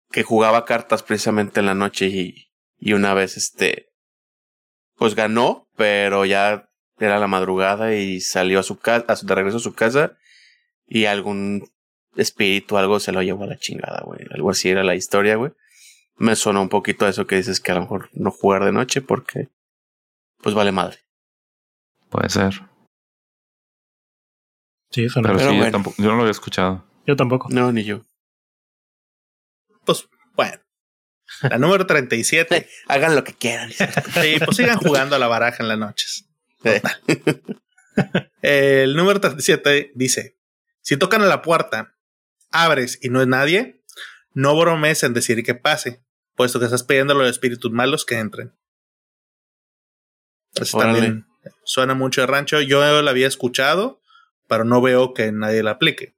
que 0.09 0.23
jugaba 0.23 0.65
cartas 0.65 1.03
precisamente 1.03 1.59
en 1.59 1.67
la 1.67 1.75
noche 1.75 2.07
y 2.07 2.47
y 2.79 2.93
una 2.93 3.13
vez 3.13 3.37
este 3.37 3.91
pues 4.95 5.15
ganó, 5.15 5.64
pero 5.75 6.25
ya 6.25 6.69
era 6.99 7.19
la 7.19 7.27
madrugada 7.27 7.95
y 7.95 8.21
salió 8.21 8.59
a 8.59 8.63
su 8.63 8.79
casa, 8.79 9.15
de 9.21 9.35
regreso 9.35 9.57
a 9.57 9.61
su 9.61 9.73
casa 9.73 10.17
y 10.87 11.05
algún 11.05 11.69
espíritu, 12.15 12.77
algo 12.77 12.99
se 12.99 13.11
lo 13.11 13.21
llevó 13.21 13.43
a 13.43 13.47
la 13.47 13.57
chingada, 13.57 14.01
güey. 14.05 14.21
Algo 14.31 14.51
así 14.51 14.69
era 14.69 14.83
la 14.83 14.95
historia, 14.95 15.35
güey. 15.35 15.51
Me 16.17 16.35
sonó 16.35 16.61
un 16.61 16.69
poquito 16.69 17.07
eso 17.07 17.27
que 17.27 17.35
dices 17.35 17.59
que 17.59 17.71
a 17.71 17.75
lo 17.75 17.81
mejor 17.81 18.09
no 18.13 18.31
jugar 18.31 18.63
de 18.63 18.71
noche 18.71 19.01
porque, 19.01 19.49
pues 20.41 20.55
vale 20.55 20.71
madre. 20.71 20.99
Puede 22.09 22.29
ser. 22.29 22.53
Sí, 24.91 25.03
eso 25.03 25.21
no. 25.21 25.27
Pero, 25.27 25.39
Pero 25.39 25.51
sí, 25.51 25.57
yo, 25.57 25.71
tampoco, 25.71 25.95
yo 25.97 26.09
no 26.09 26.15
lo 26.15 26.21
había 26.21 26.31
escuchado. 26.31 26.85
Yo 27.05 27.15
tampoco. 27.17 27.49
No, 27.49 27.71
ni 27.73 27.83
yo. 27.83 28.05
Pues 29.83 30.07
bueno. 30.35 30.64
La 31.41 31.57
número 31.57 31.85
37. 31.85 32.67
Hagan 32.87 33.15
lo 33.15 33.23
que 33.23 33.33
quieran. 33.33 33.71
Sí, 33.71 34.37
pues 34.43 34.57
sigan 34.57 34.77
jugando 34.77 35.15
a 35.15 35.19
la 35.19 35.27
baraja 35.27 35.63
en 35.63 35.69
las 35.69 35.77
noches. 35.77 36.25
El 38.41 38.95
número 38.95 39.19
37 39.19 39.91
dice: 39.95 40.37
Si 40.81 40.97
tocan 40.97 41.21
a 41.21 41.27
la 41.27 41.41
puerta, 41.41 41.95
abres 42.51 42.99
y 43.01 43.09
no 43.09 43.21
es 43.21 43.27
nadie, 43.27 43.83
no 44.33 44.57
bromes 44.57 45.03
en 45.03 45.13
decir 45.13 45.43
que 45.43 45.55
pase, 45.55 46.03
puesto 46.35 46.59
que 46.59 46.65
estás 46.65 46.83
pidiendo 46.83 47.13
a 47.13 47.17
los 47.17 47.29
espíritus 47.29 47.71
malos 47.71 48.05
que 48.05 48.15
entren. 48.15 48.53
Eso 50.53 50.77
también 50.79 51.25
suena 51.63 51.93
mucho 51.93 52.21
de 52.21 52.27
rancho. 52.27 52.61
Yo 52.61 53.01
lo 53.01 53.09
había 53.09 53.27
escuchado, 53.27 54.01
pero 54.47 54.63
no 54.63 54.81
veo 54.81 55.13
que 55.13 55.31
nadie 55.31 55.63
la 55.63 55.71
aplique. 55.71 56.15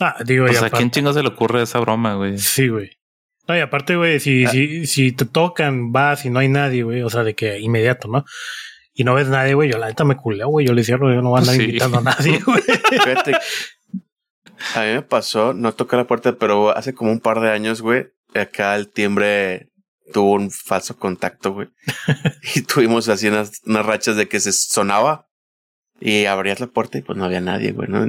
Ah, 0.00 0.16
digo, 0.24 0.46
O 0.46 0.48
y 0.48 0.54
sea, 0.54 0.66
¿a 0.66 0.70
quién 0.70 0.90
chingo 0.90 1.12
se 1.12 1.22
le 1.22 1.28
ocurre 1.28 1.62
esa 1.62 1.78
broma, 1.78 2.14
güey? 2.14 2.38
Sí, 2.38 2.68
güey. 2.68 2.98
No, 3.46 3.56
y 3.56 3.60
aparte, 3.60 3.96
güey, 3.96 4.20
si, 4.20 4.44
Ah. 4.46 4.50
si, 4.50 4.86
si 4.86 5.12
te 5.12 5.24
tocan, 5.26 5.92
vas 5.92 6.24
y 6.24 6.30
no 6.30 6.38
hay 6.38 6.48
nadie, 6.48 6.82
güey, 6.82 7.02
o 7.02 7.10
sea, 7.10 7.22
de 7.24 7.34
que 7.34 7.58
inmediato, 7.60 8.08
¿no? 8.08 8.24
Y 8.94 9.04
no 9.04 9.14
ves 9.14 9.28
nadie, 9.28 9.54
güey, 9.54 9.70
yo 9.70 9.78
la 9.78 9.88
neta 9.88 10.04
me 10.04 10.16
culeo, 10.16 10.48
güey, 10.48 10.66
yo 10.66 10.72
le 10.72 10.84
cierro, 10.84 11.12
yo 11.12 11.20
no 11.20 11.30
voy 11.30 11.38
a 11.38 11.40
andar 11.40 11.56
Sí. 11.56 11.62
invitando 11.64 11.98
a 11.98 12.02
nadie, 12.02 12.38
güey. 12.46 12.62
Fíjate, 12.62 13.32
a 14.74 14.80
mí 14.82 14.92
me 14.94 15.02
pasó, 15.02 15.52
no 15.52 15.72
toqué 15.72 15.96
la 15.96 16.06
puerta, 16.06 16.36
pero 16.38 16.74
hace 16.76 16.94
como 16.94 17.12
un 17.12 17.20
par 17.20 17.40
de 17.40 17.50
años, 17.50 17.82
güey, 17.82 18.06
acá 18.34 18.74
el 18.76 18.88
timbre 18.88 19.68
tuvo 20.12 20.32
un 20.34 20.50
falso 20.50 20.96
contacto, 20.96 21.52
güey. 21.52 21.68
y 22.54 22.62
tuvimos 22.62 23.08
así 23.08 23.28
unas, 23.28 23.60
unas 23.66 23.84
rachas 23.84 24.16
de 24.16 24.28
que 24.28 24.40
se 24.40 24.52
sonaba 24.52 25.28
y 26.00 26.24
abrías 26.26 26.60
la 26.60 26.66
puerta 26.68 26.98
y 26.98 27.02
pues 27.02 27.18
no 27.18 27.24
había 27.24 27.40
nadie, 27.40 27.72
güey, 27.72 27.88
¿no? 27.88 28.06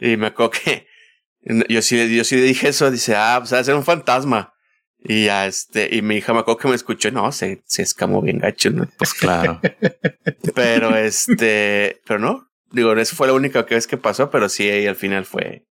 Y 0.00 0.16
me 0.16 0.26
acuerdo 0.28 0.50
que 0.52 0.86
yo 1.68 1.82
sí, 1.82 2.16
yo 2.16 2.24
sí 2.24 2.36
le 2.36 2.42
dije 2.42 2.68
eso, 2.68 2.90
dice, 2.90 3.14
ah, 3.16 3.36
pues 3.38 3.52
va 3.52 3.58
a 3.58 3.64
ser 3.64 3.74
un 3.74 3.84
fantasma. 3.84 4.52
Y 5.06 5.26
ya 5.26 5.46
este, 5.46 5.94
y 5.94 6.00
mi 6.00 6.16
hija 6.16 6.32
me 6.32 6.40
acuerdo 6.40 6.58
que 6.58 6.68
me 6.68 6.74
escuchó, 6.74 7.10
no, 7.10 7.30
se, 7.30 7.62
se 7.66 7.82
escamó 7.82 8.22
bien 8.22 8.38
gacho, 8.38 8.70
¿no? 8.70 8.88
Pues 8.96 9.12
claro. 9.12 9.60
Pero 10.54 10.96
este, 10.96 12.00
pero 12.06 12.18
no, 12.18 12.48
digo, 12.70 12.92
eso 12.94 13.16
fue 13.16 13.26
la 13.26 13.32
única 13.34 13.62
vez 13.62 13.86
que 13.86 13.96
pasó, 13.96 14.30
pero 14.30 14.48
sí, 14.48 14.68
ahí 14.68 14.86
al 14.86 14.96
final 14.96 15.24
fue, 15.24 15.66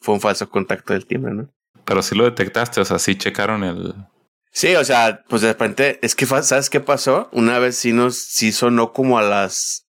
fue 0.00 0.14
un 0.14 0.20
falso 0.20 0.48
contacto 0.48 0.92
del 0.92 1.06
timbre, 1.06 1.34
¿no? 1.34 1.52
Pero 1.84 2.02
sí 2.02 2.14
lo 2.14 2.24
detectaste, 2.24 2.80
o 2.80 2.84
sea, 2.84 2.98
sí 2.98 3.16
checaron 3.16 3.64
el. 3.64 3.94
Sí, 4.52 4.74
o 4.74 4.84
sea, 4.84 5.24
pues 5.28 5.42
de 5.42 5.48
repente, 5.48 5.98
es 6.02 6.14
que, 6.14 6.26
¿sabes 6.26 6.70
qué 6.70 6.80
pasó? 6.80 7.28
Una 7.32 7.58
vez 7.58 7.76
sí 7.76 7.92
nos, 7.92 8.18
sí 8.18 8.52
sonó 8.52 8.92
como 8.92 9.18
a 9.18 9.22
las 9.22 9.88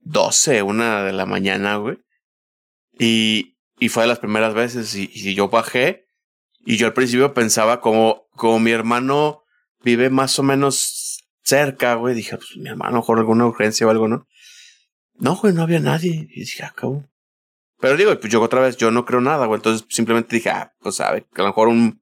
12, 0.00 0.62
una 0.62 1.04
de 1.04 1.12
la 1.12 1.26
mañana, 1.26 1.76
güey. 1.76 1.98
Y, 2.98 3.51
y 3.82 3.88
fue 3.88 4.04
de 4.04 4.08
las 4.08 4.20
primeras 4.20 4.54
veces 4.54 4.94
y, 4.94 5.10
y 5.12 5.34
yo 5.34 5.48
bajé 5.48 6.06
y 6.64 6.76
yo 6.76 6.86
al 6.86 6.92
principio 6.92 7.34
pensaba 7.34 7.80
como, 7.80 8.28
como 8.36 8.60
mi 8.60 8.70
hermano 8.70 9.42
vive 9.82 10.08
más 10.08 10.38
o 10.38 10.44
menos 10.44 11.24
cerca, 11.42 11.94
güey, 11.94 12.14
dije, 12.14 12.36
pues 12.36 12.56
mi 12.56 12.68
hermano, 12.68 12.98
mejor 12.98 13.18
alguna 13.18 13.44
urgencia 13.44 13.84
o 13.84 13.90
algo, 13.90 14.06
¿no? 14.06 14.28
No, 15.14 15.34
güey, 15.34 15.52
no 15.52 15.62
había 15.62 15.80
nadie. 15.80 16.28
Y 16.30 16.40
dije, 16.40 16.62
ah, 16.62 16.72
cabrón. 16.76 17.10
Pero 17.80 17.96
digo, 17.96 18.16
pues 18.20 18.32
yo 18.32 18.40
otra 18.40 18.60
vez, 18.60 18.76
yo 18.76 18.92
no 18.92 19.04
creo 19.04 19.20
nada, 19.20 19.46
güey. 19.46 19.58
Entonces 19.58 19.84
simplemente 19.90 20.36
dije, 20.36 20.50
ah, 20.50 20.72
pues 20.80 20.94
sabe, 20.94 21.26
que 21.34 21.40
a 21.40 21.44
lo 21.44 21.48
mejor 21.48 21.66
un, 21.66 22.00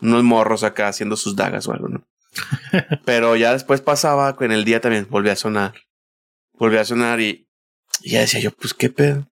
unos 0.00 0.24
morros 0.24 0.64
acá 0.64 0.88
haciendo 0.88 1.18
sus 1.18 1.36
dagas 1.36 1.68
o 1.68 1.72
algo, 1.72 1.88
¿no? 1.88 2.08
Pero 3.04 3.36
ya 3.36 3.52
después 3.52 3.82
pasaba, 3.82 4.34
en 4.40 4.52
el 4.52 4.64
día 4.64 4.80
también 4.80 5.06
volvía 5.10 5.32
a 5.32 5.36
sonar. 5.36 5.74
Volvía 6.54 6.80
a 6.80 6.86
sonar 6.86 7.20
y, 7.20 7.50
y 8.00 8.12
ya 8.12 8.20
decía 8.20 8.40
yo, 8.40 8.50
pues 8.52 8.72
qué 8.72 8.88
pedo. 8.88 9.27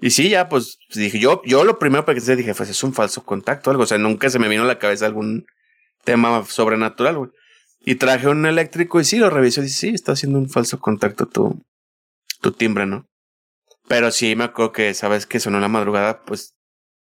Y 0.00 0.10
sí, 0.10 0.28
ya, 0.28 0.48
pues 0.48 0.78
dije, 0.94 1.18
yo, 1.18 1.40
yo 1.44 1.64
lo 1.64 1.78
primero 1.78 2.04
que 2.04 2.12
pensé, 2.12 2.36
dije, 2.36 2.54
pues 2.54 2.68
es 2.68 2.82
un 2.84 2.92
falso 2.92 3.24
contacto 3.24 3.70
o 3.70 3.72
algo. 3.72 3.84
O 3.84 3.86
sea, 3.86 3.98
nunca 3.98 4.28
se 4.28 4.38
me 4.38 4.48
vino 4.48 4.62
a 4.62 4.66
la 4.66 4.78
cabeza 4.78 5.06
algún 5.06 5.46
tema 6.04 6.44
sobrenatural, 6.44 7.18
güey. 7.18 7.30
Y 7.80 7.94
traje 7.94 8.28
un 8.28 8.44
eléctrico 8.46 9.00
y 9.00 9.04
sí, 9.04 9.18
lo 9.18 9.30
revisó 9.30 9.60
y 9.60 9.64
dice, 9.64 9.78
sí, 9.78 9.88
está 9.94 10.12
haciendo 10.12 10.38
un 10.38 10.50
falso 10.50 10.80
contacto 10.80 11.26
tu, 11.26 11.64
tu 12.40 12.52
timbre, 12.52 12.84
¿no? 12.86 13.06
Pero 13.88 14.10
sí 14.10 14.34
me 14.34 14.44
acuerdo 14.44 14.72
que, 14.72 14.92
sabes 14.94 15.26
que 15.26 15.40
sonó 15.40 15.58
en 15.58 15.62
la 15.62 15.68
madrugada, 15.68 16.22
pues, 16.24 16.56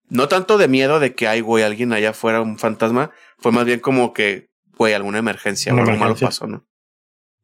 no 0.07 0.27
tanto 0.27 0.57
de 0.57 0.67
miedo 0.67 0.99
de 0.99 1.13
que 1.13 1.27
hay, 1.27 1.41
güey, 1.41 1.63
alguien 1.63 1.93
allá 1.93 2.11
afuera, 2.11 2.41
un 2.41 2.57
fantasma, 2.57 3.11
fue 3.37 3.51
más 3.51 3.65
bien 3.65 3.79
como 3.79 4.13
que, 4.13 4.49
güey, 4.77 4.93
alguna 4.93 5.19
emergencia 5.19 5.73
o 5.73 5.77
algo 5.77 5.97
malo 5.97 6.15
pasó, 6.15 6.47
¿no? 6.47 6.65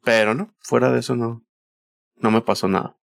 Pero 0.04 0.34
no, 0.34 0.56
fuera 0.60 0.92
de 0.92 1.00
eso 1.00 1.16
no, 1.16 1.46
no 2.16 2.32
me 2.32 2.42
pasó 2.42 2.68
nada. 2.68 2.98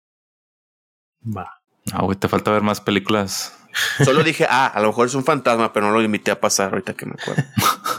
Va. 1.24 1.61
Ah, 1.92 2.02
güey, 2.02 2.16
te 2.16 2.28
falta 2.28 2.50
ver 2.52 2.62
más 2.62 2.80
películas. 2.80 3.59
Solo 4.04 4.22
dije, 4.22 4.46
ah, 4.48 4.66
a 4.66 4.80
lo 4.80 4.88
mejor 4.88 5.06
es 5.06 5.14
un 5.14 5.24
fantasma, 5.24 5.72
pero 5.72 5.86
no 5.86 5.94
lo 5.94 6.02
invité 6.02 6.30
a 6.30 6.40
pasar 6.40 6.70
ahorita 6.70 6.92
que 6.94 7.06
me 7.06 7.12
acuerdo. 7.20 7.42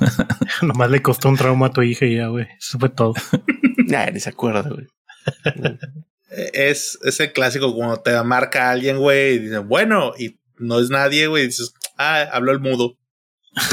Nomás 0.62 0.90
le 0.92 1.02
costó 1.02 1.30
un 1.30 1.36
trauma 1.36 1.68
a 1.68 1.72
tu 1.72 1.82
hija 1.82 2.06
y 2.06 2.16
ya, 2.18 2.28
güey. 2.28 2.48
Eso 2.58 2.80
fue 2.80 2.90
todo. 2.90 3.14
Nah, 3.88 4.06
ni 4.12 4.20
se 4.22 4.30
acuerda, 4.30 4.70
güey. 4.70 4.88
Es, 6.54 6.98
es 7.04 7.20
el 7.20 7.32
clásico 7.32 7.76
cuando 7.76 7.98
te 7.98 8.20
marca 8.24 8.72
alguien, 8.72 8.98
güey, 8.98 9.36
y 9.36 9.40
dice, 9.40 9.60
bueno, 9.60 10.14
y 10.18 10.40
no 10.58 10.80
es 10.80 10.90
nadie, 10.90 11.28
güey, 11.28 11.44
y 11.44 11.48
dices, 11.48 11.74
ah, 11.98 12.22
habló 12.32 12.52
el 12.52 12.60
mudo. 12.60 12.98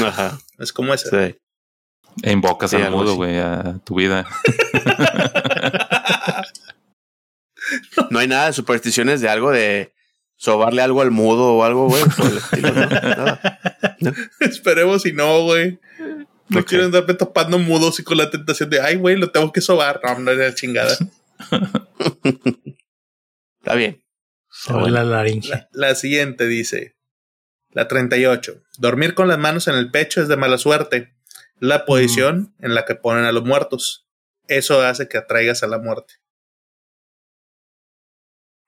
Ajá, 0.05 0.37
Es 0.59 0.71
como 0.71 0.93
ese. 0.93 1.09
sí. 1.09 1.37
E 2.21 2.31
invocas 2.31 2.69
Sí, 2.69 2.75
al 2.77 2.91
mudo, 2.91 3.15
güey, 3.15 3.39
a 3.39 3.79
tu 3.83 3.95
vida. 3.95 4.27
No 8.09 8.19
hay 8.19 8.27
nada 8.27 8.47
de 8.47 8.53
supersticiones 8.53 9.21
de 9.21 9.29
algo 9.29 9.49
de 9.51 9.93
sobarle 10.41 10.81
algo 10.81 11.01
al 11.03 11.11
mudo 11.11 11.53
o 11.53 11.63
algo, 11.63 11.87
güey. 11.87 12.03
por 12.17 12.25
el 12.25 12.37
estilo, 12.37 12.71
¿no? 12.73 12.87
Nada. 12.87 13.59
Esperemos 14.39 15.05
y 15.05 15.13
no, 15.13 15.43
güey. 15.43 15.79
No 16.49 16.59
Ok. 16.61 16.67
quiero 16.67 16.85
andarme 16.85 17.13
topando 17.13 17.59
mudos 17.59 17.99
y 17.99 18.03
con 18.03 18.17
la 18.17 18.29
tentación 18.31 18.69
de, 18.71 18.81
ay, 18.81 18.95
güey, 18.95 19.15
lo 19.17 19.31
tengo 19.31 19.51
que 19.51 19.61
sobar. 19.61 20.01
No, 20.03 20.17
no 20.19 20.31
es 20.31 20.37
la 20.39 20.55
chingada. 20.55 20.97
Está 23.61 23.75
bien. 23.75 24.03
Sobre 24.49 24.89
la 24.91 25.03
laringe. 25.03 25.47
La, 25.49 25.69
la 25.71 25.95
siguiente 25.95 26.47
dice, 26.47 26.97
la 27.69 27.87
38. 27.87 28.63
Dormir 28.79 29.13
con 29.13 29.27
las 29.27 29.37
manos 29.37 29.67
en 29.67 29.75
el 29.75 29.91
pecho 29.91 30.21
es 30.21 30.27
de 30.27 30.37
mala 30.37 30.57
suerte. 30.57 31.13
La 31.59 31.85
posición 31.85 32.55
en 32.59 32.73
la 32.73 32.85
que 32.85 32.95
ponen 32.95 33.25
a 33.25 33.31
los 33.31 33.43
muertos. 33.45 34.07
Eso 34.47 34.81
hace 34.81 35.07
que 35.07 35.19
atraigas 35.19 35.61
a 35.61 35.67
la 35.67 35.77
muerte. 35.77 36.15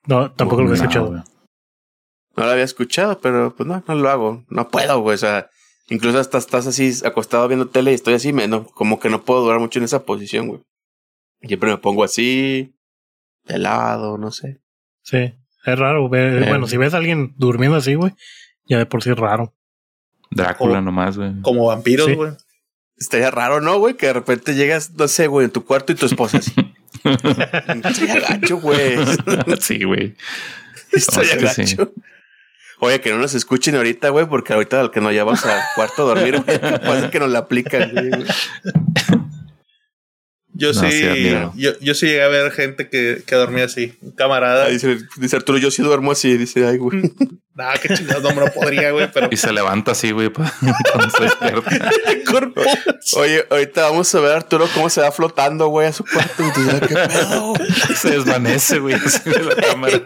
No, 0.06 0.32
tampoco 0.34 0.62
lo 0.62 0.68
he 0.68 0.70
No, 0.78 0.84
escuchado. 0.84 1.24
No 2.36 2.46
lo 2.46 2.52
había 2.52 2.64
escuchado, 2.64 3.20
pero 3.20 3.56
pues 3.56 3.68
no, 3.68 3.84
no 3.88 3.96
lo 3.96 4.10
hago. 4.10 4.44
No 4.50 4.70
puedo, 4.70 5.00
güey. 5.02 5.16
O 5.16 5.18
sea, 5.18 5.50
incluso 5.90 6.20
hasta 6.20 6.38
estás 6.38 6.66
así 6.68 6.92
acostado 7.06 7.48
viendo 7.48 7.68
tele 7.70 7.92
y 7.92 7.96
estoy 7.96 8.16
así, 8.16 8.34
me, 8.34 8.48
no, 8.48 8.66
como 8.66 9.00
que 9.00 9.10
no 9.10 9.24
puedo 9.24 9.42
durar 9.42 9.60
mucho 9.60 9.80
en 9.80 9.86
esa 9.86 10.04
posición, 10.04 10.48
güey. 10.48 10.62
Siempre 11.42 11.70
me 11.70 11.78
pongo 11.78 12.04
así, 12.04 12.74
de 13.46 13.58
lado, 13.60 14.18
no 14.18 14.32
sé. 14.32 14.62
Sí, 15.04 15.34
es 15.66 15.80
raro. 15.80 16.08
ver- 16.10 16.44
Eh. 16.44 16.46
Bueno, 16.48 16.68
si 16.68 16.78
ves 16.78 16.94
a 16.94 16.98
alguien 16.98 17.34
durmiendo 17.38 17.78
así, 17.78 17.96
güey, 17.96 18.14
ya 18.66 18.78
de 18.78 18.86
por 18.86 19.04
sí 19.04 19.10
es 19.12 19.18
raro. 19.18 19.54
Drácula 20.32 20.80
O- 20.80 20.82
nomás, 20.82 21.18
güey. 21.18 21.40
Como 21.42 21.66
vampiros, 21.66 22.08
Sí. 22.08 22.16
güey. 22.16 22.32
Estaría 22.98 23.30
raro, 23.30 23.60
¿no, 23.60 23.78
güey? 23.78 23.96
Que 23.96 24.08
de 24.08 24.14
repente 24.14 24.56
llegas, 24.56 24.92
no 24.92 25.08
sé, 25.08 25.28
güey, 25.28 25.46
en 25.46 25.52
tu 25.52 25.66
cuarto 25.66 25.92
y 25.92 25.96
tu 25.96 26.06
esposa 26.06 26.38
así. 26.38 26.54
Estaría 27.04 28.20
gacho, 28.22 28.58
güey. 28.58 28.96
sí, 29.60 29.84
güey. 29.84 30.16
Estaría 30.92 31.36
No, 31.36 31.48
es 31.48 31.56
que 31.56 31.68
sí. 31.68 31.76
Oye, 32.86 33.02
que 33.02 33.12
no 33.12 33.18
nos 33.18 33.34
escuchen 33.34 33.76
ahorita, 33.76 34.10
güey, 34.10 34.26
porque 34.28 34.54
ahorita 34.54 34.80
al 34.80 34.92
que 34.92 35.00
nos 35.02 35.12
llevamos 35.12 35.46
al 35.46 35.60
cuarto 35.76 36.04
a 36.04 36.16
dormir, 36.16 36.42
güey, 36.44 36.60
capaz 36.62 37.10
que 37.10 37.20
nos 37.20 37.30
la 37.30 37.40
aplican, 37.40 37.92
güey, 37.92 38.10
güey. 38.10 38.26
Yo 40.56 40.72
No, 40.72 40.82
sí, 40.88 41.02
yo, 41.56 41.72
yo 41.80 41.94
sí 41.96 42.06
llegué 42.06 42.22
a 42.22 42.28
ver 42.28 42.52
gente 42.52 42.88
que, 42.88 43.24
que 43.26 43.36
dormía 43.36 43.66
así. 43.66 43.98
Un 44.02 44.12
camarada. 44.12 44.66
Ah, 44.66 44.70
dice, 44.70 45.00
dice 45.18 45.36
Arturo, 45.36 45.58
yo 45.58 45.72
sí 45.72 45.82
duermo 45.82 46.12
así. 46.12 46.38
Dice, 46.38 46.66
ay, 46.68 46.78
güey. 46.78 47.02
Nah, 47.56 47.74
qué 47.80 47.94
chingados, 47.94 48.24
no 48.24 48.30
me 48.34 48.42
lo 48.48 48.52
podría, 48.52 48.90
güey, 48.90 49.12
pero 49.12 49.28
Y 49.30 49.38
se 49.38 49.54
levanta 49.54 49.92
así, 49.92 50.10
güey, 50.10 50.30
pa- 50.30 50.52
cuando 50.92 51.10
se 51.16 51.24
despierta. 51.24 51.72
cuerpo. 52.28 52.62
Oye, 53.18 53.46
ahorita 53.48 53.84
vamos 53.92 54.14
a 54.16 54.20
ver 54.22 54.32
a 54.32 54.38
Arturo 54.38 54.68
cómo 54.74 54.90
se 54.90 55.02
va 55.02 55.12
flotando, 55.12 55.68
güey, 55.68 55.88
a 55.88 55.94
su 55.94 56.04
cuarto. 56.04 56.42
Y 56.42 56.46
dice, 56.48 56.80
¿qué 56.88 56.96
pedo? 56.96 57.54
Se 57.96 58.10
desvanece, 58.10 58.80
güey, 58.80 58.96
así 58.96 59.30
de 59.30 59.44
la 59.44 59.56
cámara. 59.56 60.02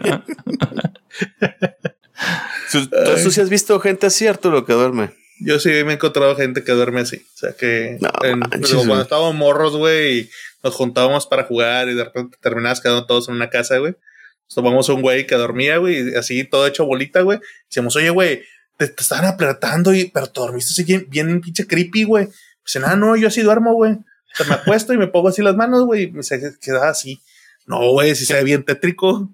¿Tú, 2.71 2.87
tú- 2.87 3.31
sí 3.31 3.41
has 3.41 3.49
visto 3.49 3.79
gente 3.79 4.07
así, 4.07 4.27
Arturo, 4.27 4.65
que 4.65 4.73
duerme? 4.73 5.11
Yo 5.39 5.59
sí 5.59 5.69
me 5.69 5.91
he 5.91 5.93
encontrado 5.93 6.35
gente 6.35 6.63
que 6.63 6.71
duerme 6.71 7.01
así. 7.01 7.17
O 7.17 7.37
sea 7.37 7.53
que 7.53 7.97
No 8.01 8.09
en- 8.23 8.39
manches, 8.39 8.73
cuando 8.73 9.01
estábamos 9.01 9.35
morros, 9.35 9.75
güey, 9.77 10.19
y 10.19 10.29
nos 10.63 10.73
juntábamos 10.73 11.27
para 11.27 11.43
jugar 11.43 11.89
y 11.89 11.93
de 11.93 12.03
repente 12.03 12.37
terminabas 12.41 12.81
quedando 12.81 13.05
todos 13.05 13.29
en 13.29 13.35
una 13.35 13.49
casa, 13.49 13.77
güey. 13.77 13.93
Nos 13.93 14.55
tomamos 14.55 14.89
un 14.89 15.01
güey 15.01 15.27
que 15.27 15.35
dormía, 15.35 15.77
güey, 15.77 16.15
así 16.15 16.43
todo 16.43 16.65
hecho 16.65 16.85
bolita, 16.85 17.21
güey. 17.21 17.39
Decíamos, 17.69 17.95
oye, 17.97 18.09
güey, 18.09 18.43
te, 18.77 18.87
te 18.87 19.01
estaban 19.03 19.25
apretando, 19.25 19.93
y, 19.93 20.05
pero 20.05 20.27
te 20.27 20.39
dormiste 20.39 20.71
así 20.71 20.83
bien, 20.83 21.05
bien 21.09 21.41
pinche 21.41 21.67
creepy, 21.67 22.03
güey. 22.03 22.29
Dice, 22.65 22.79
no, 22.79 22.95
no, 22.95 23.15
yo 23.15 23.27
así 23.27 23.41
duermo, 23.41 23.73
güey. 23.75 23.91
O 23.93 24.35
sea, 24.35 24.45
me 24.47 24.53
acuesto 24.55 24.93
y 24.93 24.97
me 24.97 25.07
pongo 25.07 25.27
así 25.29 25.41
las 25.41 25.55
manos, 25.55 25.85
güey, 25.85 26.11
y 26.17 26.23
se 26.23 26.39
queda 26.59 26.89
así. 26.89 27.21
No, 27.65 27.91
güey, 27.91 28.15
si 28.15 28.25
se 28.25 28.33
ve 28.35 28.43
bien 28.43 28.63
tétrico. 28.63 29.29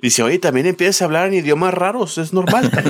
Dice, 0.00 0.22
oye, 0.22 0.38
también 0.38 0.66
empiezas 0.66 1.02
a 1.02 1.06
hablar 1.06 1.26
en 1.26 1.34
idiomas 1.34 1.74
raros, 1.74 2.18
es 2.18 2.32
normal. 2.32 2.70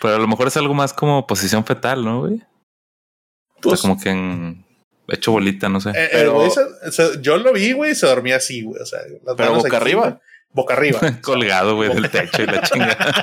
Pero 0.00 0.16
a 0.16 0.18
lo 0.18 0.26
mejor 0.26 0.48
es 0.48 0.56
algo 0.56 0.74
más 0.74 0.92
como 0.92 1.26
posición 1.26 1.64
fetal, 1.64 2.04
¿no, 2.04 2.20
güey? 2.20 2.34
O 2.34 3.60
Pues, 3.60 3.80
sea, 3.80 3.90
como 3.90 4.00
que 4.02 4.10
en 4.10 4.64
hecho 5.08 5.30
bolita, 5.32 5.68
no 5.68 5.80
sé. 5.80 5.90
eh, 5.90 6.04
el 6.04 6.08
pero- 6.20 6.32
güey 6.34 6.50
se- 6.50 6.90
se- 6.92 7.20
yo 7.22 7.36
lo 7.36 7.52
vi, 7.52 7.72
güey, 7.72 7.92
y 7.92 7.94
se 7.94 8.06
dormía 8.06 8.36
así, 8.36 8.62
güey. 8.62 8.80
O 8.82 8.86
sea, 8.86 8.98
las 9.24 9.36
Pero 9.36 9.54
boca 9.54 9.68
aquí, 9.68 9.76
arriba. 9.76 10.00
güey, 10.02 10.14
Boca 10.54 10.74
arriba. 10.74 11.00
Colgado, 11.22 11.76
güey, 11.76 11.94
del 11.94 12.10
techo 12.10 12.42
y 12.42 12.46
la 12.46 12.62
chingada. 12.62 13.14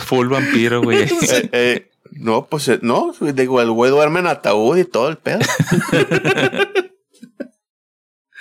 Full 0.00 0.28
vampiro, 0.28 0.82
güey. 0.82 1.02
Eh, 1.02 1.48
eh, 1.52 1.90
no, 2.12 2.46
pues 2.46 2.68
eh, 2.68 2.78
no, 2.82 3.12
digo, 3.20 3.60
el 3.60 3.70
güey 3.70 3.90
duerme 3.90 4.20
en 4.20 4.26
ataúd 4.28 4.78
y 4.78 4.84
todo 4.84 5.08
el 5.08 5.16
pedo. 5.18 5.40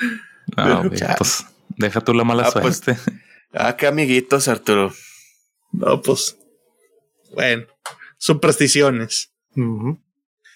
No, 0.57 0.83
güey, 0.83 0.99
pues 1.17 1.45
deja 1.77 2.01
tú 2.01 2.13
la 2.13 2.23
mala 2.25 2.43
Ah, 2.43 2.51
pues, 2.51 2.77
suerte. 2.77 2.99
Ah, 3.53 3.77
qué 3.77 3.87
amiguitos, 3.87 4.47
Arturo. 4.47 4.93
No, 5.71 6.01
pues. 6.01 6.37
Bueno, 7.33 7.67
supersticiones. 8.17 9.31
Ujú. 9.55 10.01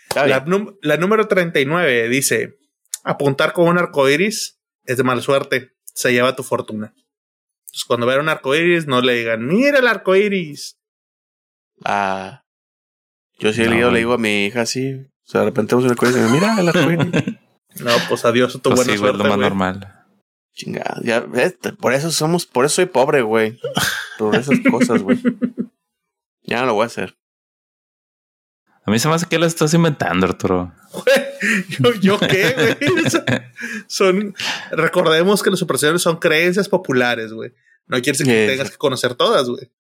Está 0.09 0.27
La, 0.27 0.43
la 0.81 0.97
número 0.97 1.27
39 1.27 2.09
dice: 2.09 2.57
apuntar 3.03 3.53
con 3.53 3.67
un 3.67 3.77
arco 3.77 4.09
iris 4.09 4.59
es 4.85 4.97
de 4.97 5.03
mala 5.03 5.21
suerte, 5.21 5.71
se 5.93 6.11
lleva 6.11 6.35
tu 6.35 6.43
fortuna. 6.43 6.93
Entonces, 7.67 7.85
cuando 7.87 8.05
vean 8.05 8.21
un 8.21 8.29
arco 8.29 8.53
iris, 8.55 8.87
no 8.87 9.01
le 9.01 9.13
digan, 9.13 9.45
mira 9.45 9.79
el 9.79 9.87
arco 9.87 10.15
iris. 10.15 10.77
Ah, 11.83 12.43
yo 13.39 13.53
sí 13.53 13.63
No, 13.63 13.69
le, 13.69 13.75
digo, 13.77 13.91
digo 13.91 14.13
a 14.13 14.17
mi 14.17 14.45
hija 14.45 14.61
así. 14.61 14.93
O 14.93 15.27
sea, 15.27 15.41
de 15.41 15.47
repente 15.47 15.75
vamos 15.75 15.89
el 15.89 15.97
colegio 15.97 16.21
y 16.21 16.25
me 16.25 16.31
mira 16.33 16.59
el 16.59 16.69
arcoíris. 16.69 17.07
No, 17.79 17.91
pues 18.07 18.25
adiós 18.25 18.55
a 18.55 18.59
tu 18.59 18.69
Pues 18.69 18.77
buena 18.77 18.93
sí, 18.93 18.99
güey, 18.99 19.13
lo 19.13 19.19
más 19.23 19.35
güey. 19.35 19.39
normal. 19.49 20.05
Chingada, 20.53 21.01
ya, 21.03 21.19
ves, 21.19 21.57
por 21.79 21.93
eso 21.93 22.11
somos, 22.11 22.45
por 22.45 22.65
eso 22.65 22.75
soy 22.75 22.85
pobre, 22.85 23.21
güey. 23.21 23.59
Por 24.17 24.35
esas 24.35 24.59
cosas, 24.69 25.01
güey. 25.01 25.19
Ya 26.47 26.59
no 26.61 26.67
lo 26.67 26.73
voy 26.75 26.83
a 26.83 26.85
hacer. 26.85 27.17
A 28.85 28.91
mí 28.91 28.99
se 28.99 29.07
me 29.07 29.15
hace 29.15 29.25
que 29.25 29.39
lo 29.39 29.47
estás 29.47 29.73
inventando, 29.73 30.27
Arturo. 30.27 30.71
¿Yo, 31.79 31.93
yo 31.95 32.19
qué, 32.19 32.75
güey? 32.79 33.01
Son, 33.87 34.35
recordemos 34.69 35.41
que 35.41 35.49
las 35.49 35.57
supersticiones 35.57 36.03
son 36.03 36.17
creencias 36.17 36.69
populares, 36.69 37.33
güey. 37.33 37.51
No 37.87 37.97
quiere 37.97 38.11
decir 38.11 38.27
que 38.27 38.47
tengas 38.47 38.69
que 38.69 38.77
conocer 38.77 39.15
todas, 39.15 39.49
güey. 39.49 39.71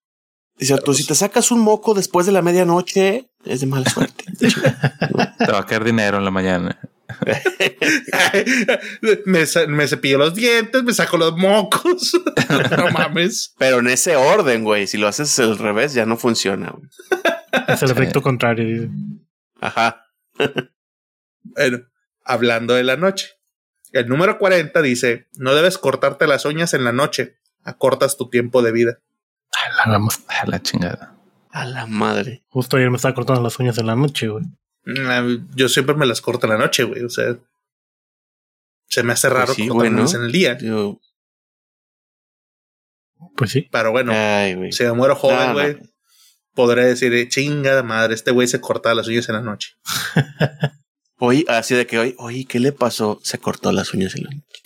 Dice, 0.57 0.75
tú, 0.79 0.95
si 0.95 1.05
te 1.05 1.13
sacas 1.13 1.51
un 1.51 1.59
moco 1.59 1.93
después 1.93 2.25
de 2.25 2.31
la 2.31 2.41
medianoche, 2.41 3.29
es 3.45 3.59
de 3.59 3.67
mala 3.67 3.87
suerte. 3.87 4.23
Te 4.39 5.51
va 5.51 5.59
a 5.59 5.65
caer 5.67 5.83
dinero 5.83 6.17
en 6.17 6.25
la 6.25 6.31
mañana. 6.31 6.79
me, 9.25 9.45
me 9.67 9.87
cepillo 9.87 10.17
los 10.17 10.33
dientes, 10.33 10.83
me 10.83 10.93
saco 10.93 11.17
los 11.17 11.35
mocos. 11.37 12.13
no 12.77 12.91
mames. 12.91 13.53
Pero 13.57 13.79
en 13.79 13.87
ese 13.87 14.15
orden, 14.15 14.63
güey. 14.63 14.87
Si 14.87 14.97
lo 14.97 15.07
haces 15.07 15.37
al 15.39 15.57
revés, 15.57 15.93
ya 15.93 16.05
no 16.05 16.17
funciona, 16.17 16.71
güey. 16.71 16.89
Es 17.67 17.81
el 17.83 17.91
efecto 17.91 18.21
contrario. 18.21 18.65
dice. 18.65 18.89
Ajá. 19.61 20.05
Bueno, 21.47 21.77
hablando 22.23 22.73
de 22.73 22.83
la 22.83 22.97
noche. 22.97 23.27
El 23.91 24.09
número 24.09 24.39
40 24.39 24.81
dice, 24.81 25.27
no 25.37 25.53
debes 25.53 25.77
cortarte 25.77 26.25
las 26.25 26.43
uñas 26.43 26.73
en 26.73 26.83
la 26.83 26.91
noche, 26.91 27.37
acortas 27.63 28.17
tu 28.17 28.31
tiempo 28.31 28.63
de 28.63 28.71
vida. 28.71 28.97
A 29.83 29.87
la 29.87 30.01
A 30.27 30.47
la 30.47 30.61
chingada. 30.63 31.15
A 31.51 31.65
la 31.65 31.85
madre. 31.85 32.43
Justo 32.49 32.77
ayer 32.77 32.89
me 32.89 32.95
estaba 32.95 33.13
cortando 33.13 33.43
las 33.43 33.59
uñas 33.59 33.77
en 33.77 33.85
la 33.85 33.95
noche, 33.95 34.27
güey. 34.27 34.43
Mm, 34.85 35.55
Yo 35.55 35.67
siempre 35.69 35.95
me 35.95 36.05
las 36.05 36.21
corto 36.21 36.45
en 36.45 36.53
la 36.53 36.57
noche, 36.59 36.83
güey. 36.83 37.03
O 37.03 37.09
sea, 37.09 37.35
se 38.87 39.03
me 39.03 39.13
hace 39.13 39.29
raro 39.29 39.47
Pues 39.47 39.55
sí, 39.57 39.67
cortarme 39.67 40.01
güey, 40.01 40.11
¿no? 40.13 40.19
en 40.19 40.25
el 40.25 40.31
día. 40.31 40.57
Pues 43.35 43.51
sí. 43.51 43.67
Pero 43.71 43.91
bueno, 43.91 44.11
ay, 44.15 44.71
si 44.71 44.83
me 44.83 44.93
muero 44.93 45.13
No, 45.15 45.19
joven, 45.19 45.47
no. 45.47 45.53
güey, 45.53 45.77
podré 46.53 46.85
decir, 46.85 47.13
eh, 47.13 47.27
chingada 47.27 47.83
madre, 47.83 48.13
este 48.13 48.31
güey 48.31 48.47
se 48.47 48.61
corta 48.61 48.93
las 48.93 49.07
uñas 49.07 49.27
en 49.29 49.35
la 49.35 49.41
noche. 49.41 49.75
Oye, 51.17 51.45
así 51.47 51.73
de 51.75 51.87
que 51.87 51.97
hoy, 51.97 52.15
oye, 52.17 52.45
¿qué 52.45 52.59
le 52.59 52.73
pasó? 52.73 53.19
Se 53.23 53.37
cortó 53.39 53.71
las 53.71 53.93
uñas 53.93 54.15
en 54.15 54.23
la 54.25 54.29
noche. 54.31 54.61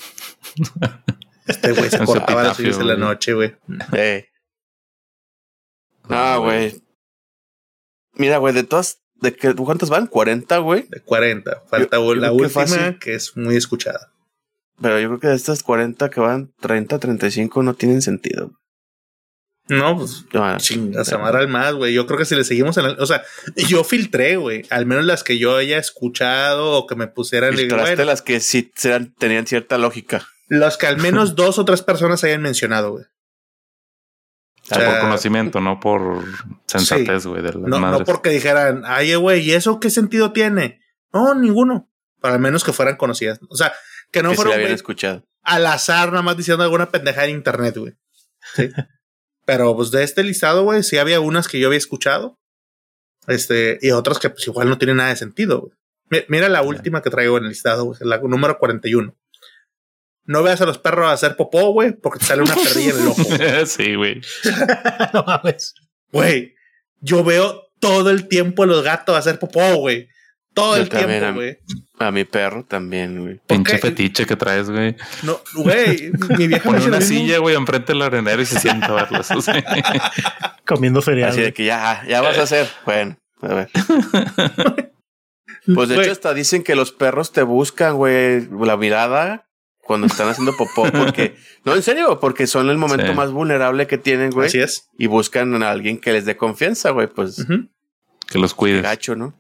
Este 1.46 1.72
güey 1.72 1.90
se 1.90 2.04
cortaba 2.06 2.44
las 2.44 2.60
uñas 2.60 2.78
en 2.78 2.88
la 2.88 2.96
noche, 2.96 3.34
güey. 3.34 3.56
Eh. 3.94 4.28
No, 6.08 6.42
güey. 6.42 6.80
Mira, 8.14 8.38
güey, 8.38 8.54
de 8.54 8.64
todas, 8.64 9.02
¿de 9.22 9.36
qué, 9.36 9.54
cuántas 9.56 9.90
van? 9.90 10.08
40, 10.08 10.58
güey. 10.60 10.86
De 10.90 11.02
40. 11.02 11.64
Falta 11.70 11.98
Yo- 11.98 12.16
la 12.16 12.32
última, 12.32 12.98
que 13.00 13.16
es 13.16 13.36
muy 13.38 13.56
escuchada. 13.56 14.12
Pero 14.82 15.00
yo 15.00 15.08
creo 15.10 15.20
que 15.20 15.28
de 15.28 15.36
estas 15.36 15.62
40 15.64 16.10
que 16.10 16.20
van 16.22 16.54
30, 16.62 17.00
35 17.00 17.64
no 17.64 17.74
tienen 17.74 18.02
sentido. 18.02 18.52
No, 19.68 19.96
pues 19.98 20.26
No, 20.34 20.58
Chingas, 20.58 21.14
amar 21.14 21.36
al 21.36 21.48
más, 21.48 21.74
güey. 21.76 21.94
Yo 21.94 22.08
creo 22.08 22.18
que 22.18 22.26
si 22.26 22.34
le 22.36 22.44
seguimos 22.44 22.78
en 22.78 22.86
el, 22.86 22.96
o 23.00 23.06
sea, 23.06 23.22
yo 23.68 23.84
filtré, 23.84 24.38
güey, 24.38 24.64
al 24.72 24.88
menos 24.88 25.06
las 25.06 25.24
que 25.24 25.38
yo 25.38 25.56
haya 25.58 25.78
escuchado 25.78 26.72
o 26.72 26.88
que 26.88 26.96
me 26.96 27.08
pusieran, 27.08 27.54
Filtraste 27.56 27.96
bueno, 27.98 28.06
las 28.06 28.24
que 28.24 28.40
sí 28.40 28.72
tenían 29.20 29.46
cierta 29.46 29.78
lógica. 29.78 30.28
las 30.48 30.78
que 30.78 30.88
al 30.88 30.98
menos 30.98 31.36
dos 31.36 31.60
o 31.60 31.66
tres 31.66 31.84
personas 31.84 32.24
hayan 32.24 32.42
mencionado, 32.42 32.94
güey. 32.94 33.06
O 34.72 34.76
por 34.76 34.92
sea, 34.94 35.02
conocimiento, 35.02 35.62
no 35.62 35.80
por 35.80 36.24
sensatez, 36.66 37.26
güey, 37.26 37.42
las 37.42 37.56
No, 37.56 37.80
no 37.80 38.04
porque 38.04 38.30
dijeran, 38.30 38.84
ay, 38.86 39.16
güey, 39.16 39.42
¿y 39.42 39.52
eso 39.54 39.80
qué 39.80 39.90
sentido 39.90 40.32
tiene? 40.32 40.82
No, 41.14 41.34
ninguno. 41.36 41.90
Para 42.22 42.36
al 42.36 42.40
menos 42.42 42.64
que 42.64 42.74
fueran 42.74 42.98
conocidas. 42.98 43.40
O 43.50 43.56
sea, 43.56 43.74
que 44.12 44.22
no 44.22 44.32
que 44.32 44.36
sí 44.38 44.42
habían 44.44 44.62
güey, 44.62 44.74
escuchado. 44.74 45.26
al 45.44 45.66
azar, 45.66 46.10
nada 46.12 46.22
más 46.22 46.38
diciendo 46.38 46.64
alguna 46.64 46.90
pendejada 46.92 47.28
en 47.28 47.36
internet, 47.36 47.78
güey. 47.78 47.94
Sí. 48.56 48.70
Pero 49.46 49.76
pues 49.76 49.90
de 49.92 50.04
este 50.04 50.24
listado, 50.24 50.64
güey, 50.64 50.84
sí 50.84 50.98
había 50.98 51.20
unas 51.20 51.48
que 51.48 51.60
yo 51.60 51.68
había 51.68 51.78
escuchado. 51.80 52.40
Este, 53.28 53.80
y 53.82 53.92
otras 53.92 54.20
que 54.20 54.30
pues 54.30 54.48
igual 54.48 54.70
no 54.70 54.78
tienen 54.78 54.98
nada 54.98 55.10
de 55.10 55.16
sentido, 55.16 55.62
güey. 55.62 55.74
Mi- 56.12 56.26
Mira 56.28 56.50
la 56.50 56.62
última 56.64 57.02
que 57.02 57.10
traigo 57.10 57.38
en 57.38 57.44
el 57.44 57.50
listado, 57.50 57.84
güey, 57.86 58.00
la 58.02 58.18
número 58.20 58.58
41. 58.58 59.16
No 60.30 60.44
veas 60.44 60.62
a 60.62 60.68
los 60.68 60.78
perros 60.78 61.12
hacer 61.12 61.36
popó, 61.36 61.72
güey, 61.72 61.92
porque 61.92 62.20
te 62.20 62.26
sale 62.26 62.44
una 62.44 62.54
perrilla 62.54 62.92
en 62.92 63.00
el 63.00 63.08
ojo. 63.08 63.24
sí, 63.66 63.96
güey. 63.96 64.22
no 65.14 65.24
mames. 65.24 65.74
Güey, 66.12 66.54
yo 67.00 67.24
veo 67.24 67.64
todo 67.80 68.12
el 68.12 68.28
tiempo 68.28 68.62
a 68.62 68.68
los 68.68 68.84
gatos 68.84 69.18
hacer 69.18 69.40
popó, 69.40 69.78
güey. 69.78 70.08
Todo 70.54 70.76
Yo 70.76 70.84
el 70.84 70.90
tiempo, 70.90 71.26
a- 71.26 71.32
güey. 71.32 71.58
A 71.98 72.12
mi 72.12 72.26
perro 72.26 72.64
también, 72.64 73.20
güey. 73.20 73.40
Pinche 73.48 73.80
fetiche 73.80 74.28
que 74.28 74.36
traes, 74.36 74.70
güey. 74.70 74.96
No, 75.24 75.42
güey, 75.56 76.12
mi 76.38 76.46
vieja 76.48 76.64
me 76.70 76.74
Pone 76.74 76.80
lo 76.82 76.86
una 76.86 77.02
silla, 77.02 77.40
güey, 77.40 77.56
enfrente 77.56 77.94
del 77.94 78.04
arenero 78.04 78.40
y 78.40 78.46
se 78.46 78.60
sienta 78.60 78.86
a 78.86 78.94
verlos. 78.94 79.28
Comiendo 80.68 81.02
cereal. 81.02 81.32
Así 81.32 81.42
de 81.42 81.54
que 81.54 81.66
ya, 81.66 82.04
ya 82.08 82.22
vas 82.22 82.38
a 82.38 82.44
hacer. 82.44 82.70
Bueno, 82.86 83.18
a 83.42 83.48
ver. 83.56 83.70
Pues 85.74 85.90
de 85.90 86.00
hecho, 86.00 86.12
hasta 86.12 86.36
dicen 86.36 86.64
que 86.64 86.76
los 86.76 86.92
perros 86.92 87.32
te 87.32 87.42
buscan, 87.42 87.96
güey, 87.96 88.48
la 88.64 88.78
mirada 88.78 89.49
cuando 89.90 90.06
están 90.06 90.30
haciendo 90.30 90.56
popó, 90.56 90.84
porque, 90.92 91.34
no, 91.66 91.74
en 91.76 91.82
serio, 91.82 92.20
porque 92.20 92.46
son 92.46 92.70
el 92.70 92.78
momento 92.78 93.08
Sí. 93.08 93.14
más 93.16 93.32
vulnerable 93.32 93.88
que 93.88 93.98
tienen, 93.98 94.30
güey, 94.30 94.46
Así 94.46 94.60
es. 94.60 94.88
y 95.00 95.08
buscan 95.08 95.64
a 95.64 95.72
alguien 95.72 95.98
que 96.00 96.14
les 96.14 96.26
dé 96.26 96.38
confianza, 96.38 96.92
güey, 96.92 97.08
pues, 97.08 97.44
que 98.28 98.38
los 98.38 98.54
qué 98.54 98.58
cuides. 98.58 98.84
gacho, 98.84 99.16
¿no? 99.16 99.34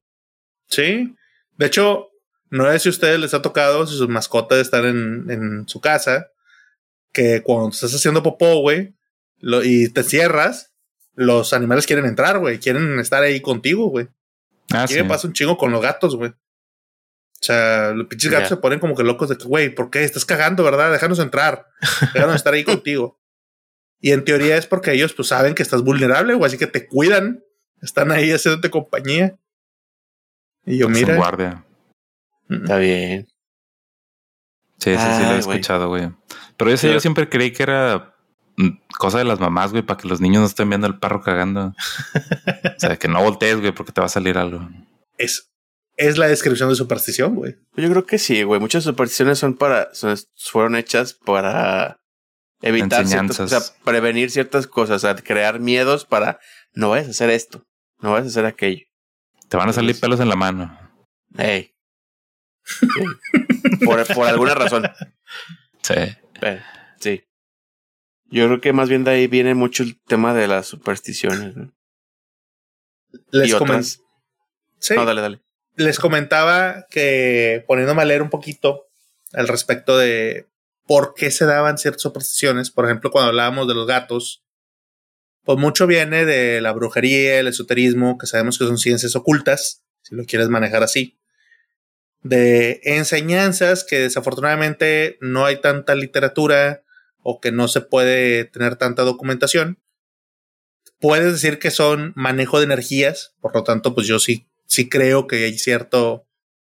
Sí. 0.67 1.13
De 1.57 1.67
hecho, 1.67 2.07
no 2.49 2.65
sé 2.71 2.79
si 2.79 2.89
a 2.89 2.93
ustedes 2.93 3.19
les 3.19 3.35
ha 3.35 3.43
tocado, 3.43 3.85
si 3.85 3.95
sus 3.95 4.09
mascotas 4.09 4.57
están 4.57 4.85
en, 4.85 5.29
en 5.29 5.67
su 5.67 5.79
casa, 5.81 6.25
que 7.13 7.43
cuando 7.43 7.69
estás 7.69 7.93
haciendo 7.93 8.23
popó, 8.23 8.55
güey, 8.61 8.95
lo- 9.37 9.63
y 9.63 9.89
te 9.89 10.01
cierras, 10.01 10.73
los 11.13 11.53
animales 11.53 11.85
quieren 11.85 12.05
entrar, 12.05 12.39
güey, 12.39 12.57
quieren 12.57 12.97
estar 12.97 13.21
ahí 13.21 13.39
contigo, 13.39 13.87
güey. 13.89 14.07
Ah, 14.73 14.83
Aquí 14.83 14.95
sí. 14.95 15.01
me 15.03 15.07
pasa 15.09 15.27
un 15.27 15.33
chingo 15.33 15.57
con 15.59 15.71
los 15.71 15.81
gatos, 15.83 16.15
güey. 16.15 16.31
O 17.41 17.43
sea, 17.45 17.91
los 17.91 18.07
pinches 18.07 18.31
gatos 18.31 18.49
se 18.49 18.57
ponen 18.57 18.79
como 18.79 18.95
que 18.95 19.03
locos 19.03 19.29
de 19.29 19.37
que, 19.37 19.45
güey, 19.45 19.69
¿por 19.73 19.89
qué? 19.89 20.03
Estás 20.03 20.25
cagando, 20.25 20.63
¿verdad? 20.63 20.91
Déjanos 20.91 21.19
entrar. 21.19 21.67
Déjanos 22.13 22.35
estar 22.35 22.53
ahí 22.53 22.63
contigo. 22.65 23.17
Y 24.01 24.11
en 24.11 24.23
teoría 24.25 24.57
es 24.57 24.65
porque 24.67 24.91
ellos 24.93 25.13
pues 25.13 25.29
saben 25.29 25.55
que 25.55 25.63
estás 25.63 25.81
vulnerable, 25.83 26.33
güey, 26.33 26.47
así 26.47 26.57
que 26.57 26.67
te 26.67 26.85
cuidan. 26.87 27.41
Están 27.81 28.11
ahí 28.11 28.31
haciéndote 28.31 28.69
compañía. 28.69 29.37
Y 30.65 30.77
yo, 30.77 30.89
mira. 30.89 31.15
guardia. 31.15 31.65
mm, 32.49 32.55
Está 32.63 32.77
bien. 32.77 33.27
Sí, 34.79 34.95
sí, 34.95 35.01
sí, 35.17 35.23
lo 35.23 35.31
he 35.35 35.39
escuchado, 35.39 35.87
güey. 35.89 36.09
Pero 36.57 36.71
ese 36.71 36.87
Yo- 36.87 36.93
yo 36.93 36.99
siempre 36.99 37.27
creí 37.29 37.51
que 37.51 37.63
era 37.63 38.15
mm, 38.57 38.69
cosa 38.97 39.17
de 39.17 39.25
las 39.25 39.39
mamás, 39.39 39.71
güey, 39.71 39.83
para 39.83 39.97
que 39.99 40.07
los 40.07 40.21
niños 40.21 40.41
no 40.41 40.47
estén 40.47 40.69
viendo 40.69 40.87
al 40.87 40.99
perro 40.99 41.21
cagando. 41.21 41.73
o 42.75 42.79
sea, 42.79 42.97
que 42.97 43.07
no 43.07 43.21
voltees, 43.23 43.59
güey, 43.59 43.73
porque 43.73 43.91
te 43.91 44.01
va 44.01 44.07
a 44.07 44.09
salir 44.09 44.37
algo. 44.37 44.69
Es, 45.17 45.48
es 45.99 46.17
la 46.17 46.27
descripción 46.27 46.69
de 46.69 46.75
superstición, 46.75 47.35
güey. 47.35 47.57
Yo 47.75 47.89
creo 47.89 48.05
que 48.05 48.17
sí, 48.17 48.43
güey. 48.43 48.59
Muchas 48.59 48.83
supersticiones 48.85 49.37
son 49.37 49.55
para, 49.55 49.93
son- 49.93 50.15
fueron 50.37 50.75
hechas 50.75 51.13
para 51.13 51.99
evitar 52.61 53.05
ciertas, 53.05 53.39
o 53.39 53.47
sea, 53.47 53.59
prevenir 53.83 54.31
ciertas 54.31 54.65
cosas, 54.65 54.97
o 54.97 54.99
sea, 55.07 55.15
crear 55.15 55.59
miedos 55.59 56.05
para 56.05 56.39
no 56.73 56.89
vayas 56.89 57.07
a 57.07 57.11
hacer 57.11 57.29
esto, 57.29 57.65
no 57.99 58.11
vayas 58.11 58.27
a 58.27 58.29
hacer 58.29 58.45
aquello. 58.45 58.85
Te 59.49 59.57
van 59.57 59.67
a 59.69 59.73
salir 59.73 59.99
pelos 59.99 60.19
en 60.19 60.29
la 60.29 60.35
mano. 60.35 60.77
Ey. 61.37 61.73
Sí. 62.63 63.85
por, 63.85 64.05
por 64.13 64.27
alguna 64.27 64.53
razón. 64.55 64.83
Sí. 65.81 65.95
Eh, 66.41 66.61
sí. 66.99 67.23
Yo 68.31 68.45
creo 68.45 68.61
que 68.61 68.73
más 68.73 68.89
bien 68.89 69.03
de 69.03 69.11
ahí 69.11 69.27
viene 69.27 69.53
mucho 69.55 69.83
el 69.83 69.99
tema 70.03 70.33
de 70.33 70.47
las 70.47 70.67
supersticiones. 70.67 71.55
¿no? 71.57 71.73
Les, 73.31 73.49
y 73.49 73.53
otras. 73.53 74.01
Sí. 74.79 74.93
No, 74.95 75.03
dale, 75.05 75.21
dale. 75.21 75.41
Les 75.79 75.97
comentaba 75.97 76.85
que 76.89 77.63
poniéndome 77.65 78.01
a 78.01 78.05
leer 78.05 78.21
un 78.21 78.29
poquito 78.29 78.87
al 79.31 79.47
respecto 79.47 79.97
de 79.97 80.47
por 80.85 81.13
qué 81.13 81.31
se 81.31 81.45
daban 81.45 81.77
ciertas 81.77 82.01
supersticiones, 82.01 82.69
por 82.69 82.85
ejemplo, 82.85 83.11
cuando 83.11 83.29
hablábamos 83.29 83.67
de 83.67 83.75
los 83.75 83.87
gatos, 83.87 84.43
pues 85.45 85.57
mucho 85.57 85.87
viene 85.87 86.25
de 86.25 86.59
la 86.61 86.73
brujería, 86.73 87.39
el 87.39 87.47
esoterismo, 87.47 88.17
que 88.17 88.27
sabemos 88.27 88.57
que 88.59 88.65
son 88.65 88.77
ciencias 88.77 89.15
ocultas, 89.15 89.83
si 90.01 90.15
lo 90.15 90.25
quieres 90.25 90.49
manejar 90.49 90.83
así. 90.83 91.17
de 92.21 92.81
enseñanzas 92.83 93.85
que 93.85 93.99
desafortunadamente 93.99 95.17
no 95.21 95.45
hay 95.45 95.61
tanta 95.61 95.95
literatura 95.95 96.83
o 97.21 97.39
que 97.39 97.51
no 97.51 97.67
se 97.69 97.81
puede 97.81 98.43
tener 98.45 98.75
tanta 98.75 99.03
documentación. 99.03 99.79
Puedes 100.99 101.31
decir 101.31 101.59
que 101.59 101.71
son 101.71 102.11
manejo 102.15 102.59
de 102.59 102.65
energías, 102.65 103.33
por 103.39 103.55
lo 103.55 103.63
tanto, 103.63 103.95
pues 103.95 104.05
yo 104.07 104.19
sí, 104.19 104.48
sí 104.69 104.87
creo 104.87 105.27
que 105.27 105.45
hay 105.45 105.57
cierto 105.57 106.27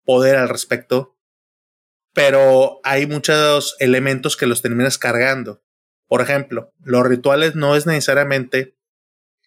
poder 0.05 0.37
al 0.37 0.47
respecto, 0.47 1.17
pero 2.13 2.79
hay 2.83 3.07
muchos 3.07 3.75
elementos 3.79 4.37
que 4.37 4.47
los 4.47 4.61
terminas 4.61 4.97
cargando. 4.97 5.61
Por 6.07 6.21
ejemplo, 6.21 6.73
los 6.83 7.05
rituales 7.05 7.55
no 7.55 7.75
es 7.75 7.85
necesariamente 7.85 8.77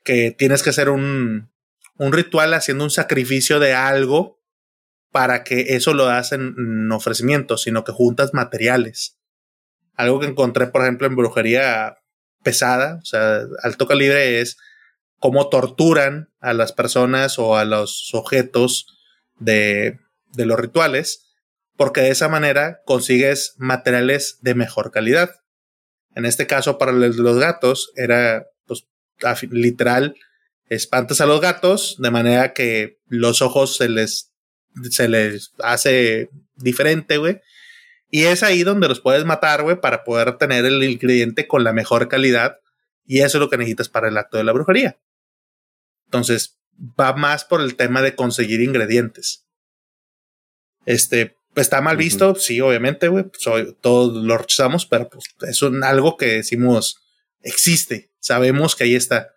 que 0.05 0.33
tienes 0.33 0.63
que 0.63 0.71
hacer 0.71 0.91
un, 0.91 1.51
un 1.97 2.13
ritual 2.13 2.55
haciendo 2.55 2.85
un 2.85 2.91
sacrificio 2.91 3.61
de 3.61 3.75
algo 3.75 4.41
para 5.13 5.45
que 5.45 5.77
eso 5.77 5.95
lo 5.95 6.07
das 6.07 6.33
en, 6.33 6.91
ofrecimiento, 6.91 7.59
sino 7.59 7.85
que 7.85 7.93
juntas 7.93 8.33
materiales. 8.33 9.19
Algo 9.95 10.21
que 10.21 10.27
encontré, 10.27 10.67
por 10.67 10.83
ejemplo, 10.83 11.07
en 11.07 11.17
brujería 11.17 11.99
pesada, 12.43 12.99
o 13.01 13.05
sea, 13.05 13.43
alto 13.63 13.87
calibre, 13.87 14.41
es 14.41 14.57
cómo 15.23 15.49
torturan 15.49 16.31
a 16.41 16.53
las 16.53 16.73
personas 16.73 17.39
o 17.39 17.57
a 17.57 17.65
los 17.65 18.13
objetos 18.13 18.89
de, 19.39 20.01
los 20.37 20.59
rituales, 20.59 21.33
porque 21.77 22.01
de 22.01 22.11
esa 22.11 22.29
manera 22.29 22.81
consigues 22.85 23.55
materiales 23.57 24.39
de 24.41 24.57
mejor 24.57 24.91
calidad. 24.91 25.31
En 26.17 26.27
este 26.27 26.49
caso, 26.49 26.77
para 26.77 26.91
los 26.91 27.39
gatos, 27.39 27.93
era 27.95 28.49
pues, 28.67 28.85
literal, 29.49 30.17
espantas 30.69 31.21
a 31.21 31.27
los 31.27 31.41
gatos 31.41 31.95
de 32.01 32.11
manera 32.11 32.53
que 32.53 32.99
los 33.07 33.43
ojos 33.43 33.77
se 33.77 33.89
les, 33.89 34.33
se 34.91 35.09
les 35.09 35.53
hace 35.61 36.31
diferente, 36.57 37.19
güey. 37.19 37.41
Y 38.11 38.25
es 38.25 38.43
ahí 38.43 38.65
donde 38.65 38.89
los 38.89 39.01
puedes 39.01 39.25
matar, 39.25 39.63
güey, 39.63 39.81
para 39.81 40.03
poder 40.03 40.37
tener 40.37 40.65
el 40.65 40.83
ingrediente 40.83 41.47
con 41.47 41.63
la 41.63 41.73
mejor 41.73 42.09
calidad. 42.09 42.59
Y 43.07 43.21
eso 43.21 43.39
es 43.39 43.41
lo 43.41 43.51
que 43.51 43.57
necesitas 43.57 43.89
para 43.89 44.09
el 44.09 44.19
acto 44.19 44.37
de 44.37 44.43
la 44.43 44.53
brujería. 44.53 44.99
Entonces, 46.13 46.59
va 46.79 47.15
más 47.15 47.47
por 47.47 47.63
el 47.63 47.75
tema 47.75 48.03
de 48.03 48.15
conseguir 48.15 48.61
ingredientes. 48.61 49.47
Este, 50.85 51.37
está 51.57 51.81
mal 51.81 51.97
visto, 51.97 52.35
sí, 52.35 52.61
obviamente, 52.61 53.09
güey. 53.09 53.25
todos 53.81 54.23
lo 54.23 54.37
rechazamos, 54.37 54.85
pero 54.85 55.09
pues, 55.09 55.25
es 55.49 55.63
algo 55.63 56.19
que 56.19 56.27
decimos 56.27 57.03
existe. 57.41 58.11
Sabemos 58.21 58.77
que 58.77 58.85
ahí 58.85 58.95
está. 58.95 59.33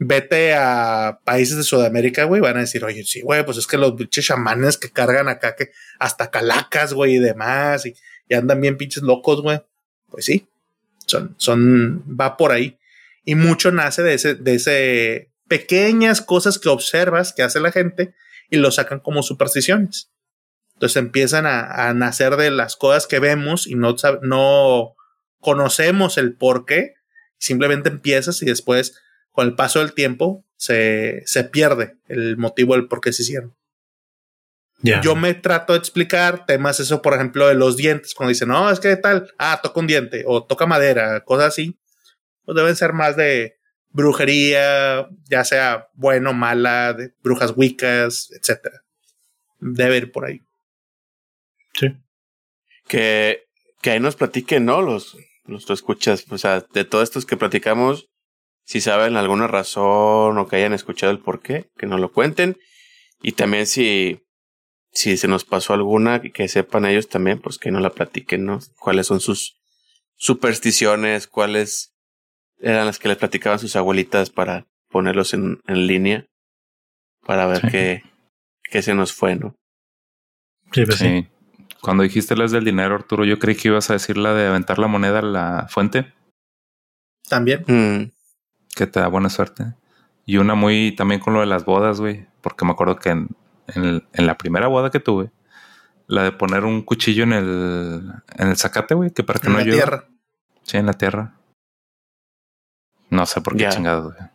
Vete 0.00 0.54
a 0.54 1.20
países 1.24 1.56
de 1.56 1.62
Sudamérica, 1.62 2.24
güey, 2.24 2.40
van 2.40 2.56
a 2.56 2.62
decir, 2.62 2.84
oye, 2.84 3.04
sí, 3.04 3.20
güey, 3.20 3.44
pues 3.44 3.58
es 3.58 3.68
que 3.68 3.78
los 3.78 3.92
pinches 3.92 4.26
chamanes 4.26 4.76
que 4.76 4.90
cargan 4.90 5.28
acá, 5.28 5.54
que 5.54 5.70
hasta 6.00 6.32
calacas, 6.32 6.94
güey, 6.94 7.14
y 7.14 7.18
demás, 7.20 7.86
y, 7.86 7.94
andan 8.34 8.60
bien 8.60 8.76
pinches 8.76 9.04
locos, 9.04 9.40
güey. 9.40 9.62
Pues 10.10 10.24
sí, 10.24 10.48
son, 11.06 11.36
son, 11.38 12.04
va 12.08 12.36
por 12.36 12.50
ahí. 12.50 12.76
Y 13.24 13.36
mucho 13.36 13.70
nace 13.70 14.02
de 14.02 14.14
ese, 14.14 14.34
de 14.34 14.54
ese 14.56 15.31
pequeñas 15.52 16.22
cosas 16.22 16.58
que 16.58 16.70
observas 16.70 17.34
que 17.34 17.42
hace 17.42 17.60
la 17.60 17.70
gente 17.70 18.14
y 18.48 18.56
lo 18.56 18.70
sacan 18.70 19.00
como 19.00 19.22
supersticiones. 19.22 20.10
Entonces 20.72 20.96
empiezan 20.96 21.44
a, 21.44 21.92
nacer 21.92 22.36
de 22.36 22.50
las 22.50 22.74
cosas 22.74 23.06
que 23.06 23.18
vemos 23.18 23.66
y 23.66 23.74
no, 23.74 23.94
no 24.22 24.94
conocemos 25.40 26.16
el 26.16 26.34
por 26.36 26.64
qué. 26.64 26.94
Simplemente 27.36 27.90
empiezas 27.90 28.40
y 28.40 28.46
después, 28.46 28.98
con 29.30 29.46
el 29.46 29.54
paso 29.54 29.80
del 29.80 29.92
tiempo, 29.92 30.42
se, 30.56 31.20
se 31.26 31.44
pierde 31.44 31.98
el 32.08 32.38
motivo 32.38 32.72
del 32.72 32.88
por 32.88 33.02
qué 33.02 33.12
se 33.12 33.20
hicieron. 33.20 33.54
Yo 35.02 35.14
me 35.16 35.34
trato 35.34 35.74
de 35.74 35.80
explicar 35.80 36.46
temas, 36.46 36.80
eso, 36.80 37.02
por 37.02 37.12
ejemplo, 37.12 37.46
de 37.46 37.54
los 37.56 37.76
dientes, 37.76 38.14
cuando 38.14 38.30
dicen, 38.30 38.48
no, 38.48 38.70
es 38.70 38.80
que 38.80 38.96
tal, 38.96 39.30
ah, 39.36 39.60
toca 39.62 39.78
un 39.78 39.86
diente 39.86 40.24
o 40.26 40.44
toca 40.44 40.64
madera, 40.64 41.22
cosas 41.24 41.48
así, 41.48 41.78
pues 42.46 42.56
deben 42.56 42.74
ser 42.74 42.94
más 42.94 43.16
de 43.16 43.60
brujería, 43.92 45.08
ya 45.28 45.44
sea 45.44 45.88
bueno, 45.94 46.32
mala, 46.32 46.92
de 46.94 47.12
brujas 47.22 47.52
wicas, 47.56 48.30
etcétera. 48.32 48.82
Debe 49.60 49.98
ir 49.98 50.12
por 50.12 50.24
ahí. 50.24 50.42
Sí. 51.74 51.88
Que, 52.88 53.44
que 53.80 53.90
ahí 53.90 54.00
nos 54.00 54.16
platiquen, 54.16 54.64
¿no? 54.64 54.82
Los, 54.82 55.16
los 55.44 55.68
escuchas, 55.70 56.24
o 56.30 56.38
sea, 56.38 56.64
de 56.72 56.84
todos 56.84 57.04
estos 57.04 57.26
que 57.26 57.36
platicamos, 57.36 58.08
si 58.64 58.80
saben 58.80 59.16
alguna 59.16 59.46
razón 59.46 60.38
o 60.38 60.48
que 60.48 60.56
hayan 60.56 60.72
escuchado 60.72 61.12
el 61.12 61.18
por 61.18 61.40
qué, 61.40 61.70
que 61.76 61.86
nos 61.86 62.00
lo 62.00 62.12
cuenten. 62.12 62.58
Y 63.20 63.32
también 63.32 63.66
si, 63.66 64.20
si 64.92 65.16
se 65.16 65.28
nos 65.28 65.44
pasó 65.44 65.74
alguna, 65.74 66.20
que 66.20 66.48
sepan 66.48 66.86
ellos 66.86 67.08
también, 67.08 67.40
pues 67.40 67.58
que 67.58 67.70
nos 67.70 67.82
la 67.82 67.90
platiquen, 67.90 68.44
¿no? 68.44 68.58
Cuáles 68.78 69.06
son 69.06 69.20
sus 69.20 69.60
supersticiones, 70.16 71.26
cuáles 71.26 71.91
eran 72.62 72.86
las 72.86 72.98
que 72.98 73.08
les 73.08 73.18
platicaban 73.18 73.58
sus 73.58 73.76
abuelitas 73.76 74.30
para 74.30 74.66
ponerlos 74.88 75.34
en, 75.34 75.60
en 75.66 75.86
línea, 75.86 76.26
para 77.26 77.46
ver 77.46 77.62
qué, 77.70 78.02
qué 78.70 78.82
se 78.82 78.94
nos 78.94 79.12
fue, 79.12 79.36
¿no? 79.36 79.54
Sí, 80.72 80.86
pues 80.86 80.98
sí. 80.98 81.28
Cuando 81.80 82.04
dijiste 82.04 82.36
las 82.36 82.52
del 82.52 82.64
dinero, 82.64 82.94
Arturo, 82.94 83.24
yo 83.24 83.38
creí 83.38 83.56
que 83.56 83.68
ibas 83.68 83.90
a 83.90 83.94
decir 83.94 84.16
la 84.16 84.32
de 84.32 84.46
aventar 84.46 84.78
la 84.78 84.86
moneda 84.86 85.18
a 85.18 85.22
la 85.22 85.66
fuente. 85.68 86.12
También. 87.28 87.64
Mm. 87.66 88.12
Que 88.74 88.86
te 88.86 89.00
da 89.00 89.08
buena 89.08 89.28
suerte. 89.28 89.74
Y 90.24 90.36
una 90.36 90.54
muy 90.54 90.94
también 90.94 91.20
con 91.20 91.34
lo 91.34 91.40
de 91.40 91.46
las 91.46 91.64
bodas, 91.64 92.00
güey. 92.00 92.26
Porque 92.40 92.64
me 92.64 92.70
acuerdo 92.70 92.96
que 92.96 93.10
en, 93.10 93.28
en, 93.66 94.26
la 94.26 94.38
primera 94.38 94.68
boda 94.68 94.90
que 94.90 95.00
tuve, 95.00 95.30
la 96.06 96.22
de 96.22 96.32
poner 96.32 96.64
un 96.64 96.82
cuchillo 96.82 97.24
en 97.24 97.32
el, 97.32 98.12
en 98.36 98.48
el 98.48 98.56
zacate, 98.56 98.94
güey, 98.94 99.10
que 99.10 99.24
para 99.24 99.40
que 99.40 99.48
no. 99.48 99.58
En 99.58 99.68
la 99.68 99.74
tierra. 99.74 100.04
Sí, 100.62 100.76
en 100.76 100.86
la 100.86 100.92
tierra. 100.92 101.34
No 103.12 103.26
sé 103.26 103.42
por 103.42 103.56
qué 103.56 103.68
chingado, 103.68 104.04
güey. 104.04 104.30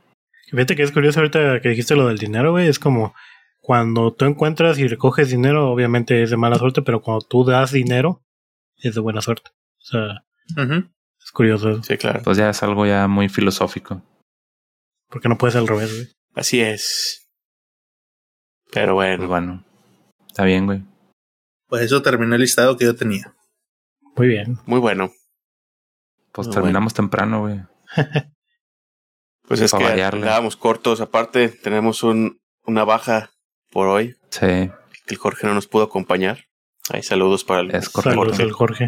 Fíjate 0.52 0.76
que 0.76 0.84
es 0.84 0.92
curioso 0.92 1.20
ahorita 1.20 1.62
que 1.62 1.70
dijiste 1.70 1.96
lo 1.96 2.08
del 2.08 2.20
dinero, 2.20 2.52
güey. 2.52 2.68
Es 2.68 2.78
como 2.78 3.16
cuando 3.60 4.14
tú 4.14 4.26
encuentras 4.26 4.78
y 4.78 4.88
recoges 4.88 5.32
dinero, 5.32 5.72
obviamente 5.72 6.22
es 6.22 6.30
de 6.30 6.38
mala 6.38 6.60
suerte, 6.60 6.84
pero 6.84 7.02
cuando 7.02 7.26
tú 7.26 7.44
das 7.44 7.72
dinero, 7.72 8.24
es 8.78 8.94
de 8.94 9.02
buena 9.02 9.22
suerte. 9.22 9.50
O 9.80 9.84
sea, 9.84 10.24
es 11.20 11.32
curioso. 11.32 11.82
Sí, 11.82 11.98
claro. 11.98 12.22
Pues 12.24 12.38
ya 12.38 12.52
es 12.52 12.62
algo 12.62 12.86
ya 12.86 13.08
muy 13.08 13.30
filosófico. 13.30 14.04
Porque 15.10 15.28
no 15.28 15.40
puede 15.40 15.54
ser 15.54 15.62
al 15.62 15.68
revés, 15.68 15.92
güey. 15.92 16.08
Así 16.36 16.62
es. 16.62 17.28
Pero 18.72 18.94
bueno. 18.94 19.18
Pues 19.18 19.28
bueno. 19.28 19.66
Está 20.28 20.44
bien, 20.44 20.68
güey. 20.68 20.84
Pues 21.68 21.82
eso 21.82 22.04
terminó 22.04 22.36
el 22.36 22.42
listado 22.42 22.78
que 22.78 22.86
yo 22.86 22.96
tenía. 22.96 23.34
Muy 24.16 24.28
bien. 24.28 24.60
Muy 24.68 24.80
bueno. 24.80 25.12
Pues 26.32 26.48
terminamos 26.52 26.94
temprano, 26.94 27.42
güey. 27.42 27.60
pues 29.48 29.62
es 29.62 29.72
que 29.72 30.56
cortos. 30.60 31.02
Aparte, 31.02 31.50
tenemos 31.50 32.04
un, 32.04 32.40
una 32.66 32.84
baja 32.84 33.32
por 33.72 33.88
hoy. 33.88 34.16
Sí. 34.30 34.70
El 35.08 35.18
Jorge 35.18 35.48
no 35.48 35.54
nos 35.54 35.68
pudo 35.68 35.84
acompañar. 35.84 36.46
Hay 36.90 37.04
saludos 37.04 37.44
para 37.44 37.62
el, 37.62 37.76
es 37.76 37.86
saludos 37.86 38.40
el 38.40 38.52
Jorge. 38.52 38.88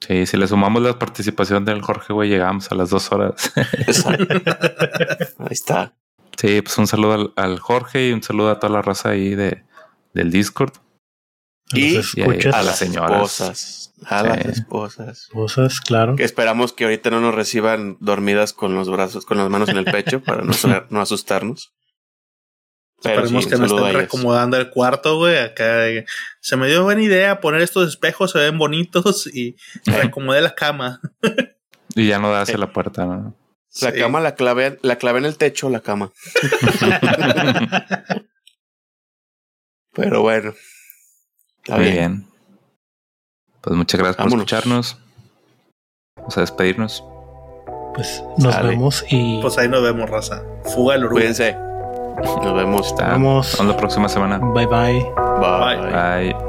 Sí, 0.00 0.26
si 0.26 0.36
le 0.36 0.46
sumamos 0.46 0.82
la 0.82 0.98
participación 0.98 1.64
del 1.64 1.82
Jorge, 1.82 2.12
güey, 2.12 2.28
llegamos 2.28 2.70
a 2.70 2.74
las 2.74 2.90
dos 2.90 3.10
horas. 3.10 3.52
ahí 4.06 5.48
está. 5.50 5.94
Sí, 6.36 6.62
pues 6.62 6.78
un 6.78 6.86
saludo 6.86 7.32
al, 7.34 7.58
Jorge 7.58 8.08
y 8.08 8.12
un 8.12 8.22
saludo 8.22 8.50
a 8.50 8.60
toda 8.60 8.72
la 8.72 8.82
raza 8.82 9.10
ahí 9.10 9.34
de, 9.34 9.64
del 10.14 10.30
Discord. 10.30 10.72
Y, 11.74 11.96
a, 11.96 12.62
las 12.62 12.78
señoras. 12.78 13.92
A 14.06 14.22
las 14.22 14.44
esposas. 14.46 15.24
Esposas, 15.24 15.80
claro. 15.80 16.16
Que 16.16 16.24
esperamos 16.24 16.72
que 16.72 16.84
ahorita 16.84 17.10
no 17.10 17.20
nos 17.20 17.34
reciban 17.34 17.96
dormidas 18.00 18.52
con 18.52 18.74
los 18.74 18.88
brazos, 18.88 19.26
con 19.26 19.38
las 19.38 19.50
manos 19.50 19.68
en 19.68 19.76
el 19.76 19.84
pecho 19.84 20.20
para 20.24 20.42
no, 20.42 20.52
no 20.88 21.00
asustarnos. 21.00 21.74
Esperemos 23.04 23.46
que 23.46 23.56
me 23.56 23.66
estén 23.66 23.92
reacomodando 23.92 24.56
el 24.56 24.70
cuarto, 24.70 25.18
güey. 25.18 25.38
Acá 25.38 25.84
se 26.40 26.56
me 26.56 26.66
dio 26.66 26.82
buena 26.82 27.02
idea 27.02 27.40
poner 27.40 27.60
estos 27.62 27.88
espejos, 27.88 28.32
se 28.32 28.38
ven 28.38 28.58
bonitos 28.58 29.28
y 29.32 29.56
reacomodé 29.86 30.40
la 30.40 30.54
cama. 30.54 31.00
y 31.94 32.08
ya 32.08 32.18
no 32.18 32.32
das 32.32 32.52
la 32.58 32.72
puerta, 32.72 33.06
¿no? 33.06 33.36
La 33.80 33.92
cama 33.92 34.20
la 34.20 34.34
clave, 34.34 34.78
la 34.82 34.96
clave 34.96 35.20
en 35.20 35.26
el 35.26 35.36
techo, 35.36 35.70
la 35.70 35.80
cama. 35.80 36.10
Pero 39.94 40.22
bueno. 40.22 40.54
Está 41.68 41.80
Muy 41.80 41.90
bien. 41.90 42.26
Pues 43.60 43.76
muchas 43.76 44.00
gracias 44.00 44.16
por 44.16 44.26
escucharnos. 44.28 44.96
Vamos 46.16 46.38
a 46.38 46.40
despedirnos. 46.40 47.04
Pues 47.94 48.24
nos 48.38 48.62
vemos 48.62 49.04
y. 49.10 49.38
Pues 49.42 49.58
ahí 49.58 49.68
nos 49.68 49.82
vemos, 49.82 50.08
raza. 50.08 50.42
Fuga 50.74 50.94
el 50.94 51.06
Cuídense. 51.10 51.52
Nos 51.52 52.54
vemos. 52.54 52.94
Nos 52.98 53.10
vemos. 53.10 53.60
la 53.62 53.76
próxima 53.76 54.08
semana. 54.08 54.38
Bye 54.38 54.66
bye. 54.66 55.06
Bye. 55.40 56.32
bye. 56.32 56.47